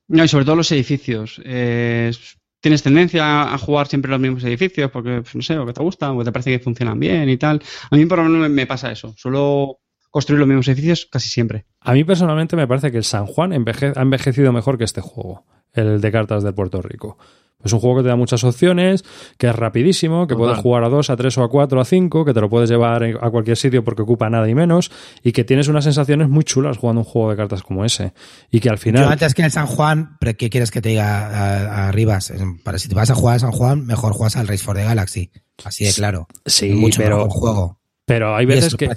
no, 0.09 0.25
y 0.25 0.29
sobre 0.29 0.45
todo 0.45 0.57
los 0.57 0.73
edificios. 0.73 1.41
Eh, 1.45 2.13
tienes 2.61 2.83
tendencia 2.83 3.55
a 3.55 3.59
jugar 3.59 3.87
siempre 3.87 4.11
los 4.11 4.21
mismos 4.21 4.45
edificios 4.45 4.91
porque, 4.91 5.23
pues, 5.23 5.35
no 5.35 5.43
sé, 5.43 5.59
o 5.59 5.67
que 5.67 5.73
te 5.73 5.83
gustan, 5.83 6.17
o 6.17 6.25
te 6.25 6.33
parece 6.33 6.51
que 6.51 6.59
funcionan 6.59 6.99
bien 6.99 7.29
y 7.29 7.37
tal. 7.37 7.63
A 7.91 7.97
mí 7.97 8.07
por 8.07 8.19
lo 8.19 8.25
menos 8.25 8.51
me 8.51 8.67
pasa 8.67 8.93
eso. 8.93 9.15
Suelo 9.17 9.79
construir 10.11 10.41
los 10.41 10.49
mismos 10.49 10.69
edificios 10.69 11.09
casi 11.11 11.29
siempre. 11.29 11.67
A 11.81 11.93
mí 11.93 12.05
personalmente 12.05 12.57
me 12.57 12.67
parece 12.67 12.91
que 12.91 12.99
el 12.99 13.05
San 13.05 13.27
Juan 13.27 13.53
ha 13.53 14.03
envejecido 14.03 14.53
mejor 14.53 14.77
que 14.77 14.85
este 14.85 15.01
juego, 15.01 15.45
el 15.73 16.01
de 16.01 16.13
cartas 16.13 16.43
del 16.43 16.55
Puerto 16.55 16.83
Rico. 16.83 17.17
Es 17.65 17.73
un 17.73 17.81
juego 17.81 17.99
que 17.99 18.03
te 18.05 18.09
da 18.09 18.17
muchas 18.17 18.43
opciones, 18.45 19.05
que 19.37 19.49
es 19.49 19.55
rapidísimo, 19.55 20.27
que 20.27 20.35
puedes 20.35 20.59
jugar 20.59 20.85
a 20.85 20.89
dos, 20.89 21.11
a 21.11 21.17
tres 21.17 21.37
o 21.39 21.43
a 21.43 21.49
cuatro, 21.51 21.81
a 21.81 21.85
cinco, 21.85 22.25
que 22.25 22.33
te 22.33 22.41
lo 22.41 22.49
puedes 22.49 22.71
llevar 22.71 23.05
a 23.05 23.31
cualquier 23.31 23.57
sitio 23.57 23.85
porque 23.85 24.03
ocupa 24.03 24.31
nada 24.31 24.49
y 24.49 24.55
menos, 24.55 24.91
y 25.23 25.33
que 25.33 25.45
tienes 25.45 25.69
unas 25.69 25.85
sensaciones 25.85 26.29
muy 26.29 26.45
chulas 26.45 26.79
jugando 26.79 27.01
un 27.01 27.05
juego 27.05 27.31
de 27.31 27.37
cartas 27.37 27.63
como 27.63 27.85
ese. 27.85 28.15
Y 28.51 28.61
que 28.61 28.71
al 28.71 28.79
final. 28.79 29.05
Yo 29.05 29.11
antes 29.11 29.35
que 29.35 29.43
el 29.43 29.51
San 29.51 29.67
Juan, 29.67 30.17
¿qué 30.39 30.51
quieres 30.51 30.71
que 30.71 30.81
te 30.81 30.91
diga 30.91 31.89
arriba? 31.89 32.19
Para 32.65 32.79
si 32.79 32.89
te 32.89 32.95
vas 32.95 33.11
a 33.11 33.15
jugar 33.15 33.37
a 33.37 33.39
San 33.41 33.53
Juan, 33.53 33.87
mejor 33.87 34.13
juegas 34.13 34.37
al 34.37 34.49
Race 34.49 34.65
for 34.65 34.77
the 34.77 34.85
Galaxy. 34.85 35.31
Así 35.65 35.85
de 35.85 35.93
claro. 35.93 36.27
Sí, 36.47 36.71
mucho 36.71 37.03
pero. 37.03 37.29
juego. 37.29 37.79
Pero 38.07 38.35
hay 38.35 38.47
veces 38.47 38.75
que. 38.75 38.89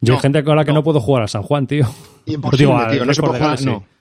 Yo 0.00 0.14
hay 0.14 0.20
gente 0.20 0.44
con 0.44 0.56
la 0.56 0.64
que 0.64 0.72
no. 0.72 0.82
puedo 0.82 1.00
jugar 1.00 1.22
a 1.22 1.28
San 1.28 1.42
Juan, 1.42 1.66
tío. 1.66 1.86
Imposible, 2.26 2.86
tío. 2.90 3.04
No 3.04 3.14
se 3.14 3.22
puede 3.22 3.38
jugar, 3.38 3.62
no 3.62 3.95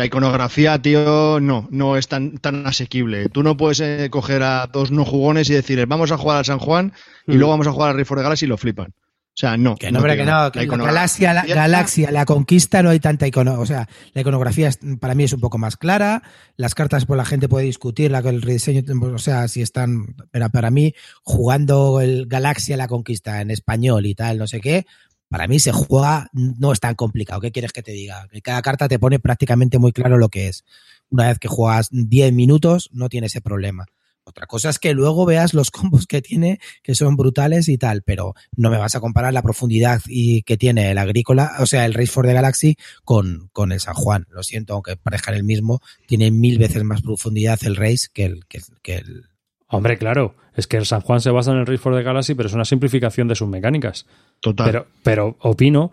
la 0.00 0.06
iconografía, 0.06 0.80
tío, 0.80 1.40
no, 1.40 1.68
no 1.70 1.98
es 1.98 2.08
tan, 2.08 2.38
tan 2.38 2.66
asequible. 2.66 3.28
Tú 3.28 3.42
no 3.42 3.58
puedes 3.58 3.80
eh, 3.80 4.08
coger 4.10 4.42
a 4.42 4.66
dos 4.66 4.90
no 4.90 5.04
jugones 5.04 5.50
y 5.50 5.52
decirles, 5.52 5.86
vamos 5.86 6.10
a 6.10 6.16
jugar 6.16 6.38
al 6.38 6.46
San 6.46 6.58
Juan 6.58 6.94
y 7.26 7.32
mm. 7.32 7.34
luego 7.34 7.50
vamos 7.50 7.66
a 7.66 7.72
jugar 7.72 7.90
al 7.90 7.96
Rift 7.98 8.08
for 8.08 8.18
the 8.18 8.44
y 8.46 8.48
lo 8.48 8.56
flipan. 8.56 8.86
O 8.86 9.36
sea, 9.40 9.58
no. 9.58 9.76
Que 9.76 9.92
no, 9.92 10.02
que 10.02 10.24
no, 10.24 10.50
que 10.50 10.66
la, 10.66 10.76
galaxia, 10.76 11.34
la, 11.34 11.44
galaxia, 11.44 12.10
la 12.10 12.24
conquista 12.24 12.82
no 12.82 12.88
hay 12.88 12.98
tanta 12.98 13.26
iconografía. 13.26 13.62
O 13.62 13.66
sea, 13.66 13.88
la 14.14 14.22
iconografía 14.22 14.70
para 14.98 15.14
mí 15.14 15.24
es 15.24 15.34
un 15.34 15.40
poco 15.40 15.58
más 15.58 15.76
clara. 15.76 16.22
Las 16.56 16.74
cartas, 16.74 17.04
pues 17.04 17.18
la 17.18 17.26
gente 17.26 17.46
puede 17.46 17.66
discutir 17.66 18.10
la, 18.10 18.20
el 18.20 18.40
rediseño, 18.40 18.82
o 19.02 19.18
sea, 19.18 19.48
si 19.48 19.60
están. 19.60 20.16
Pero 20.30 20.48
para 20.48 20.70
mí, 20.70 20.94
jugando 21.22 22.00
el 22.00 22.26
Galaxia, 22.26 22.78
la 22.78 22.88
conquista 22.88 23.42
en 23.42 23.50
español 23.50 24.06
y 24.06 24.14
tal, 24.14 24.38
no 24.38 24.46
sé 24.46 24.62
qué, 24.62 24.86
para 25.30 25.46
mí 25.46 25.60
se 25.60 25.70
juega, 25.70 26.28
no 26.32 26.72
es 26.72 26.80
tan 26.80 26.96
complicado. 26.96 27.40
¿Qué 27.40 27.52
quieres 27.52 27.72
que 27.72 27.84
te 27.84 27.92
diga? 27.92 28.26
Cada 28.42 28.62
carta 28.62 28.88
te 28.88 28.98
pone 28.98 29.20
prácticamente 29.20 29.78
muy 29.78 29.92
claro 29.92 30.18
lo 30.18 30.28
que 30.28 30.48
es. 30.48 30.64
Una 31.08 31.28
vez 31.28 31.38
que 31.38 31.46
juegas 31.46 31.88
10 31.92 32.32
minutos, 32.32 32.90
no 32.92 33.08
tiene 33.08 33.28
ese 33.28 33.40
problema. 33.40 33.86
Otra 34.24 34.46
cosa 34.46 34.70
es 34.70 34.80
que 34.80 34.92
luego 34.92 35.24
veas 35.24 35.54
los 35.54 35.70
combos 35.70 36.06
que 36.06 36.20
tiene, 36.20 36.58
que 36.82 36.96
son 36.96 37.16
brutales 37.16 37.68
y 37.68 37.78
tal, 37.78 38.02
pero 38.02 38.34
no 38.56 38.70
me 38.70 38.76
vas 38.76 38.96
a 38.96 39.00
comparar 39.00 39.32
la 39.32 39.42
profundidad 39.42 40.02
y 40.06 40.42
que 40.42 40.56
tiene 40.56 40.90
el 40.90 40.98
agrícola, 40.98 41.52
o 41.60 41.66
sea, 41.66 41.86
el 41.86 41.94
Race 41.94 42.10
for 42.10 42.26
the 42.26 42.32
Galaxy 42.32 42.76
con, 43.04 43.50
con 43.52 43.70
el 43.70 43.78
San 43.78 43.94
Juan. 43.94 44.26
Lo 44.30 44.42
siento, 44.42 44.74
aunque 44.74 44.96
parezcan 44.96 45.34
el 45.34 45.44
mismo, 45.44 45.80
tiene 46.06 46.32
mil 46.32 46.58
veces 46.58 46.82
más 46.82 47.02
profundidad 47.02 47.60
el 47.62 47.76
Race 47.76 48.08
que 48.12 48.24
el, 48.24 48.46
que 48.46 48.96
el, 48.96 49.30
Hombre, 49.72 49.98
claro, 49.98 50.34
es 50.54 50.66
que 50.66 50.76
el 50.76 50.84
San 50.84 51.00
Juan 51.00 51.20
se 51.20 51.30
basa 51.30 51.52
en 51.52 51.58
el 51.58 51.66
Race 51.66 51.78
for 51.78 51.94
the 51.96 52.02
Galaxy, 52.02 52.34
pero 52.34 52.48
es 52.48 52.54
una 52.54 52.64
simplificación 52.64 53.28
de 53.28 53.36
sus 53.36 53.48
mecánicas. 53.48 54.04
Total. 54.40 54.66
Pero, 54.66 54.86
pero 55.02 55.36
opino, 55.40 55.90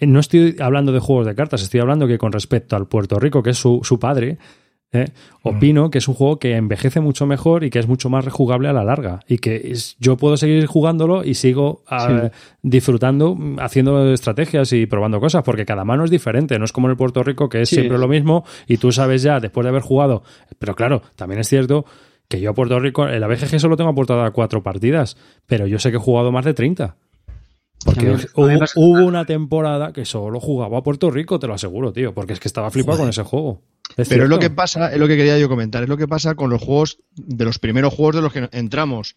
no 0.00 0.20
estoy 0.20 0.56
hablando 0.60 0.92
de 0.92 1.00
juegos 1.00 1.26
de 1.26 1.34
cartas, 1.34 1.62
estoy 1.62 1.80
hablando 1.80 2.06
que 2.06 2.18
con 2.18 2.32
respecto 2.32 2.76
al 2.76 2.86
Puerto 2.86 3.18
Rico, 3.18 3.42
que 3.42 3.50
es 3.50 3.58
su, 3.58 3.80
su 3.82 3.98
padre, 3.98 4.38
¿eh? 4.92 5.06
opino 5.42 5.86
mm. 5.86 5.90
que 5.90 5.98
es 5.98 6.08
un 6.08 6.14
juego 6.14 6.38
que 6.38 6.56
envejece 6.56 7.00
mucho 7.00 7.26
mejor 7.26 7.64
y 7.64 7.70
que 7.70 7.78
es 7.78 7.86
mucho 7.86 8.08
más 8.08 8.24
rejugable 8.24 8.68
a 8.68 8.72
la 8.72 8.84
larga. 8.84 9.20
Y 9.28 9.38
que 9.38 9.72
yo 9.98 10.16
puedo 10.16 10.36
seguir 10.36 10.66
jugándolo 10.66 11.24
y 11.24 11.34
sigo 11.34 11.82
ah, 11.88 12.30
disfrutando, 12.62 13.36
haciendo 13.58 14.12
estrategias 14.12 14.72
y 14.72 14.86
probando 14.86 15.20
cosas, 15.20 15.42
porque 15.42 15.64
cada 15.64 15.84
mano 15.84 16.04
es 16.04 16.10
diferente. 16.10 16.58
No 16.58 16.64
es 16.64 16.72
como 16.72 16.88
en 16.88 16.92
el 16.92 16.96
Puerto 16.96 17.22
Rico, 17.22 17.48
que 17.48 17.62
es 17.62 17.68
siempre 17.68 17.98
lo 17.98 18.08
mismo 18.08 18.44
y 18.66 18.78
tú 18.78 18.92
sabes 18.92 19.22
ya, 19.22 19.40
después 19.40 19.64
de 19.64 19.70
haber 19.70 19.82
jugado. 19.82 20.22
Pero 20.58 20.74
claro, 20.74 21.02
también 21.16 21.40
es 21.40 21.48
cierto 21.48 21.84
que 22.28 22.40
yo 22.40 22.50
a 22.50 22.54
Puerto 22.54 22.78
Rico, 22.80 23.08
en 23.08 23.20
la 23.20 23.28
BGG 23.28 23.60
solo 23.60 23.76
tengo 23.76 23.90
aportada 23.90 24.30
cuatro 24.32 24.62
partidas, 24.62 25.16
pero 25.46 25.66
yo 25.66 25.78
sé 25.78 25.90
que 25.90 25.96
he 25.96 26.00
jugado 26.00 26.32
más 26.32 26.44
de 26.44 26.54
30. 26.54 26.96
Porque 27.86 28.16
hubo, 28.34 29.06
una 29.06 29.24
temporada 29.24 29.92
que 29.92 30.04
solo 30.04 30.40
jugaba 30.40 30.78
a 30.78 30.82
Puerto 30.82 31.10
Rico, 31.10 31.38
te 31.38 31.46
lo 31.46 31.54
aseguro, 31.54 31.92
tío, 31.92 32.12
porque 32.12 32.32
es 32.32 32.40
que 32.40 32.48
estaba 32.48 32.70
flipado 32.70 32.98
con 32.98 33.08
ese 33.08 33.22
juego. 33.22 33.62
pero 33.96 34.24
es 34.24 34.28
lo 34.30 34.38
que 34.38 34.50
pasa, 34.50 34.92
es 34.92 34.98
lo 34.98 35.06
que 35.06 35.16
quería 35.16 35.38
yo 35.38 35.48
comentar, 35.48 35.82
es 35.82 35.88
lo 35.88 35.96
que 35.96 36.08
pasa 36.08 36.34
con 36.34 36.50
los 36.50 36.60
juegos, 36.60 36.98
de 37.14 37.44
los 37.44 37.58
primeros 37.58 37.94
juegos 37.94 38.16
de 38.16 38.22
los 38.22 38.32
que 38.32 38.48
entramos. 38.52 39.16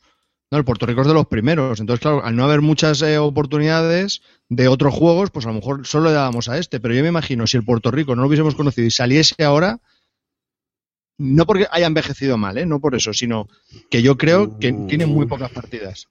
No, 0.51 0.57
el 0.57 0.65
Puerto 0.65 0.85
Rico 0.85 1.01
es 1.01 1.07
de 1.07 1.13
los 1.13 1.27
primeros. 1.27 1.79
Entonces, 1.79 2.01
claro, 2.01 2.23
al 2.23 2.35
no 2.35 2.43
haber 2.43 2.61
muchas 2.61 3.01
eh, 3.01 3.19
oportunidades 3.19 4.21
de 4.49 4.67
otros 4.67 4.93
juegos, 4.93 5.29
pues 5.29 5.45
a 5.45 5.49
lo 5.49 5.55
mejor 5.55 5.85
solo 5.85 6.05
le 6.05 6.13
dábamos 6.13 6.49
a 6.49 6.57
este. 6.57 6.79
Pero 6.79 6.95
yo 6.95 7.03
me 7.03 7.09
imagino, 7.09 7.45
si 7.45 7.57
el 7.57 7.63
Puerto 7.63 7.91
Rico 7.91 8.15
no 8.15 8.23
lo 8.23 8.27
hubiésemos 8.27 8.55
conocido 8.55 8.87
y 8.87 8.91
saliese 8.91 9.43
ahora, 9.43 9.79
no 11.19 11.45
porque 11.45 11.67
haya 11.69 11.85
envejecido 11.85 12.37
mal, 12.37 12.57
¿eh? 12.57 12.65
no 12.65 12.79
por 12.79 12.95
eso, 12.95 13.13
sino 13.13 13.47
que 13.91 14.01
yo 14.01 14.17
creo 14.17 14.57
que 14.57 14.71
tiene 14.71 15.05
muy 15.05 15.27
pocas 15.27 15.51
partidas. 15.51 16.07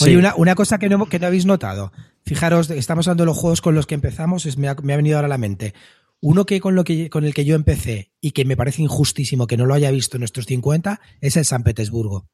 Oye, 0.00 0.16
una, 0.16 0.54
cosa 0.54 0.78
que 0.78 0.88
no, 0.88 1.06
que 1.08 1.18
no 1.18 1.26
habéis 1.26 1.46
notado. 1.46 1.92
Fijaros, 2.24 2.70
estamos 2.70 3.06
hablando 3.06 3.24
de 3.24 3.26
los 3.26 3.38
juegos 3.38 3.60
con 3.60 3.74
los 3.74 3.86
que 3.86 3.94
empezamos, 3.94 4.56
me, 4.56 4.68
ha, 4.68 4.74
venido 4.74 5.16
ahora 5.16 5.26
a 5.26 5.30
la 5.30 5.38
mente. 5.38 5.74
Uno 6.20 6.44
que 6.44 6.60
con, 6.60 6.74
lo 6.74 6.84
que 6.84 7.08
con 7.08 7.24
el 7.24 7.34
que 7.34 7.44
yo 7.44 7.54
empecé 7.54 8.12
y 8.20 8.32
que 8.32 8.44
me 8.44 8.56
parece 8.56 8.82
injustísimo 8.82 9.46
que 9.46 9.56
no 9.56 9.66
lo 9.66 9.74
haya 9.74 9.90
visto 9.90 10.16
en 10.16 10.20
nuestros 10.20 10.46
50 10.46 11.00
es 11.20 11.36
el 11.36 11.44
San 11.44 11.62
Petersburgo. 11.62 12.28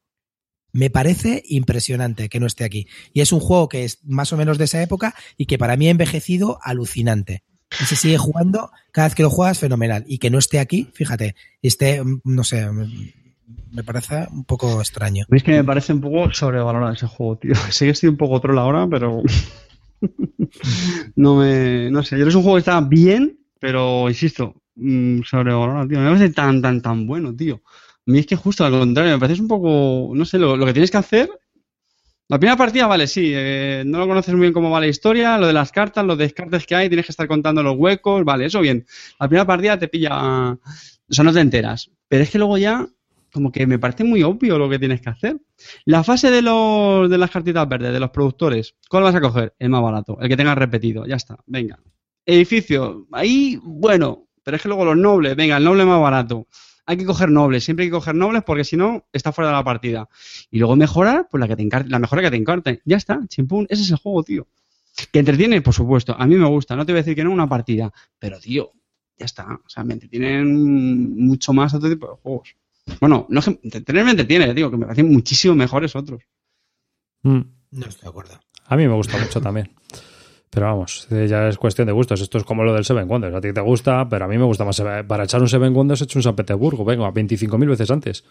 Me 0.72 0.90
parece 0.90 1.42
impresionante 1.46 2.28
que 2.28 2.40
no 2.40 2.46
esté 2.46 2.64
aquí. 2.64 2.88
Y 3.12 3.20
es 3.20 3.32
un 3.32 3.40
juego 3.40 3.68
que 3.68 3.84
es 3.84 4.00
más 4.04 4.32
o 4.32 4.36
menos 4.36 4.58
de 4.58 4.64
esa 4.64 4.82
época 4.82 5.14
y 5.36 5.46
que 5.46 5.56
para 5.56 5.76
mí 5.76 5.86
ha 5.86 5.92
envejecido 5.92 6.58
alucinante 6.62 7.44
y 7.80 7.84
se 7.84 7.96
sigue 7.96 8.18
jugando 8.18 8.70
cada 8.92 9.08
vez 9.08 9.14
que 9.14 9.22
lo 9.22 9.30
juegas 9.30 9.58
fenomenal. 9.58 10.04
Y 10.06 10.18
que 10.18 10.30
no 10.30 10.38
esté 10.38 10.58
aquí, 10.58 10.90
fíjate, 10.94 11.34
esté, 11.62 12.02
no 12.24 12.44
sé, 12.44 12.66
me 13.76 13.84
parece 13.84 14.26
un 14.30 14.44
poco 14.44 14.80
extraño. 14.80 15.26
Es 15.30 15.42
que 15.42 15.52
me 15.52 15.62
parece 15.64 15.92
un 15.92 16.00
poco 16.00 16.32
sobrevalorado 16.32 16.94
ese 16.94 17.06
juego, 17.06 17.36
tío. 17.36 17.54
Sé 17.70 17.84
que 17.84 17.90
estoy 17.90 18.08
un 18.08 18.16
poco 18.16 18.40
troll 18.40 18.58
ahora, 18.58 18.88
pero 18.90 19.22
no 21.16 21.36
me, 21.36 21.90
no 21.90 22.02
sé, 22.02 22.18
yo 22.18 22.26
es 22.26 22.34
un 22.34 22.42
juego 22.42 22.56
que 22.56 22.60
está 22.60 22.80
bien, 22.80 23.38
pero 23.60 24.08
insisto, 24.08 24.54
mm, 24.76 25.20
sobrevalorado, 25.24 25.86
tío. 25.88 26.00
Me 26.00 26.06
parece 26.06 26.30
tan, 26.30 26.62
tan, 26.62 26.80
tan 26.80 27.06
bueno, 27.06 27.36
tío. 27.36 27.56
A 28.06 28.10
mí 28.10 28.18
es 28.18 28.26
que 28.26 28.36
justo 28.36 28.64
al 28.64 28.72
contrario, 28.72 29.12
me 29.12 29.20
parece 29.20 29.42
un 29.42 29.48
poco, 29.48 30.12
no 30.14 30.24
sé, 30.24 30.38
lo, 30.38 30.56
que 30.64 30.72
tienes 30.72 30.90
que 30.90 30.96
hacer 30.96 31.28
La 32.28 32.38
primera 32.38 32.56
partida, 32.56 32.86
vale, 32.86 33.06
sí. 33.06 33.32
eh, 33.34 33.82
no 33.84 33.98
lo 33.98 34.08
conoces 34.08 34.32
muy 34.32 34.42
bien 34.42 34.54
cómo 34.54 34.70
va 34.70 34.80
la 34.80 34.86
historia, 34.86 35.36
lo 35.36 35.46
de 35.46 35.52
las 35.52 35.70
cartas, 35.70 36.04
los 36.06 36.16
descartes 36.16 36.64
que 36.66 36.74
hay, 36.76 36.88
tienes 36.88 37.04
que 37.04 37.12
estar 37.12 37.28
contando 37.28 37.62
los 37.62 37.76
huecos, 37.76 38.24
vale, 38.24 38.46
eso 38.46 38.60
bien. 38.60 38.86
La 39.20 39.28
primera 39.28 39.46
partida 39.46 39.78
te 39.78 39.88
pilla. 39.88 40.52
O 41.08 41.12
sea, 41.12 41.24
no 41.24 41.32
te 41.32 41.40
enteras. 41.40 41.90
Pero 42.08 42.22
es 42.22 42.30
que 42.30 42.38
luego 42.38 42.58
ya, 42.58 42.86
como 43.36 43.52
que 43.52 43.66
me 43.66 43.78
parece 43.78 44.02
muy 44.02 44.22
obvio 44.22 44.56
lo 44.56 44.66
que 44.70 44.78
tienes 44.78 45.02
que 45.02 45.10
hacer. 45.10 45.36
La 45.84 46.02
fase 46.02 46.30
de, 46.30 46.40
los, 46.40 47.10
de 47.10 47.18
las 47.18 47.30
cartitas 47.30 47.68
verdes, 47.68 47.92
de 47.92 48.00
los 48.00 48.08
productores, 48.08 48.74
¿cuál 48.88 49.02
vas 49.02 49.14
a 49.14 49.20
coger? 49.20 49.54
El 49.58 49.68
más 49.68 49.82
barato, 49.82 50.16
el 50.22 50.28
que 50.30 50.38
tengas 50.38 50.56
repetido, 50.56 51.04
ya 51.04 51.16
está, 51.16 51.38
venga. 51.44 51.78
Edificio, 52.24 53.06
ahí, 53.12 53.60
bueno, 53.62 54.26
pero 54.42 54.56
es 54.56 54.62
que 54.62 54.68
luego 54.68 54.86
los 54.86 54.96
nobles, 54.96 55.36
venga, 55.36 55.58
el 55.58 55.64
noble 55.64 55.84
más 55.84 56.00
barato. 56.00 56.46
Hay 56.86 56.96
que 56.96 57.04
coger 57.04 57.30
nobles, 57.30 57.62
siempre 57.62 57.84
hay 57.84 57.90
que 57.90 57.96
coger 57.96 58.14
nobles 58.14 58.42
porque 58.42 58.64
si 58.64 58.78
no, 58.78 59.06
está 59.12 59.32
fuera 59.32 59.50
de 59.50 59.56
la 59.56 59.64
partida. 59.64 60.08
Y 60.50 60.58
luego 60.58 60.76
mejorar, 60.76 61.28
pues 61.30 61.38
la 61.38 61.46
que 61.46 61.56
te 61.56 61.62
encarte, 61.62 61.90
la 61.90 61.98
mejora 61.98 62.22
que 62.22 62.30
te 62.30 62.36
encarte. 62.36 62.80
Ya 62.86 62.96
está, 62.96 63.20
chimpún, 63.28 63.66
ese 63.68 63.82
es 63.82 63.90
el 63.90 63.98
juego, 63.98 64.22
tío. 64.22 64.48
Que 65.12 65.18
entretiene, 65.18 65.60
por 65.60 65.74
supuesto. 65.74 66.16
A 66.18 66.26
mí 66.26 66.36
me 66.36 66.48
gusta, 66.48 66.74
no 66.74 66.86
te 66.86 66.92
voy 66.92 67.00
a 67.00 67.02
decir 67.02 67.14
que 67.14 67.24
no 67.24 67.32
una 67.32 67.48
partida. 67.48 67.92
Pero, 68.18 68.40
tío, 68.40 68.72
ya 69.18 69.26
está. 69.26 69.46
O 69.52 69.68
sea, 69.68 69.84
me 69.84 69.94
entretienen 69.94 71.16
mucho 71.26 71.52
más 71.52 71.74
otro 71.74 71.90
tipo 71.90 72.06
de 72.08 72.16
juegos. 72.22 72.56
Bueno, 73.00 73.26
no 73.28 73.40
entretener 73.62 74.04
me 74.04 74.12
entretiene, 74.12 74.54
digo, 74.54 74.70
que 74.70 74.76
me 74.76 74.86
parecen 74.86 75.10
muchísimo 75.10 75.54
mejores 75.54 75.94
otros. 75.96 76.22
Mm. 77.22 77.40
No 77.72 77.86
estoy 77.86 78.02
de 78.02 78.08
acuerdo. 78.08 78.40
A 78.66 78.76
mí 78.76 78.86
me 78.86 78.94
gusta 78.94 79.18
mucho 79.18 79.40
también. 79.40 79.70
Pero 80.50 80.66
vamos, 80.66 81.06
eh, 81.10 81.26
ya 81.28 81.48
es 81.48 81.58
cuestión 81.58 81.86
de 81.86 81.92
gustos. 81.92 82.20
Esto 82.20 82.38
es 82.38 82.44
como 82.44 82.64
lo 82.64 82.72
del 82.72 82.84
Seven 82.84 83.08
Wonders. 83.08 83.34
A 83.34 83.40
ti 83.40 83.52
te 83.52 83.60
gusta, 83.60 84.08
pero 84.08 84.24
a 84.24 84.28
mí 84.28 84.38
me 84.38 84.44
gusta 84.44 84.64
más. 84.64 84.80
Para 85.06 85.24
echar 85.24 85.42
un 85.42 85.48
Seven 85.48 85.74
Wonders 85.74 86.00
he 86.00 86.04
hecho 86.04 86.18
un 86.18 86.22
San 86.22 86.36
Petersburgo. 86.36 86.84
Venga, 86.84 87.10
25.000 87.12 87.68
veces 87.68 87.90
antes. 87.90 88.24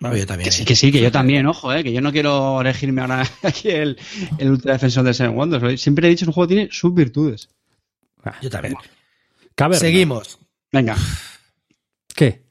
No, 0.00 0.14
yo 0.14 0.26
también. 0.26 0.46
Que 0.46 0.52
sí, 0.52 0.64
que 0.64 0.74
sí, 0.74 0.90
que 0.90 1.00
yo 1.00 1.12
también, 1.12 1.46
ojo, 1.46 1.72
eh, 1.72 1.84
que 1.84 1.92
yo 1.92 2.00
no 2.00 2.12
quiero 2.12 2.60
elegirme 2.60 3.00
ahora 3.00 3.22
aquí 3.42 3.70
el, 3.70 3.96
el 4.38 4.50
ultra 4.50 4.72
defensor 4.72 5.04
de 5.04 5.14
Seven 5.14 5.36
Wonders. 5.36 5.80
Siempre 5.80 6.06
he 6.06 6.10
dicho 6.10 6.24
que 6.24 6.30
un 6.30 6.34
juego 6.34 6.48
tiene 6.48 6.68
sus 6.70 6.92
virtudes. 6.92 7.48
Ah, 8.24 8.34
Yo 8.42 8.50
también. 8.50 8.74
Caverna. 9.54 9.78
Seguimos. 9.80 10.38
Venga, 10.72 10.96
¿Qué? 12.14 12.44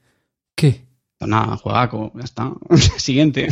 ¿Qué? 0.54 0.85
Pues 1.18 1.28
nada, 1.28 1.56
juegaco, 1.56 2.12
ya 2.14 2.24
está. 2.24 2.52
Siguiente. 2.98 3.48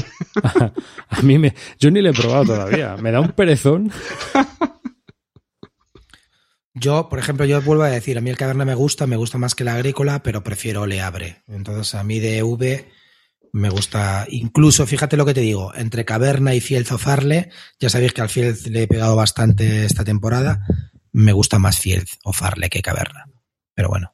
A 1.09 1.23
mí 1.23 1.39
me. 1.39 1.55
Yo 1.79 1.91
ni 1.91 2.03
le 2.03 2.11
he 2.11 2.13
probado 2.13 2.45
todavía. 2.45 2.97
Me 2.97 3.11
da 3.11 3.21
un 3.21 3.33
perezón. 3.33 3.91
Yo, 6.75 7.09
por 7.09 7.21
ejemplo, 7.21 7.47
yo 7.47 7.63
vuelvo 7.63 7.85
a 7.85 7.89
decir, 7.89 8.19
a 8.19 8.21
mí 8.21 8.31
el 8.31 8.37
caverna 8.37 8.65
me 8.65 8.75
gusta, 8.75 9.07
me 9.07 9.17
gusta 9.17 9.39
más 9.39 9.55
que 9.55 9.63
la 9.63 9.75
agrícola, 9.75 10.25
pero 10.25 10.43
prefiero 10.43 10.87
Le 10.87 11.01
Abre. 11.01 11.43
Entonces, 11.47 11.95
a 11.95 12.03
mí 12.03 12.19
de 12.19 12.43
V 12.43 12.91
me 13.53 13.69
gusta, 13.69 14.27
incluso, 14.29 14.85
fíjate 14.85 15.17
lo 15.17 15.25
que 15.25 15.35
te 15.35 15.41
digo, 15.41 15.73
entre 15.77 16.05
caverna 16.05 16.53
y 16.55 16.61
fiel 16.61 16.85
zofarle, 16.85 17.51
ya 17.79 17.89
sabéis 17.89 18.13
que 18.13 18.23
al 18.23 18.29
fiel 18.29 18.57
le 18.71 18.83
he 18.83 18.89
pegado 18.89 19.15
bastante 19.15 19.85
esta 19.85 20.03
temporada, 20.03 20.67
me 21.13 21.33
gusta 21.33 21.61
más 21.61 21.79
fiel 21.79 22.05
o 22.25 22.33
farle 22.33 22.69
que 22.69 22.83
caverna. 22.83 23.27
Pero 23.73 23.89
bueno, 23.89 24.14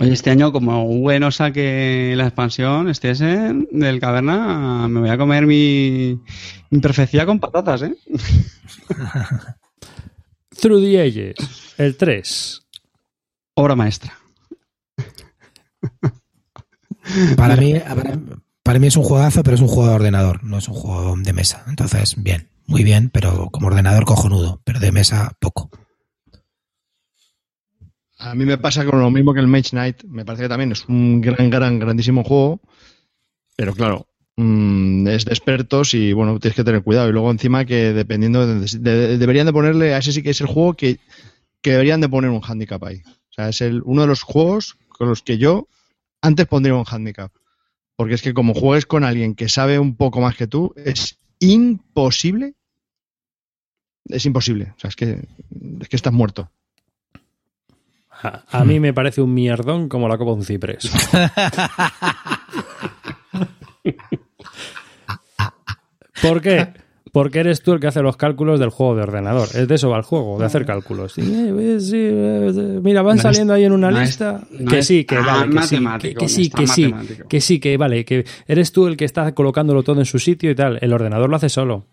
este 0.00 0.30
año, 0.30 0.52
como 0.52 0.86
bueno 0.86 1.30
saque 1.30 2.14
la 2.16 2.24
expansión, 2.24 2.88
este 2.88 3.10
es 3.10 3.20
del 3.20 4.00
caverna, 4.00 4.88
me 4.88 5.00
voy 5.00 5.10
a 5.10 5.18
comer 5.18 5.46
mi, 5.46 6.18
mi 6.70 6.80
perfección 6.80 7.26
con 7.26 7.38
patatas, 7.38 7.82
¿eh? 7.82 7.94
Through 10.60 10.82
the 10.82 11.00
Ages. 11.00 11.74
El 11.78 11.96
3. 11.96 12.62
Obra 13.54 13.76
maestra. 13.76 14.18
para 17.36 17.56
mí, 17.56 17.74
para, 17.74 18.18
para 18.62 18.78
mí 18.78 18.86
es 18.86 18.96
un 18.96 19.04
juegazo, 19.04 19.42
pero 19.42 19.54
es 19.54 19.60
un 19.60 19.68
juego 19.68 19.90
de 19.90 19.94
ordenador, 19.94 20.42
no 20.42 20.58
es 20.58 20.68
un 20.68 20.74
juego 20.74 21.14
de 21.16 21.32
mesa. 21.32 21.64
Entonces, 21.68 22.14
bien, 22.16 22.48
muy 22.66 22.82
bien, 22.82 23.10
pero 23.10 23.48
como 23.50 23.68
ordenador 23.68 24.04
cojonudo, 24.04 24.60
pero 24.64 24.80
de 24.80 24.90
mesa 24.90 25.32
poco. 25.38 25.70
A 28.30 28.34
mí 28.34 28.44
me 28.44 28.58
pasa 28.58 28.84
con 28.84 29.00
lo 29.00 29.10
mismo 29.10 29.34
que 29.34 29.40
el 29.40 29.46
Mage 29.46 29.70
Knight. 29.70 30.04
Me 30.04 30.24
parece 30.24 30.44
que 30.44 30.48
también 30.48 30.72
es 30.72 30.86
un 30.88 31.20
gran, 31.20 31.50
gran, 31.50 31.78
grandísimo 31.78 32.24
juego. 32.24 32.60
Pero 33.56 33.74
claro, 33.74 34.06
mm, 34.36 35.06
es 35.08 35.24
de 35.26 35.32
expertos 35.32 35.94
y 35.94 36.12
bueno, 36.12 36.38
tienes 36.40 36.56
que 36.56 36.64
tener 36.64 36.82
cuidado. 36.82 37.08
Y 37.08 37.12
luego 37.12 37.30
encima 37.30 37.64
que 37.64 37.92
dependiendo, 37.92 38.46
de- 38.46 38.78
de- 38.78 39.18
deberían 39.18 39.46
de 39.46 39.52
ponerle, 39.52 39.94
a 39.94 39.98
ese 39.98 40.12
sí 40.12 40.22
que 40.22 40.30
es 40.30 40.40
el 40.40 40.46
juego 40.46 40.74
que, 40.74 40.98
que 41.60 41.72
deberían 41.72 42.00
de 42.00 42.08
poner 42.08 42.30
un 42.30 42.40
handicap 42.42 42.82
ahí. 42.84 43.02
O 43.06 43.32
sea, 43.34 43.48
es 43.48 43.60
el, 43.60 43.82
uno 43.84 44.02
de 44.02 44.06
los 44.08 44.22
juegos 44.22 44.76
con 44.88 45.08
los 45.08 45.22
que 45.22 45.38
yo 45.38 45.68
antes 46.22 46.46
pondría 46.46 46.74
un 46.74 46.84
handicap. 46.88 47.30
Porque 47.96 48.14
es 48.14 48.22
que 48.22 48.32
como 48.34 48.54
juegues 48.54 48.86
con 48.86 49.04
alguien 49.04 49.34
que 49.34 49.48
sabe 49.48 49.78
un 49.78 49.96
poco 49.96 50.20
más 50.20 50.36
que 50.36 50.46
tú, 50.46 50.72
es 50.76 51.18
imposible. 51.40 52.54
Es 54.06 54.26
imposible. 54.26 54.72
O 54.76 54.80
sea, 54.80 54.88
es 54.88 54.96
que, 54.96 55.26
es 55.80 55.88
que 55.88 55.96
estás 55.96 56.12
muerto. 56.12 56.50
A, 58.22 58.64
mí 58.64 58.80
me 58.80 58.92
parece 58.94 59.20
un 59.20 59.34
mierdón 59.34 59.88
como 59.88 60.08
la 60.08 60.16
copa 60.16 60.30
de 60.32 60.36
un 60.38 60.44
ciprés. 60.44 60.90
¿Por 66.22 66.40
qué? 66.40 66.68
Porque 67.12 67.38
eres 67.40 67.62
tú 67.62 67.72
el 67.72 67.80
que 67.80 67.86
hace 67.86 68.02
los 68.02 68.16
cálculos 68.16 68.58
del 68.58 68.70
juego 68.70 68.96
de 68.96 69.02
ordenador. 69.02 69.46
Es 69.54 69.68
de 69.68 69.74
eso 69.76 69.88
va 69.90 69.98
el 69.98 70.02
juego, 70.02 70.36
de 70.38 70.46
hacer 70.46 70.66
cálculos. 70.66 71.16
Mira, 71.18 73.02
van 73.02 73.16
No 73.16 73.20
es- 73.20 73.22
saliendo 73.22 73.52
ahí 73.52 73.64
en 73.64 73.72
una 73.72 73.90
no 73.90 74.00
es- 74.00 74.06
lista. 74.08 74.40
no 74.50 74.70
que 74.70 74.78
es 74.80 74.86
sí, 74.86 75.04
que 75.04 75.14
tan 75.16 75.24
vale, 75.26 75.54
que 75.54 75.62
sí, 75.62 75.78
que, 76.18 76.28
sí, 76.28 76.42
es 76.42 76.50
que 76.50 76.66
sí, 76.66 76.94
que 77.28 77.40
sí, 77.40 77.60
que 77.60 77.76
vale, 77.76 78.04
que 78.04 78.24
eres 78.48 78.72
tú 78.72 78.86
el 78.88 78.96
que 78.96 79.04
está 79.04 79.32
colocándolo 79.32 79.82
todo 79.84 80.00
en 80.00 80.06
su 80.06 80.18
sitio 80.18 80.50
y 80.50 80.54
tal. 80.56 80.78
El 80.80 80.92
ordenador 80.92 81.30
lo 81.30 81.36
hace 81.36 81.48
solo. 81.48 81.84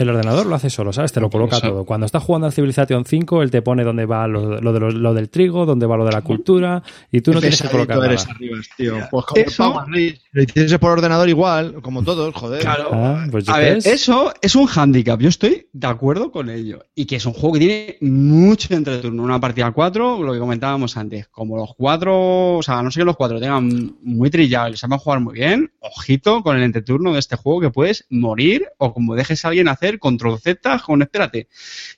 El 0.00 0.08
ordenador 0.08 0.46
lo 0.46 0.54
hace 0.54 0.70
solo, 0.70 0.94
¿sabes? 0.94 1.12
Te 1.12 1.20
lo 1.20 1.28
coloca 1.28 1.60
todo. 1.60 1.84
Cuando 1.84 2.06
estás 2.06 2.22
jugando 2.22 2.46
al 2.46 2.52
Civilization 2.54 3.04
5, 3.04 3.42
él 3.42 3.50
te 3.50 3.60
pone 3.60 3.84
dónde 3.84 4.06
va 4.06 4.26
lo, 4.26 4.58
lo 4.60 4.72
de 4.72 4.80
los- 4.80 4.94
lo 4.94 5.12
del 5.12 5.28
trigo, 5.28 5.66
dónde 5.66 5.84
va 5.84 5.98
lo 5.98 6.06
de 6.06 6.12
la 6.12 6.22
cultura, 6.22 6.82
y 7.12 7.20
tú 7.20 7.34
no 7.34 7.40
tienes 7.40 7.60
que 7.60 7.68
colocar 7.68 7.98
eres 8.04 8.22
nada. 8.24 8.34
arriba, 8.36 8.56
tío. 8.78 8.94
Pues 9.10 9.26
como 9.26 9.42
Eso-. 9.42 9.84
Lo 10.32 10.42
hicieses 10.42 10.78
por 10.78 10.92
ordenador 10.92 11.28
igual, 11.28 11.82
como 11.82 12.02
todos, 12.02 12.34
joder. 12.34 12.66
Ah, 12.66 13.26
pues 13.30 13.46
A 13.50 13.58
ver, 13.58 13.74
¿ves? 13.74 13.86
eso 13.86 14.32
es 14.40 14.54
un 14.54 14.66
handicap, 14.74 15.20
yo 15.20 15.28
estoy 15.28 15.66
de 15.72 15.86
acuerdo 15.86 16.30
con 16.32 16.48
ello. 16.48 16.84
Y 16.94 17.04
que 17.04 17.16
es 17.16 17.26
un 17.26 17.34
juego 17.34 17.54
que 17.54 17.58
tiene 17.58 17.96
mucho 18.00 18.72
entreturno. 18.74 19.22
Una 19.22 19.38
partida 19.38 19.66
a 19.66 19.72
cuatro, 19.72 20.22
lo 20.22 20.32
que 20.32 20.38
comentábamos 20.38 20.96
antes. 20.96 21.28
Como 21.28 21.56
los 21.58 21.74
cuatro, 21.76 22.56
o 22.56 22.62
sea, 22.62 22.78
a 22.78 22.82
no 22.82 22.90
sé 22.90 23.00
que 23.00 23.04
los 23.04 23.16
cuatro 23.16 23.38
tengan 23.38 23.96
muy 24.02 24.30
trillado 24.30 24.68
y 24.70 24.76
sepan 24.78 24.98
jugar 24.98 25.20
muy 25.20 25.34
bien, 25.34 25.70
ojito 25.80 26.42
con 26.42 26.56
el 26.56 26.62
entreturno 26.62 27.12
de 27.12 27.18
este 27.18 27.36
juego 27.36 27.60
que 27.60 27.70
puedes 27.70 28.06
morir 28.08 28.64
o 28.78 28.94
como 28.94 29.14
dejes 29.14 29.44
a 29.44 29.48
alguien 29.48 29.68
hacer 29.68 29.89
control 29.98 30.38
Z 30.38 30.78
con 30.84 31.02
espérate. 31.02 31.48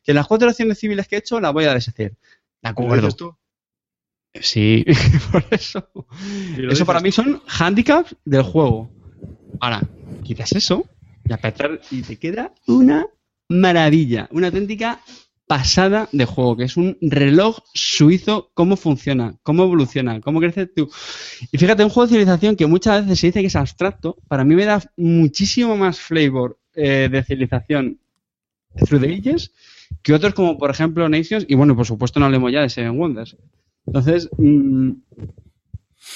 Que 0.02 0.14
las 0.14 0.26
cuatro 0.26 0.48
acciones 0.48 0.78
civiles 0.78 1.06
que 1.08 1.16
he 1.16 1.18
hecho 1.18 1.40
las 1.40 1.52
voy 1.52 1.64
a 1.64 1.74
deshacer. 1.74 2.12
De 2.12 2.16
¿Lo 2.62 2.70
acuerdo. 2.70 2.96
dices 2.96 3.16
tú? 3.16 3.36
Sí, 4.40 4.84
por 5.32 5.44
eso. 5.50 5.88
Eso 6.70 6.86
para 6.86 7.00
mí 7.00 7.12
son 7.12 7.42
handicaps 7.46 8.16
del 8.24 8.42
juego. 8.42 8.90
Ahora, 9.60 9.82
quitas 10.24 10.52
eso 10.52 10.86
y 11.28 11.32
a 11.32 11.36
pesar 11.36 11.80
y 11.90 12.02
te 12.02 12.18
queda 12.18 12.54
una 12.66 13.06
maravilla, 13.48 14.28
una 14.32 14.46
auténtica 14.48 15.00
pasada 15.46 16.08
de 16.12 16.24
juego, 16.24 16.56
que 16.56 16.64
es 16.64 16.78
un 16.78 16.96
reloj 17.02 17.58
suizo, 17.74 18.50
cómo 18.54 18.76
funciona, 18.76 19.36
cómo 19.42 19.64
evoluciona, 19.64 20.20
cómo 20.20 20.40
crece 20.40 20.66
tú. 20.66 20.90
Y 21.50 21.58
fíjate, 21.58 21.84
un 21.84 21.90
juego 21.90 22.06
de 22.06 22.14
civilización 22.14 22.56
que 22.56 22.66
muchas 22.66 23.02
veces 23.02 23.20
se 23.20 23.26
dice 23.26 23.40
que 23.40 23.48
es 23.48 23.56
abstracto, 23.56 24.16
para 24.28 24.44
mí 24.44 24.54
me 24.54 24.64
da 24.64 24.82
muchísimo 24.96 25.76
más 25.76 26.00
flavor 26.00 26.58
eh, 26.74 27.08
de 27.10 27.22
civilización 27.22 27.98
Through 28.74 29.02
the 29.02 29.14
Ages 29.14 29.52
que 30.02 30.14
otros 30.14 30.34
como 30.34 30.56
por 30.58 30.70
ejemplo 30.70 31.08
Nations 31.08 31.44
y 31.48 31.54
bueno, 31.54 31.76
por 31.76 31.86
supuesto 31.86 32.18
no 32.18 32.26
hablemos 32.26 32.52
ya 32.52 32.62
de 32.62 32.70
Seven 32.70 32.98
Wonders. 32.98 33.36
Entonces, 33.86 34.28
mm, 34.38 34.90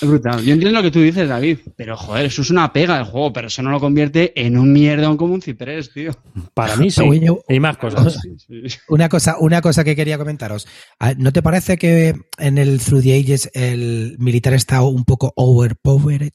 es 0.01 0.09
brutal. 0.09 0.43
Yo 0.43 0.55
entiendo 0.55 0.79
lo 0.79 0.83
que 0.83 0.91
tú 0.91 1.01
dices, 1.01 1.29
David, 1.29 1.59
pero 1.77 1.97
joder, 1.97 2.27
eso 2.27 2.43
es 2.43 2.51
una 2.51 2.73
pega 2.73 2.97
del 2.97 3.05
juego, 3.05 3.33
pero 3.33 3.49
eso 3.49 3.63
no 3.63 3.71
lo 3.71 3.81
convierte 3.81 4.33
en 4.41 4.59
un 4.59 4.73
mierdón 4.73 5.17
como 5.17 5.35
un 5.35 5.43
ciprés, 5.43 5.93
tío. 5.93 6.13
Para 6.55 6.77
mí 6.77 6.91
sí. 6.91 7.03
Y 7.49 7.61
más 7.61 7.77
cosas. 7.77 8.19
Una 8.89 9.09
cosa, 9.09 9.37
una 9.39 9.61
cosa 9.61 9.85
que 9.85 9.97
quería 9.97 10.19
comentaros. 10.19 10.67
Ah, 10.99 11.15
¿No 11.17 11.33
te 11.33 11.43
parece 11.43 11.77
que 11.77 12.15
en 12.39 12.59
el 12.59 12.81
Through 12.81 13.03
the 13.03 13.19
Ages 13.19 13.51
el 13.55 14.17
militar 14.19 14.55
está 14.55 14.83
un 14.83 15.05
poco 15.05 15.33
overpowered? 15.37 16.33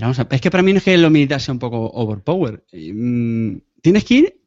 Pero 0.00 0.12
vamos 0.12 0.18
a 0.18 0.34
es 0.34 0.40
que 0.40 0.50
para 0.50 0.62
mí 0.62 0.72
no 0.72 0.78
es 0.78 0.84
que 0.84 0.96
lo 0.98 1.10
militar 1.10 1.40
sea 1.40 1.52
un 1.52 1.58
poco 1.58 1.90
overpower. 1.92 2.64
Mm, 2.72 3.56
tienes 3.82 4.04
que 4.04 4.14
ir 4.14 4.40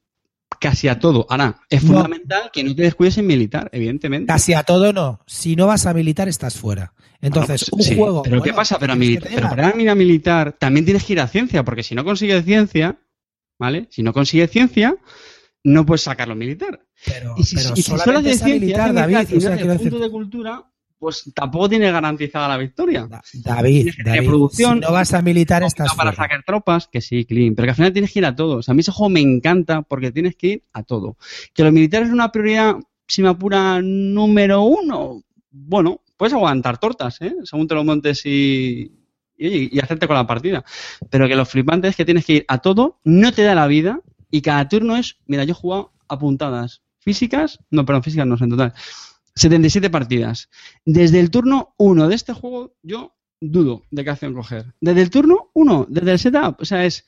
casi 0.59 0.87
a 0.87 0.97
todo. 0.99 1.25
Ahora, 1.29 1.59
es 1.69 1.83
No. 1.83 1.93
fundamental 1.93 2.49
que 2.53 2.63
no 2.63 2.75
te 2.75 2.83
descuides 2.83 3.17
en 3.17 3.27
militar, 3.27 3.69
evidentemente. 3.73 4.27
Casi 4.27 4.53
a 4.53 4.63
todo 4.63 4.93
no. 4.93 5.19
Si 5.27 5.55
no 5.55 5.67
vas 5.67 5.85
a 5.85 5.93
militar, 5.93 6.27
estás 6.29 6.55
fuera. 6.57 6.93
Entonces, 7.21 7.69
Bueno, 7.71 7.83
un 7.83 7.89
sí, 7.89 7.95
juego. 7.95 8.23
Pero 8.23 8.41
¿qué 8.41 8.53
pasa? 8.53 8.77
Pero, 8.79 8.93
a 8.93 8.95
¿quieres 8.97 9.19
mili- 9.19 9.23
que 9.23 9.29
te 9.29 9.35
pero 9.35 9.49
para 9.49 9.81
ir 9.81 9.89
a 9.89 9.95
militar 9.95 10.53
también 10.59 10.85
tienes 10.85 11.03
que 11.05 11.13
ir 11.13 11.19
a 11.21 11.27
ciencia, 11.27 11.63
porque 11.63 11.83
si 11.83 11.95
no 11.95 12.03
consigues 12.03 12.43
ciencia, 12.45 12.99
¿vale? 13.59 13.87
Si 13.91 14.03
no 14.03 14.11
consigues 14.13 14.51
ciencia, 14.51 14.95
no 15.63 15.85
puedes 15.85 16.01
sacarlo 16.01 16.35
militar. 16.35 16.85
Pero, 17.05 17.35
Y 17.37 17.43
si, 17.43 17.55
pero 17.55 17.69
y 17.73 17.81
si 17.81 17.83
solo 17.91 18.03
solamente 18.03 18.31
a 18.31 18.33
ciencia, 18.45 18.59
militar, 18.59 18.93
David. 18.93 19.15
O 19.15 19.19
sea, 19.19 19.25
haces 19.27 19.39
quiero 19.61 19.77
punto 19.79 19.83
decir, 19.83 19.99
de 19.99 20.09
cultura, 20.11 20.63
pues 21.03 21.29
tampoco 21.35 21.67
tiene 21.67 21.91
garantizada 21.91 22.47
la 22.47 22.55
victoria. 22.55 23.09
David, 23.33 23.89
David 24.05 24.25
producción, 24.25 24.75
si 24.75 24.79
no 24.85 24.93
vas 24.93 25.13
a 25.13 25.21
militar 25.21 25.61
estás 25.61 25.93
para 25.95 26.13
fuera. 26.13 26.29
sacar 26.29 26.43
tropas, 26.45 26.87
que 26.87 27.01
sí, 27.01 27.25
clean, 27.25 27.55
pero 27.55 27.65
que 27.65 27.71
al 27.71 27.75
final 27.75 27.91
tienes 27.91 28.13
que 28.13 28.19
ir 28.19 28.25
a 28.25 28.33
todo. 28.33 28.55
O 28.59 28.61
sea, 28.63 28.71
a 28.71 28.75
mí 28.75 28.79
ese 28.79 28.93
juego 28.93 29.09
me 29.09 29.19
encanta 29.19 29.81
porque 29.81 30.13
tienes 30.13 30.37
que 30.37 30.47
ir 30.47 30.63
a 30.71 30.83
todo. 30.83 31.17
Que 31.53 31.65
los 31.65 31.73
militares 31.73 32.07
es 32.07 32.13
una 32.13 32.31
prioridad, 32.31 32.75
si 33.05 33.21
me 33.21 33.27
apura, 33.27 33.81
número 33.83 34.61
uno. 34.61 35.21
Bueno, 35.51 35.99
puedes 36.15 36.33
aguantar 36.33 36.77
tortas, 36.77 37.21
¿eh? 37.21 37.35
Según 37.43 37.67
te 37.67 37.75
lo 37.75 37.83
montes 37.83 38.25
y, 38.25 38.89
y, 39.37 39.75
y 39.75 39.79
hacerte 39.81 40.07
con 40.07 40.15
la 40.15 40.25
partida. 40.25 40.63
Pero 41.09 41.27
que 41.27 41.35
lo 41.35 41.45
flipante 41.45 41.89
es 41.89 41.97
que 41.97 42.05
tienes 42.05 42.23
que 42.25 42.33
ir 42.33 42.45
a 42.47 42.59
todo, 42.59 43.01
no 43.03 43.33
te 43.33 43.43
da 43.43 43.55
la 43.55 43.67
vida 43.67 43.99
y 44.31 44.41
cada 44.41 44.69
turno 44.69 44.95
es, 44.95 45.17
mira, 45.25 45.43
yo 45.43 45.51
he 45.51 45.55
jugado 45.55 45.91
a 46.07 46.17
puntadas 46.17 46.81
físicas, 46.99 47.59
no, 47.71 47.85
perdón, 47.85 48.03
físicas 48.03 48.25
no, 48.25 48.37
en 48.39 48.49
total. 48.49 48.73
77 49.35 49.89
partidas. 49.89 50.49
Desde 50.85 51.19
el 51.19 51.31
turno 51.31 51.73
1 51.77 52.07
de 52.07 52.15
este 52.15 52.33
juego, 52.33 52.75
yo 52.83 53.13
dudo 53.41 53.83
de 53.91 54.03
qué 54.03 54.09
acción 54.11 54.33
coger. 54.33 54.73
Desde 54.79 55.01
el 55.01 55.09
turno 55.09 55.49
1, 55.53 55.87
desde 55.89 56.11
el 56.11 56.19
setup. 56.19 56.61
O 56.61 56.65
sea, 56.65 56.85
es, 56.85 57.05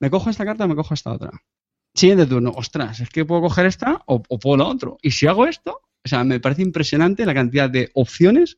me 0.00 0.10
cojo 0.10 0.30
esta 0.30 0.44
carta, 0.44 0.66
me 0.66 0.74
cojo 0.74 0.94
esta 0.94 1.12
otra. 1.12 1.30
Siguiente 1.94 2.26
turno, 2.26 2.52
ostras, 2.54 3.00
es 3.00 3.08
que 3.08 3.24
puedo 3.24 3.42
coger 3.42 3.66
esta 3.66 4.02
o, 4.06 4.22
puedo 4.22 4.56
lo 4.58 4.68
otro. 4.68 4.98
Y 5.02 5.10
si 5.12 5.26
hago 5.26 5.46
esto, 5.46 5.80
o 6.04 6.08
sea, 6.08 6.24
me 6.24 6.40
parece 6.40 6.62
impresionante 6.62 7.24
la 7.24 7.34
cantidad 7.34 7.70
de 7.70 7.90
opciones 7.94 8.56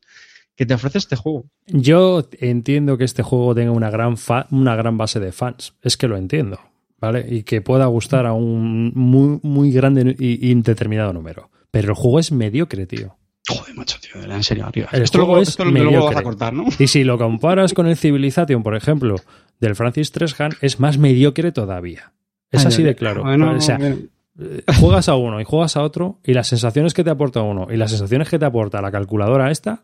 que 0.55 0.65
te 0.65 0.73
ofrece 0.73 0.97
este 0.97 1.15
juego. 1.15 1.45
Yo 1.67 2.27
entiendo 2.39 2.97
que 2.97 3.05
este 3.05 3.23
juego 3.23 3.55
tenga 3.55 3.71
una 3.71 3.89
gran, 3.89 4.17
fa- 4.17 4.47
una 4.51 4.75
gran 4.75 4.97
base 4.97 5.19
de 5.21 5.31
fans. 5.31 5.73
Es 5.81 5.95
que 5.95 6.07
lo 6.07 6.17
entiendo. 6.17 6.59
¿Vale? 7.01 7.25
Y 7.29 7.43
que 7.43 7.61
pueda 7.61 7.85
gustar 7.85 8.25
a 8.25 8.33
un 8.33 8.91
muy, 8.93 9.39
muy 9.41 9.71
grande 9.71 10.17
y 10.19 10.51
indeterminado 10.51 11.13
número. 11.13 11.49
Pero 11.71 11.89
el 11.89 11.95
juego 11.95 12.19
es 12.19 12.31
mediocre, 12.31 12.85
tío. 12.85 13.15
Joder, 13.47 13.73
macho, 13.75 13.97
tío, 13.99 14.21
en 14.21 14.43
serio, 14.43 14.65
arriba. 14.67 14.89
El 14.91 15.03
esto 15.03 15.17
luego, 15.17 15.39
es 15.39 15.49
esto 15.49 15.65
luego 15.65 15.89
mediocre. 15.89 16.15
vas 16.15 16.17
a 16.17 16.23
cortar, 16.23 16.53
¿no? 16.53 16.65
Y 16.77 16.87
si 16.87 17.03
lo 17.03 17.17
comparas 17.17 17.73
con 17.73 17.87
el 17.87 17.97
Civilization, 17.97 18.61
por 18.61 18.75
ejemplo, 18.75 19.15
del 19.59 19.75
Francis 19.75 20.11
Treshan, 20.11 20.51
es 20.61 20.79
más 20.79 20.97
mediocre 20.97 21.51
todavía. 21.51 22.13
Es 22.51 22.61
Ay, 22.61 22.67
así 22.67 22.83
de 22.83 22.95
claro. 22.95 23.23
Bueno, 23.23 23.51
o 23.55 23.61
sea, 23.61 23.77
bien. 23.77 24.09
eh, 24.39 24.63
juegas 24.79 25.09
a 25.09 25.15
uno 25.15 25.41
y 25.41 25.45
juegas 25.45 25.77
a 25.77 25.83
otro, 25.83 26.19
y 26.23 26.33
las 26.33 26.47
sensaciones 26.47 26.93
que 26.93 27.03
te 27.03 27.09
aporta 27.09 27.41
uno 27.41 27.67
y 27.71 27.77
las 27.77 27.89
sensaciones 27.91 28.29
que 28.29 28.37
te 28.39 28.45
aporta 28.45 28.81
la 28.81 28.91
calculadora 28.91 29.49
esta. 29.51 29.83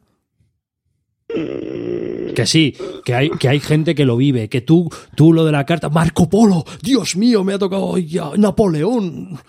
Que 1.27 2.45
sí, 2.45 2.75
que 3.03 3.13
hay, 3.15 3.29
que 3.31 3.49
hay 3.49 3.59
gente 3.59 3.95
que 3.95 4.05
lo 4.05 4.17
vive, 4.17 4.47
que 4.49 4.61
tú, 4.61 4.89
tú 5.15 5.33
lo 5.33 5.43
de 5.45 5.51
la 5.51 5.65
carta, 5.65 5.89
Marco 5.89 6.29
Polo, 6.29 6.63
Dios 6.81 7.15
mío, 7.15 7.43
me 7.43 7.53
ha 7.53 7.59
tocado 7.59 7.97
ya 7.97 8.31
Napoleón. 8.37 9.39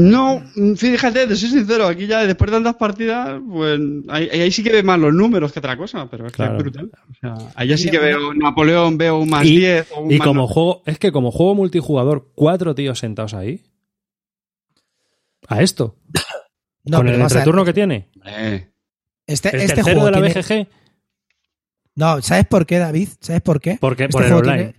No, 0.00 0.42
fíjate, 0.76 1.26
te 1.26 1.34
soy 1.36 1.48
sincero, 1.50 1.86
aquí 1.86 2.06
ya 2.06 2.26
después 2.26 2.50
de 2.50 2.56
tantas 2.56 2.76
partidas, 2.76 3.40
pues 3.50 3.80
ahí, 4.08 4.28
ahí 4.28 4.50
sí 4.52 4.62
que 4.62 4.70
ve 4.70 4.82
más 4.82 4.98
los 4.98 5.12
números 5.12 5.52
que 5.52 5.58
otra 5.58 5.76
cosa, 5.76 6.08
pero 6.10 6.26
es 6.26 6.32
que 6.32 6.44
es 6.44 6.56
brutal. 6.56 6.90
O 7.10 7.14
sea, 7.20 7.34
allá 7.54 7.76
sí 7.76 7.90
que 7.90 7.98
veo 7.98 8.32
Napoleón, 8.34 8.96
veo 8.98 9.18
un 9.18 9.28
más 9.30 9.44
Y- 9.44 9.56
10 9.58 9.90
o 9.92 10.00
un 10.02 10.12
Y 10.12 10.18
más 10.18 10.26
como 10.28 10.42
no- 10.42 10.46
juego, 10.48 10.82
es 10.86 10.98
que 10.98 11.10
como 11.12 11.30
juego 11.30 11.54
multijugador, 11.54 12.30
cuatro 12.34 12.74
tíos 12.74 12.98
sentados 12.98 13.34
ahí. 13.34 13.62
A 15.48 15.62
esto. 15.62 15.96
No, 16.84 16.98
con 16.98 17.08
el 17.08 17.28
retorno 17.28 17.64
que 17.64 17.72
tiene. 17.72 18.08
Eh, 18.24 18.68
Este, 19.26 19.50
El 19.54 19.62
este 19.62 19.82
juego 19.82 20.06
de 20.06 20.10
la 20.12 20.22
tiene- 20.22 20.34
BGG. 20.40 20.68
No, 21.96 22.22
¿sabes 22.22 22.46
por 22.46 22.64
qué, 22.64 22.78
David? 22.78 23.08
¿Sabes 23.20 23.42
por 23.42 23.60
qué? 23.60 23.76
Porque, 23.80 24.04
Este 24.04 24.12
por 24.12 24.24
el 24.24 24.32
online. 24.32 24.56
tiene- 24.56 24.74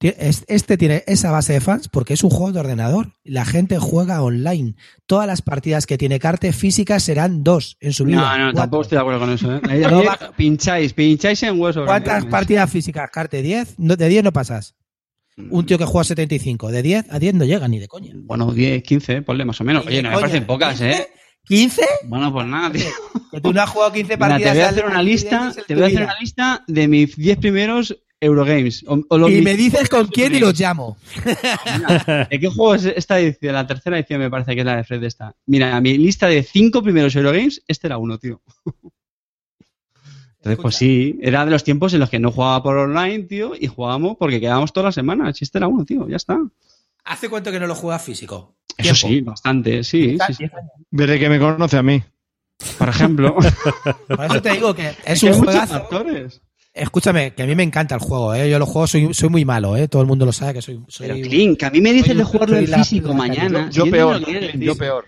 este 0.00 0.76
tiene 0.76 1.02
esa 1.06 1.30
base 1.32 1.54
de 1.54 1.60
fans 1.60 1.88
porque 1.88 2.14
es 2.14 2.22
un 2.22 2.30
juego 2.30 2.52
de 2.52 2.60
ordenador. 2.60 3.12
La 3.24 3.44
gente 3.44 3.78
juega 3.78 4.22
online. 4.22 4.74
Todas 5.06 5.26
las 5.26 5.42
partidas 5.42 5.86
que 5.86 5.98
tiene 5.98 6.20
cartas 6.20 6.54
físicas 6.54 7.02
serán 7.02 7.42
dos 7.42 7.76
en 7.80 7.92
su 7.92 8.04
vida. 8.04 8.16
no, 8.20 8.22
no, 8.22 8.52
Cuatro. 8.52 8.60
tampoco 8.60 8.82
estoy 8.82 8.96
de 8.96 9.00
acuerdo 9.00 9.20
con 9.20 9.30
eso. 9.30 9.56
¿eh? 9.56 9.60
No 9.90 10.04
va- 10.04 10.18
pincháis, 10.36 10.92
pincháis 10.92 11.42
en 11.42 11.60
huesos. 11.60 11.84
¿Cuántas 11.86 12.24
partidas 12.26 12.70
físicas? 12.70 13.10
Carte 13.12 13.42
10. 13.42 13.74
No, 13.78 13.96
de 13.96 14.08
10 14.08 14.24
no 14.24 14.32
pasas. 14.32 14.74
Un 15.50 15.66
tío 15.66 15.78
que 15.78 15.84
juega 15.84 16.04
75. 16.04 16.70
De 16.70 16.82
10 16.82 17.06
a 17.10 17.18
10 17.18 17.34
no 17.34 17.44
llega 17.44 17.66
ni 17.68 17.78
de 17.78 17.88
coña. 17.88 18.12
Bueno, 18.14 18.52
10, 18.52 18.82
15, 18.82 19.22
ponle 19.22 19.44
más 19.44 19.60
o 19.60 19.64
menos. 19.64 19.86
Oye, 19.86 20.02
no 20.02 20.10
me 20.10 20.16
parecen 20.18 20.46
pocas, 20.46 20.80
¿eh? 20.80 21.08
¿15? 21.48 21.80
Bueno, 22.06 22.32
pues 22.32 22.46
nada, 22.46 22.70
tío. 22.72 22.84
Que 23.30 23.40
tú 23.40 23.52
no 23.52 23.62
has 23.62 23.70
jugado 23.70 23.92
15 23.92 24.16
Mira, 24.16 24.28
partidas. 24.28 24.52
te 24.52 24.58
voy 24.58 24.64
a 24.64 24.68
hacer 24.68 24.84
una 24.86 25.02
lista, 25.02 25.52
te 25.66 25.74
voy 25.74 25.84
a 25.84 25.86
hacer 25.86 26.02
una 26.02 26.18
lista 26.20 26.64
de 26.66 26.88
mis 26.88 27.16
10 27.16 27.38
primeros 27.38 27.96
Eurogames. 28.20 28.84
O, 28.86 29.00
o 29.08 29.18
los 29.18 29.30
Y 29.30 29.42
me 29.42 29.56
dices 29.56 29.88
con 29.88 30.06
quién 30.08 30.34
y 30.34 30.40
los 30.40 30.58
llamo. 30.58 30.96
Mira, 31.24 32.26
¿De 32.30 32.40
qué 32.40 32.48
juego 32.48 32.74
es 32.74 32.84
esta 32.84 33.18
edición? 33.20 33.54
La 33.54 33.66
tercera 33.66 33.98
edición 33.98 34.20
me 34.20 34.30
parece 34.30 34.54
que 34.54 34.60
es 34.60 34.66
la 34.66 34.76
de 34.76 34.84
Fred 34.84 35.02
esta. 35.04 35.34
Mira, 35.46 35.80
mi 35.80 35.96
lista 35.98 36.26
de 36.26 36.42
cinco 36.42 36.82
primeros 36.82 37.14
Eurogames, 37.14 37.62
este 37.68 37.86
era 37.86 37.98
uno, 37.98 38.18
tío. 38.18 38.40
Entonces, 40.38 40.62
pues 40.62 40.76
sí, 40.76 41.18
era 41.20 41.44
de 41.44 41.50
los 41.50 41.64
tiempos 41.64 41.92
en 41.94 42.00
los 42.00 42.10
que 42.10 42.18
no 42.20 42.30
jugaba 42.30 42.62
por 42.62 42.76
online, 42.76 43.24
tío, 43.24 43.52
y 43.58 43.66
jugábamos 43.66 44.16
porque 44.18 44.40
quedábamos 44.40 44.72
todas 44.72 44.86
las 44.86 44.94
semanas. 44.94 45.40
Y 45.40 45.44
este 45.44 45.58
era 45.58 45.66
uno, 45.68 45.84
tío, 45.84 46.08
ya 46.08 46.16
está. 46.16 46.38
¿Hace 47.04 47.28
cuánto 47.28 47.50
que 47.50 47.58
no 47.58 47.66
lo 47.66 47.74
juegas 47.74 48.02
físico? 48.02 48.56
Eso 48.76 48.94
sí, 48.94 49.20
bastante, 49.20 49.82
sí, 49.82 50.16
sí, 50.26 50.34
sí. 50.34 50.44
Desde 50.90 51.18
que 51.18 51.28
me 51.28 51.38
conoce 51.40 51.76
a 51.76 51.82
mí. 51.82 52.02
Por 52.78 52.88
ejemplo. 52.88 53.34
Por 54.08 54.24
eso 54.24 54.42
te 54.42 54.52
digo 54.52 54.74
que 54.74 54.92
es 55.04 55.20
que 55.20 55.26
un 55.26 55.38
juegazo. 55.44 55.74
factores. 55.74 56.40
Escúchame, 56.78 57.32
que 57.34 57.42
a 57.42 57.46
mí 57.46 57.54
me 57.54 57.62
encanta 57.62 57.94
el 57.94 58.00
juego, 58.00 58.34
¿eh? 58.34 58.48
Yo 58.50 58.58
los 58.58 58.68
juegos 58.68 58.90
soy, 58.90 59.12
soy 59.14 59.28
muy 59.28 59.44
malo, 59.44 59.76
¿eh? 59.76 59.88
Todo 59.88 60.02
el 60.02 60.08
mundo 60.08 60.24
lo 60.26 60.32
sabe 60.32 60.54
que 60.54 60.62
soy... 60.62 60.80
soy 60.88 61.08
Pero, 61.08 61.28
Clint, 61.28 61.58
que 61.58 61.66
a 61.66 61.70
mí 61.70 61.80
me 61.80 61.92
dices 61.92 62.16
de 62.16 62.24
jugarlo 62.24 62.56
en 62.56 62.66
físico 62.68 63.08
la- 63.08 63.14
mañana. 63.14 63.70
Yo 63.70 63.90
peor, 63.90 64.22
quieres 64.22 64.54
yo 64.58 64.76
peor. 64.76 65.04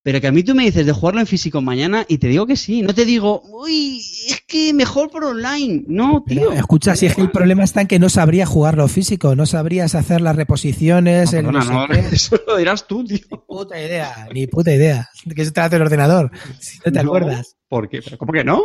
Pero 0.00 0.20
que 0.22 0.28
a 0.28 0.32
mí 0.32 0.42
tú 0.42 0.54
me 0.54 0.64
dices 0.64 0.86
de 0.86 0.92
jugarlo 0.92 1.20
en 1.20 1.26
físico 1.26 1.60
mañana 1.60 2.06
y 2.08 2.16
te 2.18 2.28
digo 2.28 2.46
que 2.46 2.56
sí. 2.56 2.80
No 2.82 2.94
te 2.94 3.04
digo, 3.04 3.42
uy, 3.44 3.98
es 4.28 4.42
que 4.46 4.72
mejor 4.72 5.10
por 5.10 5.24
online. 5.24 5.82
No, 5.86 6.24
Pero, 6.26 6.42
tío. 6.42 6.52
escucha, 6.52 6.96
si 6.96 7.04
es 7.06 7.14
que 7.14 7.20
el 7.20 7.30
problema 7.30 7.64
está 7.64 7.82
en 7.82 7.88
que 7.88 7.98
no 7.98 8.08
sabría 8.08 8.46
jugarlo 8.46 8.88
físico, 8.88 9.34
no 9.34 9.44
sabrías 9.44 9.94
hacer 9.96 10.20
las 10.22 10.36
reposiciones, 10.36 11.32
No, 11.32 11.38
el 11.40 11.44
perdona, 11.46 11.64
no 11.64 11.86
no, 11.88 11.94
eso 12.12 12.40
lo 12.46 12.56
dirás 12.56 12.86
tú, 12.86 13.04
tío. 13.04 13.18
Ni 13.30 13.36
puta 13.46 13.78
idea, 13.82 14.28
ni 14.32 14.46
puta 14.46 14.72
idea. 14.72 15.08
Que 15.36 15.44
se 15.44 15.50
trata 15.50 15.70
del 15.70 15.82
ordenador, 15.82 16.30
si 16.58 16.78
no 16.78 16.84
te 16.92 17.02
No. 17.02 17.08
acuerdas. 17.10 17.56
¿Por 17.68 17.88
qué? 17.90 18.00
¿Pero 18.00 18.16
¿Cómo 18.16 18.32
que 18.32 18.44
no? 18.44 18.62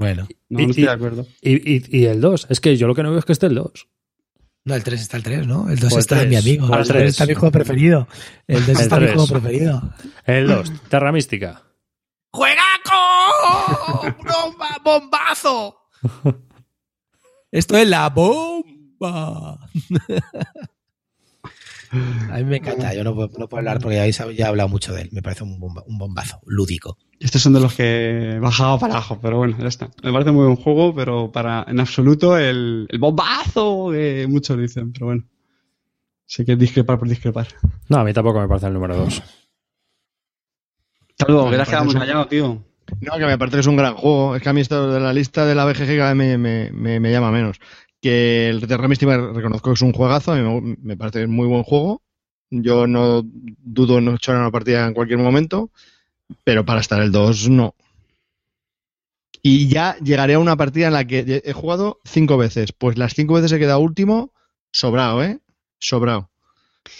Bueno, 0.00 0.26
No, 0.48 0.60
Y- 0.60 0.64
no 0.64 0.70
estoy 0.70 0.82
y- 0.82 0.86
de 0.86 0.92
acuerdo. 0.92 1.26
Y, 1.42 1.76
y- 1.76 1.82
y 2.00 2.06
el 2.06 2.20
2. 2.20 2.46
Es 2.50 2.60
que 2.60 2.76
yo 2.76 2.86
lo 2.88 2.94
que 2.94 3.02
no 3.04 3.10
veo 3.10 3.18
es 3.20 3.24
que 3.26 3.32
esté 3.32 3.46
el 3.46 3.54
2. 3.54 3.86
no, 4.64 4.74
el 4.74 4.82
3 4.82 5.00
está 5.00 5.16
el 5.18 5.22
3, 5.22 5.46
¿no? 5.46 5.68
El 5.70 5.78
2 5.78 5.92
O 5.92 5.96
el 5.96 6.00
está 6.00 6.22
en 6.22 6.28
mi 6.30 6.34
tres. 6.36 6.44
amigo, 6.46 6.66
el 6.74 6.80
el 6.80 6.86
3 6.86 6.88
tres. 6.88 7.10
está 7.10 7.26
mi 7.26 7.34
juego 7.34 7.52
preferido. 7.52 8.08
El 8.48 8.60
2 8.66 8.68
El 8.68 8.80
está 8.80 8.96
mi 8.98 9.06
tres. 9.06 9.14
juego 9.14 9.28
preferido. 9.40 9.94
El 10.24 10.46
2. 10.48 10.72
Terra 10.88 11.12
Mística. 11.12 11.62
¡Juegaco! 12.32 14.16
¡Bomba! 14.24 14.68
¡Bombazo! 14.84 15.76
Esto 17.52 17.76
es 17.76 17.88
la 17.88 18.08
bomba. 18.10 19.58
A 21.92 22.36
mí 22.38 22.44
me 22.44 22.58
encanta, 22.58 22.94
yo 22.94 23.02
no 23.02 23.14
puedo, 23.14 23.28
no 23.38 23.48
puedo 23.48 23.58
hablar 23.58 23.80
porque 23.80 23.96
ya, 23.96 24.02
habéis- 24.02 24.36
ya 24.36 24.44
he 24.46 24.48
hablado 24.48 24.68
mucho 24.68 24.92
de 24.92 25.02
él. 25.02 25.08
Me 25.12 25.22
parece 25.22 25.42
un, 25.44 25.58
bomba- 25.58 25.82
un 25.86 25.98
bombazo, 25.98 26.40
lúdico. 26.46 26.96
Estos 27.18 27.42
son 27.42 27.52
de 27.52 27.60
los 27.60 27.74
que 27.74 28.32
he 28.34 28.38
bajado 28.38 28.78
para 28.78 28.94
abajo, 28.94 29.18
pero 29.20 29.38
bueno, 29.38 29.56
ya 29.58 29.66
está. 29.68 29.90
Me 30.02 30.12
parece 30.12 30.30
muy 30.30 30.44
buen 30.44 30.56
juego, 30.56 30.94
pero 30.94 31.32
para 31.32 31.64
en 31.68 31.80
absoluto 31.80 32.38
el, 32.38 32.86
el 32.88 32.98
bombazo 32.98 33.88
que 33.90 34.26
muchos 34.28 34.56
dicen, 34.58 34.92
pero 34.92 35.06
bueno. 35.06 35.24
Sí 36.26 36.44
que 36.44 36.52
es 36.52 36.58
discrepar 36.58 36.98
por 36.98 37.08
discrepar. 37.08 37.48
No, 37.88 37.98
a 37.98 38.04
mí 38.04 38.12
tampoco 38.12 38.40
me 38.40 38.46
parece 38.46 38.68
el 38.68 38.72
número 38.74 38.96
2. 38.96 39.20
Hasta 41.10 41.26
luego, 41.32 41.44
Me 41.46 41.50
que 41.50 41.56
te 41.56 41.62
has 41.62 41.68
quedado 41.68 41.84
muy 41.84 41.94
callado, 41.94 42.26
tío. 42.28 42.64
No, 43.00 43.18
que 43.18 43.26
me 43.26 43.38
parece 43.38 43.56
que 43.56 43.60
es 43.60 43.66
un 43.66 43.76
gran 43.76 43.94
juego. 43.94 44.36
Es 44.36 44.42
que 44.42 44.48
a 44.48 44.52
mí 44.52 44.60
esto 44.60 44.90
de 44.92 45.00
la 45.00 45.12
lista 45.12 45.44
de 45.44 45.54
la 45.54 45.64
BGG 45.64 45.96
cada 45.96 46.14
vez 46.14 46.16
me, 46.16 46.38
me, 46.38 46.70
me- 46.72 47.00
me 47.00 47.10
llama 47.12 47.30
menos. 47.30 47.58
Que 48.00 48.48
el 48.48 48.66
Terra 48.66 48.88
Mística 48.88 49.16
reconozco 49.16 49.70
que 49.70 49.74
es 49.74 49.82
un 49.82 49.92
juegazo, 49.92 50.32
a 50.32 50.36
mí 50.36 50.76
me, 50.82 50.96
parece 50.96 51.26
muy 51.26 51.46
buen 51.46 51.62
juego. 51.62 52.02
Yo 52.50 52.86
no 52.86 53.22
dudo 53.24 53.98
en 53.98 54.08
echar 54.08 54.36
una 54.36 54.50
partida 54.50 54.86
en 54.86 54.94
cualquier 54.94 55.18
momento, 55.18 55.70
pero 56.44 56.64
para 56.64 56.80
estar 56.80 57.00
el 57.00 57.12
2 57.12 57.50
no. 57.50 57.74
Y 59.42 59.68
ya 59.68 59.96
llegaré 59.98 60.34
a 60.34 60.38
una 60.38 60.56
partida 60.56 60.88
en 60.88 60.92
la 60.92 61.06
que 61.06 61.42
he 61.44 61.52
jugado 61.52 62.00
cinco 62.04 62.36
veces. 62.36 62.72
Pues 62.72 62.98
las 62.98 63.14
cinco 63.14 63.34
veces 63.34 63.52
he 63.52 63.58
quedado 63.58 63.80
último, 63.80 64.32
sobrado, 64.70 65.22
¿eh? 65.22 65.38
Sobrado. 65.78 66.30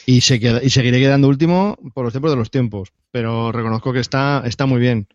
Y, 0.07 0.23
se 0.23 0.41
queda, 0.41 0.63
y 0.63 0.71
seguiré 0.71 0.99
quedando 1.01 1.29
último 1.29 1.79
por 1.95 2.05
los 2.05 2.13
tiempos 2.13 2.31
de 2.31 2.37
los 2.37 2.51
tiempos. 2.51 2.93
Pero 3.11 3.53
reconozco 3.53 3.93
que 3.93 4.01
está, 4.01 4.43
está 4.47 4.67
muy 4.67 4.81
bien. 4.81 5.09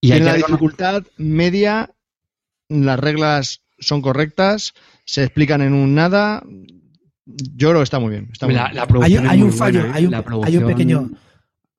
Y 0.00 0.10
Tiene 0.10 0.26
la 0.26 0.34
dificultad 0.34 1.04
media, 1.16 1.90
las 2.68 3.00
reglas 3.00 3.62
son 3.78 4.02
correctas, 4.02 4.74
se 5.04 5.22
explican 5.24 5.62
en 5.62 5.72
un 5.72 5.94
nada. 5.94 6.42
Yo 7.26 7.68
creo 7.68 7.80
que 7.80 7.84
está 7.84 7.98
muy 7.98 8.10
bien. 8.10 8.28
Está 8.32 8.46
muy 8.46 8.54
la, 8.54 8.64
bien. 8.70 8.76
la 8.76 9.04
Hay, 9.04 9.16
hay 9.16 9.42
un 9.42 9.52
fallo, 9.52 9.80
buena, 9.80 9.94
¿eh? 9.94 9.98
hay, 9.98 10.06
un, 10.06 10.14
hay 10.44 10.58
pequeño, 10.60 11.10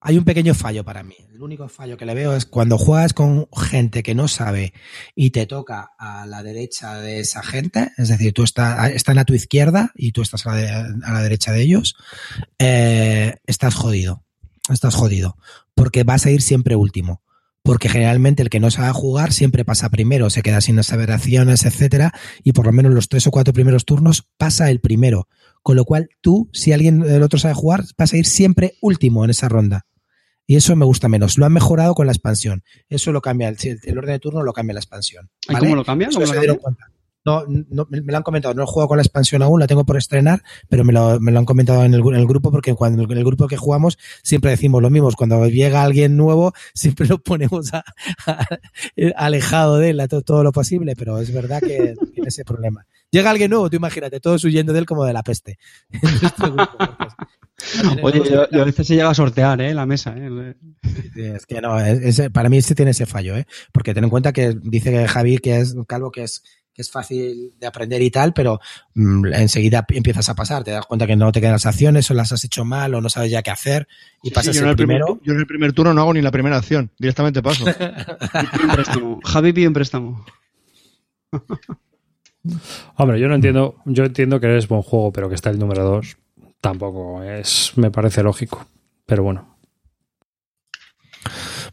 hay 0.02 0.18
un 0.18 0.24
pequeño 0.24 0.54
fallo 0.54 0.84
para 0.84 1.02
mí. 1.04 1.16
El 1.34 1.42
único 1.42 1.68
fallo 1.70 1.98
que 1.98 2.06
le 2.06 2.14
veo 2.14 2.36
es 2.36 2.46
cuando 2.46 2.78
juegas 2.78 3.14
con 3.14 3.48
gente 3.56 4.04
que 4.04 4.14
no 4.14 4.28
sabe 4.28 4.74
y 5.16 5.30
te 5.32 5.46
toca 5.46 5.92
a 5.98 6.26
la 6.28 6.44
derecha 6.44 7.00
de 7.00 7.22
esa 7.22 7.42
gente, 7.44 7.92
es 7.98 8.10
decir, 8.10 8.34
tú 8.34 8.44
estás, 8.44 8.92
están 8.92 9.18
a 9.20 9.26
tu 9.26 9.34
izquierda 9.34 9.92
y 9.96 10.12
tú 10.12 10.22
estás 10.22 10.46
a 10.46 10.52
la, 10.52 10.56
de- 10.58 10.70
a 11.06 11.14
la 11.14 11.22
derecha 11.24 11.52
de 11.54 11.62
ellos, 11.62 11.96
eh, 12.60 13.38
estás 13.46 13.74
jodido. 13.76 14.26
Estás 14.70 14.94
jodido. 14.96 15.38
Porque 15.74 16.04
vas 16.04 16.26
a 16.28 16.32
ir 16.32 16.42
siempre 16.42 16.76
último. 16.76 17.24
Porque 17.70 17.88
generalmente 17.88 18.42
el 18.42 18.50
que 18.50 18.60
no 18.60 18.72
sabe 18.72 18.92
jugar 18.94 19.32
siempre 19.32 19.64
pasa 19.64 19.92
primero, 19.92 20.32
se 20.32 20.42
queda 20.42 20.60
sin 20.60 20.82
saber 20.82 21.12
acciones, 21.12 21.66
etcétera, 21.66 22.12
y 22.44 22.52
por 22.52 22.66
lo 22.66 22.72
menos 22.72 22.92
los 22.96 23.10
tres 23.10 23.28
o 23.28 23.30
cuatro 23.30 23.54
primeros 23.54 23.86
turnos 23.86 24.28
pasa 24.38 24.72
el 24.72 24.80
primero. 24.80 25.28
Con 25.62 25.76
lo 25.76 25.86
cual, 25.86 26.10
tú, 26.20 26.50
si 26.52 26.74
alguien 26.74 27.02
del 27.02 27.22
otro 27.22 27.38
sabe 27.38 27.54
jugar, 27.54 27.84
vas 27.96 28.12
a 28.12 28.18
ir 28.18 28.26
siempre 28.26 28.74
último 28.82 29.24
en 29.24 29.30
esa 29.30 29.50
ronda. 29.50 29.86
Y 30.48 30.56
eso 30.56 30.76
me 30.76 30.84
gusta 30.84 31.10
menos. 31.10 31.38
Lo 31.38 31.46
han 31.46 31.54
mejorado 31.54 31.94
con 31.94 32.08
la 32.08 32.12
expansión. 32.12 32.64
Eso 32.90 33.12
lo 33.12 33.22
cambia, 33.22 33.50
el, 33.50 33.58
el 33.62 33.98
orden 34.00 34.14
de 34.14 34.20
turno 34.20 34.42
lo 34.42 34.52
cambia 34.52 34.74
la 34.74 34.80
expansión. 34.80 35.30
¿Y 35.48 35.54
cómo 35.54 35.76
lo 35.76 35.86
cambia? 35.86 36.08
Eso 36.08 36.22
¿Cómo 36.22 36.34
lo. 36.34 36.60
No, 37.26 37.44
no, 37.48 37.86
me 37.90 38.02
lo 38.02 38.18
han 38.18 38.24
comentado, 38.24 38.54
no 38.54 38.64
he 38.64 38.66
jugado 38.66 38.88
con 38.88 38.98
la 38.98 39.04
expansión 39.04 39.42
aún, 39.44 39.60
la 39.60 39.68
tengo 39.68 39.86
por 39.86 39.98
estrenar, 39.98 40.42
pero 40.70 40.84
me 40.86 40.94
lo, 40.94 41.20
me 41.20 41.32
lo 41.34 41.40
han 41.40 41.46
comentado 41.46 41.84
en 41.84 41.94
el, 41.94 42.02
gru- 42.02 42.14
en 42.14 42.22
el 42.22 42.28
grupo 42.28 42.50
porque 42.50 42.74
cuando 42.76 43.04
en 43.04 43.12
el 43.18 43.26
grupo 43.26 43.48
que 43.48 43.58
jugamos 43.58 43.98
siempre 44.24 44.52
decimos 44.52 44.82
lo 44.82 44.90
mismo, 44.90 45.12
cuando 45.18 45.46
llega 45.48 45.84
alguien 45.84 46.16
nuevo 46.16 46.54
siempre 46.74 47.08
lo 47.08 47.18
ponemos 47.20 47.74
a- 47.74 47.84
a- 48.26 48.48
alejado 49.18 49.78
de 49.78 49.90
él 49.92 50.00
a 50.00 50.08
to- 50.08 50.22
todo, 50.22 50.44
lo 50.44 50.52
posible, 50.54 50.96
pero 50.96 51.20
es 51.20 51.34
verdad 51.34 51.60
que 51.62 51.96
tiene 52.14 52.30
ese 52.30 52.46
problema. 52.46 52.86
Llega 53.12 53.32
alguien 53.32 53.50
nuevo, 53.52 53.70
tú 53.70 53.76
imagínate, 53.76 54.20
todos 54.20 54.44
huyendo 54.46 54.72
de 54.72 54.80
él 54.80 54.86
como 54.86 55.04
de 55.04 55.14
la 55.14 55.24
peste. 55.24 55.58
En 56.02 56.22
nuestro 56.22 56.54
grupo, 56.54 56.78
Oye, 58.04 58.22
yo, 58.30 58.50
yo 58.50 58.62
a 58.62 58.66
veces 58.66 58.88
se 58.88 58.96
llega 58.96 59.10
a 59.10 59.14
sortear, 59.14 59.60
¿eh? 59.60 59.74
La 59.74 59.86
mesa, 59.86 60.16
¿eh? 60.18 60.56
Sí, 61.14 61.22
Es 61.24 61.46
que 61.46 61.60
no, 61.60 61.78
es- 61.80 62.20
es- 62.20 62.30
para 62.30 62.48
mí 62.48 62.58
este 62.58 62.74
tiene 62.76 62.92
ese 62.92 63.06
fallo, 63.06 63.36
¿eh? 63.36 63.46
Porque 63.74 63.94
ten 63.94 64.06
en 64.06 64.10
cuenta 64.10 64.32
que 64.32 64.56
dice 64.64 65.06
Javi 65.08 65.40
que 65.40 65.60
es 65.60 65.76
calvo, 65.88 66.10
que 66.12 66.24
es 66.24 66.44
que 66.80 66.84
es 66.84 66.90
fácil 66.90 67.56
de 67.60 67.68
aprender 67.68 68.02
y 68.02 68.10
tal, 68.10 68.32
pero 68.32 68.62
mm, 68.96 69.34
enseguida 69.34 69.86
empiezas 69.90 70.30
a 70.30 70.34
pasar, 70.34 70.64
te 70.64 70.72
das 70.72 70.86
cuenta 70.86 71.06
que 71.06 71.18
no 71.18 71.30
te 71.34 71.42
quedan 71.42 71.52
las 71.52 71.66
acciones 71.66 72.10
o 72.10 72.14
las 72.14 72.32
has 72.32 72.42
hecho 72.46 72.64
mal 72.64 72.96
o 72.96 73.02
no 73.02 73.10
sabes 73.10 73.32
ya 73.32 73.42
qué 73.42 73.52
hacer 73.52 73.86
y 74.24 74.32
pasas 74.32 74.56
yo, 74.56 74.62
en 74.62 74.68
el 74.68 74.72
el 74.72 74.78
primer, 74.78 75.02
primero. 75.02 75.20
yo 75.22 75.34
en 75.34 75.40
el 75.40 75.46
primer 75.46 75.74
turno 75.74 75.94
no 75.94 76.00
hago 76.00 76.14
ni 76.14 76.22
la 76.22 76.32
primera 76.32 76.56
acción, 76.56 76.90
directamente 76.98 77.44
paso. 77.44 77.66
Javi 79.26 79.52
pide 79.52 79.68
un 79.68 79.74
préstamo. 79.74 80.26
Hombre, 82.96 83.20
yo 83.20 83.28
no 83.28 83.36
entiendo, 83.36 83.76
yo 83.84 84.06
entiendo 84.06 84.40
que 84.40 84.56
es 84.56 84.70
buen 84.70 84.82
juego, 84.84 85.12
pero 85.12 85.28
que 85.28 85.36
está 85.36 85.50
el 85.50 85.60
número 85.60 85.84
2 85.84 86.16
tampoco 86.62 87.22
es, 87.24 87.74
me 87.76 87.92
parece 87.92 88.24
lógico. 88.24 88.66
Pero 89.06 89.24
bueno. 89.24 89.59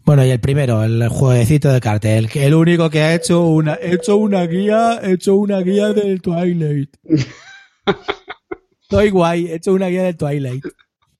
Bueno, 0.06 0.24
y 0.24 0.30
el 0.30 0.38
primero, 0.40 0.84
el 0.84 1.08
jueguecito 1.08 1.70
de 1.72 1.80
cartel, 1.80 2.28
que 2.30 2.46
el 2.46 2.54
único 2.54 2.88
que 2.88 3.02
ha 3.02 3.14
hecho 3.14 3.44
una, 3.44 3.76
hecho 3.82 4.16
una 4.16 4.46
guía, 4.46 5.00
hecho 5.02 5.34
una 5.34 5.58
guía 5.60 5.92
del 5.92 6.22
Twilight. 6.22 6.96
Estoy 8.82 9.10
guay, 9.10 9.48
he 9.48 9.56
hecho 9.56 9.72
una 9.72 9.88
guía 9.88 10.04
del 10.04 10.16
Twilight. 10.16 10.64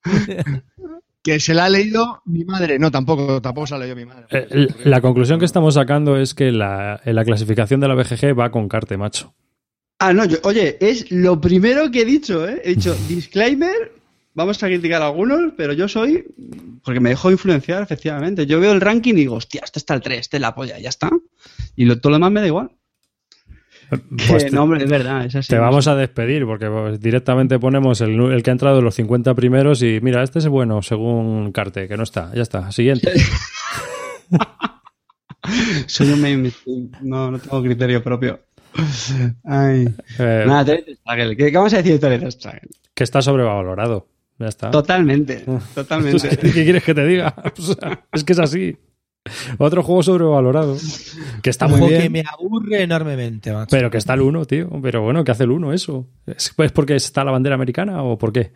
que 1.22 1.40
se 1.40 1.52
la 1.52 1.64
ha 1.64 1.68
leído 1.68 2.22
mi 2.26 2.44
madre. 2.44 2.78
No, 2.78 2.92
tampoco, 2.92 3.42
tampoco 3.42 3.66
se 3.66 3.72
la 3.74 3.78
ha 3.78 3.80
leído 3.80 3.96
mi 3.96 4.04
madre. 4.04 4.26
Eh, 4.30 4.68
la 4.84 5.00
conclusión 5.00 5.40
que 5.40 5.46
estamos 5.46 5.74
sacando 5.74 6.16
es 6.16 6.32
que 6.34 6.52
la, 6.52 7.00
en 7.04 7.16
la 7.16 7.24
clasificación 7.24 7.80
de 7.80 7.88
la 7.88 7.94
BGG 7.96 8.38
va 8.38 8.52
con 8.52 8.68
carte, 8.68 8.96
macho. 8.96 9.34
Ah, 9.98 10.12
no, 10.12 10.24
yo- 10.26 10.38
oye, 10.44 10.76
es 10.78 11.10
lo 11.10 11.40
primero 11.40 11.90
que 11.90 12.02
he 12.02 12.04
dicho, 12.04 12.46
¿eh? 12.48 12.62
He 12.64 12.76
dicho, 12.76 12.94
disclaimer, 13.08 13.94
vamos 14.36 14.62
a 14.62 14.66
criticar 14.68 15.02
a 15.02 15.06
algunos, 15.06 15.54
pero 15.56 15.72
yo 15.72 15.88
soy, 15.88 16.24
porque 16.84 17.00
me 17.00 17.08
dejo 17.08 17.32
influenciar, 17.32 17.82
efectivamente. 17.82 18.46
Yo 18.46 18.60
veo 18.60 18.72
el 18.72 18.80
ranking 18.80 19.14
y 19.14 19.16
digo, 19.16 19.34
hostia, 19.36 19.62
este 19.64 19.80
está 19.80 19.94
el 19.94 20.02
3, 20.02 20.20
este 20.20 20.36
es 20.36 20.40
la 20.40 20.54
polla, 20.54 20.78
ya 20.78 20.90
está. 20.90 21.10
Y 21.74 21.86
lo, 21.86 21.98
todo 21.98 22.10
lo 22.10 22.16
demás 22.16 22.30
me 22.30 22.40
da 22.40 22.46
igual. 22.46 22.70
Pues 23.88 24.44
Que 24.44 24.50
te, 24.50 24.50
no, 24.50 24.64
hombre, 24.64 24.84
es 24.84 24.90
verdad, 24.90 25.24
es 25.24 25.36
así. 25.36 25.48
te 25.48 25.58
vamos 25.58 25.86
a 25.86 25.94
despedir 25.94 26.44
porque 26.44 26.68
pues, 26.68 27.00
directamente 27.00 27.58
ponemos 27.58 28.00
el, 28.00 28.42
que 28.42 28.50
ha 28.50 28.52
entrado 28.52 28.80
en 28.80 28.84
los 28.84 28.96
50 28.96 29.34
primeros 29.34 29.82
y 29.82 30.00
mira, 30.02 30.22
este 30.22 30.40
es 30.40 30.48
bueno 30.48 30.82
según 30.82 31.52
Carte, 31.52 31.88
que 31.88 31.96
no 31.96 32.02
está. 32.02 32.32
Ya 32.34 32.42
está. 32.42 32.70
Siguiente. 32.72 33.12
Soy 35.86 36.10
un 36.10 36.20
mainstream, 36.20 36.90
no, 37.02 37.30
no 37.30 37.38
tengo 37.38 37.62
criterio 37.62 38.02
propio. 38.02 38.40
Ay. 39.44 39.86
Eh, 40.18 40.44
Nada. 40.46 40.76
¿Qué, 40.76 41.36
qué 41.36 41.52
vamos 41.52 41.72
a 41.72 41.76
decir 41.78 41.92
de 41.92 41.98
Toilet 42.00 42.28
Struggle? 42.32 42.68
que 42.96 43.04
está 43.04 43.22
sobrevalorado. 43.22 44.08
Ya 44.38 44.48
está. 44.48 44.70
Totalmente, 44.70 45.44
totalmente. 45.74 46.28
¿Qué 46.36 46.64
quieres 46.64 46.84
que 46.84 46.94
te 46.94 47.06
diga? 47.06 47.34
O 47.58 47.62
sea, 47.62 48.06
es 48.12 48.24
que 48.24 48.32
es 48.32 48.38
así. 48.38 48.76
Otro 49.58 49.82
juego 49.82 50.04
sobrevalorado. 50.04 50.76
Que 51.42 51.50
está 51.50 51.66
Un 51.66 51.72
muy 51.72 51.80
juego 51.80 51.94
que 51.94 52.08
bien. 52.08 52.12
me 52.12 52.24
aburre 52.30 52.82
enormemente, 52.82 53.52
macho. 53.52 53.68
Pero 53.70 53.90
que 53.90 53.98
está 53.98 54.14
el 54.14 54.20
1, 54.20 54.44
tío. 54.44 54.70
Pero 54.82 55.02
bueno, 55.02 55.24
¿qué 55.24 55.32
hace 55.32 55.44
el 55.44 55.50
1 55.50 55.72
eso? 55.72 56.06
¿Es 56.26 56.52
pues 56.54 56.70
porque 56.70 56.94
está 56.94 57.24
la 57.24 57.32
bandera 57.32 57.56
americana 57.56 58.02
o 58.04 58.16
por 58.18 58.32
qué? 58.32 58.52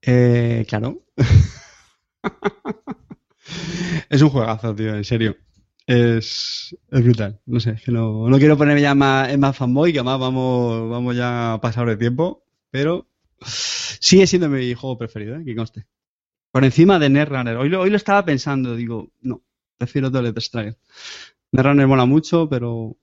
Eh, 0.00 0.64
claro. 0.68 1.02
es 4.08 4.22
un 4.22 4.30
juegazo, 4.30 4.74
tío, 4.74 4.94
en 4.94 5.04
serio. 5.04 5.36
Es, 5.86 6.74
es 6.90 7.04
brutal. 7.04 7.40
No 7.44 7.60
sé, 7.60 7.74
que 7.84 7.92
no, 7.92 8.28
no 8.28 8.38
quiero 8.38 8.56
ponerme 8.56 8.80
ya 8.80 8.94
más, 8.94 9.28
en 9.30 9.40
más 9.40 9.56
fanboy, 9.56 9.92
que 9.92 9.98
además 9.98 10.20
vamos, 10.20 10.88
vamos 10.88 11.16
ya 11.16 11.54
a 11.54 11.60
pasar 11.60 11.86
de 11.88 11.96
tiempo, 11.96 12.44
pero 12.70 13.08
sigue 13.44 14.26
siendo 14.26 14.48
mi 14.48 14.72
juego 14.74 14.98
preferido, 14.98 15.36
¿eh? 15.36 15.44
que 15.44 15.54
conste. 15.56 15.86
Por 16.50 16.64
encima 16.64 16.98
de 16.98 17.08
Netrunner. 17.08 17.56
Hoy 17.56 17.68
lo, 17.68 17.80
hoy 17.80 17.90
lo 17.90 17.96
estaba 17.96 18.24
pensando, 18.24 18.76
digo, 18.76 19.10
no, 19.20 19.42
prefiero 19.78 20.10
Toilet 20.10 20.38
Struggle. 20.40 20.76
Netrunner 21.52 21.86
mola 21.86 22.04
mucho, 22.04 22.48
pero 22.48 22.96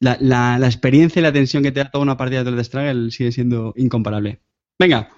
la, 0.00 0.16
la, 0.20 0.58
la 0.58 0.66
experiencia 0.66 1.20
y 1.20 1.22
la 1.22 1.32
tensión 1.32 1.62
que 1.62 1.72
te 1.72 1.80
da 1.80 1.90
toda 1.90 2.02
una 2.02 2.16
partida 2.16 2.40
de 2.40 2.44
Toilet 2.46 2.64
Struggle 2.66 3.10
sigue 3.10 3.32
siendo 3.32 3.72
incomparable. 3.76 4.40
Venga, 4.78 5.08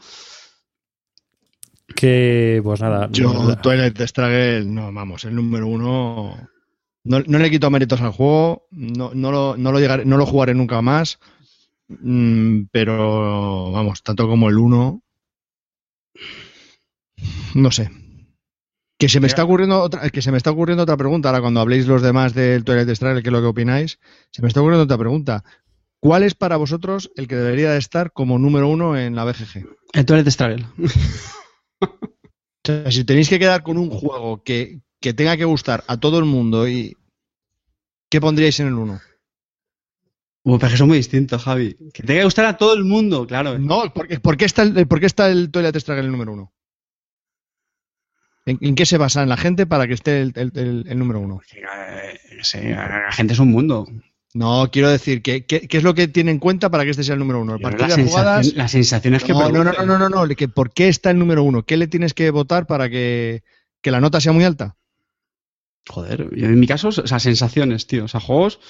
Que, 1.94 2.60
pues 2.62 2.80
nada. 2.80 3.08
Yo, 3.10 3.32
no- 3.32 3.56
Twilight 3.60 4.00
Struggle, 4.02 4.64
no, 4.64 4.92
vamos, 4.92 5.24
el 5.24 5.34
número 5.34 5.66
uno. 5.68 6.36
No, 7.04 7.20
no 7.20 7.38
le 7.38 7.50
quito 7.50 7.70
méritos 7.70 8.00
al 8.00 8.10
juego, 8.10 8.66
no, 8.72 9.12
no, 9.14 9.30
lo, 9.30 9.56
no, 9.56 9.70
lo 9.70 9.78
llegaré- 9.78 10.04
no 10.04 10.16
lo 10.16 10.26
jugaré 10.26 10.54
nunca 10.54 10.82
más, 10.82 11.20
pero 12.72 13.72
vamos, 13.72 14.02
tanto 14.02 14.26
como 14.28 14.48
el 14.48 14.58
uno. 14.58 15.02
No 17.54 17.70
sé. 17.70 17.90
Que 18.98 19.08
se 19.08 19.20
me 19.20 19.26
está 19.26 19.44
ocurriendo 19.44 19.80
otra, 19.80 20.08
que 20.08 20.22
se 20.22 20.30
me 20.30 20.38
está 20.38 20.50
ocurriendo 20.50 20.82
otra 20.82 20.96
pregunta 20.96 21.28
ahora 21.28 21.42
cuando 21.42 21.60
habléis 21.60 21.86
los 21.86 22.02
demás 22.02 22.34
del 22.34 22.64
Twilight 22.64 22.88
Struggle, 22.94 23.22
que 23.22 23.28
es 23.28 23.32
lo 23.32 23.40
que 23.40 23.46
opináis, 23.46 23.98
se 24.30 24.40
me 24.40 24.48
está 24.48 24.60
ocurriendo 24.60 24.84
otra 24.84 24.98
pregunta. 24.98 25.44
¿Cuál 26.00 26.22
es 26.22 26.34
para 26.34 26.56
vosotros 26.56 27.10
el 27.16 27.28
que 27.28 27.36
debería 27.36 27.72
de 27.72 27.78
estar 27.78 28.12
como 28.12 28.38
número 28.38 28.68
uno 28.68 28.96
en 28.96 29.14
la 29.14 29.24
BGG? 29.24 29.66
el 29.92 30.06
Toilet 30.06 30.30
Struggle. 30.30 30.66
O 31.80 31.88
sea, 32.64 32.90
si 32.90 33.04
tenéis 33.04 33.28
que 33.28 33.38
quedar 33.38 33.62
con 33.62 33.78
un 33.78 33.90
juego 33.90 34.42
que, 34.42 34.80
que 35.00 35.14
tenga 35.14 35.36
que 35.36 35.44
gustar 35.44 35.84
a 35.86 35.98
todo 35.98 36.18
el 36.18 36.24
mundo 36.24 36.68
y 36.68 36.96
¿qué 38.10 38.20
pondríais 38.20 38.58
en 38.60 38.66
el 38.66 38.74
1? 38.74 39.00
Uh, 40.48 40.59
pero 40.59 40.68
es 40.68 40.73
que 40.74 40.78
son 40.78 40.86
muy 40.86 40.98
distintos, 40.98 41.43
Javi. 41.43 41.77
Que 41.93 42.05
tenga 42.05 42.20
que 42.20 42.24
gustar 42.24 42.44
a 42.44 42.56
todo 42.56 42.73
el 42.74 42.85
mundo, 42.85 43.27
claro. 43.27 43.59
No, 43.59 43.93
¿por 43.93 44.06
qué, 44.06 44.20
por 44.20 44.36
qué 44.36 44.44
está, 44.44 44.62
el, 44.62 44.86
por 44.86 45.01
qué 45.01 45.06
está 45.06 45.28
el 45.28 45.51
Toilet 45.51 45.77
en 45.89 45.98
el 45.98 46.12
número 46.12 46.32
1? 46.35 46.52
¿En, 48.47 48.59
en 48.60 48.74
qué 48.77 48.86
se 48.86 48.97
basa 48.97 49.24
en 49.24 49.28
la 49.28 49.36
gente 49.36 49.66
para 49.66 49.89
que 49.89 49.94
esté 49.94 50.20
el, 50.23 50.32
el- 50.36 50.98
número 50.98 51.18
1? 51.18 51.40
Eh, 51.52 52.18
no 52.36 52.44
sé, 52.44 52.70
la 52.70 53.10
gente 53.10 53.32
es 53.32 53.40
un 53.40 53.51
mundo. 53.51 53.89
No, 54.35 54.68
quiero 54.70 54.89
decir, 54.89 55.20
¿qué, 55.20 55.44
qué, 55.47 55.66
qué 55.66 55.78
es 55.78 55.82
lo 55.82 55.94
que 55.94 56.06
tiene 56.06 56.31
en 56.31 56.39
cuenta 56.39 56.70
para 56.70 56.85
que 56.85 56.90
este 56.90 57.02
sea 57.02 57.14
el 57.14 57.18
número 57.18 57.40
1? 57.40 57.52
Yo 57.55 57.59
creo 57.59 57.70
que 57.70 57.77
Partidas 57.78 57.98
las, 57.98 58.09
jugadas. 58.09 58.52
las 58.55 58.70
sensaciones 58.70 59.24
que 59.24 59.32
No, 59.32 59.51
no, 59.51 59.64
no, 59.64 59.73
no, 59.73 59.85
no, 59.85 59.98
no, 59.98 60.09
no, 60.27 60.28
que 60.36 60.47
¿por 60.47 60.73
qué 60.73 60.86
está 60.86 61.10
el 61.10 61.18
número 61.18 61.43
1? 61.43 61.64
¿Qué 61.64 61.77
le 61.77 61.89
tienes 61.89 62.14
que 62.14 62.31
votar 62.31 62.68
para 62.68 62.89
que, 62.89 63.43
que 63.82 63.90
la 63.90 64.01
nota 64.01 64.20
sea 64.20 64.31
muy 64.31 64.44
alta? 64.44 64.77
Joder, 65.89 66.28
yo 66.36 66.47
en 66.47 66.60
mi 66.60 66.68
caso, 66.68 66.89
o 66.89 66.93
sea, 66.93 67.18
sensaciones, 67.18 67.89
tío. 67.89 68.05
O 68.05 68.09
sea, 68.09 68.20
juegos 68.20 68.60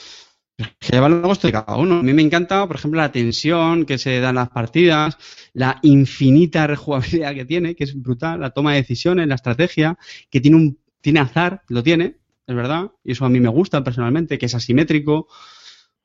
que 0.57 0.97
luego 0.97 1.33
esto 1.33 1.49
de 1.49 1.53
cada 1.53 1.77
uno. 1.77 1.99
A 1.99 2.03
mí 2.03 2.13
me 2.13 2.23
encanta, 2.23 2.67
por 2.67 2.77
ejemplo, 2.77 3.01
la 3.01 3.13
tensión 3.13 3.85
que 3.85 3.99
se 3.99 4.21
da 4.21 4.31
en 4.31 4.37
las 4.37 4.49
partidas, 4.49 5.19
la 5.53 5.79
infinita 5.83 6.67
rejugabilidad 6.67 7.35
que 7.35 7.45
tiene, 7.45 7.75
que 7.75 7.85
es 7.85 8.01
brutal, 8.01 8.41
la 8.41 8.51
toma 8.51 8.73
de 8.73 8.79
decisiones, 8.79 9.29
la 9.29 9.35
estrategia, 9.35 9.99
que 10.31 10.41
tiene 10.41 10.57
un 10.57 10.79
tiene 11.01 11.21
azar, 11.21 11.63
lo 11.69 11.85
tiene, 11.85 12.17
es 12.49 12.57
verdad, 12.57 12.91
y 13.05 13.13
eso 13.13 13.25
a 13.25 13.29
mí 13.29 13.39
me 13.39 13.49
gusta 13.49 13.85
personalmente, 13.85 14.39
que 14.39 14.47
es 14.47 14.55
asimétrico, 14.57 15.29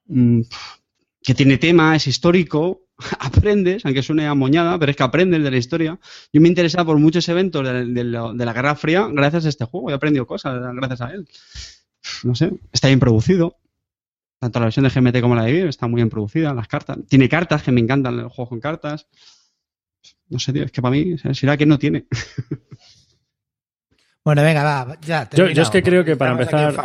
mm, 0.05 0.41
que 1.23 1.33
tiene 1.33 1.57
tema, 1.57 1.95
es 1.95 2.05
histórico, 2.05 2.83
aprendes, 3.19 3.83
aunque 3.83 4.03
suene 4.03 4.27
amoñada, 4.27 4.77
pero 4.77 4.91
es 4.91 4.97
que 4.97 5.01
aprendes 5.01 5.41
de 5.43 5.49
la 5.49 5.57
historia. 5.57 5.99
Yo 6.31 6.39
me 6.39 6.49
he 6.49 6.51
interesado 6.51 6.85
por 6.85 6.99
muchos 6.99 7.27
eventos 7.29 7.63
de 7.63 8.03
la 8.03 8.53
Guerra 8.53 8.75
Fría 8.75 9.07
gracias 9.11 9.45
a 9.45 9.49
este 9.49 9.65
juego, 9.65 9.89
he 9.89 9.93
aprendido 9.93 10.27
cosas 10.27 10.59
gracias 10.75 11.01
a 11.01 11.11
él. 11.11 11.27
No 12.23 12.35
sé, 12.35 12.51
está 12.71 12.87
bien 12.89 12.99
producido. 12.99 13.57
Tanto 14.41 14.59
la 14.59 14.65
versión 14.65 14.84
de 14.84 14.89
GMT 14.89 15.22
como 15.22 15.35
la 15.35 15.43
de 15.43 15.51
Vive 15.51 15.69
está 15.69 15.88
muy 15.88 15.97
bien 15.99 16.09
producida, 16.09 16.51
las 16.53 16.68
cartas. 16.68 16.97
Tiene 17.07 17.30
cartas 17.30 17.61
que 17.61 17.72
me 17.72 17.80
encantan 17.80 18.18
el 18.19 18.27
juego 18.27 18.49
con 18.49 18.59
cartas. 18.59 19.07
No 20.30 20.39
sé, 20.39 20.51
tío, 20.51 20.63
es 20.63 20.72
que 20.72 20.81
para 20.81 20.91
mí 20.93 21.15
será 21.34 21.55
que 21.55 21.65
no 21.68 21.77
tiene. 21.77 22.05
Bueno, 24.23 24.43
venga, 24.43 24.61
va, 24.63 24.97
ya. 25.01 25.27
Yo- 25.31 25.47
yo 25.47 25.63
es 25.63 25.69
que 25.72 25.81
creo 25.81 26.05
que 26.05 26.15
para 26.15 26.31
empezar-. 26.34 26.76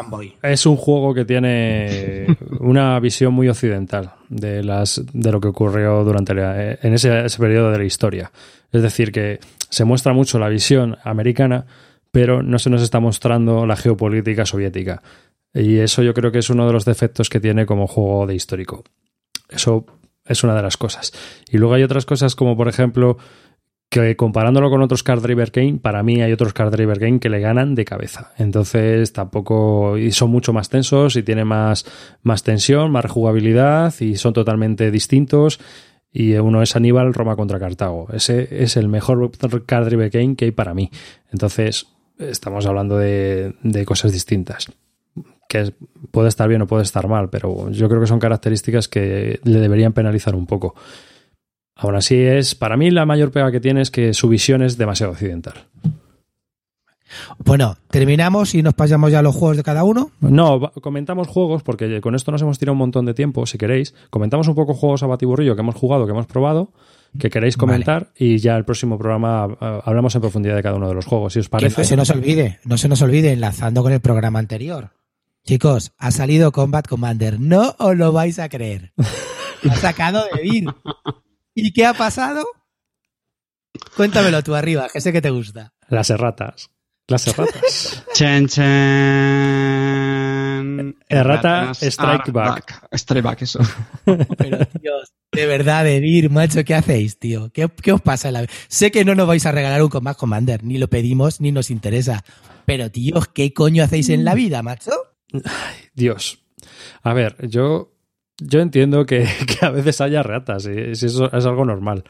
Es 0.42 0.64
un 0.64 0.76
juego 0.76 1.12
que 1.12 1.26
tiene 1.26 2.26
una 2.60 2.98
visión 2.98 3.34
muy 3.34 3.46
occidental 3.50 4.12
de 4.30 4.64
las 4.64 5.02
de 5.12 5.32
lo 5.32 5.38
que 5.38 5.48
ocurrió 5.48 6.02
durante 6.02 6.32
la- 6.34 6.72
en 6.80 6.94
ese, 6.94 7.26
ese 7.26 7.38
periodo 7.38 7.70
de 7.72 7.78
la 7.78 7.84
historia. 7.84 8.32
Es 8.72 8.80
decir, 8.80 9.12
que 9.12 9.38
se 9.68 9.84
muestra 9.84 10.14
mucho 10.14 10.38
la 10.38 10.48
visión 10.48 10.96
americana, 11.04 11.66
pero 12.10 12.42
no 12.42 12.58
se 12.58 12.70
nos 12.70 12.80
está 12.80 13.00
mostrando 13.00 13.66
la 13.66 13.76
geopolítica 13.76 14.46
soviética. 14.46 15.02
Y 15.54 15.78
eso 15.78 16.02
yo 16.02 16.12
creo 16.14 16.32
que 16.32 16.40
es 16.40 16.50
uno 16.50 16.66
de 16.66 16.72
los 16.72 16.84
defectos 16.84 17.28
que 17.28 17.40
tiene 17.40 17.66
como 17.66 17.86
juego 17.86 18.26
de 18.26 18.34
histórico. 18.34 18.84
Eso 19.48 19.86
es 20.24 20.44
una 20.44 20.54
de 20.54 20.62
las 20.62 20.76
cosas. 20.76 21.12
Y 21.50 21.58
luego 21.58 21.74
hay 21.74 21.82
otras 21.82 22.04
cosas 22.04 22.34
como, 22.34 22.56
por 22.56 22.68
ejemplo, 22.68 23.16
que 23.88 24.16
comparándolo 24.16 24.68
con 24.70 24.82
otros 24.82 25.02
Card 25.02 25.22
Driver 25.22 25.50
Game, 25.50 25.78
para 25.80 26.02
mí 26.02 26.20
hay 26.20 26.32
otros 26.32 26.52
Card 26.52 26.72
Driver 26.72 26.98
Game 26.98 27.20
que 27.20 27.28
le 27.28 27.40
ganan 27.40 27.74
de 27.74 27.84
cabeza. 27.84 28.32
Entonces 28.36 29.12
tampoco. 29.12 29.96
Y 29.96 30.12
son 30.12 30.30
mucho 30.30 30.52
más 30.52 30.68
tensos 30.68 31.16
y 31.16 31.22
tienen 31.22 31.46
más, 31.46 31.86
más 32.22 32.42
tensión, 32.42 32.90
más 32.90 33.04
rejugabilidad 33.04 33.94
y 34.00 34.16
son 34.16 34.32
totalmente 34.32 34.90
distintos. 34.90 35.60
Y 36.12 36.34
uno 36.34 36.62
es 36.62 36.76
Aníbal, 36.76 37.14
Roma 37.14 37.36
contra 37.36 37.60
Cartago. 37.60 38.08
Ese 38.12 38.62
es 38.62 38.76
el 38.76 38.88
mejor 38.88 39.30
Card 39.66 39.86
Driver 39.86 40.10
Game 40.10 40.34
que 40.34 40.46
hay 40.46 40.50
para 40.50 40.74
mí. 40.74 40.90
Entonces, 41.30 41.86
estamos 42.18 42.66
hablando 42.66 42.96
de 42.98 43.84
cosas 43.86 44.12
distintas 44.12 44.68
que 45.48 45.72
puede 46.10 46.28
estar 46.28 46.48
bien 46.48 46.62
o 46.62 46.66
puede 46.66 46.82
estar 46.82 47.08
mal, 47.08 47.30
pero 47.30 47.70
yo 47.70 47.88
creo 47.88 48.00
que 48.00 48.06
son 48.06 48.18
características 48.18 48.88
que 48.88 49.40
le 49.44 49.60
deberían 49.60 49.92
penalizar 49.92 50.34
un 50.34 50.46
poco. 50.46 50.74
Aún 51.76 51.94
así 51.94 52.16
es, 52.16 52.54
para 52.54 52.76
mí 52.76 52.90
la 52.90 53.04
mayor 53.04 53.30
pega 53.30 53.52
que 53.52 53.60
tiene 53.60 53.82
es 53.82 53.90
que 53.90 54.14
su 54.14 54.28
visión 54.28 54.62
es 54.62 54.78
demasiado 54.78 55.12
occidental. 55.12 55.66
Bueno, 57.38 57.76
terminamos 57.90 58.54
y 58.54 58.62
nos 58.62 58.74
pasamos 58.74 59.12
ya 59.12 59.20
a 59.20 59.22
los 59.22 59.34
juegos 59.34 59.56
de 59.56 59.62
cada 59.62 59.84
uno. 59.84 60.10
No, 60.20 60.72
comentamos 60.82 61.28
juegos 61.28 61.62
porque 61.62 62.00
con 62.00 62.14
esto 62.14 62.32
nos 62.32 62.42
hemos 62.42 62.58
tirado 62.58 62.72
un 62.72 62.78
montón 62.78 63.06
de 63.06 63.14
tiempo, 63.14 63.46
si 63.46 63.58
queréis. 63.58 63.94
Comentamos 64.10 64.48
un 64.48 64.54
poco 64.54 64.74
juegos 64.74 65.02
a 65.02 65.06
batiburrillo 65.06 65.54
que 65.54 65.60
hemos 65.60 65.74
jugado, 65.74 66.06
que 66.06 66.12
hemos 66.12 66.26
probado, 66.26 66.72
que 67.18 67.30
queréis 67.30 67.56
comentar 67.56 68.12
y 68.16 68.38
ya 68.38 68.56
el 68.56 68.64
próximo 68.64 68.98
programa 68.98 69.46
uh, 69.46 69.56
hablamos 69.84 70.14
en 70.14 70.20
profundidad 70.20 70.56
de 70.56 70.62
cada 70.62 70.76
uno 70.76 70.88
de 70.88 70.94
los 70.94 71.06
juegos, 71.06 71.32
si 71.32 71.40
os 71.40 71.48
parece. 71.48 71.74
Que 71.74 71.82
no 71.82 71.86
se 71.86 71.96
nos 71.96 72.10
olvide, 72.10 72.58
no 72.64 72.78
se 72.78 72.88
nos 72.88 73.02
olvide, 73.02 73.32
enlazando 73.32 73.82
con 73.82 73.92
el 73.92 74.00
programa 74.00 74.38
anterior. 74.38 74.90
Chicos, 75.46 75.92
ha 75.96 76.10
salido 76.10 76.50
Combat 76.50 76.88
Commander, 76.88 77.38
no 77.38 77.76
os 77.78 77.96
lo 77.96 78.10
vais 78.10 78.40
a 78.40 78.48
creer. 78.48 78.92
ha 79.70 79.76
sacado 79.76 80.26
de 80.34 80.42
vir. 80.42 80.64
¿Y 81.54 81.72
qué 81.72 81.86
ha 81.86 81.94
pasado? 81.94 82.44
Cuéntamelo 83.96 84.42
tú 84.42 84.56
arriba, 84.56 84.88
que 84.92 85.00
sé 85.00 85.12
que 85.12 85.22
te 85.22 85.30
gusta. 85.30 85.72
Las 85.88 86.10
erratas. 86.10 86.72
Las 87.06 87.28
erratas. 87.28 88.04
Chen, 88.12 88.48
chen. 88.48 88.64
Errata 91.08 91.70
Strike 91.74 92.32
Back. 92.32 92.88
Strike 92.90 93.22
Back, 93.22 93.42
eso. 93.42 93.60
Pero, 94.04 94.58
Dios, 94.82 95.12
de 95.30 95.46
verdad, 95.46 95.84
de 95.84 96.00
vir, 96.00 96.28
macho, 96.28 96.64
¿qué 96.64 96.74
hacéis, 96.74 97.20
tío? 97.20 97.52
¿Qué, 97.52 97.68
¿Qué, 97.68 97.92
os 97.92 98.00
pasa 98.00 98.26
en 98.26 98.34
la 98.34 98.40
vida? 98.40 98.52
Sé 98.66 98.90
que 98.90 99.04
no 99.04 99.14
nos 99.14 99.28
vais 99.28 99.46
a 99.46 99.52
regalar 99.52 99.80
un 99.80 99.90
Combat 99.90 100.16
Commander, 100.16 100.64
ni 100.64 100.78
lo 100.78 100.88
pedimos, 100.88 101.40
ni 101.40 101.52
nos 101.52 101.70
interesa. 101.70 102.24
Pero, 102.64 102.90
tío, 102.90 103.22
¿qué 103.32 103.52
coño 103.52 103.84
hacéis 103.84 104.08
en 104.08 104.24
la 104.24 104.34
vida, 104.34 104.64
macho? 104.64 104.90
Dios. 105.94 106.44
A 107.02 107.14
ver, 107.14 107.36
yo 107.48 107.96
yo 108.38 108.60
entiendo 108.60 109.06
que, 109.06 109.26
que, 109.46 109.64
a 109.64 109.70
veces 109.70 110.00
haya 110.00 110.22
ratas, 110.22 110.66
y 110.66 110.90
eso 110.90 111.30
es 111.32 111.46
algo 111.46 111.64
normal. 111.64 112.04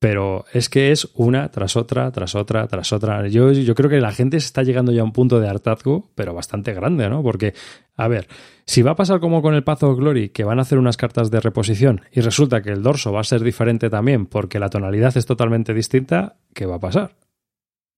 Pero 0.00 0.44
es 0.52 0.68
que 0.68 0.92
es 0.92 1.08
una 1.14 1.48
tras 1.50 1.76
otra, 1.76 2.10
tras 2.10 2.34
otra, 2.34 2.66
tras 2.66 2.92
otra. 2.92 3.26
Yo, 3.28 3.52
yo 3.52 3.74
creo 3.74 3.88
que 3.88 4.00
la 4.02 4.12
gente 4.12 4.38
se 4.38 4.46
está 4.46 4.62
llegando 4.62 4.92
ya 4.92 5.00
a 5.00 5.04
un 5.04 5.12
punto 5.12 5.40
de 5.40 5.48
hartazgo, 5.48 6.10
pero 6.14 6.34
bastante 6.34 6.74
grande, 6.74 7.08
¿no? 7.08 7.22
Porque, 7.22 7.54
a 7.96 8.06
ver, 8.06 8.28
si 8.66 8.82
va 8.82 8.90
a 8.90 8.96
pasar 8.96 9.18
como 9.20 9.40
con 9.40 9.54
el 9.54 9.64
Path 9.64 9.84
of 9.84 9.96
Glory, 9.96 10.28
que 10.28 10.44
van 10.44 10.58
a 10.58 10.62
hacer 10.62 10.76
unas 10.76 10.98
cartas 10.98 11.30
de 11.30 11.40
reposición 11.40 12.02
y 12.12 12.20
resulta 12.20 12.60
que 12.60 12.70
el 12.70 12.82
dorso 12.82 13.12
va 13.12 13.20
a 13.20 13.24
ser 13.24 13.42
diferente 13.42 13.88
también 13.88 14.26
porque 14.26 14.58
la 14.58 14.68
tonalidad 14.68 15.16
es 15.16 15.24
totalmente 15.24 15.72
distinta, 15.72 16.36
¿qué 16.52 16.66
va 16.66 16.74
a 16.74 16.80
pasar? 16.80 17.16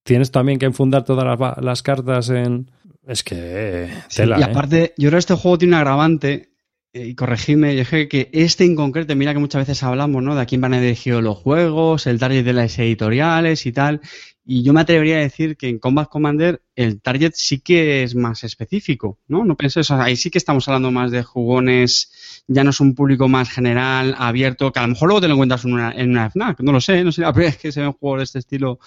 Tienes 0.05 0.31
también 0.31 0.61
que 0.61 0.67
enfundar 0.67 1.05
todas 1.05 1.37
las 1.61 1.83
cartas 1.83 2.31
en. 2.31 2.71
Es 3.07 3.23
que. 3.23 3.89
Tela, 4.15 4.37
sí, 4.37 4.41
y 4.41 4.45
aparte, 4.45 4.85
¿eh? 4.85 4.95
yo 4.99 5.09
creo 5.09 5.13
que 5.13 5.19
este 5.19 5.35
juego 5.35 5.59
tiene 5.59 5.75
un 5.75 5.79
agravante 5.79 6.57
y 7.05 7.15
corregidme, 7.15 7.77
yo 7.77 7.85
creo 7.85 8.09
que 8.09 8.31
este 8.33 8.65
en 8.65 8.75
concreto, 8.75 9.15
mira 9.17 9.33
que 9.33 9.39
muchas 9.39 9.63
veces 9.63 9.83
hablamos, 9.83 10.23
¿no? 10.23 10.35
De 10.35 10.43
a 10.43 10.47
quién 10.47 10.61
van 10.61 10.73
dirigidos 10.73 11.23
los 11.23 11.37
juegos, 11.37 12.07
el 12.07 12.19
target 12.19 12.45
de 12.45 12.53
las 12.53 12.79
editoriales 12.79 13.67
y 13.67 13.73
tal. 13.73 14.01
Y 14.45 14.63
yo 14.63 14.73
me 14.73 14.81
atrevería 14.81 15.17
a 15.17 15.21
decir 15.21 15.57
que 15.57 15.69
en 15.69 15.79
Combat 15.79 16.09
Commander 16.09 16.63
el 16.75 17.01
target 17.03 17.33
sí 17.35 17.61
que 17.61 18.03
es 18.03 18.15
más 18.15 18.45
específico, 18.45 19.19
¿no? 19.29 19.45
No 19.45 19.57
pienso 19.57 19.81
eso. 19.81 19.97
Ahí 19.97 20.17
sí 20.17 20.31
que 20.31 20.39
estamos 20.39 20.67
hablando 20.69 20.91
más 20.91 21.11
de 21.11 21.23
jugones, 21.23 22.43
ya 22.47 22.65
no 22.65 22.71
es 22.71 22.81
un 22.81 22.95
público 22.95 23.29
más 23.29 23.51
general, 23.51 24.15
abierto, 24.17 24.73
que 24.73 24.79
a 24.79 24.83
lo 24.83 24.89
mejor 24.89 25.09
luego 25.09 25.21
te 25.21 25.29
lo 25.29 25.35
encuentras 25.35 25.65
en 25.65 25.73
una, 25.73 25.93
en 25.93 26.11
una 26.11 26.31
FNAC, 26.31 26.61
no 26.61 26.73
lo 26.73 26.81
sé, 26.81 27.05
no 27.05 27.13
sé 27.13 27.21
la 27.23 27.33
primera 27.33 27.51
vez 27.51 27.61
que 27.61 27.73
se 27.73 27.81
ven 27.81 27.93
juegos 27.93 28.21
de 28.21 28.25
este 28.25 28.39
estilo. 28.39 28.79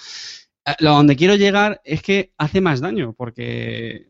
Lo 0.79 0.91
donde 0.91 1.15
quiero 1.15 1.35
llegar 1.35 1.81
es 1.83 2.01
que 2.01 2.33
hace 2.37 2.61
más 2.61 2.79
daño, 2.79 3.13
porque 3.13 4.08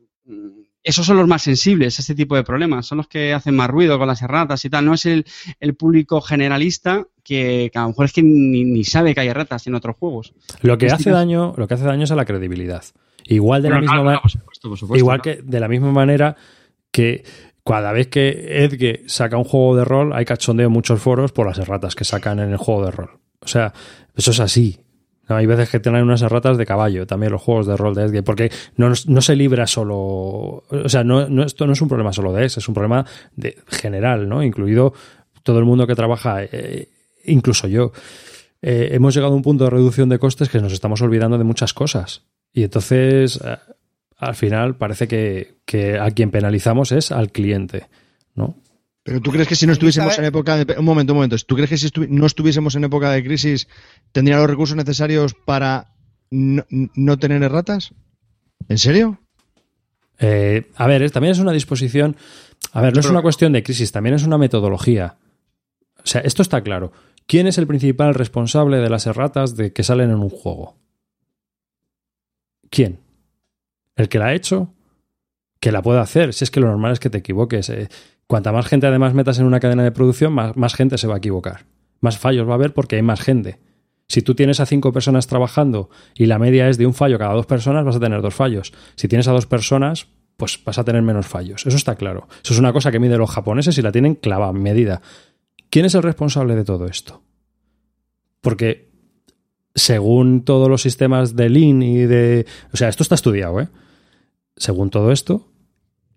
esos 0.83 1.05
son 1.05 1.17
los 1.17 1.27
más 1.27 1.41
sensibles 1.41 1.99
a 1.99 2.01
este 2.01 2.15
tipo 2.15 2.35
de 2.35 2.43
problemas, 2.43 2.85
son 2.85 2.99
los 2.99 3.07
que 3.07 3.33
hacen 3.33 3.55
más 3.55 3.69
ruido 3.69 3.97
con 3.97 4.07
las 4.07 4.21
erratas 4.21 4.63
y 4.65 4.69
tal. 4.69 4.85
No 4.85 4.93
es 4.93 5.05
el, 5.05 5.25
el 5.59 5.75
público 5.75 6.21
generalista 6.21 7.05
que, 7.23 7.69
que, 7.71 7.79
a 7.79 7.83
lo 7.83 7.89
mejor 7.89 8.05
es 8.05 8.13
que 8.13 8.23
ni, 8.23 8.63
ni, 8.63 8.83
sabe 8.83 9.13
que 9.13 9.21
hay 9.21 9.27
erratas 9.27 9.67
en 9.67 9.75
otros 9.75 9.97
juegos. 9.97 10.33
Lo 10.61 10.77
que 10.77 10.87
hace 10.87 11.09
daño, 11.09 11.53
lo 11.57 11.67
que 11.67 11.73
hace 11.73 11.83
daño 11.83 12.03
es 12.03 12.11
a 12.11 12.15
la 12.15 12.25
credibilidad. 12.25 12.83
Igual 13.25 13.61
de 13.61 13.69
la 13.69 13.81
misma 13.81 14.21
igual 14.95 15.21
que 15.21 15.41
de 15.43 15.59
la 15.59 15.67
misma 15.67 15.91
manera 15.91 16.35
que 16.91 17.23
cada 17.63 17.91
vez 17.91 18.07
que 18.07 18.63
Edge 18.63 19.03
saca 19.07 19.37
un 19.37 19.43
juego 19.43 19.75
de 19.75 19.85
rol, 19.85 20.13
hay 20.13 20.25
cachondeo 20.25 20.67
en 20.67 20.73
muchos 20.73 20.99
foros 20.99 21.31
por 21.31 21.45
las 21.45 21.59
erratas 21.59 21.93
que 21.93 22.03
sacan 22.03 22.39
en 22.39 22.49
el 22.49 22.57
juego 22.57 22.85
de 22.85 22.91
rol. 22.91 23.19
O 23.41 23.47
sea, 23.47 23.73
eso 24.15 24.31
es 24.31 24.39
así. 24.39 24.79
No, 25.29 25.35
hay 25.35 25.45
veces 25.45 25.69
que 25.69 25.79
tienen 25.79 26.03
unas 26.03 26.23
erratas 26.23 26.57
de 26.57 26.65
caballo, 26.65 27.05
también 27.05 27.31
los 27.31 27.41
juegos 27.41 27.67
de 27.67 27.77
rol 27.77 27.93
de 27.93 28.05
Edge, 28.05 28.23
porque 28.23 28.51
no, 28.77 28.91
no 29.07 29.21
se 29.21 29.35
libra 29.35 29.67
solo. 29.67 29.95
O 29.95 30.89
sea, 30.89 31.03
no, 31.03 31.29
no, 31.29 31.43
esto 31.43 31.67
no 31.67 31.73
es 31.73 31.81
un 31.81 31.87
problema 31.87 32.11
solo 32.11 32.33
de 32.33 32.45
ese, 32.45 32.59
es 32.59 32.67
un 32.67 32.73
problema 32.73 33.05
de, 33.35 33.57
general, 33.67 34.27
¿no? 34.27 34.43
Incluido 34.43 34.93
todo 35.43 35.59
el 35.59 35.65
mundo 35.65 35.85
que 35.85 35.95
trabaja, 35.95 36.43
eh, 36.43 36.89
incluso 37.25 37.67
yo. 37.67 37.91
Eh, 38.61 38.89
hemos 38.91 39.13
llegado 39.13 39.33
a 39.33 39.35
un 39.35 39.43
punto 39.43 39.65
de 39.65 39.69
reducción 39.69 40.09
de 40.09 40.19
costes 40.19 40.49
que 40.49 40.59
nos 40.59 40.73
estamos 40.73 41.01
olvidando 41.01 41.37
de 41.37 41.43
muchas 41.43 41.73
cosas. 41.73 42.23
Y 42.51 42.63
entonces, 42.63 43.39
eh, 43.43 43.57
al 44.17 44.35
final, 44.35 44.75
parece 44.77 45.07
que, 45.07 45.59
que 45.65 45.99
a 45.99 46.09
quien 46.11 46.31
penalizamos 46.31 46.91
es 46.91 47.11
al 47.11 47.31
cliente, 47.31 47.85
¿no? 48.33 48.57
Pero 49.09 49.21
tú 49.21 49.31
crees 49.31 49.47
que 49.47 49.55
si 49.55 49.65
no 49.65 49.73
estuviésemos 49.73 50.19
en 50.19 50.25
época 50.25 50.55
de... 50.55 50.77
Un 50.77 50.85
momento, 50.85 51.13
un 51.13 51.17
momento. 51.17 51.35
¿Tú 51.39 51.55
crees 51.55 51.71
que 51.71 51.79
si 51.79 51.87
estu... 51.87 52.05
no 52.07 52.27
estuviésemos 52.27 52.75
en 52.75 52.83
época 52.83 53.09
de 53.09 53.23
crisis 53.23 53.67
tendría 54.11 54.37
los 54.37 54.47
recursos 54.47 54.77
necesarios 54.77 55.33
para 55.33 55.95
no, 56.29 56.63
no 56.69 57.17
tener 57.17 57.41
erratas? 57.41 57.95
¿En 58.67 58.77
serio? 58.77 59.19
Eh, 60.19 60.69
a 60.75 60.85
ver, 60.85 61.09
también 61.09 61.31
es 61.31 61.39
una 61.39 61.53
disposición... 61.53 62.17
A 62.71 62.81
ver, 62.81 62.93
no 62.93 62.99
es 62.99 63.09
una 63.09 63.23
cuestión 63.23 63.51
de 63.51 63.63
crisis, 63.63 63.91
también 63.91 64.13
es 64.13 64.23
una 64.23 64.37
metodología. 64.37 65.17
O 65.97 66.05
sea, 66.05 66.21
esto 66.21 66.43
está 66.43 66.61
claro. 66.61 66.91
¿Quién 67.25 67.47
es 67.47 67.57
el 67.57 67.65
principal 67.65 68.13
responsable 68.13 68.77
de 68.77 68.91
las 68.91 69.07
erratas 69.07 69.55
de 69.55 69.73
que 69.73 69.81
salen 69.81 70.11
en 70.11 70.17
un 70.17 70.29
juego? 70.29 70.77
¿Quién? 72.69 72.99
¿El 73.95 74.07
que 74.07 74.19
la 74.19 74.27
ha 74.27 74.33
hecho? 74.35 74.71
Que 75.59 75.71
la 75.71 75.81
puede 75.81 75.99
hacer. 75.99 76.31
Si 76.31 76.43
es 76.43 76.51
que 76.51 76.59
lo 76.59 76.67
normal 76.67 76.91
es 76.91 76.99
que 76.99 77.09
te 77.09 77.17
equivoques. 77.17 77.71
Eh, 77.71 77.89
Cuanta 78.29 78.51
más 78.51 78.67
gente 78.67 78.85
además 78.85 79.15
metas 79.15 79.39
en 79.39 79.45
una 79.47 79.59
cadena 79.59 79.83
de 79.83 79.91
producción, 79.91 80.31
más, 80.33 80.75
gente 80.75 80.99
se 80.99 81.07
va 81.07 81.15
a 81.15 81.17
equivocar. 81.17 81.65
Más 81.99 82.19
fallos 82.19 82.47
va 82.47 82.51
a 82.51 82.55
haber 82.55 82.75
porque 82.75 82.95
hay 82.95 83.01
más 83.01 83.21
gente. 83.21 83.57
Si 84.07 84.21
tú 84.21 84.35
tienes 84.35 84.59
a 84.59 84.67
cinco 84.67 84.93
personas 84.93 85.25
trabajando 85.25 85.89
y 86.13 86.27
la 86.27 86.37
media 86.37 86.69
es 86.69 86.77
de 86.77 86.85
un 86.85 86.93
fallo 86.93 87.17
cada 87.17 87.33
dos 87.33 87.47
personas, 87.47 87.83
vas 87.85 87.95
a 87.95 87.99
tener 87.99 88.21
dos 88.21 88.35
fallos. 88.35 88.71
Si 88.93 89.07
tienes 89.07 89.27
a 89.27 89.31
dos 89.31 89.47
personas, 89.47 90.09
pues 90.37 90.63
vas 90.63 90.77
a 90.77 90.83
tener 90.83 91.01
menos 91.01 91.25
fallos. 91.25 91.65
Eso 91.65 91.75
está 91.75 91.95
claro. 91.95 92.27
Eso 92.43 92.53
es 92.53 92.59
una 92.59 92.71
cosa 92.71 92.91
que 92.91 92.99
miden 92.99 93.17
los 93.17 93.31
japoneses 93.31 93.75
y 93.79 93.81
la 93.81 93.91
tienen 93.91 94.13
clavada, 94.13 94.53
medida. 94.53 95.01
¿Quién 95.71 95.85
es 95.85 95.95
el 95.95 96.03
responsable 96.03 96.53
de 96.53 96.65
todo 96.65 96.85
esto? 96.85 97.23
Porque 98.41 98.91
según 99.73 100.45
todos 100.45 100.69
los 100.69 100.83
sistemas 100.83 101.35
de 101.35 101.49
Lean 101.49 101.81
y 101.81 102.01
de... 102.05 102.45
O 102.71 102.77
sea, 102.77 102.89
esto 102.89 103.01
está 103.01 103.15
estudiado, 103.15 103.59
¿eh? 103.59 103.69
Según 104.55 104.91
todo 104.91 105.11
esto, 105.11 105.48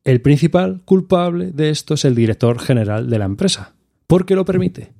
el 0.04 0.20
principal 0.20 0.82
culpable 0.84 1.52
de 1.52 1.70
esto 1.70 1.94
es 1.94 2.04
el 2.04 2.14
director 2.14 2.58
general 2.58 3.08
de 3.08 3.18
la 3.18 3.24
empresa, 3.24 3.74
porque 4.06 4.34
lo 4.34 4.44
permite. 4.44 4.92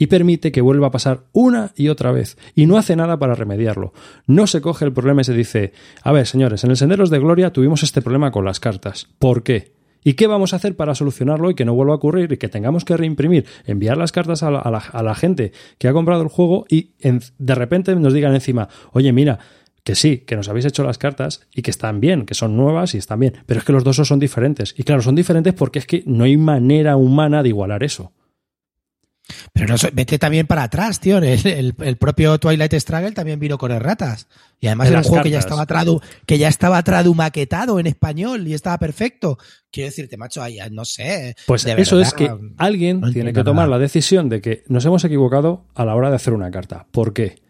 Y 0.00 0.06
permite 0.06 0.52
que 0.52 0.60
vuelva 0.60 0.86
a 0.86 0.92
pasar 0.92 1.24
una 1.32 1.72
y 1.74 1.88
otra 1.88 2.12
vez, 2.12 2.38
y 2.54 2.66
no 2.66 2.78
hace 2.78 2.94
nada 2.94 3.18
para 3.18 3.34
remediarlo. 3.34 3.92
No 4.28 4.46
se 4.46 4.60
coge 4.60 4.84
el 4.84 4.92
problema 4.92 5.22
y 5.22 5.24
se 5.24 5.34
dice, 5.34 5.72
a 6.02 6.12
ver, 6.12 6.26
señores, 6.26 6.62
en 6.62 6.70
el 6.70 6.76
Senderos 6.76 7.10
de 7.10 7.18
Gloria 7.18 7.52
tuvimos 7.52 7.82
este 7.82 8.00
problema 8.00 8.30
con 8.30 8.44
las 8.44 8.60
cartas. 8.60 9.08
¿Por 9.18 9.42
qué? 9.42 9.72
¿Y 10.04 10.14
qué 10.14 10.28
vamos 10.28 10.52
a 10.52 10.56
hacer 10.56 10.76
para 10.76 10.94
solucionarlo 10.94 11.50
y 11.50 11.54
que 11.54 11.64
no 11.64 11.74
vuelva 11.74 11.94
a 11.94 11.96
ocurrir 11.96 12.32
y 12.32 12.36
que 12.36 12.48
tengamos 12.48 12.84
que 12.84 12.96
reimprimir, 12.96 13.44
enviar 13.66 13.96
las 13.96 14.12
cartas 14.12 14.44
a 14.44 14.50
la, 14.50 15.14
gente 15.16 15.52
que 15.78 15.88
ha 15.88 15.92
comprado 15.92 16.22
el 16.22 16.28
juego 16.28 16.64
y 16.68 16.92
de 17.00 17.54
repente 17.56 17.94
nos 17.96 18.14
digan 18.14 18.34
encima, 18.34 18.68
oye, 18.92 19.12
mira, 19.12 19.40
que 19.88 19.94
sí, 19.94 20.18
que 20.18 20.36
nos 20.36 20.50
habéis 20.50 20.66
hecho 20.66 20.84
las 20.84 20.98
cartas 20.98 21.40
y 21.50 21.62
que 21.62 21.70
están 21.70 21.98
bien, 21.98 22.26
que 22.26 22.34
son 22.34 22.58
nuevas 22.58 22.94
y 22.94 22.98
están 22.98 23.20
bien, 23.20 23.38
pero 23.46 23.60
es 23.60 23.64
que 23.64 23.72
los 23.72 23.84
dos 23.84 23.96
son 23.96 24.18
diferentes. 24.18 24.74
Y 24.76 24.82
claro, 24.82 25.00
son 25.00 25.14
diferentes 25.14 25.54
porque 25.54 25.78
es 25.78 25.86
que 25.86 26.02
no 26.04 26.24
hay 26.24 26.36
manera 26.36 26.98
humana 26.98 27.42
de 27.42 27.48
igualar 27.48 27.82
eso. 27.82 28.12
Pero 29.54 29.66
no, 29.66 29.76
vete 29.94 30.18
también 30.18 30.46
para 30.46 30.64
atrás, 30.64 31.00
tío. 31.00 31.16
El, 31.16 31.24
el, 31.46 31.74
el, 31.80 31.96
propio 31.96 32.38
Twilight 32.38 32.74
Struggle 32.74 33.12
también 33.12 33.40
vino 33.40 33.56
con 33.56 33.72
erratas. 33.72 34.28
Y 34.60 34.66
además 34.66 34.88
era 34.88 34.98
un 34.98 35.04
juego 35.04 35.24
que 35.24 35.30
ya, 35.30 35.38
estaba 35.38 35.64
tradu, 35.64 36.02
que 36.26 36.36
ya 36.36 36.48
estaba 36.48 36.82
tradumaquetado 36.82 37.80
en 37.80 37.86
español 37.86 38.46
y 38.46 38.52
estaba 38.52 38.76
perfecto. 38.76 39.38
Quiero 39.70 39.88
decirte, 39.88 40.18
macho, 40.18 40.42
ay, 40.42 40.58
no 40.70 40.84
sé. 40.84 41.34
Pues 41.46 41.64
eso 41.64 41.96
verdad, 41.96 42.12
es 42.12 42.12
que 42.12 42.30
alguien 42.58 43.00
no 43.00 43.10
tiene 43.10 43.32
que 43.32 43.42
tomar 43.42 43.68
nada. 43.68 43.78
la 43.78 43.82
decisión 43.82 44.28
de 44.28 44.42
que 44.42 44.64
nos 44.68 44.84
hemos 44.84 45.02
equivocado 45.04 45.64
a 45.74 45.86
la 45.86 45.94
hora 45.94 46.10
de 46.10 46.16
hacer 46.16 46.34
una 46.34 46.50
carta. 46.50 46.86
¿Por 46.90 47.14
qué? 47.14 47.47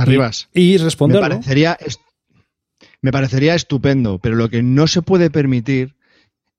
Arribas. 0.00 0.48
Y, 0.54 0.74
y 0.74 0.76
responderlo. 0.78 1.28
Me 1.28 1.34
parecería, 1.34 1.78
me 3.02 3.12
parecería 3.12 3.54
estupendo, 3.54 4.18
pero 4.18 4.36
lo 4.36 4.48
que 4.48 4.62
no 4.62 4.86
se 4.86 5.02
puede 5.02 5.30
permitir 5.30 5.96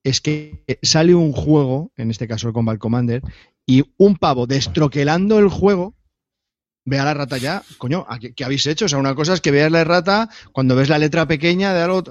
es 0.04 0.22
que 0.22 0.64
sale 0.82 1.14
un 1.14 1.32
juego, 1.32 1.92
en 1.98 2.10
este 2.10 2.28
caso 2.28 2.48
el 2.48 2.54
Combat 2.54 2.78
Commander, 2.78 3.22
y 3.66 3.84
un 3.98 4.16
pavo 4.16 4.48
destroquelando 4.48 5.40
el 5.40 5.50
juego, 5.50 5.94
vea 6.86 7.06
la 7.06 7.14
rata 7.14 7.38
ya, 7.38 7.64
coño, 7.78 8.08
¿qué, 8.20 8.34
¿qué, 8.34 8.44
habéis 8.44 8.66
hecho? 8.66 8.86
O 8.86 8.90
sea, 8.90 8.98
una 8.98 9.16
cosa 9.16 9.34
es 9.34 9.42
que 9.42 9.52
veas 9.52 9.72
la 9.72 9.84
rata 9.84 10.30
cuando 10.52 10.76
ves 10.76 10.90
la 10.90 10.98
letra 10.98 11.28
pequeña 11.28 11.74
de 11.74 11.82
algo, 11.82 12.04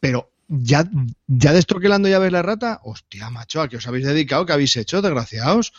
pero 0.00 0.30
ya, 0.48 0.88
ya 1.26 1.52
destroquelando 1.52 2.08
ya 2.08 2.18
ves 2.18 2.32
la 2.32 2.42
rata, 2.42 2.80
hostia, 2.82 3.30
macho, 3.30 3.60
¿a 3.60 3.68
qué 3.68 3.76
os 3.76 3.86
habéis 3.86 4.06
dedicado? 4.06 4.46
¿Qué 4.46 4.52
habéis 4.52 4.76
hecho, 4.76 5.02
desgraciados? 5.02 5.72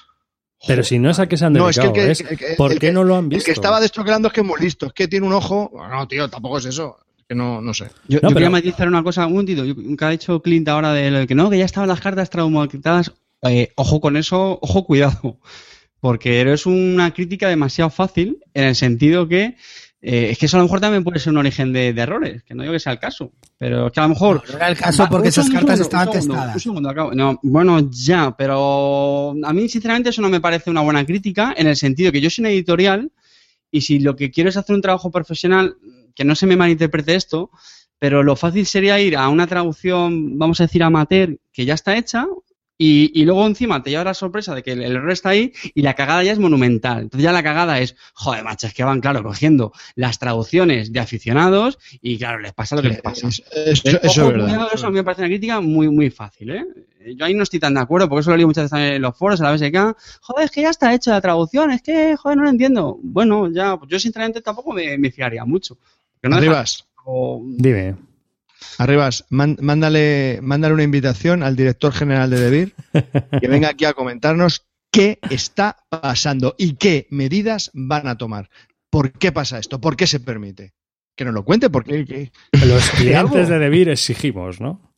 Pero 0.68 0.84
si 0.84 0.99
no 0.99 1.10
es 1.10 1.19
a 1.19 1.27
qué 1.27 1.38
se 1.38 1.45
han 1.45 1.53
dedicado, 1.53 1.94
no, 1.94 1.94
es 1.94 1.94
que 1.94 2.02
el 2.02 2.38
que, 2.38 2.44
el, 2.44 2.52
el, 2.52 2.56
¿por 2.57 2.77
qué 2.77 2.91
no 2.91 3.03
lo 3.03 3.15
han 3.15 3.30
visto? 3.30 3.41
El 3.41 3.45
que 3.45 3.52
estaba 3.52 3.80
destroquelando 3.80 4.27
es 4.27 4.34
que 4.34 4.41
es 4.41 4.48
muy 4.48 4.60
listo, 4.60 4.88
es 4.88 4.94
que 4.94 5.07
tiene 5.07 5.26
un 5.26 5.34
ojo, 5.34 5.72
no, 5.90 6.07
tío, 6.07 6.30
tampoco 6.30 6.57
es 6.57 6.65
eso 6.65 6.98
que 7.30 7.36
no, 7.36 7.61
no 7.61 7.73
sé. 7.76 7.86
Yo, 8.07 8.19
no, 8.22 8.22
yo 8.22 8.22
pero... 8.22 8.34
quería 8.34 8.49
matizar 8.49 8.88
una 8.88 9.03
cosa, 9.03 9.27
un 9.27 9.34
momentito, 9.34 9.64
que 9.95 10.06
ha 10.06 10.10
dicho 10.10 10.41
Clint 10.41 10.68
ahora 10.68 10.94
de 10.94 11.11
lo 11.11 11.27
que 11.27 11.36
no, 11.36 11.49
que 11.49 11.60
ya 11.60 11.65
estaban 11.65 11.88
las 11.88 12.02
cartas 12.02 12.30
traumatizadas. 12.31 13.14
Eh, 13.44 13.72
ojo 13.76 14.02
con 14.02 14.18
eso, 14.18 14.57
ojo, 14.61 14.84
cuidado. 14.84 15.40
Porque 16.02 16.41
eres 16.41 16.65
una 16.65 17.14
crítica 17.14 17.48
demasiado 17.48 17.91
fácil 17.91 18.40
en 18.53 18.64
el 18.65 18.76
sentido 18.76 19.27
que 19.27 19.57
eh, 20.01 20.30
es 20.31 20.38
que 20.38 20.45
eso 20.45 20.55
a 20.55 20.59
lo 20.59 20.65
mejor 20.65 20.80
también 20.80 21.03
puede 21.03 21.19
ser 21.19 21.31
un 21.31 21.38
origen 21.38 21.73
de, 21.73 21.91
de, 21.91 22.01
errores, 22.01 22.43
que 22.43 22.55
no 22.55 22.63
digo 22.63 22.73
que 22.73 22.80
sea 22.80 22.93
el 22.93 22.99
caso, 22.99 23.34
pero 23.57 23.88
es 23.88 23.91
que 23.91 23.99
a 23.99 24.03
lo 24.03 24.09
mejor... 24.09 24.41
No, 24.45 24.51
no 24.53 24.57
era 24.57 24.69
el 24.69 24.77
caso 24.77 25.07
porque 25.09 25.27
esas 25.27 25.49
cartas 25.49 25.80
estaban 25.80 26.07
un 26.07 26.13
segundo, 26.13 26.34
testadas. 26.35 26.55
Un 26.55 26.61
segundo, 26.61 26.89
acabo. 26.89 27.11
No, 27.13 27.39
bueno, 27.43 27.89
ya, 27.91 28.35
pero 28.38 29.35
a 29.43 29.53
mí 29.53 29.67
sinceramente 29.67 30.09
eso 30.09 30.21
no 30.21 30.30
me 30.30 30.39
parece 30.39 30.69
una 30.69 30.81
buena 30.81 31.05
crítica 31.05 31.53
en 31.57 31.67
el 31.67 31.76
sentido 31.76 32.11
que 32.13 32.21
yo 32.21 32.30
soy 32.30 32.43
una 32.43 32.51
editorial 32.51 33.11
y 33.71 33.81
si 33.81 33.99
lo 33.99 34.15
que 34.15 34.31
quiero 34.31 34.49
es 34.49 34.57
hacer 34.57 34.76
un 34.76 34.81
trabajo 34.81 35.11
profesional, 35.11 35.76
que 36.15 36.23
no 36.23 36.34
se 36.35 36.47
me 36.47 36.55
malinterprete 36.55 37.15
esto, 37.15 37.51
pero 37.99 38.23
lo 38.23 38.38
fácil 38.38 38.65
sería 38.65 38.99
ir 39.01 39.17
a 39.17 39.27
una 39.27 39.47
traducción, 39.47 40.39
vamos 40.39 40.61
a 40.61 40.63
decir, 40.63 40.81
amateur, 40.81 41.38
que 41.51 41.65
ya 41.65 41.73
está 41.73 41.97
hecha, 41.97 42.26
y, 42.81 43.11
y, 43.14 43.26
luego 43.26 43.45
encima 43.45 43.84
te 43.84 43.89
lleva 43.89 44.06
la 44.06 44.14
sorpresa 44.14 44.56
de 44.56 44.64
que 44.64 44.72
el, 44.72 44.81
error 44.81 45.11
está 45.11 45.30
ahí 45.30 45.51
y 45.76 45.81
la 45.81 45.95
cagada 45.95 46.23
ya 46.23 46.31
es 46.31 46.39
monumental. 46.39 47.01
Entonces 47.01 47.26
ya 47.26 47.34
la 47.34 47.43
cagada 47.43 47.77
es, 47.80 47.97
joder, 48.14 48.45
macho, 48.45 48.68
es 48.68 48.73
que 48.73 48.85
van, 48.85 49.01
claro, 49.01 49.22
cogiendo 49.22 49.73
las 49.95 50.18
traducciones 50.18 50.93
de 50.93 50.99
aficionados 51.01 51.77
y, 52.01 52.18
claro, 52.18 52.39
les 52.39 52.53
pasa 52.53 52.77
lo 52.77 52.81
que 52.81 52.88
les 52.88 53.01
pasa. 53.01 53.27
Es, 53.27 53.43
es, 53.53 53.81
Pero, 53.81 53.99
eso 54.01 54.27
es 54.27 54.34
verdad. 54.34 54.69
eso 54.73 54.88
a 54.88 54.91
mí 54.91 54.95
me 54.95 55.03
parece 55.03 55.23
una 55.23 55.27
crítica 55.27 55.60
muy, 55.60 55.89
muy 55.89 56.10
fácil, 56.10 56.51
¿eh? 56.51 56.65
Yo 57.18 57.26
ahí 57.26 57.34
no 57.34 57.43
estoy 57.43 57.60
tan 57.60 57.73
de 57.73 57.81
acuerdo, 57.81 58.07
porque 58.07 58.22
eso 58.22 58.30
lo 58.30 58.38
leí 58.38 58.45
muchas 58.45 58.64
veces 58.64 58.72
también 58.72 58.93
en 58.93 59.01
los 59.01 59.18
foros, 59.18 59.41
a 59.41 59.43
la 59.43 59.51
BSK. 59.51 59.97
Joder, 60.22 60.45
es 60.45 60.51
que 60.51 60.61
ya 60.61 60.69
está 60.69 60.93
hecha 60.93 61.11
la 61.11 61.22
traducción, 61.22 61.72
es 61.72 61.81
que, 61.81 62.15
joder, 62.15 62.38
no 62.38 62.45
lo 62.45 62.49
entiendo. 62.49 62.97
Bueno, 63.03 63.51
ya, 63.51 63.76
pues 63.76 63.91
yo 63.91 63.99
sinceramente 63.99 64.41
tampoco 64.41 64.72
me, 64.72 64.97
me 64.97 65.11
fiaría 65.11 65.43
mucho. 65.43 65.77
No 66.23 66.38
Arribas. 66.38 66.85
O... 67.03 67.41
Dime. 67.45 68.09
Arribas, 68.77 69.26
mándale, 69.30 70.40
mándale 70.41 70.73
una 70.73 70.84
invitación 70.84 71.44
al 71.44 71.56
director 71.56 71.91
general 71.94 72.30
de 72.30 72.40
Debir 72.40 72.76
que 73.40 73.48
venga 73.48 73.69
aquí 73.69 73.86
a 73.86 73.94
comentarnos 73.94 74.65
qué 74.91 75.19
está 75.30 75.77
pasando 75.90 76.56
y 76.57 76.73
qué 76.73 77.07
medidas 77.10 77.72
van 77.73 78.07
a 78.07 78.18
tomar. 78.18 78.49
¿Por 78.90 79.11
qué 79.11 79.31
pasa 79.31 79.60
esto? 79.60 79.80
¿Por 79.80 79.95
qué 79.95 80.07
se 80.07 80.19
permite? 80.19 80.73
Que 81.15 81.26
nos 81.26 81.34
lo 81.34 81.44
cuente, 81.44 81.69
porque 81.69 82.31
los 82.65 82.90
clientes 82.91 83.49
de 83.49 83.60
Debir 83.60 83.90
exigimos, 83.90 84.60
¿no? 84.60 84.89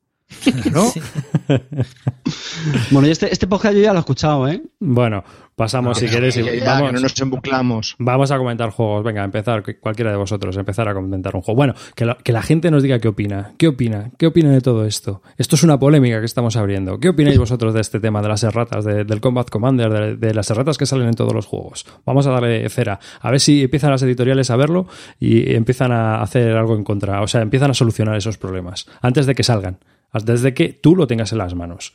¿No? 0.71 0.89
Sí. 0.89 1.01
bueno, 2.91 3.07
y 3.07 3.11
este, 3.11 3.31
este 3.31 3.47
podcast 3.47 3.75
yo 3.75 3.81
ya 3.81 3.91
lo 3.91 3.99
he 3.99 4.01
escuchado, 4.01 4.47
¿eh? 4.47 4.61
Bueno, 4.79 5.23
pasamos 5.55 6.01
no, 6.01 6.07
si. 6.07 6.13
Ya, 6.13 6.19
ya, 6.19 6.65
vamos, 6.65 6.89
que 6.89 6.93
no 6.95 6.99
nos 7.01 7.21
embuclamos. 7.21 7.95
Vamos 7.99 8.31
a 8.31 8.37
comentar 8.37 8.69
juegos. 8.71 9.03
Venga, 9.03 9.23
empezar, 9.23 9.63
cualquiera 9.79 10.11
de 10.11 10.17
vosotros, 10.17 10.55
empezar 10.57 10.87
a 10.87 10.93
comentar 10.93 11.35
un 11.35 11.41
juego. 11.41 11.55
Bueno, 11.55 11.73
que, 11.95 12.05
lo, 12.05 12.17
que 12.17 12.31
la 12.31 12.41
gente 12.41 12.71
nos 12.71 12.83
diga 12.83 12.99
qué 12.99 13.07
opina. 13.07 13.53
¿Qué 13.57 13.67
opina? 13.67 14.11
¿Qué 14.17 14.27
opina 14.27 14.51
de 14.51 14.61
todo 14.61 14.85
esto? 14.85 15.21
Esto 15.37 15.55
es 15.55 15.63
una 15.63 15.79
polémica 15.79 16.19
que 16.19 16.25
estamos 16.25 16.55
abriendo. 16.55 16.99
¿Qué 16.99 17.09
opináis 17.09 17.37
vosotros 17.37 17.73
de 17.73 17.81
este 17.81 17.99
tema 17.99 18.21
de 18.21 18.29
las 18.29 18.43
erratas, 18.43 18.85
de, 18.85 19.03
del 19.03 19.21
Combat 19.21 19.49
Commander, 19.49 19.91
de, 19.91 20.15
de, 20.15 20.33
las 20.33 20.49
erratas 20.49 20.77
que 20.77 20.85
salen 20.85 21.07
en 21.07 21.13
todos 21.13 21.33
los 21.33 21.45
juegos? 21.45 21.85
Vamos 22.05 22.25
a 22.27 22.31
darle 22.31 22.67
cera. 22.69 22.99
A 23.19 23.31
ver 23.31 23.39
si 23.39 23.63
empiezan 23.63 23.91
las 23.91 24.01
editoriales 24.01 24.49
a 24.49 24.55
verlo 24.55 24.87
y 25.19 25.53
empiezan 25.53 25.91
a 25.91 26.21
hacer 26.21 26.55
algo 26.55 26.75
en 26.75 26.83
contra. 26.83 27.21
O 27.21 27.27
sea, 27.27 27.41
empiezan 27.41 27.71
a 27.71 27.73
solucionar 27.73 28.15
esos 28.15 28.37
problemas 28.37 28.87
antes 29.01 29.25
de 29.25 29.35
que 29.35 29.43
salgan 29.43 29.77
desde 30.13 30.53
que 30.53 30.69
tú 30.69 30.95
lo 30.95 31.07
tengas 31.07 31.31
en 31.31 31.37
las 31.37 31.55
manos. 31.55 31.93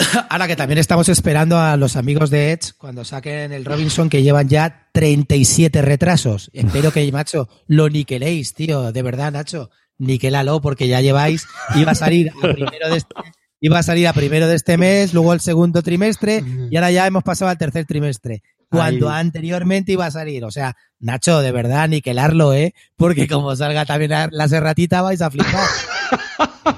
Ahora 0.28 0.46
que 0.46 0.56
también 0.56 0.78
estamos 0.78 1.08
esperando 1.08 1.58
a 1.58 1.76
los 1.76 1.96
amigos 1.96 2.30
de 2.30 2.52
Edge 2.52 2.72
cuando 2.76 3.04
saquen 3.04 3.52
el 3.52 3.64
Robinson 3.64 4.08
que 4.08 4.22
llevan 4.22 4.48
ya 4.48 4.88
37 4.92 5.82
retrasos. 5.82 6.50
Espero 6.54 6.92
que, 6.92 7.10
macho, 7.12 7.48
lo 7.66 7.88
niqueléis, 7.88 8.54
tío. 8.54 8.92
De 8.92 9.02
verdad, 9.02 9.32
Nacho. 9.32 9.70
Niquelalo 9.98 10.62
porque 10.62 10.88
ya 10.88 11.02
lleváis. 11.02 11.46
Iba 11.74 11.92
a 11.92 11.94
salir 11.94 12.30
a 12.30 12.40
primero 12.40 12.88
de 12.88 12.96
este, 12.96 13.14
iba 13.60 13.78
a 13.78 13.82
salir 13.82 14.08
a 14.08 14.14
primero 14.14 14.46
de 14.46 14.56
este 14.56 14.78
mes, 14.78 15.12
luego 15.12 15.34
el 15.34 15.40
segundo 15.40 15.82
trimestre 15.82 16.42
y 16.70 16.74
ahora 16.74 16.90
ya 16.90 17.06
hemos 17.06 17.22
pasado 17.22 17.50
al 17.50 17.58
tercer 17.58 17.84
trimestre. 17.84 18.42
Cuando 18.70 19.10
anteriormente 19.10 19.92
iba 19.92 20.06
a 20.06 20.10
salir. 20.10 20.44
O 20.44 20.50
sea, 20.50 20.76
Nacho, 21.00 21.40
de 21.40 21.52
verdad, 21.52 21.88
niquelarlo, 21.88 22.54
¿eh? 22.54 22.72
Porque 22.96 23.26
como 23.28 23.54
salga 23.56 23.84
también 23.84 24.12
la 24.30 24.48
serratita 24.48 25.02
vais 25.02 25.20
a 25.20 25.30
flipar. 25.30 25.66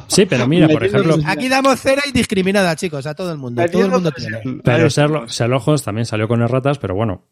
Sí, 0.07 0.27
pero 0.27 0.47
mira, 0.47 0.69
por 0.69 0.85
ejemplo. 0.85 1.17
Aquí 1.27 1.49
damos 1.49 1.81
cera 1.81 2.03
indiscriminada, 2.07 2.75
chicos, 2.77 3.07
a 3.07 3.15
todo 3.15 3.33
el 3.33 3.39
mundo. 3.39 3.63
Todo 3.71 3.85
el 3.85 3.91
mundo 3.91 4.13
tiene. 4.13 4.61
Pero 4.63 4.89
Sherlock, 4.89 5.29
Sherlock 5.29 5.69
Holmes 5.69 5.83
también 5.83 6.07
salió 6.07 6.29
con 6.29 6.43
erratas, 6.43 6.79
pero 6.79 6.95
bueno. 6.95 7.25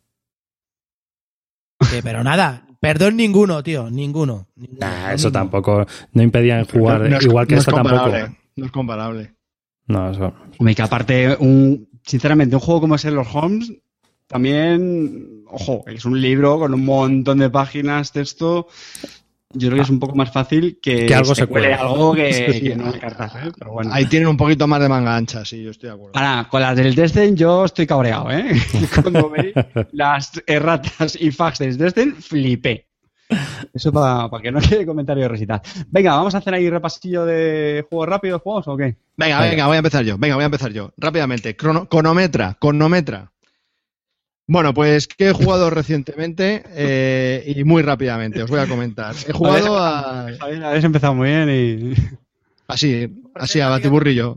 Sí, 1.81 2.01
pero 2.03 2.23
nada, 2.23 2.67
perdón 2.79 3.17
ninguno, 3.17 3.63
tío, 3.63 3.91
ninguno. 3.91 4.49
ninguno 4.57 4.79
nah, 4.81 5.13
eso 5.13 5.29
ninguno. 5.29 5.33
tampoco. 5.33 5.87
No 6.13 6.23
impedían 6.23 6.65
jugar 6.67 7.01
no, 7.03 7.09
no 7.09 7.17
es, 7.19 7.25
igual 7.25 7.47
que 7.47 7.55
no 7.55 7.61
esta 7.61 7.73
tampoco. 7.73 8.11
No 8.57 8.67
es 8.67 8.73
comparable. 8.73 9.35
No, 9.87 10.11
eso. 10.11 10.35
Hombre, 10.59 10.75
que 10.75 10.83
aparte, 10.83 11.37
un, 11.41 11.89
sinceramente, 12.05 12.55
un 12.55 12.61
juego 12.61 12.83
como 12.83 12.97
Sherlock 12.97 13.35
Holmes 13.35 13.73
también, 14.31 15.43
ojo, 15.49 15.83
es 15.89 16.05
un 16.05 16.21
libro 16.21 16.61
con 16.61 16.73
un 16.73 16.85
montón 16.85 17.39
de 17.39 17.51
páginas, 17.51 18.13
texto. 18.13 18.69
Yo 19.53 19.69
creo 19.69 19.79
que 19.79 19.83
es 19.83 19.91
un 19.91 19.99
poco 19.99 20.15
más 20.15 20.31
fácil 20.31 20.79
que, 20.81 21.07
que 21.07 21.15
algo 21.15 21.35
se, 21.35 21.47
cuele 21.47 21.75
algo 21.75 22.15
que, 22.15 22.33
sí, 22.53 22.61
que 22.61 22.77
no 22.77 22.93
cartas, 22.93 23.35
¿eh? 23.35 23.51
Pero 23.59 23.73
bueno. 23.73 23.91
Ahí 23.93 24.07
tienen 24.07 24.29
un 24.29 24.37
poquito 24.37 24.69
más 24.69 24.81
de 24.81 24.89
manga 24.89 25.17
ancha, 25.17 25.45
sí, 25.45 25.63
yo 25.63 25.73
estoy 25.73 25.89
de 25.89 25.95
acuerdo. 25.97 26.17
Ahora, 26.17 26.47
con 26.49 26.61
las 26.61 26.77
del 26.77 26.95
Destin 26.95 27.37
yo 27.37 27.65
estoy 27.65 27.87
cabreado, 27.87 28.31
¿eh? 28.31 28.53
Cuando 29.03 29.29
veis 29.29 29.53
las 29.91 30.41
erratas 30.47 31.17
y 31.21 31.33
fax 31.33 31.59
del 31.59 31.77
Destin, 31.77 32.15
flipé. 32.15 32.87
Eso 33.73 33.93
para 33.93 34.29
pa 34.29 34.41
que 34.41 34.53
no 34.53 34.61
quede 34.69 34.87
comentario 34.87 35.25
de 35.25 35.29
recital. 35.29 35.61
Venga, 35.89 36.15
vamos 36.15 36.35
a 36.35 36.39
hacer 36.39 36.55
ahí 36.55 36.71
repasillo 36.71 37.25
de 37.25 37.85
juegos 37.89 38.09
rápidos, 38.09 38.43
juegos 38.43 38.69
o 38.69 38.77
qué? 38.77 38.97
Venga, 39.17 39.41
venga, 39.41 39.67
voy 39.67 39.77
a 39.77 39.79
empezar 39.79 40.05
yo. 40.05 40.17
Venga, 40.17 40.37
voy 40.37 40.43
a 40.43 40.47
empezar 40.47 40.73
yo. 40.73 40.93
Rápidamente. 40.97 41.57
Crono, 41.57 41.89
cronometra, 41.89 42.57
cronometra. 42.61 43.33
Bueno, 44.51 44.75
pues 44.75 45.07
que 45.07 45.29
he 45.29 45.33
jugado 45.33 45.71
recientemente 45.71 46.65
eh, 46.71 47.55
y 47.55 47.63
muy 47.63 47.83
rápidamente, 47.83 48.43
os 48.43 48.51
voy 48.51 48.59
a 48.59 48.67
comentar. 48.67 49.15
He 49.29 49.33
jugado 49.33 49.79
a. 49.79 50.27
Habéis 50.27 50.83
empezado 50.83 51.15
muy 51.15 51.29
bien 51.29 51.49
y. 51.49 51.95
Así, 52.67 53.09
así, 53.37 53.61
a 53.61 53.69
batiburrillo. 53.69 54.37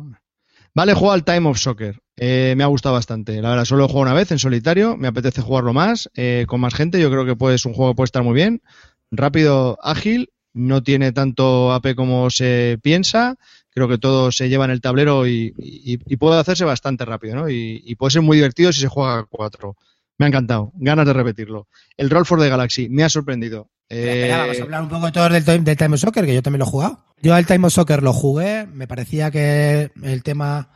Vale, 0.76 0.92
he 0.92 0.96
jugado 0.96 1.14
al 1.16 1.24
Time 1.24 1.50
of 1.50 1.58
Soccer. 1.58 2.00
Eh, 2.16 2.54
me 2.56 2.64
ha 2.64 2.68
gustado 2.68 2.94
bastante. 2.94 3.42
La 3.42 3.50
verdad, 3.50 3.66
solo 3.66 3.86
he 3.86 3.88
jugado 3.88 4.04
una 4.04 4.14
vez 4.14 4.32
en 4.32 4.38
solitario. 4.38 4.98
Me 4.98 5.08
apetece 5.08 5.42
jugarlo 5.42 5.74
más, 5.74 6.12
eh, 6.14 6.46
con 6.48 6.62
más 6.62 6.76
gente. 6.76 7.02
Yo 7.02 7.10
creo 7.10 7.26
que 7.26 7.36
pues, 7.36 7.56
es 7.56 7.66
un 7.66 7.74
juego 7.74 7.94
que 7.94 7.96
puede 7.96 8.06
estar 8.06 8.22
muy 8.22 8.36
bien. 8.36 8.62
Rápido, 9.10 9.80
ágil. 9.82 10.32
No 10.54 10.84
tiene 10.84 11.12
tanto 11.12 11.74
AP 11.74 11.96
como 11.96 12.30
se 12.30 12.78
piensa. 12.84 13.36
Creo 13.72 13.88
que 13.88 13.98
todo 13.98 14.32
se 14.32 14.48
lleva 14.48 14.66
en 14.66 14.72
el 14.72 14.82
tablero 14.82 15.26
y, 15.26 15.56
y, 15.58 15.98
y 16.06 16.18
puede 16.18 16.40
hacerse 16.40 16.66
bastante 16.66 17.04
rápido, 17.04 17.36
¿no? 17.36 17.50
Y, 17.50 17.82
y, 17.84 17.96
puede 17.96 18.12
ser 18.12 18.22
muy 18.22 18.38
divertido 18.38 18.72
si 18.72 18.82
se 18.82 18.88
juega 18.88 19.18
a 19.18 19.24
cuatro. 19.24 19.76
Me 20.18 20.26
ha 20.26 20.30
encantado, 20.30 20.72
ganas 20.76 21.06
de 21.06 21.14
repetirlo. 21.14 21.68
El 21.98 22.10
Roll 22.10 22.26
for 22.26 22.40
the 22.40 22.50
Galaxy 22.50 22.90
me 22.90 23.04
ha 23.04 23.10
sorprendido. 23.10 23.70
Eh... 23.90 24.22
Espera, 24.22 24.40
vamos 24.40 24.60
a 24.60 24.64
hablar 24.64 24.82
un 24.84 24.90
poco 24.90 25.30
del, 25.30 25.46
time, 25.46 25.60
del 25.60 25.78
Time 25.78 25.96
of 25.96 26.02
Soccer, 26.02 26.26
que 26.26 26.34
yo 26.34 26.42
también 26.42 26.60
lo 26.60 26.66
he 26.66 26.70
jugado. 26.70 27.06
Yo 27.22 27.34
al 27.34 27.46
Time 27.46 27.68
of 27.68 27.74
Soccer 27.74 28.04
lo 28.04 28.14
jugué, 28.14 28.68
me 28.68 28.88
parecía 28.88 29.32
que 29.32 29.92
el 30.04 30.24
tema, 30.24 30.70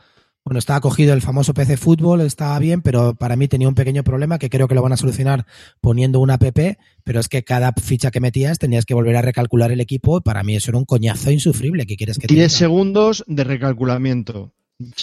bueno, 0.44 0.58
estaba 0.58 0.80
cogido 0.80 1.14
el 1.14 1.22
famoso 1.22 1.54
PC 1.54 1.76
Fútbol, 1.76 2.20
estaba 2.22 2.58
bien, 2.58 2.82
pero 2.82 3.14
para 3.14 3.36
mí 3.36 3.48
tenía 3.48 3.68
un 3.68 3.74
pequeño 3.74 4.02
problema 4.02 4.38
que 4.38 4.50
creo 4.50 4.66
que 4.66 4.74
lo 4.74 4.82
van 4.82 4.92
a 4.92 4.96
solucionar 4.96 5.46
poniendo 5.80 6.20
una 6.20 6.34
app, 6.34 6.58
pero 7.04 7.20
es 7.20 7.28
que 7.28 7.44
cada 7.44 7.72
ficha 7.72 8.10
que 8.10 8.20
metías 8.20 8.58
tenías 8.58 8.86
que 8.86 8.94
volver 8.94 9.16
a 9.16 9.22
recalcular 9.22 9.70
el 9.70 9.80
equipo, 9.80 10.18
y 10.18 10.20
para 10.22 10.42
mí 10.42 10.56
eso 10.56 10.70
era 10.70 10.78
un 10.78 10.84
coñazo 10.84 11.30
insufrible. 11.30 11.86
¿Qué 11.86 11.96
quieres 11.96 12.18
que 12.18 12.26
te 12.26 12.34
10 12.34 12.52
segundos 12.52 13.24
de 13.26 13.44
recalculamiento. 13.44 14.52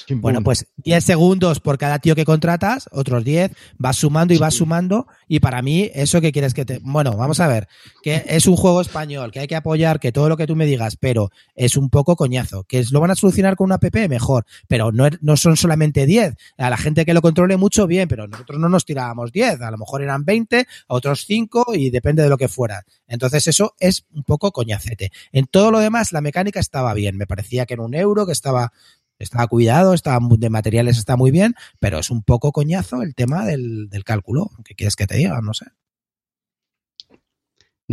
Bueno, 0.10 0.42
pues 0.42 0.68
10 0.78 1.04
segundos 1.04 1.60
por 1.60 1.78
cada 1.78 2.00
tío 2.00 2.16
que 2.16 2.24
contratas, 2.24 2.88
otros 2.94 3.26
10, 3.26 3.52
vas 3.78 3.98
sumando 3.98 4.34
y 4.34 4.38
vas 4.38 4.54
sumando. 4.54 5.06
Y 5.28 5.42
para 5.42 5.62
mí, 5.62 5.92
eso 5.94 6.22
que 6.22 6.32
quieres 6.32 6.54
que 6.54 6.64
te. 6.64 6.80
Bueno, 6.82 7.18
vamos 7.18 7.42
a 7.42 7.48
ver, 7.50 7.68
que 8.02 8.24
es 8.26 8.48
un 8.48 8.56
juego 8.56 8.80
español, 8.80 9.34
que 9.34 9.42
hay 9.42 9.48
que 9.48 9.56
apoyar, 9.58 10.00
que 10.00 10.14
todo 10.14 10.30
lo 10.30 10.38
que 10.38 10.48
tú 10.48 10.56
me 10.56 10.66
digas, 10.66 10.96
pero 10.96 11.30
es 11.56 11.76
un 11.76 11.90
poco 11.90 12.16
coñazo. 12.16 12.64
Que 12.64 12.86
lo 12.90 13.02
van 13.02 13.12
a 13.12 13.16
solucionar 13.16 13.58
con 13.58 13.66
una 13.66 13.76
app, 13.76 13.96
mejor. 14.08 14.46
Pero 14.70 14.94
no, 14.94 15.10
no 15.20 15.36
son 15.36 15.58
solamente 15.58 16.06
10. 16.06 16.36
A 16.58 16.70
la 16.70 16.78
gente 16.78 17.04
que 17.04 17.14
lo 17.14 17.22
controle 17.22 17.58
mucho, 17.58 17.86
bien, 17.86 18.08
pero 18.08 18.28
nosotros 18.28 18.58
no 18.58 18.70
nos 18.70 18.86
tirábamos 18.86 19.34
10. 19.34 19.60
A 19.60 19.72
lo 19.72 19.78
mejor 19.78 20.02
eran 20.02 20.24
20, 20.24 20.60
a 20.60 20.66
otros 20.88 21.26
5 21.26 21.74
y 21.76 21.90
depende 21.90 22.24
de 22.24 22.30
lo 22.30 22.38
que 22.38 22.48
fuera. 22.48 22.86
Entonces, 23.10 23.46
eso 23.48 23.76
es 23.82 24.06
un 24.14 24.24
poco 24.24 24.54
coñacete. 24.54 25.12
En 25.34 25.48
todo 25.48 25.70
lo 25.70 25.80
demás, 25.80 26.14
la 26.14 26.22
mecánica 26.22 26.62
estaba 26.62 26.94
bien. 26.94 27.18
Me 27.18 27.28
parecía 27.28 27.66
que 27.66 27.74
en 27.74 27.82
un 27.82 27.94
euro, 27.94 28.26
que 28.26 28.32
estaba 28.32 28.72
estaba 29.20 29.48
cuidado, 29.48 29.94
estaba 29.94 30.20
de 30.38 30.50
materiales 30.50 30.98
está 30.98 31.16
muy 31.16 31.32
bien, 31.32 31.56
pero 31.80 32.00
es 32.00 32.10
un 32.10 32.24
poco 32.24 32.52
coñazo 32.52 33.02
el 33.02 33.16
tema 33.16 33.46
del, 33.46 33.90
cálculo. 34.04 34.52
¿Qué 34.64 34.76
quieres 34.76 34.96
que 34.96 35.08
te 35.08 35.18
diga? 35.18 35.40
No 35.42 35.54
sé. 35.54 35.66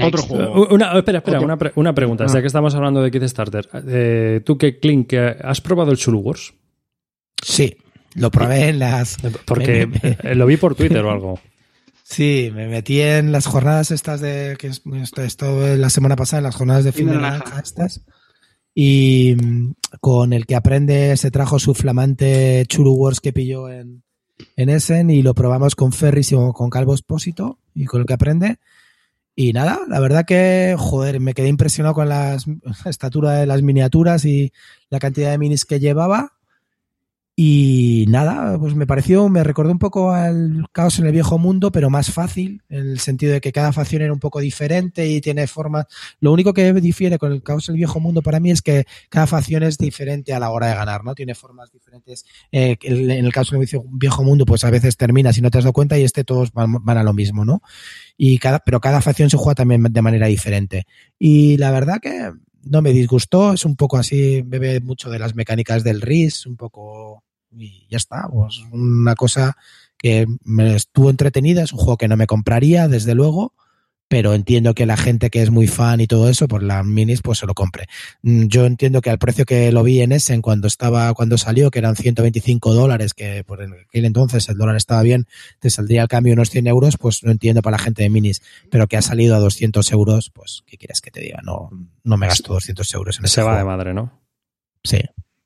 Otro 0.01 0.23
juego. 0.23 0.69
Una, 0.69 0.97
espera, 0.99 1.19
espera, 1.19 1.40
una, 1.40 1.94
pregunta. 1.94 2.27
Ya 2.27 2.39
ah. 2.39 2.40
que 2.40 2.47
estamos 2.47 2.74
hablando 2.74 3.03
de 3.03 3.11
Kickstarter, 3.11 3.69
eh, 3.86 4.40
¿tú 4.44 4.57
qué 4.57 4.78
Clink, 4.78 5.12
has 5.12 5.61
probado 5.61 5.90
el 5.93 5.99
Chulu 5.99 6.20
Wars? 6.20 6.55
Sí, 7.43 7.77
lo 8.15 8.31
probé 8.31 8.70
en 8.70 8.78
las. 8.78 9.19
Porque 9.44 9.89
lo 10.35 10.47
vi 10.47 10.57
por 10.57 10.74
Twitter 10.74 11.05
o 11.05 11.11
algo. 11.11 11.40
Sí, 12.05 12.51
me 12.53 12.69
metí 12.69 13.01
en 13.01 13.32
las 13.32 13.47
jornadas 13.47 13.90
estas 13.90 14.20
de. 14.20 14.59
que 14.59 14.66
esto, 14.66 15.77
la 15.78 15.89
semana 15.89 16.15
pasada, 16.15 16.40
en 16.40 16.44
las 16.44 16.57
jornadas 16.57 16.85
de 16.85 16.93
fin 16.93 17.09
de 17.09 17.15
naranja 17.15 17.59
estas 17.59 18.03
y 18.74 19.36
mm, 19.36 19.74
con 20.01 20.32
el 20.32 20.47
que 20.47 20.57
aprende 20.57 21.16
se 21.16 21.31
trajo 21.31 21.59
su 21.59 21.74
flamante 21.74 22.65
Churu 22.66 22.93
Wars 22.94 23.20
que 23.20 23.32
pilló 23.32 23.69
en, 23.69 24.03
en 24.57 24.69
Essen 24.69 25.11
y 25.11 25.23
lo 25.23 25.35
probamos 25.35 25.74
con 25.74 25.93
Ferris 25.93 26.32
y 26.32 26.36
con 26.55 26.70
Calvo 26.70 26.94
Espósito 26.94 27.59
y 27.74 27.85
con 27.85 28.01
el 28.01 28.07
que 28.07 28.15
aprende. 28.15 28.59
Y 29.35 29.53
nada, 29.53 29.81
la 29.89 29.99
verdad 29.99 30.24
que, 30.27 30.77
joder, 30.78 31.19
me 31.20 31.32
quedé 31.35 31.49
impresionado 31.49 31.94
con 31.94 32.09
la 32.09 32.36
estatura 32.85 33.32
de 33.32 33.47
las 33.47 33.62
miniaturas 33.62 34.24
y 34.24 34.53
la 34.90 34.99
cantidad 34.99 35.31
de 35.31 35.39
minis 35.39 35.65
que 35.65 35.81
llevaba. 35.81 36.35
Y 37.34 38.04
nada, 38.10 38.59
pues 38.59 38.74
me 38.74 38.86
pareció, 38.86 39.26
me 39.30 39.42
recordó 39.42 39.72
un 39.72 39.78
poco 39.78 40.10
al 40.10 40.66
caos 40.70 40.98
en 40.98 41.06
el 41.06 41.12
viejo 41.12 41.38
mundo, 41.38 41.72
pero 41.72 41.88
más 41.88 42.10
fácil, 42.10 42.62
en 42.68 42.90
el 42.90 43.00
sentido 43.00 43.32
de 43.32 43.40
que 43.40 43.52
cada 43.52 43.72
facción 43.72 44.02
era 44.02 44.12
un 44.12 44.18
poco 44.18 44.40
diferente 44.40 45.09
y 45.09 45.22
tiene 45.22 45.46
formas. 45.46 45.86
Lo 46.20 46.30
único 46.30 46.52
que 46.52 46.70
difiere 46.74 47.18
con 47.18 47.32
el 47.32 47.42
caos 47.42 47.70
en 47.70 47.74
el 47.74 47.78
viejo 47.78 48.00
mundo 48.00 48.20
para 48.20 48.38
mí 48.38 48.50
es 48.50 48.60
que 48.60 48.84
cada 49.09 49.26
facción 49.26 49.62
es 49.62 49.78
diferente 49.78 50.34
a 50.34 50.40
la 50.40 50.50
hora 50.50 50.66
de 50.68 50.74
ganar, 50.74 51.04
¿no? 51.04 51.14
Tiene 51.14 51.34
formas 51.34 51.72
diferentes. 51.72 52.26
Eh, 52.50 52.76
en 52.82 53.24
el 53.24 53.32
caso 53.32 53.56
del 53.56 53.66
viejo 53.92 54.22
mundo, 54.22 54.44
pues 54.44 54.64
a 54.64 54.70
veces 54.70 54.98
termina 54.98 55.32
si 55.32 55.40
no 55.40 55.50
te 55.50 55.56
has 55.56 55.64
dado 55.64 55.72
cuenta 55.72 55.98
y 55.98 56.04
este 56.04 56.24
todos 56.24 56.52
van, 56.52 56.82
a 56.86 57.02
lo 57.02 57.14
mismo, 57.14 57.46
¿no? 57.46 57.62
Y 58.18 58.36
cada, 58.38 58.59
pero 58.59 58.78
cada 58.80 59.00
facción 59.00 59.30
se 59.30 59.38
juega 59.38 59.54
también 59.54 59.82
de 59.82 60.02
manera 60.02 60.26
diferente. 60.26 60.86
Y 61.18 61.56
la 61.56 61.70
verdad 61.70 61.98
que 62.02 62.30
no 62.64 62.82
me 62.82 62.93
disgustó, 62.93 63.52
es 63.52 63.64
un 63.64 63.76
poco 63.76 63.97
así, 63.97 64.43
bebe 64.43 64.80
mucho 64.80 65.10
de 65.10 65.18
las 65.18 65.34
mecánicas 65.34 65.84
del 65.84 66.01
RIS, 66.01 66.47
un 66.47 66.56
poco 66.56 67.24
y 67.56 67.86
ya 67.90 67.98
está, 67.98 68.28
pues 68.32 68.60
una 68.70 69.14
cosa 69.14 69.56
que 69.98 70.26
me 70.44 70.74
estuvo 70.76 71.10
entretenida, 71.10 71.62
es 71.62 71.72
un 71.72 71.78
juego 71.78 71.97
que 71.98 72.09
no 72.09 72.16
me 72.16 72.26
compraría, 72.26 72.89
desde 72.89 73.14
luego, 73.14 73.55
pero 74.12 74.34
entiendo 74.34 74.74
que 74.74 74.84
la 74.84 74.98
gente 74.98 75.30
que 75.30 75.40
es 75.40 75.51
muy 75.51 75.66
fan 75.66 76.02
y 76.02 76.06
todo 76.06 76.28
eso, 76.28 76.47
por 76.47 76.62
las 76.62 76.84
minis, 76.84 77.22
pues 77.22 77.39
se 77.39 77.47
lo 77.47 77.55
compre. 77.55 77.86
Mm, 78.20 78.44
yo 78.44 78.66
entiendo 78.66 79.01
que 79.01 79.09
al 79.09 79.18
precio 79.18 79.47
que 79.47 79.72
lo 79.72 79.82
vi 79.82 80.02
en 80.02 80.12
Essen 80.12 80.43
cuando 80.43 80.68
estaba, 80.68 81.14
cuando 81.14 81.39
salió, 81.39 81.70
que 81.70 81.78
eran 81.78 81.97
125 81.97 82.74
dólares, 82.74 83.14
que 83.14 83.43
por 83.43 83.62
aquel 83.62 84.05
entonces 84.05 84.47
el 84.51 84.59
dólar 84.59 84.76
estaba 84.76 85.01
bien, 85.01 85.24
te 85.60 85.70
saldría 85.70 86.02
al 86.02 86.09
cambio 86.09 86.34
unos 86.34 86.51
100 86.51 86.66
euros, 86.66 86.98
pues 86.98 87.24
no 87.24 87.30
entiendo 87.30 87.62
para 87.62 87.78
la 87.78 87.82
gente 87.82 88.02
de 88.02 88.10
minis, 88.10 88.43
pero 88.70 88.86
que 88.86 88.98
ha 88.98 89.02
salido 89.02 89.34
a 89.34 89.39
200 89.39 89.90
euros, 89.93 90.30
pues, 90.30 90.62
¿qué 90.66 90.76
quieres 90.76 91.01
que 91.01 91.10
te 91.10 91.20
diga? 91.20 91.40
No, 91.43 91.70
no 92.05 92.16
me 92.18 92.26
gasto 92.26 92.52
200 92.52 92.93
euros 92.93 93.18
en 93.18 93.24
ese 93.24 93.36
Se 93.36 93.43
va 93.43 93.56
de 93.56 93.64
madre, 93.64 93.94
¿no? 93.94 94.20
Sí. 94.84 95.01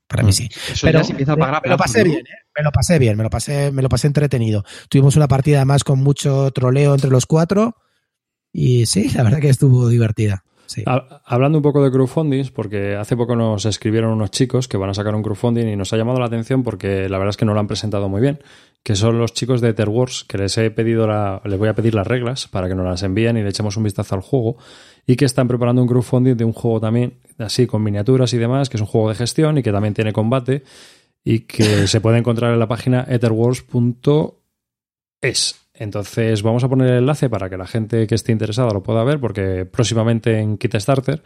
Para 0.08 0.24
mí 0.24 0.30
mm. 0.30 0.32
sí. 0.32 0.48
Pero 0.82 1.02
me, 1.04 1.68
lo 1.70 1.76
pasé 1.76 2.02
bien, 2.02 2.26
¿eh? 2.26 2.46
Me 2.58 2.64
lo 2.64 2.72
pasé 2.72 2.98
bien, 2.98 3.16
me 3.16 3.22
lo 3.22 3.30
pasé, 3.30 3.70
me 3.70 3.82
lo 3.82 3.88
pasé 3.88 4.08
entretenido. 4.08 4.64
Tuvimos 4.88 5.14
una 5.14 5.28
partida 5.28 5.58
además 5.58 5.84
con 5.84 6.00
mucho 6.00 6.50
troleo 6.50 6.94
entre 6.94 7.10
los 7.10 7.26
cuatro 7.26 7.76
y 8.56 8.86
sí, 8.86 9.10
la 9.10 9.22
verdad 9.22 9.38
que 9.38 9.50
estuvo 9.50 9.86
divertida. 9.86 10.42
Hablando 11.26 11.58
un 11.58 11.62
poco 11.62 11.84
de 11.84 11.90
crowdfunding, 11.90 12.46
porque 12.54 12.96
hace 12.96 13.16
poco 13.16 13.36
nos 13.36 13.66
escribieron 13.66 14.12
unos 14.12 14.30
chicos 14.30 14.66
que 14.66 14.78
van 14.78 14.88
a 14.88 14.94
sacar 14.94 15.14
un 15.14 15.22
crowdfunding 15.22 15.68
y 15.68 15.76
nos 15.76 15.92
ha 15.92 15.98
llamado 15.98 16.18
la 16.18 16.24
atención 16.26 16.62
porque 16.62 17.10
la 17.10 17.18
verdad 17.18 17.30
es 17.30 17.36
que 17.36 17.44
no 17.44 17.52
lo 17.52 17.60
han 17.60 17.66
presentado 17.66 18.08
muy 18.08 18.22
bien, 18.22 18.38
que 18.82 18.96
son 18.96 19.18
los 19.18 19.34
chicos 19.34 19.60
de 19.60 19.68
Etherworks, 19.68 20.24
que 20.24 20.38
les 20.38 20.56
he 20.56 20.70
pedido 20.70 21.06
la, 21.06 21.42
les 21.44 21.58
voy 21.58 21.68
a 21.68 21.74
pedir 21.74 21.94
las 21.94 22.06
reglas 22.06 22.48
para 22.48 22.66
que 22.66 22.74
nos 22.74 22.86
las 22.86 23.02
envíen 23.02 23.36
y 23.36 23.42
le 23.42 23.50
echemos 23.50 23.76
un 23.76 23.84
vistazo 23.84 24.14
al 24.14 24.22
juego 24.22 24.56
y 25.06 25.16
que 25.16 25.26
están 25.26 25.48
preparando 25.48 25.82
un 25.82 25.88
crowdfunding 25.88 26.36
de 26.36 26.44
un 26.44 26.54
juego 26.54 26.80
también 26.80 27.18
así 27.36 27.66
con 27.66 27.82
miniaturas 27.82 28.32
y 28.32 28.38
demás, 28.38 28.70
que 28.70 28.78
es 28.78 28.80
un 28.80 28.86
juego 28.86 29.10
de 29.10 29.16
gestión 29.16 29.58
y 29.58 29.62
que 29.62 29.70
también 29.70 29.92
tiene 29.92 30.14
combate 30.14 30.62
y 31.22 31.40
que 31.40 31.86
se 31.86 32.00
puede 32.00 32.16
encontrar 32.18 32.54
en 32.54 32.58
la 32.58 32.68
página 32.68 33.04
etherworks.es. 33.06 35.65
Entonces 35.78 36.42
vamos 36.42 36.64
a 36.64 36.68
poner 36.68 36.88
el 36.88 36.98
enlace 36.98 37.28
para 37.28 37.50
que 37.50 37.56
la 37.56 37.66
gente 37.66 38.06
que 38.06 38.14
esté 38.14 38.32
interesada 38.32 38.70
lo 38.72 38.82
pueda 38.82 39.04
ver, 39.04 39.20
porque 39.20 39.66
próximamente 39.66 40.38
en 40.38 40.58
Kickstarter. 40.58 41.22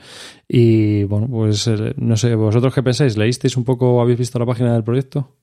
Y 0.49 1.05
bueno, 1.05 1.29
pues 1.29 1.67
eh, 1.67 1.95
no 1.97 2.17
sé, 2.17 2.35
vosotros 2.35 2.75
qué 2.75 2.83
pensáis, 2.83 3.17
¿leísteis 3.17 3.57
un 3.57 3.65
poco, 3.65 4.01
habéis 4.01 4.19
visto 4.19 4.39
la 4.39 4.47
página 4.47 4.73
del 4.75 4.85
proyecto? 4.85 5.37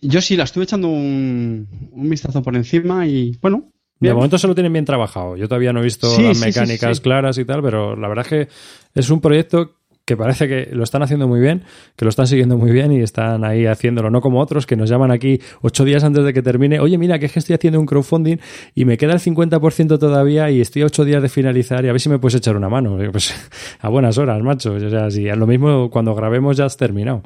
Yo 0.00 0.20
sí, 0.20 0.36
la 0.36 0.44
estuve 0.44 0.64
echando 0.64 0.88
un, 0.88 1.68
vistazo 1.92 2.42
por 2.42 2.56
encima 2.56 3.06
y 3.06 3.36
bueno. 3.40 3.70
De 4.00 4.14
momento 4.14 4.38
se 4.38 4.48
lo 4.48 4.54
tienen 4.54 4.72
bien 4.72 4.86
trabajado. 4.86 5.36
Yo 5.36 5.46
todavía 5.46 5.74
no 5.74 5.80
he 5.80 5.84
visto 5.84 6.18
las 6.18 6.40
mecánicas 6.40 7.02
claras 7.02 7.36
y 7.36 7.44
tal, 7.44 7.62
pero 7.62 7.94
la 7.96 8.08
verdad 8.08 8.24
es 8.24 8.30
que 8.30 8.48
es 8.94 9.10
un 9.10 9.20
proyecto 9.20 9.79
que 10.10 10.16
parece 10.16 10.48
que 10.48 10.70
lo 10.72 10.82
están 10.82 11.04
haciendo 11.04 11.28
muy 11.28 11.38
bien, 11.38 11.62
que 11.94 12.04
lo 12.04 12.08
están 12.08 12.26
siguiendo 12.26 12.58
muy 12.58 12.72
bien 12.72 12.90
y 12.90 13.00
están 13.00 13.44
ahí 13.44 13.66
haciéndolo, 13.66 14.10
no 14.10 14.20
como 14.20 14.40
otros 14.40 14.66
que 14.66 14.74
nos 14.74 14.90
llaman 14.90 15.12
aquí 15.12 15.40
ocho 15.62 15.84
días 15.84 16.02
antes 16.02 16.24
de 16.24 16.32
que 16.32 16.42
termine, 16.42 16.80
oye, 16.80 16.98
mira, 16.98 17.20
que 17.20 17.26
es 17.26 17.32
que 17.32 17.38
estoy 17.38 17.54
haciendo 17.54 17.78
un 17.78 17.86
crowdfunding 17.86 18.38
y 18.74 18.86
me 18.86 18.98
queda 18.98 19.12
el 19.12 19.20
50% 19.20 20.00
todavía 20.00 20.50
y 20.50 20.60
estoy 20.60 20.82
ocho 20.82 21.04
días 21.04 21.22
de 21.22 21.28
finalizar 21.28 21.84
y 21.84 21.88
a 21.90 21.92
ver 21.92 22.00
si 22.00 22.08
me 22.08 22.18
puedes 22.18 22.34
echar 22.34 22.56
una 22.56 22.68
mano. 22.68 22.98
Pues 23.12 23.32
a 23.80 23.88
buenas 23.88 24.18
horas, 24.18 24.42
macho. 24.42 24.72
O 24.72 24.80
sea, 24.80 25.36
lo 25.36 25.46
mismo 25.46 25.90
cuando 25.90 26.12
grabemos 26.16 26.56
ya 26.56 26.64
has 26.64 26.76
terminado. 26.76 27.22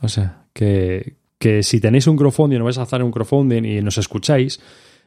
O 0.00 0.08
sea, 0.08 0.46
que, 0.52 1.18
que 1.38 1.62
si 1.62 1.80
tenéis 1.80 2.08
un 2.08 2.16
crowdfunding 2.16 2.60
o 2.60 2.64
vais 2.64 2.78
a 2.78 2.82
hacer 2.82 3.00
un 3.04 3.12
crowdfunding 3.12 3.64
y 3.64 3.80
nos 3.80 3.96
escucháis, 3.96 4.60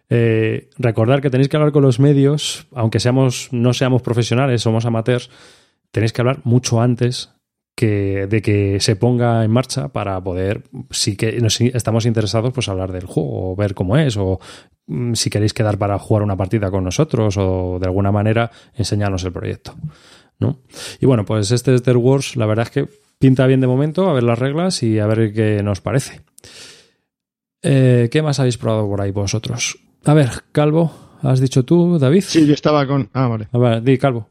eh, 0.10 0.70
recordar 0.78 1.22
que 1.22 1.30
tenéis 1.30 1.50
que 1.50 1.58
hablar 1.58 1.74
con 1.74 1.84
los 1.84 2.00
medios, 2.00 2.68
aunque 2.74 3.02
seamos, 3.02 3.50
no 3.52 3.74
seamos 3.74 4.02
profesionales, 4.02 4.62
somos 4.62 4.86
amateurs, 4.86 5.30
tenéis 5.92 6.14
que 6.14 6.22
hablar 6.22 6.40
mucho 6.44 6.82
antes 6.82 7.32
que, 7.76 8.28
de 8.28 8.42
que 8.42 8.80
se 8.80 8.96
ponga 8.96 9.44
en 9.44 9.52
marcha 9.52 9.90
para 9.90 10.22
poder, 10.22 10.64
si 10.90 11.16
que 11.16 11.42
estamos 11.74 12.06
interesados, 12.06 12.54
pues 12.54 12.70
hablar 12.70 12.92
del 12.92 13.06
juego, 13.06 13.52
o 13.52 13.56
ver 13.56 13.74
cómo 13.74 13.98
es, 13.98 14.18
o 14.18 14.40
mm, 14.88 15.14
si 15.14 15.30
queréis 15.30 15.54
quedar 15.54 15.78
para 15.78 15.98
jugar 16.00 16.24
una 16.24 16.38
partida 16.38 16.70
con 16.70 16.84
nosotros, 16.84 17.36
o 17.38 17.78
de 17.80 17.86
alguna 17.86 18.12
manera 18.12 18.52
enseñarnos 18.76 19.24
el 19.24 19.32
proyecto. 19.32 19.76
¿no? 20.40 20.60
Y 21.00 21.06
bueno, 21.06 21.24
pues 21.24 21.52
este 21.52 21.74
Star 21.76 21.98
Wars, 21.98 22.36
la 22.36 22.46
verdad 22.46 22.68
es 22.68 22.72
que 22.72 22.88
pinta 23.20 23.46
bien 23.48 23.62
de 23.62 23.68
momento, 23.68 24.10
a 24.10 24.14
ver 24.14 24.24
las 24.24 24.40
reglas 24.40 24.84
y 24.84 25.00
a 25.00 25.06
ver 25.06 25.32
qué 25.34 25.62
nos 25.64 25.80
parece. 25.82 26.22
Eh, 27.62 28.10
¿Qué 28.12 28.22
más 28.22 28.40
habéis 28.40 28.58
probado 28.58 28.88
por 28.88 29.02
ahí 29.02 29.12
vosotros? 29.12 29.78
A 30.04 30.14
ver, 30.16 30.30
Calvo, 30.52 30.92
¿has 31.22 31.40
dicho 31.40 31.64
tú, 31.64 32.00
David? 32.00 32.24
Sí, 32.26 32.48
yo 32.48 32.54
estaba 32.54 32.88
con. 32.88 33.10
Ah, 33.14 33.28
vale. 33.28 33.48
A 33.52 33.58
ver, 33.60 33.84
di, 33.84 33.98
Calvo. 34.00 34.28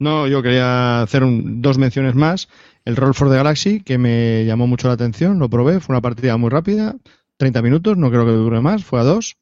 No, 0.00 0.26
yo 0.26 0.42
quería 0.42 1.02
hacer 1.02 1.22
dos 1.26 1.76
menciones 1.76 2.14
más. 2.14 2.48
El 2.86 2.96
Roll 2.96 3.14
for 3.14 3.28
the 3.28 3.36
Galaxy, 3.36 3.80
que 3.80 3.98
me 3.98 4.46
llamó 4.46 4.66
mucho 4.66 4.88
la 4.88 4.94
atención, 4.94 5.38
lo 5.38 5.50
probé, 5.50 5.78
fue 5.78 5.92
una 5.92 6.00
partida 6.00 6.38
muy 6.38 6.48
rápida, 6.48 6.96
30 7.36 7.60
minutos, 7.60 7.98
no 7.98 8.10
creo 8.10 8.24
que 8.24 8.32
dure 8.32 8.62
más, 8.62 8.82
fue 8.82 8.98
a 8.98 9.04
dos. 9.04 9.36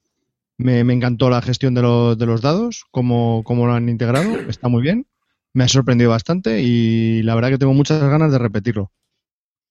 Me, 0.57 0.81
encantó 0.81 1.31
la 1.31 1.41
gestión 1.41 1.75
de, 1.75 1.83
los 1.83 2.43
dados, 2.43 2.85
cómo, 2.91 3.45
lo 3.49 3.73
han 3.73 3.89
integrado, 3.89 4.37
está 4.49 4.69
muy 4.69 4.83
bien. 4.83 5.07
Me 5.55 5.63
ha 5.63 5.69
sorprendido 5.69 6.11
bastante 6.11 6.61
y 6.61 7.23
la 7.23 7.37
verdad 7.37 7.51
que 7.51 7.59
tengo 7.59 7.73
muchas 7.73 8.03
ganas 8.03 8.33
de 8.33 8.39
repetirlo. 8.39 8.91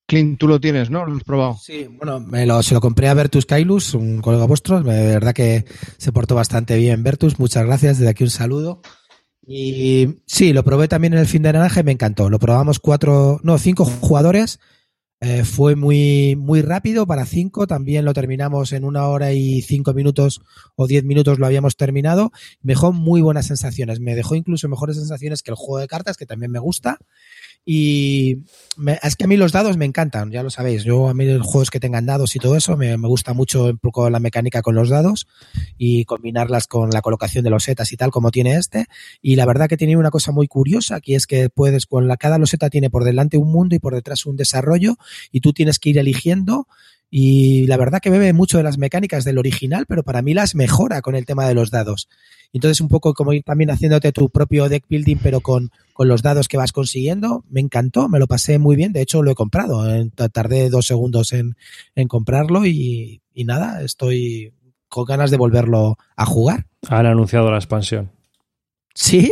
Clint, 0.07 0.39
tú 0.39 0.47
lo 0.47 0.61
tienes, 0.61 0.89
¿no? 0.89 1.05
¿Lo 1.05 1.17
has 1.17 1.23
probado? 1.25 1.57
Sí, 1.61 1.85
bueno, 1.89 2.21
me 2.21 2.45
lo, 2.45 2.63
se 2.63 2.73
lo 2.73 2.79
compré 2.79 3.09
a 3.09 3.13
Vertus 3.13 3.45
Kailus, 3.45 3.93
un 3.93 4.21
colega 4.21 4.45
vuestro. 4.45 4.81
De 4.81 5.07
verdad 5.07 5.33
que 5.33 5.65
se 5.97 6.13
portó 6.13 6.33
bastante 6.35 6.77
bien 6.77 7.03
Vertus. 7.03 7.37
Muchas 7.39 7.65
gracias. 7.65 7.97
Desde 7.97 8.11
aquí 8.11 8.23
un 8.23 8.29
saludo. 8.29 8.81
Y 9.49 10.17
sí, 10.25 10.51
lo 10.51 10.61
probé 10.63 10.89
también 10.89 11.13
en 11.13 11.19
el 11.19 11.25
fin 11.25 11.41
de 11.41 11.53
naranja 11.53 11.79
y 11.79 11.83
me 11.83 11.93
encantó. 11.93 12.29
Lo 12.29 12.37
probamos 12.37 12.79
cuatro, 12.79 13.39
no, 13.43 13.57
cinco 13.57 13.85
jugadores. 13.85 14.59
Eh, 15.19 15.45
fue 15.45 15.75
muy, 15.75 16.35
muy 16.35 16.61
rápido 16.61 17.07
para 17.07 17.25
cinco. 17.25 17.65
También 17.65 18.03
lo 18.03 18.13
terminamos 18.13 18.73
en 18.73 18.83
una 18.83 19.07
hora 19.07 19.31
y 19.31 19.61
cinco 19.61 19.93
minutos 19.93 20.41
o 20.75 20.85
diez 20.85 21.05
minutos 21.05 21.39
lo 21.39 21.45
habíamos 21.45 21.77
terminado. 21.77 22.31
Me 22.61 22.73
dejó 22.73 22.91
muy 22.91 23.21
buenas 23.21 23.47
sensaciones. 23.47 24.01
Me 24.01 24.15
dejó 24.15 24.35
incluso 24.35 24.67
mejores 24.67 24.97
sensaciones 24.97 25.41
que 25.41 25.51
el 25.51 25.55
juego 25.55 25.79
de 25.79 25.87
cartas, 25.87 26.17
que 26.17 26.25
también 26.25 26.51
me 26.51 26.59
gusta. 26.59 26.97
Y 27.69 28.45
me- 28.77 28.97
es 29.03 29.17
que 29.17 29.25
a 29.25 29.27
mí 29.27 29.35
los 29.35 29.51
dados 29.51 29.75
me 29.75 29.83
encantan, 29.83 30.31
ya 30.31 30.41
lo 30.41 30.49
sabéis. 30.49 30.85
Yo 30.85 31.09
a 31.09 31.13
mí 31.13 31.25
los 31.25 31.45
juegos 31.45 31.69
que 31.69 31.81
tengan 31.81 32.05
dados 32.05 32.33
y 32.37 32.39
todo 32.39 32.55
eso 32.55 32.77
me, 32.77 32.95
me 32.97 33.09
gusta 33.09 33.33
mucho 33.33 33.65
un 33.65 33.77
poco 33.77 34.09
la 34.09 34.21
mecánica 34.21 34.61
con 34.61 34.73
los 34.73 34.87
dados 34.87 35.27
y 35.77 36.05
combinarlas 36.05 36.67
con 36.67 36.91
la 36.91 37.01
colocación 37.01 37.43
de 37.43 37.49
los 37.49 37.65
setas 37.65 37.91
y 37.91 37.97
tal 37.97 38.09
como 38.09 38.31
tiene 38.31 38.55
este. 38.55 38.85
Y 39.21 39.35
la 39.35 39.45
verdad 39.45 39.67
que 39.67 39.75
tiene 39.75 39.97
una 39.97 40.11
cosa 40.11 40.31
muy 40.31 40.47
curiosa, 40.47 41.01
que 41.01 41.15
es 41.15 41.27
que 41.27 41.49
puedes 41.49 41.87
con 41.87 42.07
la 42.07 42.15
cada 42.15 42.37
loseta 42.37 42.69
tiene 42.69 42.89
por 42.89 43.03
delante 43.03 43.35
un 43.35 43.51
mundo 43.51 43.75
y 43.75 43.79
por 43.79 43.93
detrás 43.93 44.25
un 44.25 44.37
desarrollo 44.37 44.95
y 45.33 45.41
tú 45.41 45.51
tienes 45.51 45.77
que 45.77 45.89
ir 45.89 45.97
eligiendo 45.97 46.69
y 47.09 47.67
la 47.67 47.77
verdad 47.77 47.99
que 48.01 48.09
bebe 48.09 48.33
mucho 48.33 48.57
de 48.57 48.63
las 48.63 48.77
mecánicas 48.77 49.23
del 49.23 49.37
original, 49.37 49.85
pero 49.87 50.03
para 50.03 50.21
mí 50.21 50.33
las 50.33 50.55
mejora 50.55 51.01
con 51.01 51.15
el 51.15 51.25
tema 51.25 51.45
de 51.47 51.53
los 51.53 51.71
dados. 51.71 52.09
Entonces 52.53 52.81
un 52.81 52.87
poco 52.87 53.13
como 53.13 53.33
ir 53.33 53.43
también 53.43 53.69
haciéndote 53.69 54.11
tu 54.11 54.29
propio 54.29 54.69
deck 54.69 54.85
building, 54.89 55.17
pero 55.21 55.41
con, 55.41 55.69
con 55.93 56.07
los 56.07 56.21
dados 56.21 56.47
que 56.47 56.57
vas 56.57 56.71
consiguiendo. 56.71 57.43
Me 57.49 57.59
encantó, 57.61 58.07
me 58.09 58.19
lo 58.19 58.27
pasé 58.27 58.57
muy 58.57 58.75
bien. 58.75 58.93
De 58.93 59.01
hecho, 59.01 59.21
lo 59.21 59.31
he 59.31 59.35
comprado. 59.35 59.89
Eh, 59.93 60.09
Tardé 60.31 60.69
dos 60.69 60.85
segundos 60.85 61.33
en, 61.33 61.55
en 61.95 62.07
comprarlo 62.07 62.65
y, 62.65 63.21
y 63.33 63.43
nada, 63.43 63.81
estoy 63.83 64.53
con 64.87 65.03
ganas 65.05 65.29
de 65.31 65.37
volverlo 65.37 65.97
a 66.15 66.25
jugar. 66.25 66.65
Han 66.89 67.05
anunciado 67.05 67.51
la 67.51 67.57
expansión. 67.57 68.11
¿Sí? 68.95 69.29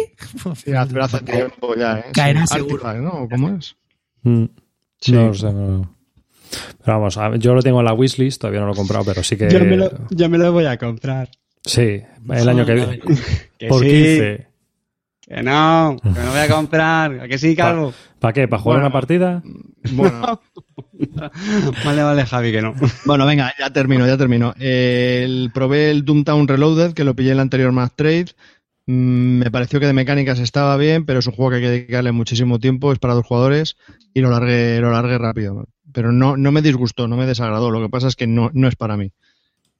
Sí, 0.55 0.71
pero 0.91 1.03
hace 1.05 1.19
tiempo 1.21 1.73
ya, 1.75 1.99
¿eh? 1.99 2.05
Caerá 2.13 2.45
Sí, 2.45 2.55
seguro. 2.55 2.85
Artifact, 2.85 2.99
¿no? 2.99 3.27
¿Cómo 3.29 3.49
es? 3.57 3.75
Mm, 4.23 4.45
Sí. 5.01 5.11
No 5.13 5.33
sé, 5.33 5.51
no. 5.53 5.94
Pero 6.83 6.99
vamos, 6.99 7.19
yo 7.39 7.53
lo 7.53 7.61
tengo 7.61 7.79
en 7.79 7.85
la 7.85 7.93
wishlist, 7.93 8.41
todavía 8.41 8.59
no 8.61 8.67
lo 8.67 8.73
he 8.73 8.75
comprado, 8.75 9.05
pero 9.05 9.23
sí 9.23 9.35
que. 9.37 9.49
Yo 9.49 9.59
me, 9.61 9.77
lo, 9.77 9.91
yo 10.09 10.29
me 10.29 10.37
lo 10.37 10.51
voy 10.51 10.65
a 10.65 10.77
comprar. 10.77 11.29
Sí, 11.63 12.01
el 12.31 12.49
año 12.49 12.65
que 12.65 12.73
viene. 12.73 12.99
Que 13.57 13.67
Por 13.67 13.81
sí, 13.81 13.87
15. 13.89 14.47
Que 15.27 15.41
no, 15.41 15.97
que 16.03 16.09
lo 16.09 16.29
voy 16.29 16.39
a 16.39 16.47
comprar. 16.47 17.19
¿A 17.21 17.27
que 17.27 17.37
sí, 17.37 17.55
Calvo? 17.55 17.93
¿Para 18.19 18.33
qué? 18.33 18.47
¿Para 18.47 18.61
jugar 18.61 18.77
Bueno. 18.77 18.87
una 18.87 18.93
partida? 18.93 19.41
Bueno, 19.91 20.41
Vale, 21.85 22.01
vale, 22.03 22.25
Javi, 22.25 22.51
que 22.51 22.61
no. 22.61 22.73
bueno, 23.05 23.25
venga, 23.27 23.53
ya 23.59 23.69
termino, 23.71 24.07
ya 24.07 24.17
termino. 24.17 24.53
Eh, 24.59 25.21
el, 25.23 25.51
probé 25.53 25.91
el 25.91 26.03
Doomtown 26.05 26.47
Reloaded, 26.47 26.93
que 26.93 27.03
lo 27.03 27.15
pillé 27.15 27.29
en 27.29 27.33
el 27.37 27.41
anterior 27.41 27.71
Mac 27.71 27.93
Trade. 27.95 28.27
Mm, 28.87 29.39
me 29.39 29.51
pareció 29.51 29.79
que 29.79 29.87
de 29.87 29.93
mecánicas 29.93 30.39
estaba 30.39 30.77
bien, 30.77 31.05
pero 31.05 31.19
es 31.19 31.27
un 31.27 31.33
juego 31.33 31.51
que 31.51 31.55
hay 31.57 31.61
que 31.61 31.69
dedicarle 31.69 32.11
muchísimo 32.11 32.59
tiempo, 32.59 32.91
es 32.91 32.99
para 32.99 33.15
dos 33.15 33.25
jugadores 33.25 33.77
y 34.13 34.21
lo 34.21 34.29
largué, 34.29 34.79
lo 34.79 34.91
largué 34.91 35.17
rápido. 35.17 35.67
Pero 35.91 36.11
no, 36.11 36.37
no 36.37 36.51
me 36.51 36.61
disgustó, 36.61 37.07
no 37.07 37.17
me 37.17 37.25
desagradó. 37.25 37.71
Lo 37.71 37.81
que 37.81 37.89
pasa 37.89 38.07
es 38.07 38.15
que 38.15 38.27
no, 38.27 38.51
no 38.53 38.67
es 38.67 38.75
para 38.75 38.97
mí. 38.97 39.11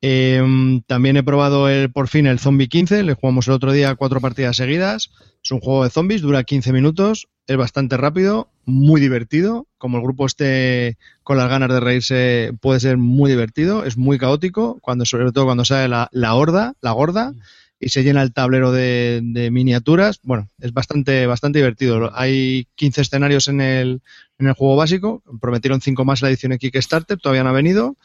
Eh, 0.02 0.44
también 0.88 1.18
he 1.18 1.24
probado 1.24 1.68
el, 1.70 1.92
por 1.92 2.08
fin 2.08 2.28
el 2.28 2.40
Zombie 2.40 2.68
15, 2.68 3.04
le 3.04 3.16
jugamos 3.16 3.48
el 3.48 3.54
otro 3.54 3.72
día 3.72 3.96
cuatro 3.96 4.22
partidas 4.22 4.58
seguidas. 4.58 5.12
Es 5.44 5.52
un 5.52 5.60
juego 5.60 5.84
de 5.84 5.90
zombies, 5.90 6.22
dura 6.22 6.44
15 6.44 6.74
minutos, 6.74 7.28
es 7.48 7.58
bastante 7.58 7.98
rápido, 7.98 8.50
muy 8.66 9.00
divertido. 9.02 9.68
Como 9.78 9.98
el 9.98 10.04
grupo 10.04 10.26
esté 10.26 10.98
con 11.24 11.38
las 11.38 11.50
ganas 11.50 11.70
de 11.70 11.80
reírse, 11.80 12.52
puede 12.62 12.80
ser 12.80 12.98
muy 12.98 13.30
divertido, 13.30 13.84
es 13.84 13.98
muy 13.98 14.18
caótico, 14.18 14.80
cuando, 14.82 15.06
sobre 15.06 15.32
todo 15.32 15.46
cuando 15.46 15.66
sale 15.66 15.88
la, 15.88 16.10
la 16.12 16.34
horda, 16.36 16.74
la 16.82 16.92
gorda, 16.92 17.34
y 17.80 17.90
se 17.90 18.04
llena 18.04 18.22
el 18.22 18.34
tablero 18.34 18.72
de, 18.72 19.22
de 19.24 19.52
miniaturas. 19.52 20.20
Bueno, 20.24 20.50
es 20.60 20.74
bastante, 20.74 21.26
bastante 21.28 21.60
divertido. 21.60 22.12
Hay 22.14 22.68
15 22.76 23.02
escenarios 23.02 23.48
en 23.48 23.62
el, 23.62 24.02
en 24.40 24.48
el 24.48 24.54
juego 24.54 24.76
básico, 24.76 25.24
prometieron 25.42 25.82
5 25.82 26.06
más 26.06 26.22
en 26.22 26.28
la 26.28 26.30
edición 26.32 26.52
de 26.52 26.60
Kickstarter, 26.60 27.18
todavía 27.18 27.44
no 27.44 27.50
ha 27.50 27.54
venido. 27.54 27.98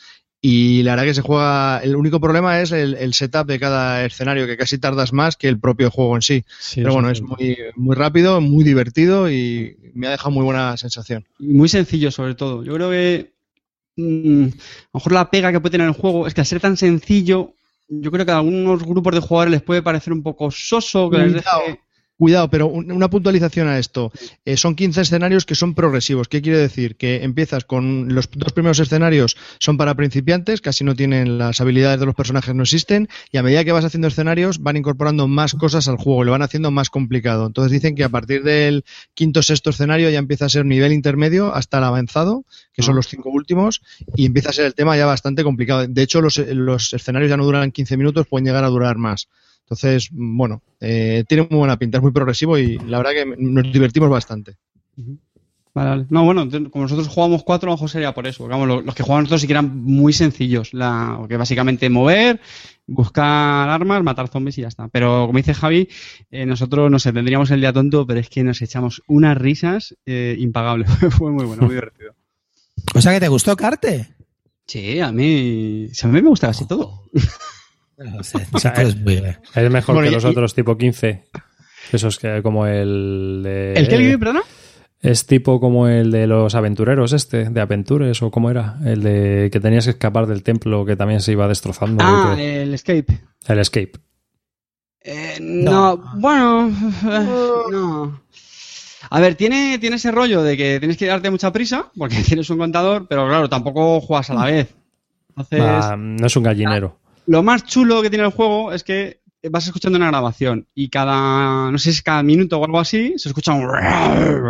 Y 0.43 0.83
la 0.85 0.93
verdad 0.93 1.05
que 1.05 1.15
se 1.15 1.21
juega. 1.21 1.81
El 1.83 1.97
único 1.97 2.19
problema 2.19 2.63
es 2.63 2.73
el, 2.73 2.95
el 2.95 3.13
setup 3.13 3.47
de 3.47 3.61
cada 3.61 4.07
escenario, 4.07 4.47
que 4.47 4.57
casi 4.57 4.79
tardas 4.79 5.13
más 5.13 5.37
que 5.37 5.49
el 5.49 5.61
propio 5.61 5.91
juego 5.91 6.17
en 6.17 6.23
sí. 6.23 6.45
Pero 6.75 6.95
bueno, 6.95 7.11
es 7.11 7.21
muy, 7.21 7.59
muy 7.77 7.95
rápido, 7.95 8.41
muy 8.41 8.65
divertido 8.65 9.31
y 9.31 9.77
me 9.93 10.07
ha 10.07 10.11
dejado 10.11 10.31
muy 10.31 10.45
buena 10.45 10.79
sensación. 10.79 11.27
Muy 11.39 11.69
sencillo, 11.69 12.11
sobre 12.11 12.35
todo. 12.35 12.65
Yo 12.65 12.73
creo 12.73 12.91
que 12.91 13.33
mm, 13.97 14.45
a 14.45 14.91
lo 14.95 14.99
mejor 14.99 15.13
la 15.13 15.31
pega 15.31 15.53
que 15.53 15.61
puede 15.61 15.73
tener 15.73 15.89
el 15.89 15.93
juego 15.93 16.27
es 16.27 16.33
que 16.33 16.41
al 16.41 16.47
ser 16.47 16.61
tan 16.61 16.79
sencillo, 16.79 17.53
yo 17.91 18.11
creo 18.11 18.25
que 18.25 18.33
a 18.33 18.39
algunos 18.39 18.85
grupos 18.85 19.15
de 19.15 19.21
jugadores 19.21 19.51
les 19.53 19.63
puede 19.63 19.83
parecer 19.83 20.13
un 20.13 20.23
poco 20.23 20.51
soso, 20.51 21.11
que 21.11 21.19
les 21.19 21.35
deje... 21.35 21.81
Cuidado, 22.21 22.51
pero 22.51 22.67
un- 22.67 22.93
una 22.93 23.09
puntualización 23.09 23.67
a 23.67 23.79
esto. 23.79 24.13
Eh, 24.45 24.59
son 24.59 24.75
15 24.75 25.01
escenarios 25.01 25.47
que 25.47 25.55
son 25.55 25.75
progresivos. 25.75 26.29
¿Qué 26.29 26.43
quiere 26.43 26.59
decir? 26.59 26.97
Que 26.97 27.25
empiezas 27.25 27.65
con 27.65 28.15
los 28.15 28.29
dos 28.31 28.53
primeros 28.53 28.79
escenarios 28.79 29.39
son 29.59 29.79
para 29.79 29.95
principiantes, 29.95 30.61
casi 30.61 30.85
no 30.85 30.95
tienen 30.95 31.39
las 31.39 31.63
habilidades 31.63 31.99
de 31.99 32.05
los 32.05 32.15
personajes, 32.15 32.55
no 32.55 32.65
existen, 32.65 33.09
y 33.33 33.39
a 33.39 33.43
medida 33.43 33.65
que 33.65 33.73
vas 33.73 33.87
haciendo 33.87 34.09
escenarios 34.09 34.59
van 34.63 34.77
incorporando 34.77 35.29
más 35.29 35.55
cosas 35.55 35.89
al 35.89 35.97
juego, 35.97 36.25
lo 36.25 36.33
van 36.33 36.43
haciendo 36.43 36.71
más 36.71 36.91
complicado. 36.91 37.47
Entonces 37.47 37.73
dicen 37.73 37.95
que 37.95 38.05
a 38.05 38.11
partir 38.11 38.43
del 38.43 38.85
quinto 39.15 39.41
sexto 39.43 39.71
escenario 39.71 40.11
ya 40.11 40.19
empieza 40.19 40.45
a 40.45 40.51
ser 40.51 40.67
nivel 40.67 40.93
intermedio 40.93 41.55
hasta 41.55 41.79
el 41.79 41.85
avanzado, 41.85 42.45
que 42.75 42.83
son 42.83 42.93
Ah. 42.93 42.97
los 42.97 43.09
cinco 43.09 43.31
últimos, 43.31 43.81
y 44.15 44.27
empieza 44.27 44.51
a 44.51 44.53
ser 44.53 44.67
el 44.67 44.75
tema 44.75 44.95
ya 44.95 45.07
bastante 45.07 45.43
complicado. 45.43 45.87
De 45.89 46.03
hecho, 46.03 46.21
los, 46.21 46.37
los 46.37 46.93
escenarios 46.93 47.31
ya 47.31 47.39
no 47.39 47.47
duran 47.47 47.73
15 47.73 47.97
minutos, 47.97 48.27
pueden 48.27 48.45
llegar 48.45 48.65
a 48.65 48.69
durar 48.69 48.99
más. 48.99 49.29
Entonces, 49.71 50.09
bueno, 50.11 50.63
eh, 50.81 51.23
tiene 51.29 51.47
muy 51.49 51.59
buena 51.61 51.79
pinta, 51.79 51.99
es 51.99 52.03
muy 52.03 52.11
progresivo 52.11 52.59
y 52.59 52.77
la 52.79 52.99
verdad 52.99 53.13
que 53.13 53.35
nos 53.39 53.73
divertimos 53.73 54.11
bastante. 54.11 54.57
Vale, 55.73 55.89
vale. 55.91 56.07
No, 56.11 56.25
bueno, 56.25 56.43
entonces, 56.43 56.73
como 56.73 56.83
nosotros 56.83 57.07
jugamos 57.07 57.45
cuatro, 57.45 57.69
a 57.69 57.71
lo 57.71 57.77
mejor 57.77 57.89
sería 57.89 58.13
por 58.13 58.27
eso. 58.27 58.39
porque, 58.39 58.51
vamos, 58.51 58.67
lo- 58.67 58.81
los 58.83 58.95
que 58.97 59.05
juegan 59.05 59.23
nosotros 59.23 59.43
sí 59.43 59.47
que 59.47 59.53
eran 59.53 59.79
muy 59.85 60.13
sencillos. 60.13 60.75
La, 60.75 61.25
que 61.29 61.37
básicamente 61.37 61.89
mover, 61.89 62.41
buscar 62.89 63.69
armas, 63.69 64.03
matar 64.03 64.27
zombies 64.27 64.59
y 64.59 64.63
ya 64.63 64.69
está. 64.69 64.89
Pero 64.89 65.27
como 65.29 65.37
dice 65.39 65.55
Javi, 65.55 65.89
eh, 66.33 66.45
nosotros, 66.47 66.91
no 66.91 66.99
sé, 66.99 67.13
tendríamos 67.13 67.53
el 67.53 67.61
día 67.61 67.73
tonto, 67.73 68.05
pero 68.05 68.19
es 68.19 68.29
que 68.29 68.43
nos 68.43 68.61
echamos 68.63 69.03
unas 69.07 69.39
risas 69.39 69.95
eh, 70.05 70.35
impagables. 70.41 70.91
Fue 71.17 71.31
muy 71.31 71.45
bueno, 71.45 71.63
muy 71.63 71.75
divertido. 71.77 72.15
O 72.97 73.01
sea 73.01 73.13
que 73.13 73.21
te 73.21 73.29
gustó 73.29 73.55
Carte. 73.57 74.17
Sí, 74.67 74.99
a 74.99 75.13
mí, 75.13 75.87
sí, 75.93 76.07
a 76.07 76.11
mí 76.11 76.21
me 76.21 76.29
gusta 76.29 76.49
casi 76.49 76.67
todo. 76.67 77.05
O 78.53 78.59
sea, 78.59 78.73
es 78.73 78.97
muy 78.97 79.17
bien. 79.17 79.37
Es 79.55 79.71
mejor 79.71 79.95
Bueno, 79.97 80.07
que 80.09 80.13
y- 80.13 80.15
los 80.15 80.25
y- 80.25 80.29
otros 80.29 80.55
tipo 80.55 80.77
15. 80.79 81.25
Esos 81.93 82.19
que 82.19 82.41
como 82.43 82.67
el 82.67 83.41
de... 83.43 83.73
¿El 83.75 83.89
que 83.89 84.19
perdona? 84.19 84.43
Es 85.03 85.27
tipo 85.27 85.59
como 85.61 85.89
el 85.89 86.11
de 86.11 86.27
los 86.27 86.55
aventureros 86.55 87.13
este, 87.15 87.49
de 87.49 87.61
Aventures 87.61 88.23
o 88.23 88.31
cómo 88.31 88.51
era, 88.51 88.77
el 88.85 89.03
de 89.03 89.49
que 89.51 89.59
tenías 89.59 89.85
que 89.85 89.91
escapar 89.93 90.27
del 90.27 90.43
templo 90.43 90.85
que 90.85 90.95
también 90.95 91.21
se 91.21 91.33
iba 91.33 91.49
destrozando. 91.49 92.05
Ah, 92.07 92.35
que- 92.37 92.63
el 92.63 92.75
Escape. 92.75 93.19
el 93.49 93.59
escape. 93.59 93.93
Eh, 95.03 95.39
no, 95.41 95.97
bueno, 96.17 96.69
eh, 96.69 97.27
no. 97.73 98.21
A 99.09 99.21
ver, 99.21 99.35
tiene, 99.35 99.79
tiene 99.79 99.97
ese 99.97 100.11
rollo 100.13 100.43
de 100.43 100.57
que 100.59 100.79
tienes 100.79 100.99
que 100.99 101.07
darte 101.07 101.31
mucha 101.31 101.51
prisa 101.53 101.87
porque 101.97 102.17
tienes 102.27 102.51
un 102.51 102.59
contador, 102.59 103.07
pero 103.09 103.27
claro, 103.27 103.49
tampoco 103.49 104.01
juegas 104.03 104.29
a 104.31 104.35
la 104.35 104.45
vez. 104.45 104.75
Entonces, 105.31 105.65
no 105.97 106.27
es 106.27 106.37
un 106.37 106.43
gallinero. 106.43 106.99
Lo 107.27 107.43
más 107.43 107.65
chulo 107.65 108.03
que 108.03 108.11
tiene 108.11 108.25
el 108.25 108.33
juego 108.33 108.73
es 108.73 108.85
que 108.85 109.21
vas 109.51 109.67
escuchando 109.67 109.97
una 109.97 110.09
grabación 110.09 110.67
y 110.75 110.89
cada, 110.89 111.71
no 111.71 111.79
sé 111.79 111.85
si 111.85 111.99
es 111.99 112.03
cada 112.03 112.23
minuto 112.23 112.59
o 112.59 112.65
algo 112.65 112.79
así, 112.79 113.15
se 113.17 113.29
escucha 113.29 113.55
un 113.55 113.67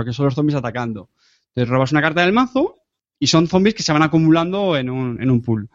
que 0.05 0.13
son 0.13 0.25
los 0.25 0.35
zombies 0.35 0.57
atacando. 0.57 1.11
Entonces 1.49 1.69
robas 1.69 1.93
una 1.93 2.03
carta 2.03 2.23
del 2.23 2.33
mazo 2.33 2.77
y 3.23 3.27
son 3.27 3.47
zombies 3.47 3.75
que 3.75 3.83
se 3.83 3.93
van 3.93 4.03
acumulando 4.03 4.77
en 4.77 4.89
un, 4.89 5.23
en 5.23 5.31
un 5.31 5.43
pool. 5.43 5.69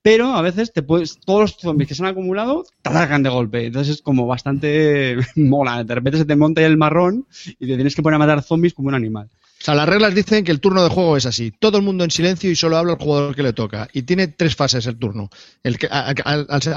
Pero 0.00 0.32
a 0.34 0.42
veces 0.42 0.72
te 0.72 0.82
puedes, 0.82 1.18
todos 1.18 1.40
los 1.40 1.56
zombies 1.56 1.88
que 1.88 1.94
se 1.94 2.02
han 2.02 2.10
acumulado 2.10 2.64
te 2.82 2.90
atacan 2.90 3.22
de 3.22 3.30
golpe. 3.30 3.66
Entonces 3.66 3.96
es 3.96 4.02
como 4.02 4.26
bastante 4.26 5.16
mola. 5.36 5.82
De 5.82 5.94
repente 5.94 6.18
se 6.18 6.24
te 6.24 6.36
monta 6.36 6.62
el 6.62 6.76
marrón 6.76 7.26
y 7.58 7.66
te 7.66 7.74
tienes 7.74 7.96
que 7.96 8.02
poner 8.02 8.16
a 8.16 8.20
matar 8.20 8.42
zombies 8.42 8.74
como 8.74 8.88
un 8.88 8.94
animal. 8.94 9.28
O 9.64 9.66
sea, 9.66 9.74
las 9.74 9.88
reglas 9.88 10.14
dicen 10.14 10.44
que 10.44 10.52
el 10.52 10.60
turno 10.60 10.82
de 10.82 10.90
juego 10.90 11.16
es 11.16 11.24
así. 11.24 11.50
Todo 11.50 11.78
el 11.78 11.84
mundo 11.84 12.04
en 12.04 12.10
silencio 12.10 12.50
y 12.50 12.54
solo 12.54 12.76
habla 12.76 12.92
el 12.92 12.98
jugador 12.98 13.34
que 13.34 13.42
le 13.42 13.54
toca. 13.54 13.88
Y 13.94 14.02
tiene 14.02 14.28
tres 14.28 14.54
fases 14.54 14.84
el 14.84 14.98
turno. 14.98 15.30
El 15.62 15.78
que, 15.78 15.88
a, 15.90 16.12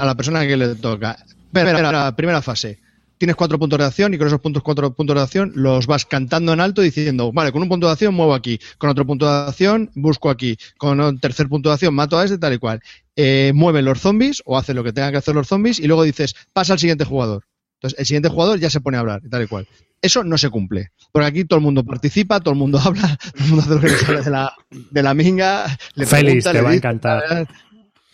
la 0.06 0.14
persona 0.16 0.46
que 0.46 0.56
le 0.56 0.74
toca. 0.74 1.18
Espera, 1.52 2.16
primera 2.16 2.40
fase. 2.40 2.78
Tienes 3.18 3.36
cuatro 3.36 3.58
puntos 3.58 3.78
de 3.78 3.84
acción 3.84 4.14
y 4.14 4.16
con 4.16 4.26
esos 4.26 4.40
puntos, 4.40 4.62
cuatro 4.62 4.90
puntos 4.94 5.16
de 5.16 5.20
acción 5.20 5.52
los 5.54 5.86
vas 5.86 6.06
cantando 6.06 6.54
en 6.54 6.60
alto 6.60 6.80
diciendo, 6.80 7.30
vale, 7.30 7.52
con 7.52 7.60
un 7.60 7.68
punto 7.68 7.88
de 7.88 7.92
acción 7.92 8.14
muevo 8.14 8.32
aquí, 8.32 8.58
con 8.78 8.88
otro 8.88 9.04
punto 9.04 9.26
de 9.26 9.48
acción 9.48 9.90
busco 9.94 10.30
aquí, 10.30 10.56
con 10.78 10.98
un 10.98 11.20
tercer 11.20 11.46
punto 11.46 11.68
de 11.68 11.74
acción 11.74 11.94
mato 11.94 12.18
a 12.18 12.24
este, 12.24 12.38
tal 12.38 12.54
y 12.54 12.58
cual. 12.58 12.80
Eh, 13.16 13.52
mueven 13.54 13.84
los 13.84 14.00
zombies 14.00 14.40
o 14.46 14.56
hacen 14.56 14.76
lo 14.76 14.82
que 14.82 14.94
tengan 14.94 15.12
que 15.12 15.18
hacer 15.18 15.34
los 15.34 15.46
zombies 15.46 15.78
y 15.78 15.88
luego 15.88 16.04
dices, 16.04 16.34
pasa 16.54 16.72
al 16.72 16.78
siguiente 16.78 17.04
jugador. 17.04 17.44
Entonces, 17.74 17.98
el 17.98 18.06
siguiente 18.06 18.30
jugador 18.30 18.58
ya 18.58 18.70
se 18.70 18.80
pone 18.80 18.96
a 18.96 19.00
hablar, 19.00 19.20
y 19.22 19.28
tal 19.28 19.42
y 19.42 19.46
cual. 19.46 19.68
Eso 20.00 20.24
no 20.24 20.38
se 20.38 20.50
cumple. 20.50 20.92
Porque 21.12 21.26
aquí 21.26 21.44
todo 21.44 21.58
el 21.58 21.64
mundo 21.64 21.84
participa, 21.84 22.40
todo 22.40 22.52
el 22.52 22.58
mundo 22.58 22.78
habla, 22.84 23.18
todo 23.36 23.44
el 23.44 23.50
mundo 23.50 23.62
hace 23.62 23.74
lo 23.74 23.80
que 23.80 23.88
le 23.88 23.96
sale 23.96 24.22
de 24.22 24.30
la, 24.30 24.52
de 24.70 25.02
la 25.02 25.14
minga. 25.14 25.78
Le 25.94 26.06
Félix, 26.06 26.44
pregunta, 26.44 26.52
te 26.52 26.58
le 26.58 26.62
va 26.62 26.70
a 26.70 26.74
encantar. 26.74 27.48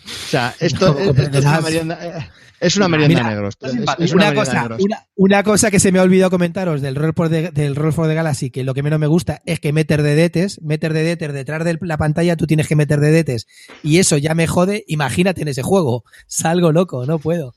O 0.06 0.28
sea, 0.28 0.54
esto, 0.60 0.98
es, 0.98 1.18
esto 1.18 1.38
es 1.38 1.44
una 1.44 1.60
merienda, 1.60 2.28
es 2.64 2.76
una 2.76 2.88
merienda 2.88 3.22
Mira, 3.22 3.30
negros. 3.30 3.56
Es, 3.98 4.12
una, 4.12 4.34
cosa, 4.34 4.62
negros. 4.62 4.82
una, 4.82 5.06
una 5.16 5.42
cosa 5.42 5.70
que 5.70 5.78
se 5.78 5.92
me 5.92 5.98
ha 5.98 6.02
olvidado 6.02 6.30
comentaros 6.30 6.80
del 6.80 6.94
Roll, 6.94 7.12
for 7.14 7.28
the, 7.28 7.50
del 7.50 7.74
Roll 7.74 7.92
for 7.92 8.06
the 8.06 8.14
Galaxy, 8.14 8.50
que 8.50 8.64
lo 8.64 8.74
que 8.74 8.82
menos 8.82 8.98
me 8.98 9.06
gusta 9.06 9.42
es 9.44 9.60
que 9.60 9.72
meter 9.72 10.02
dedetes, 10.02 10.60
meter 10.62 10.92
dedetes 10.92 11.32
detrás 11.32 11.64
de 11.64 11.78
la 11.82 11.98
pantalla, 11.98 12.36
tú 12.36 12.46
tienes 12.46 12.68
que 12.68 12.76
meter 12.76 13.00
dedetes, 13.00 13.46
y 13.82 13.98
eso 13.98 14.16
ya 14.16 14.34
me 14.34 14.46
jode, 14.46 14.84
imagínate 14.88 15.42
en 15.42 15.48
ese 15.48 15.62
juego, 15.62 16.04
salgo 16.26 16.72
loco, 16.72 17.04
no 17.06 17.18
puedo. 17.18 17.54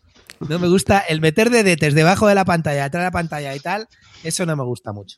No 0.48 0.60
me 0.60 0.68
gusta 0.68 1.00
el 1.00 1.22
meter 1.22 1.50
dedetes 1.50 1.94
debajo 1.94 2.28
de 2.28 2.36
la 2.36 2.46
pantalla, 2.46 2.84
detrás 2.84 3.02
de 3.02 3.08
la 3.08 3.12
pantalla 3.12 3.56
y 3.56 3.60
tal, 3.60 3.88
eso 4.24 4.46
no 4.46 4.56
me 4.56 4.64
gusta 4.64 4.94
mucho. 4.94 5.18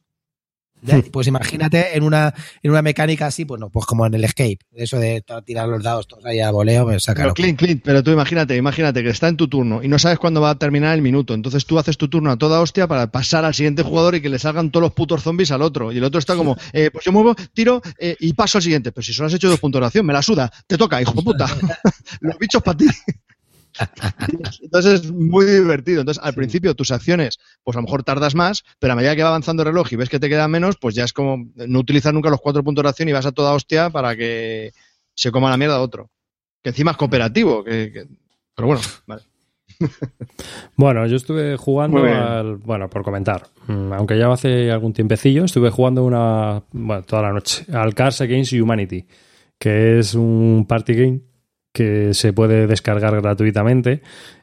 Pues 1.12 1.28
imagínate 1.28 1.98
en 1.98 2.04
una, 2.04 2.34
en 2.64 2.72
una 2.72 2.82
mecánica 2.82 3.28
así, 3.28 3.44
pues 3.44 3.60
no, 3.60 3.70
pues 3.70 3.86
como 3.86 4.06
en 4.06 4.14
el 4.14 4.24
escape, 4.24 4.60
eso 4.74 4.98
de 4.98 5.24
tirar 5.46 5.68
los 5.68 5.84
dados 5.84 6.08
todos 6.08 6.26
ahí 6.26 6.40
a 6.40 6.52
voleo, 6.52 6.86
me 6.86 7.00
saca. 7.00 7.24
Pero 7.24 7.34
Clint, 7.34 7.60
Clint, 7.60 7.82
pero 7.84 8.02
tú 8.02 8.12
imagínate, 8.12 8.56
imagínate 8.56 9.04
que 9.04 9.10
está 9.10 9.28
en 9.28 9.36
tu 9.36 9.50
turno 9.50 9.84
y 9.84 9.90
no 9.90 10.00
sabes 10.00 10.20
cuándo 10.20 10.40
va 10.40 10.52
a 10.52 10.56
terminar 10.58 10.96
el 10.96 11.02
minuto. 11.02 11.34
Entonces 11.34 11.66
tú 11.66 11.78
haces 11.80 11.98
tu 11.98 12.08
turno 12.08 12.32
a 12.32 12.38
toda 12.38 12.62
hostia 12.62 12.88
para 12.88 13.12
pasar 13.12 13.44
al 13.44 13.54
siguiente 13.54 13.84
jugador 13.84 14.16
y 14.16 14.22
que 14.22 14.30
le 14.30 14.40
salgan 14.40 14.72
todos 14.72 14.84
los 14.84 14.94
putos 14.94 15.22
zombies 15.22 15.52
al 15.52 15.62
otro. 15.62 15.92
Y 15.92 15.98
el 15.98 16.04
otro 16.04 16.20
está 16.20 16.36
como, 16.36 16.56
eh, 16.74 16.90
pues 16.92 17.04
yo 17.04 17.12
muevo, 17.12 17.36
tiro 17.54 17.82
eh, 17.98 18.16
y 18.20 18.34
paso 18.34 18.60
al 18.60 18.64
siguiente. 18.64 18.94
Pero 18.94 19.04
si 19.04 19.14
solo 19.14 19.28
has 19.28 19.34
hecho 19.34 19.50
dos 19.50 19.60
puntos 19.60 19.82
de 19.82 19.88
acción, 19.88 20.06
me 20.06 20.14
la 20.14 20.22
suda, 20.22 20.50
te 20.66 20.78
toca, 20.78 21.02
hijo 21.02 21.14
de 21.14 21.24
puta. 21.24 21.48
los 22.22 22.38
bichos 22.38 22.64
para 22.64 22.78
ti. 22.78 22.86
Entonces 24.62 25.02
es 25.02 25.12
muy 25.12 25.46
divertido. 25.46 26.02
Entonces, 26.02 26.24
al 26.24 26.34
principio 26.34 26.76
tus 26.76 26.92
acciones, 26.92 27.40
pues 27.64 27.76
a 27.76 27.80
lo 27.80 27.84
mejor 27.84 28.04
tardas 28.04 28.36
más, 28.36 28.64
pero 28.80 28.94
a 28.94 28.96
medida 28.96 29.16
que 29.16 29.24
va 29.24 29.30
avanzando 29.30 29.64
el 29.64 29.68
reloj 29.68 29.92
y 29.92 29.96
ves 29.96 30.10
que 30.10 30.20
te 30.20 30.30
queda 30.30 30.48
menos, 30.48 30.78
pues 30.78 30.96
ya 30.96 31.04
es 31.04 31.14
como 31.14 31.48
no 31.56 31.80
utilizar 31.80 32.14
nunca 32.14 32.30
los 32.30 32.42
cuatro 32.42 32.64
puntos 32.64 32.84
de 32.84 32.90
acción 32.90 33.10
y 33.10 33.14
vas 33.14 33.26
a 33.26 33.32
toda 33.32 33.54
hostia 33.54 33.90
para 33.90 34.16
que 34.16 34.72
se 35.16 35.32
coma 35.32 35.50
la 35.50 35.58
mierda 35.58 35.80
otro. 35.80 36.10
Que 36.62 36.70
encima 36.70 36.92
es 36.92 36.98
cooperativo. 36.98 37.64
Que, 37.64 38.08
Pero 38.56 38.68
bueno, 38.68 38.82
vale. 39.08 39.24
Bueno, 40.76 41.06
yo 41.08 41.16
estuve 41.16 41.58
jugando 41.58 42.04
al, 42.04 42.58
bueno, 42.58 42.90
por 42.90 43.04
comentar, 43.04 43.48
mm, 43.68 43.94
aunque 43.94 44.18
ya 44.18 44.32
hace 44.32 44.72
algún 44.72 44.94
tiempecillo, 44.94 45.46
estuve 45.46 45.70
jugando 45.70 46.04
una, 46.04 46.64
bueno, 46.72 47.04
toda 47.04 47.24
la 47.24 47.34
noche, 47.34 47.66
al 47.74 47.94
Cars 47.94 48.22
Against 48.22 48.54
Humanity, 48.54 49.06
que 49.58 50.00
es 50.00 50.16
un 50.16 50.66
party 50.68 50.94
game 50.94 51.22
que 51.72 52.14
se 52.14 52.34
puede 52.34 52.68
descargar 52.68 53.22
gratuitamente 53.22 54.02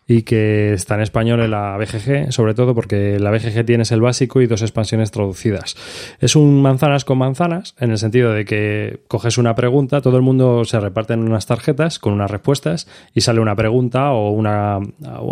y 0.09 0.23
que 0.23 0.73
está 0.73 0.94
en 0.94 1.01
español 1.01 1.40
en 1.40 1.51
la 1.51 1.77
BGG, 1.77 2.32
sobre 2.32 2.55
todo 2.55 2.77
porque 2.77 3.19
la 3.19 3.32
BGG 3.32 3.65
tienes 3.65 3.90
el 3.90 4.01
básico 4.01 4.40
y 4.40 4.47
dos 4.47 4.62
expansiones 4.62 5.11
traducidas. 5.11 5.74
Es 6.20 6.36
un 6.36 6.62
manzanas 6.62 7.05
con 7.05 7.19
manzanas, 7.19 7.74
en 7.81 7.90
el 7.90 7.98
sentido 7.98 8.32
de 8.32 8.44
que 8.44 9.01
coges 9.09 9.36
una 9.36 9.57
pregunta, 9.57 10.01
todo 10.01 10.16
el 10.16 10.23
mundo 10.23 10.65
se 10.65 10.78
reparte 10.78 11.15
en 11.15 11.20
unas 11.20 11.47
tarjetas 11.47 11.98
con 11.98 12.12
unas 12.12 12.31
respuestas 12.31 12.86
y 13.15 13.23
sale 13.23 13.40
una 13.40 13.57
pregunta 13.57 14.12
o 14.12 14.31
una 14.31 14.78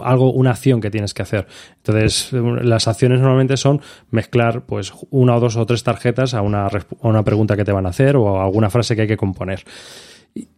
algo, 0.02 0.32
una 0.32 0.50
acción 0.50 0.80
que 0.80 0.90
tienes 0.90 1.14
que 1.14 1.22
hacer. 1.22 1.46
Entonces, 1.76 2.32
las 2.32 2.88
acciones 2.88 3.20
normalmente 3.20 3.56
son 3.56 3.80
mezclar 4.10 4.62
pues 4.62 4.92
una 5.10 5.36
o 5.36 5.40
dos 5.40 5.56
o 5.56 5.64
tres 5.66 5.84
tarjetas 5.84 6.34
a 6.34 6.42
una, 6.42 6.66
a 6.66 7.08
una 7.08 7.22
pregunta 7.22 7.56
que 7.56 7.64
te 7.64 7.70
van 7.70 7.86
a 7.86 7.90
hacer 7.90 8.16
o 8.16 8.40
a 8.40 8.44
alguna 8.44 8.70
frase 8.70 8.96
que 8.96 9.02
hay 9.02 9.08
que 9.08 9.16
componer. 9.16 9.62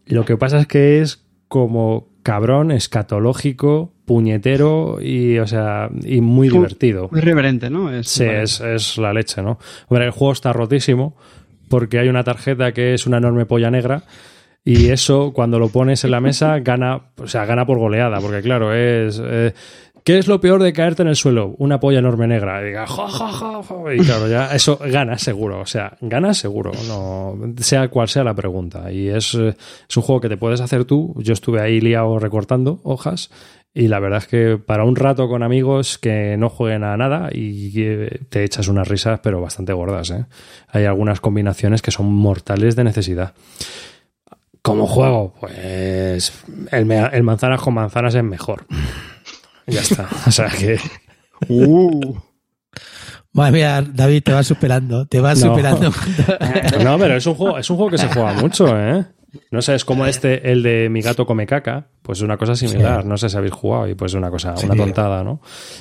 Lo 0.07 0.25
que 0.25 0.39
pasa 0.39 0.61
es 0.61 0.67
que 0.67 1.03
es 1.03 1.26
como 1.49 2.09
cabrón, 2.23 2.73
escatológico, 2.73 3.93
puñetero 4.05 4.99
y, 5.01 5.39
o 5.39 5.47
sea, 5.47 5.91
y 6.05 6.21
muy 6.21 6.49
divertido. 6.49 7.09
Muy 7.13 7.21
reverente, 7.21 7.71
¿no? 7.71 7.93
Es, 7.93 8.09
sí, 8.09 8.25
es, 8.25 8.61
es, 8.61 8.99
la 8.99 9.13
leche, 9.13 9.43
¿no? 9.43 9.59
Hombre, 9.89 10.07
el 10.07 10.11
juego 10.11 10.33
está 10.33 10.53
rotísimo 10.53 11.17
porque 11.69 11.99
hay 11.99 12.09
una 12.09 12.25
tarjeta 12.25 12.73
que 12.73 12.95
es 12.95 13.07
una 13.07 13.19
enorme 13.19 13.47
polla 13.47 13.71
negra 13.71 14.05
y 14.65 14.89
eso, 14.91 15.33
cuando 15.33 15.61
lo 15.61 15.69
pones 15.69 16.03
en 16.03 16.11
la 16.11 16.21
mesa, 16.21 16.59
gana, 16.59 17.01
o 17.17 17.29
sea, 17.29 17.45
gana 17.45 17.65
por 17.65 17.79
goleada, 17.79 18.21
porque 18.21 18.43
claro, 18.43 18.75
es... 18.75 19.23
Eh, 19.25 19.55
¿Qué 20.07 20.19
es 20.19 20.29
lo 20.29 20.41
peor 20.41 20.63
de 20.63 20.73
caerte 20.73 21.03
en 21.03 21.09
el 21.09 21.17
suelo? 21.17 21.57
Una 21.59 21.81
polla 21.81 21.99
enorme 21.99 22.29
negra. 22.29 22.63
Y, 22.63 22.67
diga, 22.67 22.87
y 23.93 23.99
claro, 24.05 24.29
ya 24.29 24.55
eso 24.55 24.79
gana 24.79 25.19
seguro. 25.19 25.59
O 25.59 25.67
sea, 25.67 25.97
gana 26.01 26.33
seguro, 26.33 26.71
no, 26.87 27.37
sea 27.59 27.89
cual 27.89 28.09
sea 28.09 28.23
la 28.23 28.33
pregunta. 28.33 28.93
Y 28.93 29.09
es, 29.09 29.35
es 29.35 29.97
un 29.97 30.05
juego 30.05 30.21
que 30.21 30.29
te 30.29 30.37
puedes 30.37 30.61
hacer 30.61 30.85
tú. 30.85 31.13
Yo 31.19 31.33
estuve 31.33 31.61
ahí 31.61 31.81
liado 31.81 32.21
recortando 32.21 32.79
hojas. 32.85 33.31
Y 33.75 33.89
la 33.89 33.99
verdad 33.99 34.19
es 34.19 34.29
que 34.29 34.59
para 34.59 34.85
un 34.85 34.95
rato 34.95 35.27
con 35.27 35.43
amigos 35.43 35.99
que 35.99 36.37
no 36.37 36.51
jueguen 36.51 36.85
a 36.85 36.97
nada 36.97 37.31
y 37.33 37.73
te 38.29 38.45
echas 38.45 38.69
unas 38.69 38.87
risas, 38.87 39.19
pero 39.25 39.41
bastante 39.41 39.73
gordas. 39.73 40.11
¿eh? 40.13 40.27
Hay 40.69 40.85
algunas 40.85 41.21
combinaciones 41.21 41.83
que 41.83 41.91
son 41.91 42.15
mortales 42.15 42.77
de 42.77 42.85
necesidad. 42.85 43.35
Como 44.63 44.87
juego, 44.87 45.35
pues 45.41 46.33
el, 46.71 46.93
el 46.93 47.23
manzanas 47.25 47.61
con 47.61 47.75
manzanas 47.75 48.15
es 48.15 48.23
mejor. 48.23 48.67
Ya 49.67 49.81
está. 49.81 50.09
O 50.27 50.31
sea 50.31 50.49
que. 50.49 50.79
Uh. 51.51 52.17
Madre 53.33 53.53
mía, 53.53 53.85
David, 53.87 54.23
te 54.23 54.33
vas 54.33 54.47
superando, 54.47 55.05
te 55.05 55.21
vas 55.21 55.39
superando. 55.39 55.93
no, 56.83 56.99
pero 56.99 57.17
es 57.17 57.27
un 57.27 57.35
juego, 57.35 57.59
es 57.59 57.69
un 57.69 57.77
juego 57.77 57.91
que 57.91 57.99
se 57.99 58.09
juega 58.09 58.33
mucho, 58.33 58.67
¿eh? 58.81 59.05
No 59.51 59.61
sé, 59.61 59.75
es 59.75 59.85
como 59.85 60.07
este, 60.07 60.51
el 60.51 60.63
de 60.63 60.89
Mi 60.89 61.03
gato 61.03 61.27
come 61.27 61.47
caca, 61.47 61.89
pues 62.03 62.19
es 62.19 62.23
una 62.23 62.39
cosa 62.39 62.55
similar. 62.57 63.05
No 63.05 63.19
sé 63.19 63.29
si 63.29 63.37
habéis 63.37 63.53
jugado 63.53 63.89
y 63.89 63.95
pues 63.95 64.13
es 64.13 64.17
una 64.17 64.31
cosa, 64.31 64.55
una 64.65 64.75
tontada, 64.75 65.23
¿no? 65.23 65.41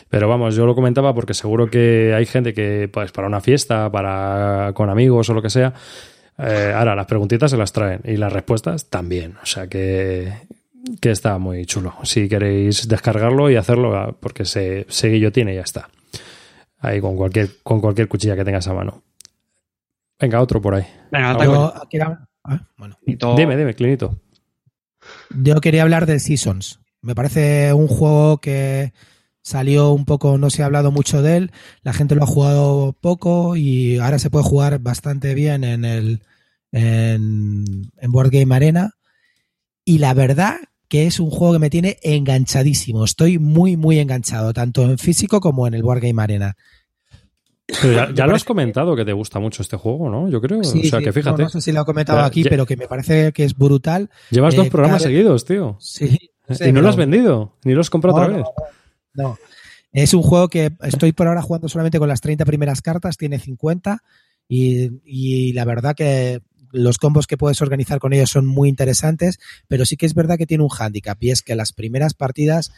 Pero 0.10 0.28
vamos, 0.28 0.56
yo 0.56 0.66
lo 0.66 0.76
comentaba 0.76 1.14
porque 1.14 1.34
seguro 1.34 1.70
que 1.70 2.14
hay 2.14 2.26
gente 2.26 2.54
que, 2.54 2.90
pues 2.92 3.12
para 3.12 3.28
una 3.28 3.42
fiesta, 3.42 3.90
para 3.90 4.74
con 4.74 4.90
amigos 4.90 5.30
o 5.30 5.34
lo 5.34 5.42
que 5.42 5.50
sea, 5.50 5.74
eh, 6.38 6.74
ahora 6.76 6.96
las 6.96 7.06
preguntitas 7.06 7.52
se 7.52 7.58
las 7.58 7.72
traen 7.72 8.02
y 8.04 8.18
las 8.18 8.34
respuestas 8.34 8.90
también. 8.90 9.36
O 9.42 9.46
sea 9.46 9.68
que, 9.68 10.34
que 11.02 11.12
está 11.12 11.38
muy 11.38 11.66
chulo. 11.66 11.96
Si 12.04 12.28
queréis 12.28 12.88
descargarlo 12.88 13.50
y 13.50 13.56
hacerlo, 13.56 14.18
porque 14.20 14.46
se, 14.46 14.86
se 14.90 15.10
guillotina 15.10 15.52
y 15.52 15.56
ya 15.56 15.62
está. 15.62 15.90
Ahí 16.80 17.02
con 17.02 17.16
cualquier, 17.16 17.50
con 17.64 17.82
cualquier 17.82 18.08
cuchilla 18.08 18.36
que 18.36 18.46
tengas 18.46 18.68
a 18.68 18.74
mano. 18.74 19.04
Venga, 20.20 20.42
otro 20.42 20.62
por 20.62 20.76
ahí. 20.76 20.86
Venga, 21.12 21.32
ah, 22.44 22.68
bueno. 22.78 22.98
Dime, 23.06 23.58
dime, 23.58 23.74
Clinito. 23.74 24.20
Yo 25.36 25.60
quería 25.62 25.84
hablar 25.84 26.06
de 26.06 26.20
Seasons. 26.20 26.80
Me 27.02 27.16
parece 27.16 27.74
un 27.74 27.88
juego 27.88 28.40
que 28.40 28.94
salió 29.42 29.92
un 29.92 30.06
poco, 30.06 30.38
no 30.38 30.50
se 30.50 30.64
ha 30.64 30.66
hablado 30.66 30.92
mucho 30.92 31.22
de 31.22 31.38
él, 31.38 31.52
la 31.84 31.94
gente 31.94 32.16
lo 32.16 32.24
ha 32.24 32.28
jugado 32.28 32.94
poco 33.00 33.56
y 33.56 34.00
ahora 34.00 34.18
se 34.18 34.32
puede 34.32 34.44
jugar 34.44 34.80
bastante 34.80 35.36
bien 35.36 35.64
en 35.64 35.86
el 35.86 36.24
en, 36.72 37.92
en 37.98 38.12
Board 38.12 38.32
Game 38.32 38.56
Arena. 38.56 38.96
Y 39.84 40.00
la 40.00 40.16
verdad 40.16 40.58
que 40.88 41.08
es 41.08 41.20
un 41.20 41.30
juego 41.30 41.54
que 41.54 41.60
me 41.60 41.70
tiene 41.70 41.98
enganchadísimo. 42.02 43.04
Estoy 43.06 43.40
muy, 43.40 43.78
muy 43.78 44.00
enganchado, 44.00 44.54
tanto 44.54 44.84
en 44.84 44.98
físico 44.98 45.40
como 45.40 45.68
en 45.68 45.74
el 45.74 45.84
Wargame 45.84 46.22
Arena. 46.22 46.56
ya, 48.14 48.28
lo 48.28 48.36
has 48.36 48.44
comentado 48.44 48.96
que 48.96 49.06
te 49.06 49.14
gusta 49.14 49.40
mucho 49.40 49.64
este 49.64 49.76
juego, 49.76 50.10
¿no? 50.10 50.30
Yo 50.30 50.40
creo. 50.40 50.60
o 50.60 50.64
sea, 50.64 51.00
que 51.00 51.12
fíjate. 51.12 51.44
No, 51.44 51.50
sé 51.50 51.62
si 51.62 51.72
lo 51.72 51.82
he 51.82 51.86
comentado 51.86 52.20
aquí, 52.20 52.44
pero 52.44 52.66
que 52.66 52.78
me 52.78 52.88
parece 52.88 53.32
que 53.32 53.44
es 53.44 53.56
brutal. 53.58 54.10
Llevas 54.30 54.56
dos 54.56 54.68
eh, 54.68 54.72
programas 54.72 55.02
seguidos, 55.02 55.46
tío. 55.46 55.78
Sí. 55.80 56.32
y 56.48 56.72
no 56.72 56.82
lo 56.82 56.90
has 56.90 56.96
vendido, 56.96 57.54
ni 57.64 57.74
lo 57.74 57.82
has 57.82 57.90
comprado 57.90 58.18
otra 58.18 58.38
vez. 58.38 58.46
No, 59.16 59.38
Es 59.92 60.14
un 60.14 60.22
juego 60.22 60.48
que 60.48 60.74
estoy 60.84 61.12
por 61.14 61.28
ahora 61.28 61.42
jugando 61.42 61.68
solamente 61.68 61.98
con 61.98 62.10
las 62.10 62.22
30 62.22 62.46
primeras 62.46 62.82
cartas, 62.82 63.18
tiene 63.18 63.40
50. 63.40 64.00
Y, 64.48 64.92
y 65.04 65.54
la 65.54 65.66
verdad 65.66 65.96
que 65.96 66.42
los 66.76 66.98
combos 66.98 67.26
que 67.26 67.38
puedes 67.38 67.62
organizar 67.62 68.00
con 68.00 68.14
ellos 68.14 68.30
son 68.30 68.46
muy 68.46 68.70
interesantes, 68.70 69.40
pero 69.68 69.86
sí 69.86 69.98
que 69.98 70.06
es 70.06 70.14
verdad 70.14 70.38
que 70.38 70.46
tiene 70.46 70.64
un 70.64 70.70
hándicap 70.70 71.22
y 71.24 71.32
es 71.32 71.42
que 71.42 71.56
las 71.56 71.72
primeras 71.72 72.14
partidas 72.14 72.72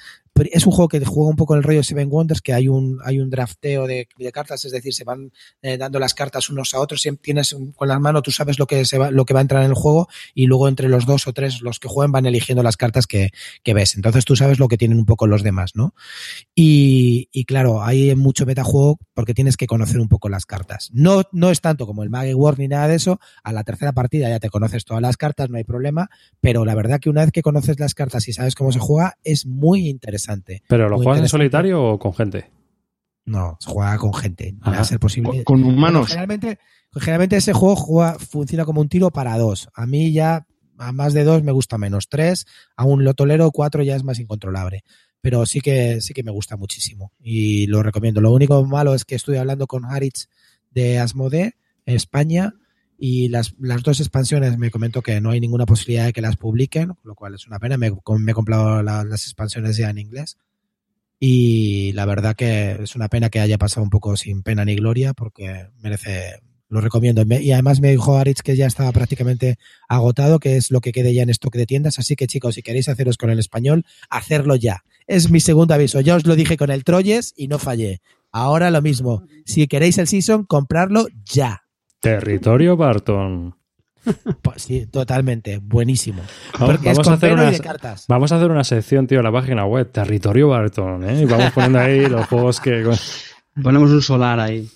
es 0.51 0.65
un 0.65 0.71
juego 0.71 0.87
que 0.87 1.03
juega 1.03 1.29
un 1.29 1.35
poco 1.35 1.55
el 1.55 1.63
rollo 1.63 1.83
Seven 1.83 2.09
Wonders, 2.09 2.41
que 2.41 2.53
hay 2.53 2.67
un, 2.67 2.99
hay 3.03 3.19
un 3.19 3.29
drafteo 3.29 3.87
de, 3.87 4.07
cartas, 4.33 4.65
es 4.65 4.71
decir, 4.71 4.93
se 4.93 5.03
van 5.03 5.31
eh, 5.61 5.77
dando 5.77 5.99
las 5.99 6.13
cartas 6.13 6.49
unos 6.49 6.73
a 6.73 6.79
otros, 6.79 7.01
siempre 7.01 7.23
tienes 7.23 7.55
con 7.75 7.87
las 7.87 7.99
manos, 7.99 8.23
tú 8.23 8.31
sabes 8.31 8.59
lo 8.59 8.67
que, 8.67 8.85
se 8.85 8.97
va, 8.97 9.09
lo 9.09 9.25
que 9.25 9.33
va 9.33 9.39
a 9.39 9.41
entrar 9.41 9.63
en 9.63 9.69
el 9.69 9.75
juego 9.75 10.07
y 10.33 10.45
luego 10.45 10.67
entre 10.67 10.89
los 10.89 11.05
dos 11.05 11.27
o 11.27 11.33
tres 11.33 11.61
los 11.61 11.79
que 11.79 11.87
juegan 11.87 12.11
van 12.11 12.25
eligiendo 12.25 12.61
las 12.61 12.77
cartas 12.77 13.07
que, 13.07 13.31
que 13.63 13.73
ves. 13.73 13.95
Entonces 13.95 14.25
tú 14.25 14.35
sabes 14.35 14.59
lo 14.59 14.67
que 14.67 14.77
tienen 14.77 14.99
un 14.99 15.05
poco 15.05 15.27
los 15.27 15.43
demás, 15.43 15.71
¿no? 15.75 15.95
Y, 16.53 17.29
y 17.31 17.45
claro, 17.45 17.83
hay 17.83 18.15
mucho 18.15 18.45
metajuego 18.45 18.97
porque 19.13 19.33
tienes 19.33 19.57
que 19.57 19.67
conocer 19.67 19.99
un 19.99 20.09
poco 20.09 20.29
las 20.29 20.45
cartas. 20.45 20.89
No, 20.93 21.23
no 21.31 21.51
es 21.51 21.61
tanto 21.61 21.87
como 21.87 22.03
el 22.03 22.09
Magic 22.09 22.37
War 22.37 22.59
ni 22.59 22.67
nada 22.67 22.87
de 22.87 22.95
eso, 22.95 23.19
a 23.43 23.53
la 23.53 23.63
tercera 23.63 23.93
partida 23.93 24.29
ya 24.29 24.39
te 24.39 24.49
conoces 24.49 24.85
todas 24.85 25.01
las 25.01 25.17
cartas, 25.17 25.49
no 25.49 25.57
hay 25.57 25.63
problema, 25.63 26.09
pero 26.41 26.65
la 26.65 26.75
verdad 26.75 26.99
que 26.99 27.09
una 27.09 27.21
vez 27.21 27.31
que 27.31 27.41
conoces 27.41 27.79
las 27.79 27.93
cartas 27.93 28.27
y 28.27 28.33
sabes 28.33 28.55
cómo 28.55 28.71
se 28.71 28.79
juega, 28.79 29.17
es 29.23 29.45
muy 29.45 29.87
interesante 29.87 30.26
¿Pero 30.67 30.89
lo 30.89 30.97
juegas 30.97 31.21
en 31.21 31.29
solitario 31.29 31.83
o 31.83 31.99
con 31.99 32.13
gente? 32.13 32.51
No, 33.25 33.57
se 33.59 33.69
juega 33.69 33.97
con 33.97 34.13
gente. 34.13 34.53
No 34.53 34.71
va 34.71 34.79
a 34.79 34.83
ser 34.85 34.99
posible. 34.99 35.43
Con 35.43 35.63
humanos. 35.63 36.07
generalmente, 36.07 36.59
generalmente 36.93 37.37
ese 37.37 37.53
juego 37.53 37.75
juega, 37.75 38.17
funciona 38.19 38.65
como 38.65 38.81
un 38.81 38.89
tiro 38.89 39.11
para 39.11 39.37
dos. 39.37 39.67
A 39.73 39.85
mí 39.85 40.11
ya 40.13 40.47
a 40.77 40.91
más 40.91 41.13
de 41.13 41.23
dos 41.23 41.43
me 41.43 41.51
gusta 41.51 41.77
menos. 41.77 42.07
Tres, 42.07 42.45
aún 42.75 43.03
lo 43.03 43.13
tolero, 43.13 43.51
cuatro 43.51 43.83
ya 43.83 43.95
es 43.95 44.03
más 44.03 44.19
incontrolable. 44.19 44.83
Pero 45.21 45.45
sí 45.45 45.61
que, 45.61 45.99
sí 45.99 46.13
que 46.13 46.23
me 46.23 46.31
gusta 46.31 46.55
muchísimo 46.55 47.11
y 47.19 47.67
lo 47.67 47.83
recomiendo. 47.83 48.21
Lo 48.21 48.31
único 48.31 48.63
malo 48.65 48.93
es 48.93 49.03
que 49.03 49.15
estoy 49.15 49.37
hablando 49.37 49.67
con 49.67 49.85
Haritz 49.85 50.29
de 50.71 50.99
Asmode, 50.99 51.55
España, 51.85 52.53
y 52.97 53.29
las, 53.29 53.53
las 53.59 53.83
dos 53.83 53.99
expansiones 53.99 54.57
me 54.57 54.71
comentó 54.71 55.01
que 55.01 55.21
no 55.21 55.29
hay 55.29 55.39
ninguna 55.39 55.65
posibilidad 55.65 56.05
de 56.05 56.13
que 56.13 56.21
las 56.21 56.35
publiquen, 56.35 56.93
lo 57.03 57.15
cual 57.15 57.35
es 57.35 57.45
una 57.45 57.59
pena. 57.59 57.77
Me, 57.77 57.91
me 57.91 58.31
he 58.31 58.35
comprado 58.35 58.81
las 58.81 59.23
expansiones 59.23 59.77
ya 59.77 59.89
en 59.89 59.99
inglés. 59.99 60.37
Y 61.19 61.91
la 61.93 62.05
verdad 62.05 62.35
que 62.35 62.77
es 62.81 62.95
una 62.95 63.07
pena 63.07 63.29
que 63.29 63.39
haya 63.39 63.57
pasado 63.57 63.83
un 63.83 63.89
poco 63.89 64.15
sin 64.17 64.43
pena 64.43 64.65
ni 64.65 64.75
gloria 64.75 65.13
porque 65.13 65.67
merece, 65.81 66.41
lo 66.69 66.81
recomiendo. 66.81 67.23
Y 67.23 67.51
además 67.51 67.81
me 67.81 67.91
dijo 67.91 68.17
Aritz 68.17 68.41
que 68.41 68.55
ya 68.55 68.65
estaba 68.65 68.91
prácticamente 68.91 69.57
agotado, 69.87 70.39
que 70.39 70.57
es 70.57 70.71
lo 70.71 70.81
que 70.81 70.91
quede 70.91 71.13
ya 71.13 71.23
en 71.23 71.29
stock 71.29 71.55
de 71.55 71.65
tiendas. 71.65 71.99
Así 71.99 72.15
que 72.15 72.27
chicos, 72.27 72.55
si 72.55 72.63
queréis 72.63 72.89
haceros 72.89 73.17
con 73.17 73.29
el 73.29 73.39
español, 73.39 73.85
hacerlo 74.09 74.55
ya. 74.55 74.83
Es 75.05 75.29
mi 75.29 75.39
segundo 75.39 75.73
aviso. 75.73 76.01
Ya 76.01 76.15
os 76.15 76.25
lo 76.25 76.35
dije 76.35 76.57
con 76.57 76.71
el 76.71 76.83
Troyes 76.83 77.33
y 77.35 77.47
no 77.47 77.59
fallé. 77.59 78.01
Ahora 78.31 78.71
lo 78.71 78.81
mismo. 78.81 79.23
Si 79.45 79.67
queréis 79.67 79.97
el 79.97 80.07
Season, 80.07 80.45
comprarlo 80.45 81.07
ya. 81.25 81.66
Territorio 81.99 82.75
Barton. 82.77 83.55
Pues 84.41 84.61
sí, 84.63 84.85
totalmente. 84.85 85.59
Buenísimo. 85.61 86.21
Vamos, 86.53 86.75
Porque 86.77 86.91
es 86.91 86.97
vamos 86.97 87.07
a 87.09 87.13
hacer 87.15 87.33
unas- 87.33 87.59
cartas. 87.61 88.05
Vamos 88.07 88.31
a 88.31 88.37
hacer 88.37 88.51
una 88.51 88.63
sección, 88.63 89.05
tío, 89.05 89.17
en 89.19 89.25
la 89.25 89.31
página 89.33 89.65
web, 89.65 89.91
Territorio 89.91 90.47
Barton, 90.47 91.03
¿eh? 91.09 91.23
Y 91.23 91.25
vamos 91.25 91.51
poniendo 91.51 91.79
ahí 91.79 92.07
los 92.07 92.25
juegos 92.27 92.61
que... 92.61 92.89
Ponemos 93.61 93.91
un 93.91 94.01
solar 94.01 94.39
ahí. 94.39 94.69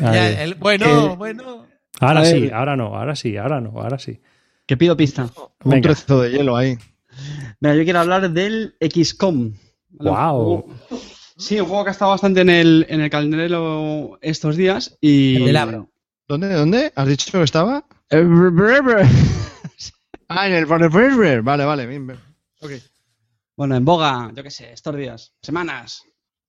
Ya, 0.00 0.42
el- 0.42 0.54
bueno, 0.54 1.10
Que- 1.10 1.16
bueno. 1.16 1.66
Ahora 2.00 2.24
sí, 2.24 2.40
ver. 2.40 2.54
ahora 2.54 2.76
no, 2.76 2.96
ahora 2.96 3.14
sí, 3.16 3.36
ahora 3.36 3.60
no, 3.60 3.78
ahora 3.80 3.98
sí. 3.98 4.18
Que 4.66 4.76
pido 4.78 4.96
pista. 4.96 5.28
Un 5.64 5.80
trozo 5.82 6.22
de 6.22 6.30
hielo 6.30 6.56
ahí. 6.56 6.78
Mira, 7.60 7.74
yo 7.74 7.84
quiero 7.84 8.00
hablar 8.00 8.30
del 8.30 8.74
XCOM. 8.80 9.52
juego- 9.98 10.66
Sí, 11.38 11.60
un 11.60 11.66
juego 11.66 11.84
que 11.84 11.90
ha 11.90 11.92
estado 11.92 12.12
bastante 12.12 12.40
en 12.40 12.48
el, 12.48 12.86
en 12.88 13.02
el 13.02 13.10
calendario 13.10 14.18
estos 14.22 14.56
días 14.56 14.96
y... 15.02 15.36
El 15.36 15.44
del 15.44 15.56
Abro. 15.56 15.90
¿Dónde? 16.28 16.52
¿Dónde? 16.52 16.92
¿Has 16.96 17.08
dicho 17.08 17.30
que 17.32 17.42
estaba? 17.44 17.84
Eh. 18.10 18.24
Ah, 20.28 20.48
en 20.48 20.54
el 20.54 20.66
Vale, 20.66 21.64
vale. 21.64 21.86
bien, 21.86 22.04
bien. 22.04 22.18
Ok. 22.60 22.72
Bueno, 23.56 23.76
en 23.76 23.84
boga, 23.84 24.32
yo 24.34 24.42
qué 24.42 24.50
sé, 24.50 24.72
estos 24.72 24.96
días, 24.96 25.32
semanas. 25.40 26.02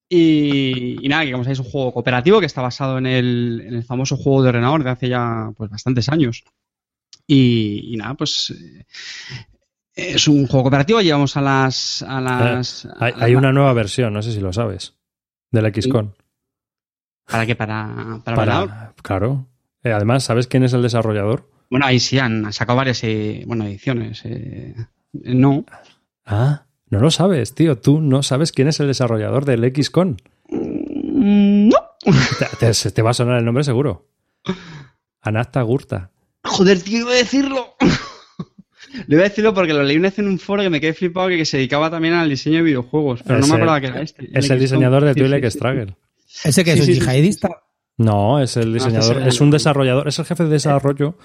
Y, 0.10 1.06
y 1.06 1.08
nada, 1.08 1.24
que 1.26 1.32
como 1.32 1.44
sabéis, 1.44 1.60
es 1.60 1.66
un 1.66 1.72
juego 1.72 1.94
cooperativo 1.94 2.40
que 2.40 2.48
está 2.48 2.64
basado 2.64 2.98
en 2.98 3.06
el, 3.06 3.64
en 3.68 3.76
el 3.76 3.84
famoso 3.84 4.18
juego 4.18 4.42
de 4.42 4.50
ordenador 4.50 4.84
de 4.84 4.90
hace 4.90 5.10
ya 5.10 5.52
pues 5.56 5.70
bastantes 5.70 6.10
años. 6.10 6.44
Y, 7.28 7.94
y 7.94 7.98
nada, 7.98 8.16
pues 8.16 8.50
eh, 8.50 8.86
es 9.94 10.28
un 10.28 10.48
juego 10.48 10.64
cooperativo, 10.64 11.02
llevamos 11.02 11.38
a 11.38 11.42
las... 11.42 12.02
A 12.02 12.20
las 12.20 12.86
Eh, 12.86 12.90
Hay, 13.00 13.14
a 13.16 13.24
hay 13.26 13.32
la- 13.34 13.38
una 13.38 13.52
nueva 13.54 13.74
versión, 13.74 14.12
no 14.12 14.24
sé 14.24 14.32
si 14.32 14.40
lo 14.40 14.52
sabes, 14.54 14.96
del 15.52 15.72
XCON. 15.72 16.16
¿Para 17.30 17.46
qué? 17.46 17.56
¿Para, 17.56 18.20
para, 18.24 18.38
ordenador? 18.38 18.70
Para, 18.70 18.94
claro. 19.04 19.46
Eh, 19.88 19.94
además, 19.94 20.24
¿sabes 20.24 20.48
quién 20.48 20.64
es 20.64 20.74
el 20.74 20.82
desarrollador? 20.82 21.50
Bueno, 21.70 21.86
ahí 21.86 22.00
sí 22.00 22.20
han 22.20 22.52
sacado 22.54 22.78
varias 22.78 23.04
eh, 23.04 23.44
bueno, 23.48 23.66
ediciones. 23.66 24.22
eh, 24.26 24.76
no. 25.14 25.66
Ah, 26.26 26.66
no 26.90 27.00
lo 27.00 27.12
sabes, 27.12 27.56
tío. 27.56 27.78
Tú 27.78 28.02
no 28.02 28.24
sabes 28.24 28.52
quién 28.52 28.68
es 28.68 28.80
el 28.80 28.88
desarrollador 28.88 29.46
del 29.46 29.72
XCON. 29.76 30.18
Mm, 30.50 31.70
No. 31.70 31.78
Te, 32.60 32.72
te- 32.74 32.92
te 32.92 33.02
va 33.02 33.10
a 33.10 33.14
sonar 33.14 33.38
el 33.40 33.46
nombre 33.46 33.64
seguro. 33.64 34.08
Anasta 35.22 35.62
Gurta. 35.62 36.12
Joder, 36.44 36.80
tío, 36.82 37.00
iba 37.00 37.12
a 37.12 37.16
decirlo. 37.16 37.76
Le 39.08 39.16
iba 39.16 39.26
a 39.26 39.30
decirlo 39.30 39.54
porque 39.54 39.74
lo 39.74 39.84
leí 39.84 39.98
una 39.98 40.08
vez 40.10 40.20
en 40.20 40.28
un 40.28 40.40
foro 40.40 40.64
que 40.64 40.70
me 40.70 40.80
quedé 40.80 40.94
flipado 40.94 41.28
que, 41.28 41.38
que 41.38 41.46
se 41.46 41.58
dedicaba 41.58 41.90
también 41.92 42.14
al 42.14 42.30
diseño 42.30 42.58
de 42.58 42.64
videojuegos. 42.64 43.22
Pero 43.24 43.40
Es 43.40 43.48
no 43.48 43.54
me 43.54 43.58
el- 43.58 43.62
acordaba 43.64 43.82
que 43.82 43.88
era 43.88 44.02
este. 44.02 44.30
Es 44.34 44.50
el 44.50 44.60
diseñador 44.60 45.04
de 45.04 45.14
Sí, 45.14 45.20
Twilight 45.20 45.44
sí, 45.44 45.52
sí. 45.52 45.58
Struggle. 45.58 45.98
Ese 46.46 46.64
que 46.64 46.72
es 46.72 46.76
Sí, 46.78 46.82
un 46.82 46.86
sí, 46.88 46.94
sí. 46.94 47.00
yihadista. 47.02 47.50
No, 47.98 48.40
es 48.40 48.58
el 48.58 48.74
diseñador, 48.74 49.18
ese- 49.18 49.30
es 49.30 49.42
un 49.42 49.50
desarrollador, 49.52 50.08
es 50.08 50.20
el 50.20 50.26
jefe 50.26 50.44
de 50.44 50.50
desarrollo 50.50 51.16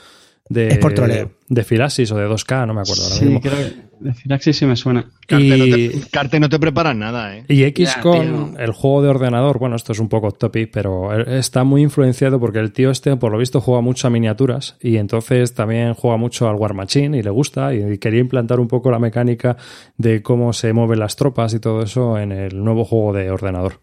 de, 0.48 0.68
Es 0.68 0.78
por 0.78 0.92
troleo. 0.92 1.30
de 1.48 1.64
Filasis 1.64 2.10
o 2.12 2.16
de 2.16 2.26
2K, 2.26 2.66
no 2.66 2.74
me 2.74 2.80
acuerdo 2.80 3.04
ahora 3.04 3.14
Sí, 3.14 3.24
mismo. 3.26 3.40
creo 3.40 3.54
que 3.56 3.92
de 4.00 4.12
Firaxis 4.14 4.56
sí 4.56 4.66
me 4.66 4.74
suena. 4.74 5.08
Carte, 5.28 5.56
no 5.56 5.64
te, 5.64 6.10
Carte, 6.10 6.40
no 6.40 6.48
te 6.48 6.58
preparan 6.58 6.98
nada, 6.98 7.36
¿eh? 7.36 7.44
y 7.48 7.62
XCOM, 7.70 8.56
el 8.58 8.72
juego 8.72 9.02
de 9.02 9.08
ordenador, 9.10 9.60
bueno, 9.60 9.76
esto 9.76 9.92
es 9.92 10.00
un 10.00 10.08
poco 10.08 10.32
topic, 10.32 10.70
pero 10.72 11.12
está 11.28 11.62
muy 11.62 11.82
influenciado 11.82 12.40
porque 12.40 12.58
el 12.58 12.72
tío 12.72 12.90
este, 12.90 13.14
por 13.16 13.30
lo 13.30 13.38
visto, 13.38 13.60
juega 13.60 13.80
mucho 13.82 14.08
a 14.08 14.10
miniaturas 14.10 14.76
y 14.80 14.96
entonces 14.96 15.54
también 15.54 15.94
juega 15.94 16.16
mucho 16.16 16.48
al 16.48 16.56
War 16.56 16.74
Machine 16.74 17.16
y 17.16 17.22
le 17.22 17.30
gusta 17.30 17.72
y 17.74 17.98
quería 17.98 18.20
implantar 18.20 18.58
un 18.58 18.66
poco 18.66 18.90
la 18.90 18.98
mecánica 18.98 19.56
de 19.96 20.20
cómo 20.22 20.52
se 20.52 20.72
mueven 20.72 20.98
las 20.98 21.14
tropas 21.14 21.54
y 21.54 21.60
todo 21.60 21.82
eso 21.82 22.18
en 22.18 22.32
el 22.32 22.64
nuevo 22.64 22.84
juego 22.84 23.12
de 23.12 23.30
ordenador. 23.30 23.74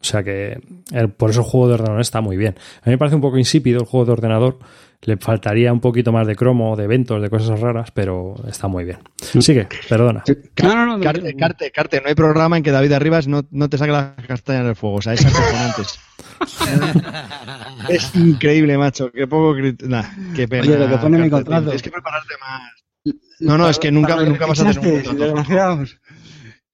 O 0.00 0.04
sea 0.04 0.22
que 0.22 0.60
el- 0.92 1.08
por 1.10 1.30
eso 1.30 1.40
el 1.40 1.46
juego 1.46 1.68
de 1.68 1.74
ordenador 1.74 2.00
está 2.00 2.20
muy 2.20 2.36
bien. 2.36 2.54
A 2.82 2.86
mí 2.86 2.92
me 2.92 2.98
parece 2.98 3.16
un 3.16 3.22
poco 3.22 3.36
insípido 3.38 3.80
el 3.80 3.86
juego 3.86 4.06
de 4.06 4.12
ordenador. 4.12 4.58
Le 5.02 5.16
faltaría 5.16 5.72
un 5.72 5.78
poquito 5.80 6.10
más 6.10 6.26
de 6.26 6.34
cromo, 6.34 6.74
de 6.74 6.82
eventos, 6.84 7.22
de 7.22 7.30
cosas 7.30 7.60
raras, 7.60 7.92
pero 7.92 8.34
está 8.48 8.66
muy 8.66 8.84
bien. 8.84 8.98
Sigue, 9.40 9.68
perdona. 9.88 10.24
No, 10.62 10.74
no, 10.74 10.86
no. 10.98 11.00
Carte, 11.00 11.34
Carte, 11.36 11.70
Carte, 11.70 12.00
no 12.00 12.08
hay 12.08 12.16
programa 12.16 12.56
en 12.56 12.64
que 12.64 12.72
David 12.72 12.92
Arribas 12.92 13.28
no, 13.28 13.42
no 13.52 13.68
te 13.68 13.78
saque 13.78 13.92
las 13.92 14.16
castañas 14.26 14.64
del 14.66 14.74
fuego. 14.74 14.96
O 14.96 15.02
sea, 15.02 15.12
es 15.12 15.24
acojonantes. 15.24 16.00
es 17.88 18.14
increíble, 18.16 18.76
macho. 18.76 19.10
Qué 19.12 19.26
poco... 19.26 19.54
Nah, 19.84 20.02
qué 20.34 20.48
pena. 20.48 20.62
Oye, 20.62 20.78
lo 20.78 20.88
que 20.88 20.98
pone 20.98 21.18
mi 21.18 21.30
contrato. 21.30 21.64
Tienes 21.66 21.82
que 21.82 21.90
prepararte 21.90 22.34
más. 22.40 23.14
No, 23.40 23.56
no, 23.56 23.68
es 23.68 23.78
que 23.78 23.92
nunca, 23.92 24.16
nunca 24.16 24.46
vas 24.46 24.60
a 24.60 24.72
tener 24.72 24.78
un 24.94 25.02
contrato. 25.02 25.84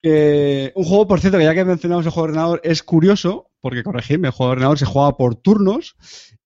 Que 0.05 0.71
un 0.75 0.85
juego, 0.85 1.09
por 1.09 1.19
cierto, 1.21 1.39
que 1.39 1.45
ya 1.45 1.55
que 1.55 1.65
mencionamos 1.65 2.05
el 2.05 2.13
juego 2.13 2.27
de 2.27 2.33
ordenador, 2.33 2.61
es 2.63 2.83
curioso, 2.83 3.49
porque 3.63 3.83
corregidme, 3.83 4.29
el 4.29 4.35
juego 4.35 4.51
de 4.51 4.53
ordenador 4.53 4.79
se 4.79 4.85
juega 4.85 5.17
por 5.17 5.35
turnos. 5.35 5.97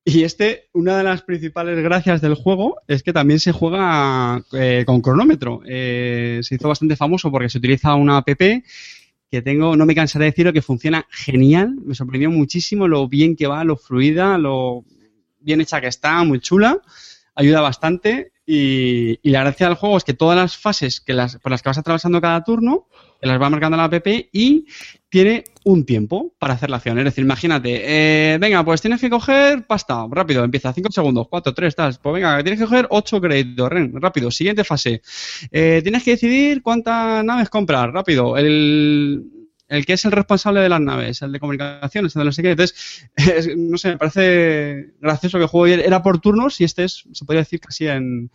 Y 0.05 0.22
este, 0.22 0.68
una 0.74 0.97
de 0.97 1.02
las 1.02 1.22
principales 1.22 1.82
gracias 1.82 2.20
del 2.20 2.36
juego 2.36 2.76
es 2.86 3.02
que 3.02 3.12
también 3.12 3.40
se 3.40 3.51
juega 3.51 4.44
eh, 4.52 4.85
con 4.86 5.01
cronómetro. 5.01 5.62
Eh, 5.66 6.39
se 6.44 6.55
hizo 6.55 6.68
bastante 6.68 6.94
famoso 6.94 7.32
porque 7.32 7.48
se 7.48 7.59
utiliza 7.59 7.97
una 7.97 8.18
app 8.18 8.28
que 8.28 9.43
tengo, 9.43 9.74
no 9.74 9.86
me 9.86 9.94
cansaré 9.97 10.26
de 10.26 10.30
decirlo, 10.30 10.52
que 10.52 10.62
funciona 10.62 11.05
genial. 11.10 11.74
Me 11.85 11.97
sorprendió 11.97 12.30
muchísimo 12.30 12.86
lo 12.86 13.09
bien 13.09 13.35
que 13.35 13.48
va, 13.48 13.64
lo 13.64 13.76
fluida, 13.76 14.39
lo 14.39 14.85
bien 15.40 15.60
hecha 15.60 15.80
que 15.80 15.89
está, 15.89 16.22
muy 16.22 16.39
chula. 16.39 16.80
Ayuda 17.35 17.60
bastante. 17.60 18.30
Y, 18.47 19.18
y 19.20 19.30
la 19.30 19.40
gracia 19.40 19.66
del 19.66 19.74
juego 19.74 19.97
es 19.97 20.05
que 20.05 20.14
todas 20.14 20.36
las 20.36 20.56
fases 20.56 21.01
que 21.01 21.12
las, 21.12 21.39
por 21.39 21.51
las 21.51 21.60
que 21.60 21.70
vas 21.70 21.78
atravesando 21.78 22.20
cada 22.20 22.44
turno, 22.44 22.86
las 23.20 23.40
va 23.40 23.50
marcando 23.50 23.76
la 23.76 23.84
app 23.84 24.06
y 24.32 24.66
tiene 25.08 25.44
un 25.64 25.84
tiempo 25.84 26.34
para 26.38 26.54
hacer 26.54 26.70
la 26.70 26.76
acción. 26.76 26.98
Es 26.98 27.04
decir, 27.04 27.24
imagínate, 27.24 28.34
eh, 28.34 28.38
venga, 28.38 28.64
pues 28.64 28.80
tienes 28.80 29.00
que 29.00 29.10
coger 29.10 29.66
pasta, 29.66 30.06
rápido, 30.10 30.44
empieza, 30.44 30.72
5 30.72 30.92
segundos, 30.92 31.28
4, 31.28 31.54
3, 31.54 31.74
tal. 31.74 31.98
Pues 32.02 32.14
venga, 32.14 32.42
tienes 32.42 32.60
que 32.60 32.66
coger 32.66 32.86
8 32.90 33.20
créditos, 33.20 33.70
rápido, 33.94 34.30
siguiente 34.30 34.64
fase. 34.64 35.02
Eh, 35.50 35.80
tienes 35.82 36.04
que 36.04 36.12
decidir 36.12 36.62
cuántas 36.62 37.24
naves 37.24 37.48
comprar, 37.48 37.92
rápido. 37.92 38.36
El, 38.36 39.38
el 39.68 39.84
que 39.86 39.94
es 39.94 40.04
el 40.04 40.12
responsable 40.12 40.60
de 40.60 40.68
las 40.68 40.80
naves, 40.80 41.22
el 41.22 41.32
de 41.32 41.40
comunicaciones, 41.40 42.14
el 42.16 42.20
de 42.20 42.24
no 42.26 42.32
sé 42.32 42.42
qué. 42.42 42.50
Entonces, 42.52 43.08
es- 43.16 43.56
no 43.56 43.76
sé, 43.78 43.90
me 43.90 43.98
parece 43.98 44.94
gracioso 45.00 45.38
que 45.38 45.44
el 45.44 45.48
juego 45.50 45.66
era 45.66 46.02
por 46.02 46.20
turnos 46.20 46.60
y 46.60 46.64
este 46.64 46.84
es, 46.84 47.04
se 47.12 47.24
podría 47.24 47.42
decir 47.42 47.60
casi 47.60 47.86
en, 47.86 48.30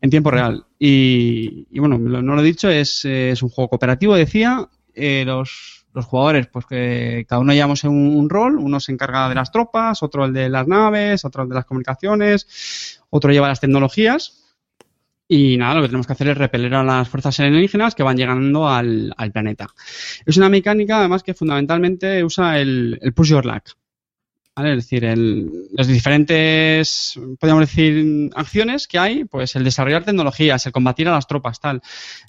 en 0.00 0.10
tiempo 0.10 0.30
real. 0.30 0.66
Y, 0.78 1.66
y 1.70 1.78
bueno, 1.78 1.98
lo- 1.98 2.22
no 2.22 2.34
lo 2.34 2.40
he 2.40 2.44
dicho, 2.44 2.68
es, 2.70 3.04
eh, 3.04 3.30
es 3.30 3.42
un 3.42 3.48
juego 3.50 3.68
cooperativo, 3.70 4.14
decía. 4.16 4.68
Eh, 4.96 5.24
los, 5.26 5.86
los 5.92 6.04
jugadores, 6.06 6.46
pues 6.46 6.66
que 6.66 7.26
cada 7.28 7.40
uno 7.40 7.52
llevamos 7.52 7.82
un, 7.84 8.16
un 8.16 8.30
rol, 8.30 8.56
uno 8.58 8.78
se 8.78 8.92
encarga 8.92 9.28
de 9.28 9.34
las 9.34 9.50
tropas, 9.50 10.02
otro 10.04 10.24
el 10.24 10.32
de 10.32 10.48
las 10.48 10.68
naves, 10.68 11.24
otro 11.24 11.42
el 11.42 11.48
de 11.48 11.54
las 11.56 11.64
comunicaciones, 11.64 13.00
otro 13.10 13.32
lleva 13.32 13.48
las 13.48 13.60
tecnologías. 13.60 14.43
Y 15.26 15.56
nada, 15.56 15.76
lo 15.76 15.82
que 15.82 15.88
tenemos 15.88 16.06
que 16.06 16.12
hacer 16.12 16.28
es 16.28 16.38
repeler 16.38 16.74
a 16.74 16.84
las 16.84 17.08
fuerzas 17.08 17.40
alienígenas 17.40 17.94
que 17.94 18.02
van 18.02 18.16
llegando 18.16 18.68
al, 18.68 19.12
al 19.16 19.32
planeta. 19.32 19.68
Es 20.26 20.36
una 20.36 20.50
mecánica, 20.50 20.98
además, 20.98 21.22
que 21.22 21.34
fundamentalmente 21.34 22.22
usa 22.22 22.58
el, 22.60 22.98
el 23.00 23.14
push 23.14 23.30
your 23.30 23.46
luck. 23.46 23.70
¿Vale? 24.56 24.70
Es 24.70 24.84
decir, 24.84 25.04
el, 25.04 25.50
las 25.72 25.88
diferentes, 25.88 27.18
podríamos 27.40 27.68
decir, 27.68 28.30
acciones 28.36 28.86
que 28.86 29.00
hay, 29.00 29.24
pues 29.24 29.56
el 29.56 29.64
desarrollar 29.64 30.04
tecnologías, 30.04 30.64
el 30.64 30.70
combatir 30.72 31.08
a 31.08 31.12
las 31.12 31.26
tropas, 31.26 31.58
tal. 31.58 31.82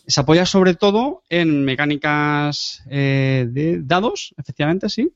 Se 0.08 0.22
apoya 0.22 0.48
sobre 0.48 0.74
todo 0.74 1.22
en 1.30 1.64
mecánicas 1.64 2.82
eh, 2.90 3.48
de 3.48 3.80
dados, 3.84 4.34
efectivamente, 4.38 4.90
sí. 4.90 5.14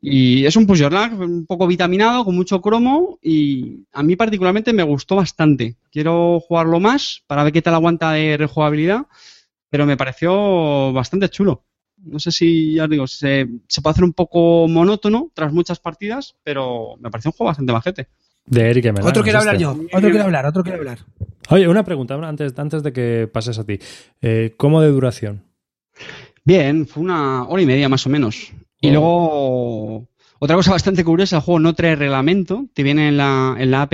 Y 0.00 0.46
es 0.46 0.56
un 0.56 0.66
push 0.66 0.78
your 0.78 0.94
un 0.94 1.44
poco 1.44 1.66
vitaminado, 1.66 2.24
con 2.24 2.34
mucho 2.34 2.62
cromo 2.62 3.18
y 3.22 3.84
a 3.92 4.02
mí 4.02 4.16
particularmente 4.16 4.72
me 4.72 4.82
gustó 4.82 5.16
bastante. 5.16 5.76
Quiero 5.92 6.40
jugarlo 6.40 6.80
más 6.80 7.22
para 7.26 7.44
ver 7.44 7.52
qué 7.52 7.60
tal 7.60 7.74
aguanta 7.74 8.12
de 8.12 8.38
rejugabilidad, 8.38 9.06
pero 9.68 9.84
me 9.84 9.98
pareció 9.98 10.90
bastante 10.94 11.28
chulo. 11.28 11.64
No 12.04 12.18
sé 12.18 12.30
si, 12.32 12.74
ya 12.74 12.84
os 12.84 12.90
digo, 12.90 13.06
se, 13.06 13.46
se 13.68 13.82
puede 13.82 13.92
hacer 13.92 14.04
un 14.04 14.12
poco 14.12 14.66
monótono 14.68 15.30
tras 15.34 15.52
muchas 15.52 15.78
partidas, 15.80 16.36
pero 16.42 16.96
me 17.00 17.10
pareció 17.10 17.28
un 17.30 17.32
juego 17.36 17.48
bastante 17.48 17.72
majete. 17.72 18.08
De 18.46 18.70
Eric 18.70 18.86
Emelán, 18.86 19.08
Otro 19.08 19.22
quiero 19.22 19.38
hablar 19.38 19.54
este. 19.56 19.62
yo. 19.64 19.72
Otro 19.92 20.10
quiero 20.10 20.24
hablar, 20.24 20.46
otro 20.46 20.62
quiero 20.62 20.78
hablar. 20.78 20.98
Oye, 21.50 21.68
una 21.68 21.84
pregunta 21.84 22.14
antes, 22.14 22.58
antes 22.58 22.82
de 22.82 22.92
que 22.92 23.28
pases 23.32 23.58
a 23.58 23.64
ti. 23.64 23.78
Eh, 24.22 24.54
¿Cómo 24.56 24.80
de 24.80 24.88
duración? 24.90 25.44
Bien, 26.44 26.86
fue 26.86 27.02
una 27.02 27.44
hora 27.44 27.62
y 27.62 27.66
media 27.66 27.88
más 27.88 28.06
o 28.06 28.10
menos. 28.10 28.52
Y 28.80 28.88
Oh. 28.88 28.92
luego, 28.92 30.08
otra 30.38 30.56
cosa 30.56 30.70
bastante 30.70 31.04
curiosa, 31.04 31.36
el 31.36 31.42
juego 31.42 31.60
no 31.60 31.74
trae 31.74 31.96
reglamento, 31.96 32.66
te 32.72 32.82
viene 32.82 33.08
en 33.08 33.18
la, 33.18 33.56
en 33.58 33.70
la 33.70 33.82
app, 33.82 33.92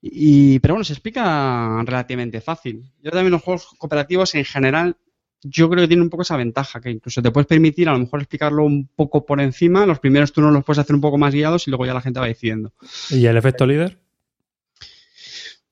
y, 0.00 0.58
pero 0.60 0.74
bueno, 0.74 0.84
se 0.84 0.92
explica 0.92 1.82
relativamente 1.84 2.40
fácil. 2.40 2.82
Yo 3.02 3.10
también 3.10 3.32
los 3.32 3.42
juegos 3.42 3.66
cooperativos 3.78 4.34
en 4.34 4.44
general, 4.44 4.96
yo 5.42 5.68
creo 5.68 5.82
que 5.82 5.88
tienen 5.88 6.02
un 6.02 6.10
poco 6.10 6.22
esa 6.22 6.36
ventaja, 6.36 6.80
que 6.80 6.90
incluso 6.90 7.22
te 7.22 7.30
puedes 7.30 7.46
permitir 7.46 7.88
a 7.88 7.92
lo 7.92 7.98
mejor 7.98 8.20
explicarlo 8.20 8.64
un 8.64 8.88
poco 8.88 9.24
por 9.24 9.40
encima, 9.40 9.86
los 9.86 10.00
primeros 10.00 10.32
turnos 10.32 10.52
los 10.52 10.64
puedes 10.64 10.78
hacer 10.78 10.94
un 10.94 11.00
poco 11.00 11.18
más 11.18 11.34
guiados 11.34 11.66
y 11.66 11.70
luego 11.70 11.86
ya 11.86 11.94
la 11.94 12.00
gente 12.00 12.20
va 12.20 12.26
decidiendo. 12.26 12.72
¿Y 13.10 13.24
el 13.26 13.36
efecto 13.36 13.66
líder? 13.66 13.98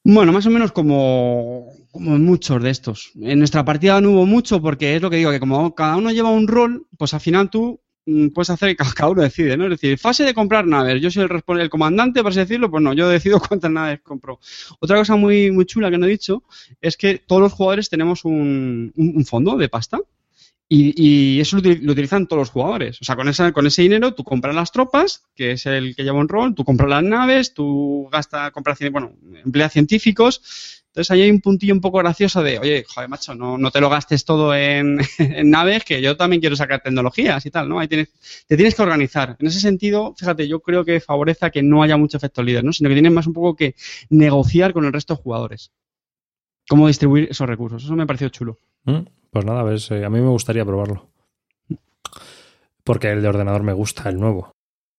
Bueno, 0.05 0.33
más 0.33 0.47
o 0.47 0.51
menos 0.51 0.71
como, 0.71 1.73
como 1.91 2.15
en 2.15 2.25
muchos 2.25 2.63
de 2.63 2.71
estos. 2.71 3.11
En 3.21 3.41
nuestra 3.41 3.65
partida 3.65 4.01
no 4.01 4.13
hubo 4.13 4.25
mucho 4.27 4.63
porque 4.63 4.95
es 4.95 5.03
lo 5.03 5.11
que 5.11 5.17
digo, 5.17 5.33
que 5.33 5.41
como 5.41 5.75
cada 5.75 5.97
uno 5.97 6.13
lleva 6.13 6.31
un 6.31 6.47
rol, 6.47 6.87
pues 6.97 7.13
al 7.13 7.21
final 7.21 7.51
tú 7.51 7.81
puedes 8.35 8.51
hacer 8.51 8.77
que 8.77 8.85
cada 8.97 9.11
uno 9.11 9.23
decide, 9.23 9.57
¿no? 9.57 9.65
Es 9.65 9.71
decir, 9.71 9.99
fase 9.99 10.25
de 10.25 10.35
comprar 10.35 10.67
naves. 10.67 11.01
Yo 11.03 11.11
soy 11.11 11.25
el, 11.25 11.61
el 11.61 11.71
comandante, 11.71 12.23
por 12.23 12.31
así 12.31 12.41
decirlo, 12.41 12.71
pues 12.71 12.83
no, 12.83 12.93
yo 12.95 13.09
decido 13.09 13.41
cuántas 13.49 13.71
naves 13.71 14.01
compro. 14.03 14.39
Otra 14.81 14.97
cosa 14.99 15.17
muy, 15.17 15.51
muy 15.51 15.67
chula 15.67 15.91
que 15.91 15.99
no 15.99 16.07
he 16.07 16.11
dicho 16.11 16.45
es 16.81 16.97
que 16.97 17.19
todos 17.19 17.43
los 17.43 17.53
jugadores 17.53 17.89
tenemos 17.91 18.25
un, 18.25 18.93
un- 18.97 19.25
fondo 19.27 19.57
de 19.57 19.69
pasta. 19.69 20.01
Y, 20.69 20.95
y 21.37 21.41
eso 21.41 21.57
lo, 21.57 21.63
util- 21.63 21.81
lo 21.83 21.93
utilizan 21.93 22.27
todos 22.27 22.41
los 22.41 22.51
jugadores. 22.51 23.01
O 23.01 23.05
sea, 23.05 23.15
con, 23.15 23.29
esa, 23.29 23.53
con 23.53 23.67
ese 23.69 23.83
dinero 23.83 24.15
tú 24.15 24.25
compras 24.25 24.55
las 24.55 24.73
tropas, 24.73 25.25
que 25.37 25.53
es 25.53 25.67
el 25.67 25.95
que 25.95 26.03
lleva 26.03 26.19
un 26.19 26.29
rol, 26.29 26.55
tú 26.57 26.65
compras 26.65 26.91
las 26.91 27.05
naves, 27.05 27.55
tú 27.55 28.09
gastas, 28.11 28.51
compras, 28.51 28.79
bueno, 28.91 29.13
empleas 29.45 29.73
científicos. 29.73 30.85
Entonces 30.97 31.11
ahí 31.11 31.21
hay 31.21 31.31
un 31.31 31.43
puntillo 31.43 31.75
un 31.75 31.83
poco 31.83 31.99
gracioso 31.99 32.43
de, 32.43 32.59
oye, 32.59 32.83
joder, 32.89 33.11
macho, 33.11 33.35
no, 33.35 33.59
no 33.59 33.71
te 33.71 33.83
lo 33.83 33.91
gastes 33.91 34.25
todo 34.25 34.55
en, 34.57 34.99
naves, 35.45 35.85
que 35.85 36.01
yo 36.01 36.17
también 36.17 36.41
quiero 36.41 36.57
sacar 36.57 36.81
tecnologías 36.81 37.45
y 37.45 37.51
tal, 37.51 37.69
¿no? 37.69 37.79
Ahí 37.79 37.87
tienes, 37.87 38.15
te 38.47 38.57
tienes 38.57 38.75
que 38.75 38.81
organizar. 38.81 39.37
En 39.39 39.47
ese 39.47 39.61
sentido, 39.61 40.15
fíjate, 40.17 40.49
yo 40.49 40.61
creo 40.61 40.87
que 40.87 40.99
favorece 41.01 41.45
a 41.45 41.51
que 41.51 41.63
no 41.63 41.83
haya 41.83 41.99
mucho 41.99 42.17
efecto 42.17 42.43
líder, 42.43 42.65
¿no? 42.65 42.73
Sino 42.73 42.89
que 42.89 42.95
tienes 42.95 43.13
más 43.13 43.27
un 43.27 43.35
poco 43.35 43.55
que 43.55 43.75
negociar 44.09 44.73
con 44.73 44.87
el 44.87 44.93
resto 44.95 45.15
de 45.15 45.21
jugadores. 45.23 45.71
Cómo 46.67 46.89
distribuir 46.89 47.29
esos 47.31 47.47
recursos. 47.47 47.85
Eso 47.85 47.95
me 47.95 48.05
ha 48.05 48.07
parecido 48.07 48.31
chulo. 48.31 48.59
Mm, 48.85 49.01
Pues 49.31 49.45
nada, 49.45 49.65
ves, 49.65 49.91
eh, 49.91 50.03
a 50.03 50.09
mí 50.09 50.19
me 50.19 50.29
gustaría 50.29 50.65
probarlo. 50.65 51.11
Porque 52.85 53.11
el 53.11 53.21
de 53.21 53.29
ordenador 53.29 53.63
me 53.63 53.75
gusta, 53.75 54.09
el 54.09 54.19
nuevo. 54.19 54.56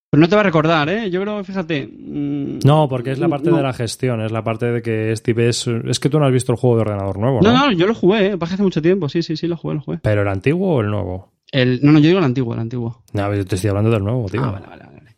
Pero 0.10 0.22
no 0.22 0.30
te 0.30 0.36
va 0.36 0.42
a 0.42 0.44
recordar, 0.46 0.88
¿eh? 0.90 1.10
Yo 1.12 1.22
creo, 1.22 1.44
fíjate. 1.44 1.86
mm, 1.88 2.60
No, 2.64 2.88
porque 2.88 3.12
es 3.12 3.20
la 3.20 3.28
parte 3.28 3.50
no. 3.50 3.58
de 3.58 3.64
la 3.64 3.74
gestión, 3.74 4.22
es 4.22 4.32
la 4.32 4.44
parte 4.44 4.66
de 4.68 4.82
que 4.82 5.14
Steve 5.16 5.50
es... 5.50 5.68
Es 5.68 6.00
que 6.00 6.10
tú 6.10 6.18
no 6.20 6.26
has 6.26 6.32
visto 6.32 6.52
el 6.54 6.58
juego 6.58 6.78
de 6.78 6.82
ordenador 6.84 7.20
nuevo, 7.20 7.42
¿no? 7.42 7.52
No, 7.52 7.66
no, 7.68 7.72
yo 7.74 7.88
lo 7.88 7.94
jugué, 7.94 8.28
¿eh? 8.28 8.38
Pasa 8.38 8.52
que 8.52 8.54
hace 8.56 8.64
mucho 8.64 8.82
tiempo. 8.82 9.10
Sí, 9.10 9.22
sí, 9.22 9.36
sí, 9.36 9.48
lo 9.48 9.58
jugué, 9.58 9.76
lo 9.76 9.82
jugué. 9.82 10.00
¿Pero 10.02 10.22
el 10.22 10.28
antiguo 10.30 10.76
o 10.76 10.82
el 10.82 10.88
nuevo? 10.90 11.34
El, 11.52 11.80
no, 11.84 11.92
no, 11.92 12.00
yo 12.00 12.08
digo 12.08 12.20
el 12.20 12.26
antiguo, 12.26 12.54
el 12.54 12.60
antiguo. 12.62 13.04
No, 13.14 13.34
yo 13.36 13.46
te 13.46 13.56
estoy 13.56 13.70
hablando 13.70 13.92
del 13.92 14.04
nuevo, 14.04 14.28
tío. 14.30 14.44
Ah, 14.44 14.52
vale, 14.52 14.66
vale, 14.68 14.84
vale. 14.86 15.16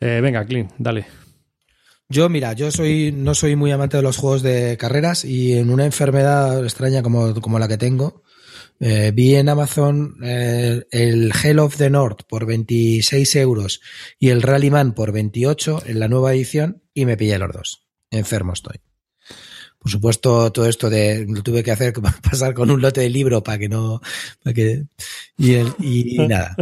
Eh, 0.00 0.20
venga, 0.20 0.44
Clean, 0.44 0.68
dale. 0.78 1.06
Yo, 2.08 2.28
mira, 2.28 2.52
yo 2.52 2.70
soy, 2.70 3.12
no 3.16 3.34
soy 3.34 3.56
muy 3.56 3.72
amante 3.72 3.96
de 3.96 4.02
los 4.02 4.16
juegos 4.18 4.42
de 4.42 4.76
carreras 4.78 5.24
y 5.24 5.54
en 5.54 5.70
una 5.70 5.84
enfermedad 5.86 6.62
extraña 6.62 7.02
como, 7.02 7.34
como 7.40 7.58
la 7.58 7.66
que 7.66 7.78
tengo, 7.78 8.22
eh, 8.80 9.12
vi 9.14 9.36
en 9.36 9.48
Amazon 9.48 10.16
eh, 10.22 10.84
el 10.90 11.32
Hell 11.42 11.58
of 11.58 11.76
the 11.76 11.90
North 11.90 12.22
por 12.28 12.46
26 12.46 13.36
euros 13.36 13.80
y 14.18 14.28
el 14.28 14.42
Rallyman 14.42 14.94
por 14.94 15.12
28 15.12 15.82
en 15.86 16.00
la 16.00 16.08
nueva 16.08 16.34
edición 16.34 16.82
y 16.92 17.06
me 17.06 17.16
pillé 17.16 17.38
los 17.38 17.52
dos. 17.52 17.86
Enfermo 18.10 18.52
estoy. 18.52 18.80
Por 19.86 19.92
supuesto, 19.92 20.50
todo 20.50 20.66
esto 20.66 20.90
de 20.90 21.24
lo 21.28 21.44
tuve 21.44 21.62
que 21.62 21.70
hacer 21.70 21.92
pasar 22.28 22.54
con 22.54 22.72
un 22.72 22.82
lote 22.82 23.02
de 23.02 23.08
libro 23.08 23.44
para 23.44 23.56
que 23.56 23.68
no, 23.68 24.00
para 24.42 24.52
que 24.52 24.82
y, 25.38 25.54
el- 25.54 25.72
y 25.78 26.18
nada. 26.28 26.56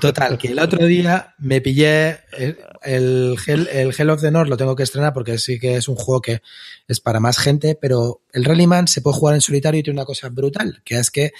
Total, 0.00 0.38
que 0.38 0.48
el 0.48 0.58
otro 0.58 0.86
día 0.86 1.34
me 1.38 1.60
pillé 1.60 2.20
el, 2.38 2.56
el, 2.82 3.36
Hell, 3.46 3.68
el 3.70 3.92
Hell 3.94 4.08
of 4.08 4.22
the 4.22 4.30
North, 4.30 4.48
lo 4.48 4.56
tengo 4.56 4.74
que 4.74 4.84
estrenar 4.84 5.12
porque 5.12 5.36
sí 5.36 5.58
que 5.58 5.76
es 5.76 5.86
un 5.86 5.96
juego 5.96 6.22
que 6.22 6.40
es 6.88 6.98
para 6.98 7.20
más 7.20 7.36
gente, 7.36 7.74
pero 7.78 8.22
el 8.32 8.42
Rallyman 8.46 8.88
se 8.88 9.02
puede 9.02 9.18
jugar 9.18 9.34
en 9.34 9.42
solitario 9.42 9.80
y 9.80 9.82
tiene 9.82 10.00
una 10.00 10.06
cosa 10.06 10.30
brutal, 10.30 10.80
que 10.82 10.96
es 10.96 11.10
que 11.10 11.32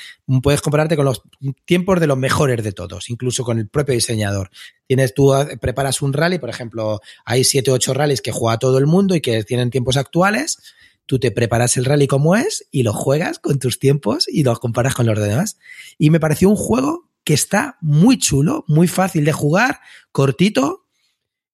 puedes 0.43 0.61
compararte 0.61 0.97
con 0.97 1.07
los 1.07 1.23
tiempos 1.65 1.99
de 1.99 2.09
los 2.09 2.19
mejores 2.19 2.63
de 2.63 2.73
todos, 2.73 3.09
incluso 3.09 3.43
con 3.43 3.59
el 3.59 3.69
propio 3.69 3.95
diseñador. 3.95 4.51
Tienes 4.87 5.15
tú, 5.15 5.33
preparas 5.63 6.03
un 6.03 6.13
rally, 6.13 6.39
por 6.39 6.51
ejemplo, 6.51 7.01
hay 7.25 7.43
siete 7.45 7.71
o 7.71 7.75
ocho 7.75 7.95
rallies 7.95 8.21
que 8.21 8.33
juega 8.33 8.59
todo 8.59 8.77
el 8.77 8.87
mundo 8.87 9.15
y 9.15 9.23
que 9.23 9.45
tienen 9.45 9.71
tiempos 9.71 9.97
actuales. 9.97 10.59
Tú 11.13 11.19
te 11.19 11.31
preparas 11.31 11.77
el 11.77 11.85
rally 11.85 12.07
como 12.07 12.37
es 12.37 12.67
y 12.71 12.85
lo 12.85 12.95
juegas 12.95 13.39
con 13.39 13.59
tus 13.59 13.79
tiempos 13.79 14.25
y 14.31 14.45
los 14.45 14.59
comparas 14.61 14.95
con 14.95 15.05
los 15.05 15.19
demás. 15.19 15.59
Y 15.99 16.09
me 16.09 16.19
pareció 16.21 16.49
un 16.49 16.57
juego 16.57 17.11
que 17.23 17.35
está 17.35 17.77
muy 17.83 18.17
chulo, 18.17 18.65
muy 18.67 18.89
fácil 18.89 19.27
de 19.27 19.33
jugar, 19.33 19.81
cortito, 20.11 20.87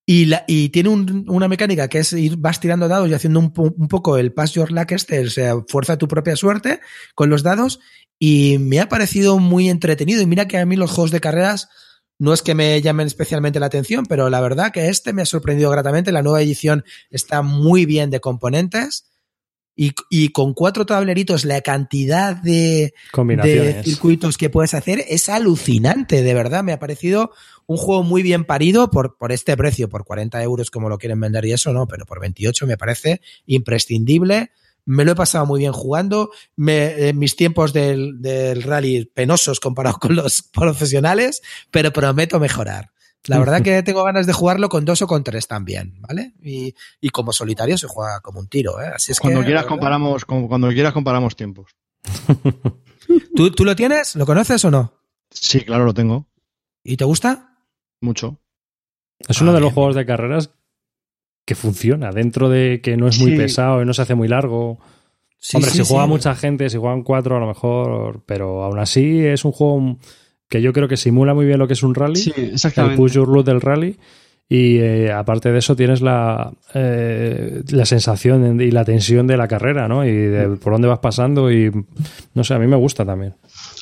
y, 0.06 0.26
la- 0.26 0.44
y 0.46 0.68
tiene 0.68 0.90
un- 0.90 1.24
una 1.28 1.48
mecánica 1.48 1.88
que 1.88 1.98
es 1.98 2.12
ir, 2.12 2.36
vas 2.36 2.60
tirando 2.60 2.86
dados 2.86 3.08
y 3.10 3.14
haciendo 3.14 3.40
un, 3.40 3.52
un 3.56 3.88
poco 3.88 4.16
el 4.16 4.32
pass 4.32 4.52
your 4.52 4.70
luck 4.70 4.92
este, 4.92 5.26
o 5.26 5.28
sea, 5.30 5.54
fuerza 5.66 5.98
tu 5.98 6.06
propia 6.06 6.36
suerte 6.36 6.78
con 7.16 7.28
los 7.28 7.42
dados, 7.42 7.80
y 8.16 8.58
me 8.60 8.78
ha 8.78 8.88
parecido 8.88 9.40
muy 9.40 9.68
entretenido. 9.68 10.22
Y 10.22 10.26
mira 10.26 10.46
que 10.46 10.58
a 10.58 10.66
mí 10.66 10.76
los 10.76 10.92
juegos 10.92 11.10
de 11.10 11.18
carreras 11.20 11.68
no 12.20 12.32
es 12.32 12.42
que 12.42 12.54
me 12.54 12.80
llamen 12.80 13.08
especialmente 13.08 13.58
la 13.58 13.66
atención, 13.66 14.06
pero 14.06 14.30
la 14.30 14.40
verdad 14.40 14.70
que 14.70 14.88
este 14.88 15.12
me 15.12 15.22
ha 15.22 15.26
sorprendido 15.26 15.68
gratamente. 15.72 16.12
La 16.12 16.22
nueva 16.22 16.42
edición 16.42 16.84
está 17.10 17.42
muy 17.42 17.86
bien 17.86 18.10
de 18.10 18.20
componentes. 18.20 19.07
Y, 19.80 19.92
y 20.10 20.30
con 20.30 20.54
cuatro 20.54 20.86
tableritos, 20.86 21.44
la 21.44 21.60
cantidad 21.60 22.34
de, 22.34 22.92
circuitos 23.84 24.36
que 24.36 24.50
puedes 24.50 24.74
hacer 24.74 25.04
es 25.06 25.28
alucinante, 25.28 26.24
de 26.24 26.34
verdad. 26.34 26.64
Me 26.64 26.72
ha 26.72 26.80
parecido 26.80 27.30
un 27.66 27.76
juego 27.76 28.02
muy 28.02 28.22
bien 28.22 28.44
parido 28.44 28.90
por, 28.90 29.16
por 29.16 29.30
este 29.30 29.56
precio, 29.56 29.88
por 29.88 30.04
40 30.04 30.42
euros 30.42 30.72
como 30.72 30.88
lo 30.88 30.98
quieren 30.98 31.20
vender 31.20 31.44
y 31.44 31.52
eso 31.52 31.72
no, 31.72 31.86
pero 31.86 32.06
por 32.06 32.18
28 32.18 32.66
me 32.66 32.76
parece 32.76 33.20
imprescindible. 33.46 34.50
Me 34.84 35.04
lo 35.04 35.12
he 35.12 35.14
pasado 35.14 35.46
muy 35.46 35.60
bien 35.60 35.72
jugando. 35.72 36.32
Me, 36.56 37.10
en 37.10 37.16
mis 37.16 37.36
tiempos 37.36 37.72
del, 37.72 38.20
del 38.20 38.64
rally 38.64 39.04
penosos 39.04 39.60
comparados 39.60 39.98
con 40.00 40.16
los 40.16 40.42
profesionales, 40.42 41.40
pero 41.70 41.92
prometo 41.92 42.40
mejorar. 42.40 42.90
La 43.26 43.38
verdad 43.40 43.62
que 43.62 43.82
tengo 43.82 44.04
ganas 44.04 44.26
de 44.26 44.32
jugarlo 44.32 44.68
con 44.68 44.84
dos 44.84 45.02
o 45.02 45.06
con 45.06 45.24
tres 45.24 45.46
también, 45.48 45.94
¿vale? 46.00 46.34
Y, 46.42 46.74
y 47.00 47.10
como 47.10 47.32
solitario 47.32 47.76
se 47.78 47.86
juega 47.88 48.20
como 48.20 48.40
un 48.40 48.48
tiro, 48.48 48.80
¿eh? 48.80 48.90
Así 48.94 49.12
es 49.12 49.20
Cuando 49.20 49.40
que, 49.40 49.46
quieras 49.46 49.64
verdad- 49.64 49.68
comparamos, 49.76 50.24
cuando 50.24 50.68
quieras 50.68 50.92
comparamos 50.92 51.36
tiempos. 51.36 51.76
¿Tú, 53.34 53.50
¿Tú 53.50 53.64
lo 53.64 53.74
tienes? 53.76 54.16
¿Lo 54.16 54.26
conoces 54.26 54.64
o 54.64 54.70
no? 54.70 54.92
Sí, 55.30 55.60
claro, 55.62 55.84
lo 55.84 55.94
tengo. 55.94 56.26
¿Y 56.84 56.96
te 56.96 57.04
gusta? 57.04 57.58
Mucho. 58.00 58.38
Es 59.28 59.40
uno 59.40 59.50
Ah, 59.50 59.54
de 59.54 59.60
los 59.60 59.68
bien. 59.70 59.74
juegos 59.74 59.94
de 59.96 60.06
carreras 60.06 60.50
que 61.44 61.54
funciona 61.54 62.10
dentro 62.12 62.48
de 62.48 62.80
que 62.82 62.96
no 62.96 63.08
es 63.08 63.18
muy 63.18 63.32
Sí. 63.32 63.36
pesado 63.36 63.82
y 63.82 63.84
no 63.86 63.92
se 63.94 64.02
hace 64.02 64.14
muy 64.14 64.28
largo. 64.28 64.78
Sí, 65.38 65.56
Hombre, 65.56 65.70
sí, 65.70 65.78
si 65.78 65.84
juega 65.88 66.04
sí. 66.04 66.10
mucha 66.10 66.34
gente, 66.34 66.68
si 66.70 66.76
juegan 66.78 67.02
cuatro 67.02 67.36
a 67.36 67.40
lo 67.40 67.46
mejor, 67.46 68.22
pero 68.26 68.62
aún 68.62 68.78
así 68.78 69.24
es 69.24 69.44
un 69.44 69.52
juego 69.52 69.96
que 70.48 70.62
yo 70.62 70.72
creo 70.72 70.88
que 70.88 70.96
simula 70.96 71.34
muy 71.34 71.46
bien 71.46 71.58
lo 71.58 71.66
que 71.66 71.74
es 71.74 71.82
un 71.82 71.94
rally, 71.94 72.16
Sí, 72.16 72.32
el 72.36 72.52
exactamente. 72.54 72.96
push 72.96 73.12
your 73.12 73.28
loot 73.28 73.46
del 73.46 73.60
rally. 73.60 73.96
Y 74.50 74.78
eh, 74.78 75.12
aparte 75.12 75.52
de 75.52 75.58
eso 75.58 75.76
tienes 75.76 76.00
la, 76.00 76.50
eh, 76.72 77.62
la 77.70 77.84
sensación 77.84 78.58
y 78.62 78.70
la 78.70 78.82
tensión 78.82 79.26
de 79.26 79.36
la 79.36 79.46
carrera, 79.46 79.88
¿no? 79.88 80.06
Y 80.06 80.10
de 80.12 80.48
por 80.56 80.72
dónde 80.72 80.88
vas 80.88 81.00
pasando 81.00 81.52
y 81.52 81.70
no 82.32 82.44
sé, 82.44 82.54
a 82.54 82.58
mí 82.58 82.66
me 82.66 82.76
gusta 82.76 83.04
también. 83.04 83.34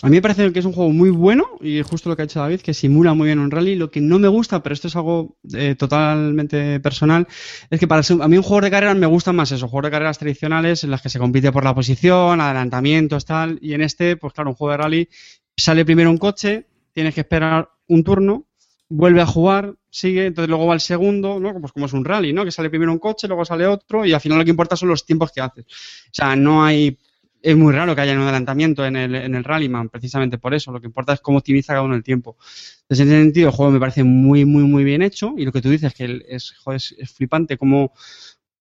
A 0.02 0.09
mí 0.09 0.16
me 0.16 0.22
parece 0.22 0.52
que 0.52 0.59
es 0.59 0.64
un 0.64 0.72
juego 0.72 0.90
muy 0.90 1.10
bueno 1.10 1.44
y 1.60 1.82
justo 1.82 2.09
lo 2.09 2.16
que 2.16 2.22
ha 2.22 2.24
hecho 2.24 2.40
David, 2.40 2.62
que 2.62 2.74
simula 2.74 3.14
muy 3.14 3.26
bien 3.26 3.38
un 3.38 3.52
rally. 3.52 3.76
Lo 3.76 3.93
que 3.93 4.01
no 4.01 4.18
me 4.18 4.26
gusta, 4.26 4.60
pero 4.60 4.72
esto 4.72 4.88
es 4.88 4.97
algo 4.97 5.36
eh, 5.55 5.76
totalmente 5.78 6.80
personal, 6.80 7.28
es 7.70 7.78
que 7.78 7.86
para 7.86 8.02
ser- 8.02 8.20
a 8.20 8.26
mí 8.26 8.36
un 8.36 8.43
juego 8.43 8.62
de 8.62 8.70
carreras 8.72 8.97
me 8.97 9.06
gustan 9.06 9.36
más 9.36 9.52
esos 9.52 9.70
juegos 9.70 9.84
de 9.86 9.90
carreras 9.93 10.18
tradicionales 10.18 10.82
en 10.82 10.90
las 10.90 11.01
que 11.01 11.09
se 11.10 11.20
compite 11.20 11.52
por 11.52 11.62
la 11.64 11.74
posición, 11.76 12.40
adelantamientos, 12.40 13.24
tal. 13.24 13.59
Y 13.62 13.72
en 13.74 13.82
este, 13.82 14.16
pues 14.16 14.32
claro, 14.32 14.51
un 14.51 14.56
juego 14.56 14.72
de 14.72 14.76
rally 14.78 15.09
sale 15.56 15.84
primero 15.84 16.10
un 16.10 16.18
coche, 16.18 16.66
tienes 16.92 17.14
que 17.14 17.20
esperar 17.20 17.70
un 17.88 18.04
turno, 18.04 18.46
vuelve 18.88 19.20
a 19.20 19.26
jugar, 19.26 19.74
sigue, 19.90 20.26
entonces 20.26 20.48
luego 20.48 20.66
va 20.66 20.74
el 20.74 20.80
segundo, 20.80 21.40
¿no? 21.40 21.58
Pues 21.60 21.72
como 21.72 21.86
es 21.86 21.92
un 21.92 22.04
rally, 22.04 22.32
¿no? 22.32 22.44
Que 22.44 22.52
sale 22.52 22.70
primero 22.70 22.92
un 22.92 22.98
coche, 22.98 23.26
luego 23.26 23.44
sale 23.44 23.66
otro 23.66 24.04
y 24.04 24.12
al 24.12 24.20
final 24.20 24.38
lo 24.38 24.44
que 24.44 24.50
importa 24.50 24.76
son 24.76 24.88
los 24.88 25.04
tiempos 25.04 25.32
que 25.32 25.40
haces. 25.40 25.64
O 25.64 26.14
sea, 26.14 26.36
no 26.36 26.64
hay 26.64 26.98
es 27.46 27.56
muy 27.56 27.72
raro 27.72 27.94
que 27.94 28.00
haya 28.00 28.12
un 28.12 28.22
adelantamiento 28.22 28.84
en 28.84 28.96
el, 28.96 29.14
en 29.14 29.36
el 29.36 29.44
Rallyman, 29.44 29.88
precisamente 29.88 30.36
por 30.36 30.52
eso. 30.52 30.72
Lo 30.72 30.80
que 30.80 30.88
importa 30.88 31.12
es 31.12 31.20
cómo 31.20 31.38
optimiza 31.38 31.74
cada 31.74 31.84
uno 31.84 31.94
el 31.94 32.02
tiempo. 32.02 32.36
Entonces, 32.82 33.06
en 33.06 33.12
ese 33.12 33.22
sentido, 33.22 33.50
el 33.50 33.54
juego 33.54 33.70
me 33.70 33.78
parece 33.78 34.02
muy, 34.02 34.44
muy, 34.44 34.64
muy 34.64 34.82
bien 34.82 35.00
hecho. 35.00 35.32
Y 35.36 35.44
lo 35.44 35.52
que 35.52 35.62
tú 35.62 35.70
dices, 35.70 35.94
que 35.94 36.24
es, 36.28 36.54
es, 36.66 37.12
flipante 37.12 37.56
como, 37.56 37.92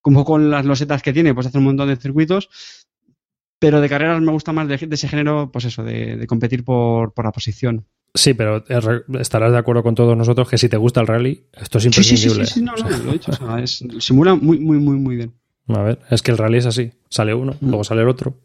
como 0.02 0.24
con 0.24 0.52
las 0.52 0.66
losetas 0.66 1.02
que 1.02 1.14
tiene, 1.14 1.34
pues 1.34 1.48
hace 1.48 1.58
un 1.58 1.64
montón 1.64 1.88
de 1.90 1.96
circuitos. 1.96 2.50
Pero 3.60 3.82
de 3.82 3.90
carreras 3.90 4.22
me 4.22 4.32
gusta 4.32 4.52
más 4.54 4.68
de, 4.68 4.78
de 4.78 4.96
ese 4.96 5.08
género, 5.08 5.50
pues 5.52 5.66
eso, 5.66 5.84
de, 5.84 6.18
de 6.18 6.28
competir 6.28 6.64
por, 6.64 7.14
por 7.14 7.26
la 7.26 7.32
posición. 7.32 7.86
Sí, 8.14 8.34
pero 8.34 8.64
estarás 9.20 9.52
de 9.52 9.58
acuerdo 9.58 9.84
con 9.84 9.94
todos 9.96 10.16
nosotros 10.16 10.48
que 10.50 10.58
si 10.58 10.70
te 10.70 10.78
gusta 10.78 11.02
el 11.02 11.08
rally, 11.08 11.46
esto 11.54 11.78
es 11.80 11.84
Sí, 11.86 11.92
sí, 11.92 12.18
sí, 12.18 12.28
imprescindible. 12.28 12.46
sí, 12.48 12.54
sí, 12.56 12.62
no, 12.62 12.74
no, 12.76 12.86
O 12.88 12.90
sea, 12.90 12.98
lo 13.00 13.10
he 13.10 13.14
dicho. 13.14 13.32
O 13.32 13.36
sea, 13.36 13.60
es- 13.62 13.84
simula 14.00 14.36
muy, 14.36 14.60
muy, 14.60 14.78
muy, 14.78 14.96
muy 14.98 15.16
bien. 15.18 15.34
A 15.68 15.82
ver, 15.82 16.00
es 16.10 16.22
que 16.22 16.32
el 16.32 16.38
rally 16.38 16.58
es 16.60 16.66
así. 16.66 16.92
Sale 17.10 17.34
uno, 17.34 17.54
Mm. 17.60 17.70
luego 17.70 17.84
sale 17.84 18.02
el 18.04 18.10
otro. 18.10 18.36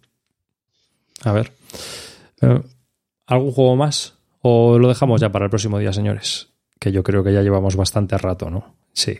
A 1.24 1.32
ver. 1.32 1.52
Eh, 2.40 2.62
¿Algún 3.26 3.52
juego 3.52 3.76
más? 3.76 4.14
¿O 4.42 4.78
lo 4.78 4.88
dejamos 4.88 5.20
ya 5.20 5.30
para 5.30 5.44
el 5.44 5.50
próximo 5.50 5.78
día, 5.78 5.92
señores? 5.92 6.48
Que 6.78 6.92
yo 6.92 7.02
creo 7.02 7.22
que 7.22 7.32
ya 7.32 7.42
llevamos 7.42 7.76
bastante 7.76 8.16
rato, 8.16 8.48
¿no? 8.50 8.74
Sí. 8.92 9.18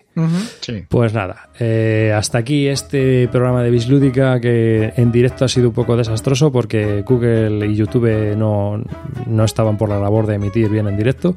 Pues 0.88 1.14
nada, 1.14 1.48
eh, 1.58 2.12
hasta 2.14 2.38
aquí 2.38 2.66
este 2.66 3.28
programa 3.28 3.62
de 3.62 3.70
Bislúdica 3.70 4.40
que 4.40 4.92
en 4.96 5.12
directo 5.12 5.44
ha 5.44 5.48
sido 5.48 5.68
un 5.68 5.74
poco 5.74 5.96
desastroso 5.96 6.50
porque 6.52 7.02
Google 7.02 7.66
y 7.66 7.76
YouTube 7.76 8.36
no, 8.36 8.82
no 9.26 9.44
estaban 9.44 9.78
por 9.78 9.88
la 9.88 9.98
labor 9.98 10.26
de 10.26 10.34
emitir 10.34 10.68
bien 10.68 10.88
en 10.88 10.96
directo. 10.96 11.36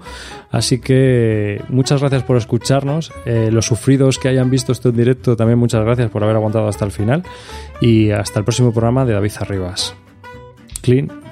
Así 0.51 0.79
que 0.79 1.61
muchas 1.69 2.01
gracias 2.01 2.23
por 2.23 2.37
escucharnos. 2.37 3.13
Eh, 3.25 3.49
los 3.51 3.65
sufridos 3.65 4.17
que 4.17 4.29
hayan 4.29 4.49
visto 4.49 4.71
esto 4.71 4.89
en 4.89 4.97
directo, 4.97 5.35
también 5.35 5.59
muchas 5.59 5.83
gracias 5.85 6.09
por 6.09 6.23
haber 6.23 6.35
aguantado 6.35 6.67
hasta 6.67 6.85
el 6.85 6.91
final. 6.91 7.23
Y 7.81 8.11
hasta 8.11 8.39
el 8.39 8.45
próximo 8.45 8.71
programa 8.71 9.05
de 9.05 9.13
David 9.13 9.31
Arribas. 9.39 9.95
Clean. 10.81 11.22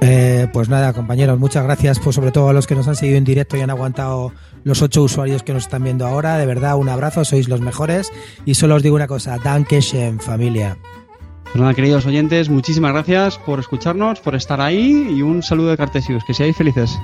Eh, 0.00 0.48
Pues 0.52 0.68
nada, 0.68 0.92
compañeros, 0.92 1.38
muchas 1.38 1.64
gracias, 1.64 1.98
pues 1.98 2.14
sobre 2.14 2.30
todo 2.30 2.48
a 2.48 2.52
los 2.52 2.66
que 2.66 2.74
nos 2.74 2.86
han 2.88 2.96
seguido 2.96 3.18
en 3.18 3.24
directo 3.24 3.56
y 3.56 3.60
han 3.60 3.70
aguantado 3.70 4.32
los 4.64 4.80
ocho 4.82 5.02
usuarios 5.02 5.42
que 5.42 5.52
nos 5.52 5.64
están 5.64 5.84
viendo 5.84 6.06
ahora. 6.06 6.38
De 6.38 6.46
verdad, 6.46 6.76
un 6.76 6.88
abrazo, 6.88 7.24
sois 7.24 7.48
los 7.48 7.60
mejores. 7.60 8.12
Y 8.44 8.54
solo 8.54 8.76
os 8.76 8.82
digo 8.82 8.96
una 8.96 9.06
cosa, 9.06 9.38
danke 9.42 9.80
schön, 9.82 10.20
familia. 10.20 10.76
Pues 11.44 11.56
nada, 11.56 11.74
queridos 11.74 12.06
oyentes, 12.06 12.48
muchísimas 12.48 12.92
gracias 12.92 13.38
por 13.38 13.58
escucharnos, 13.60 14.20
por 14.20 14.34
estar 14.34 14.60
ahí 14.60 15.08
y 15.16 15.22
un 15.22 15.42
saludo 15.42 15.70
de 15.70 15.76
Cartesius. 15.76 16.24
Que 16.24 16.34
seáis 16.34 16.56
felices. 16.56 16.98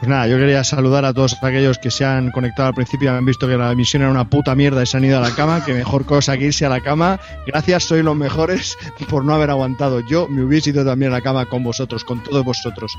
Pues 0.00 0.08
nada, 0.08 0.26
yo 0.26 0.38
quería 0.38 0.64
saludar 0.64 1.04
a 1.04 1.12
todos 1.12 1.36
aquellos 1.42 1.76
que 1.76 1.90
se 1.90 2.06
han 2.06 2.30
conectado 2.30 2.68
al 2.68 2.74
principio 2.74 3.12
y 3.12 3.14
han 3.14 3.26
visto 3.26 3.46
que 3.46 3.58
la 3.58 3.70
emisión 3.70 4.00
era 4.00 4.10
una 4.10 4.30
puta 4.30 4.54
mierda 4.54 4.82
y 4.82 4.86
se 4.86 4.96
han 4.96 5.04
ido 5.04 5.18
a 5.18 5.20
la 5.20 5.34
cama. 5.34 5.62
Que 5.62 5.74
mejor 5.74 6.06
cosa 6.06 6.38
que 6.38 6.46
irse 6.46 6.64
a 6.64 6.70
la 6.70 6.80
cama. 6.80 7.20
Gracias, 7.46 7.84
sois 7.84 8.02
los 8.02 8.16
mejores 8.16 8.78
por 9.10 9.26
no 9.26 9.34
haber 9.34 9.50
aguantado. 9.50 10.00
Yo 10.00 10.26
me 10.26 10.42
hubiese 10.42 10.70
ido 10.70 10.86
también 10.86 11.12
a 11.12 11.16
la 11.16 11.20
cama 11.20 11.44
con 11.44 11.62
vosotros, 11.62 12.02
con 12.04 12.22
todos 12.22 12.42
vosotros. 12.42 12.96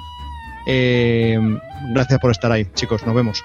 Eh, 0.67 1.39
gracias 1.91 2.19
por 2.19 2.29
estar 2.29 2.51
ahí, 2.51 2.67
chicos. 2.75 3.03
Nos 3.07 3.15
vemos. 3.15 3.43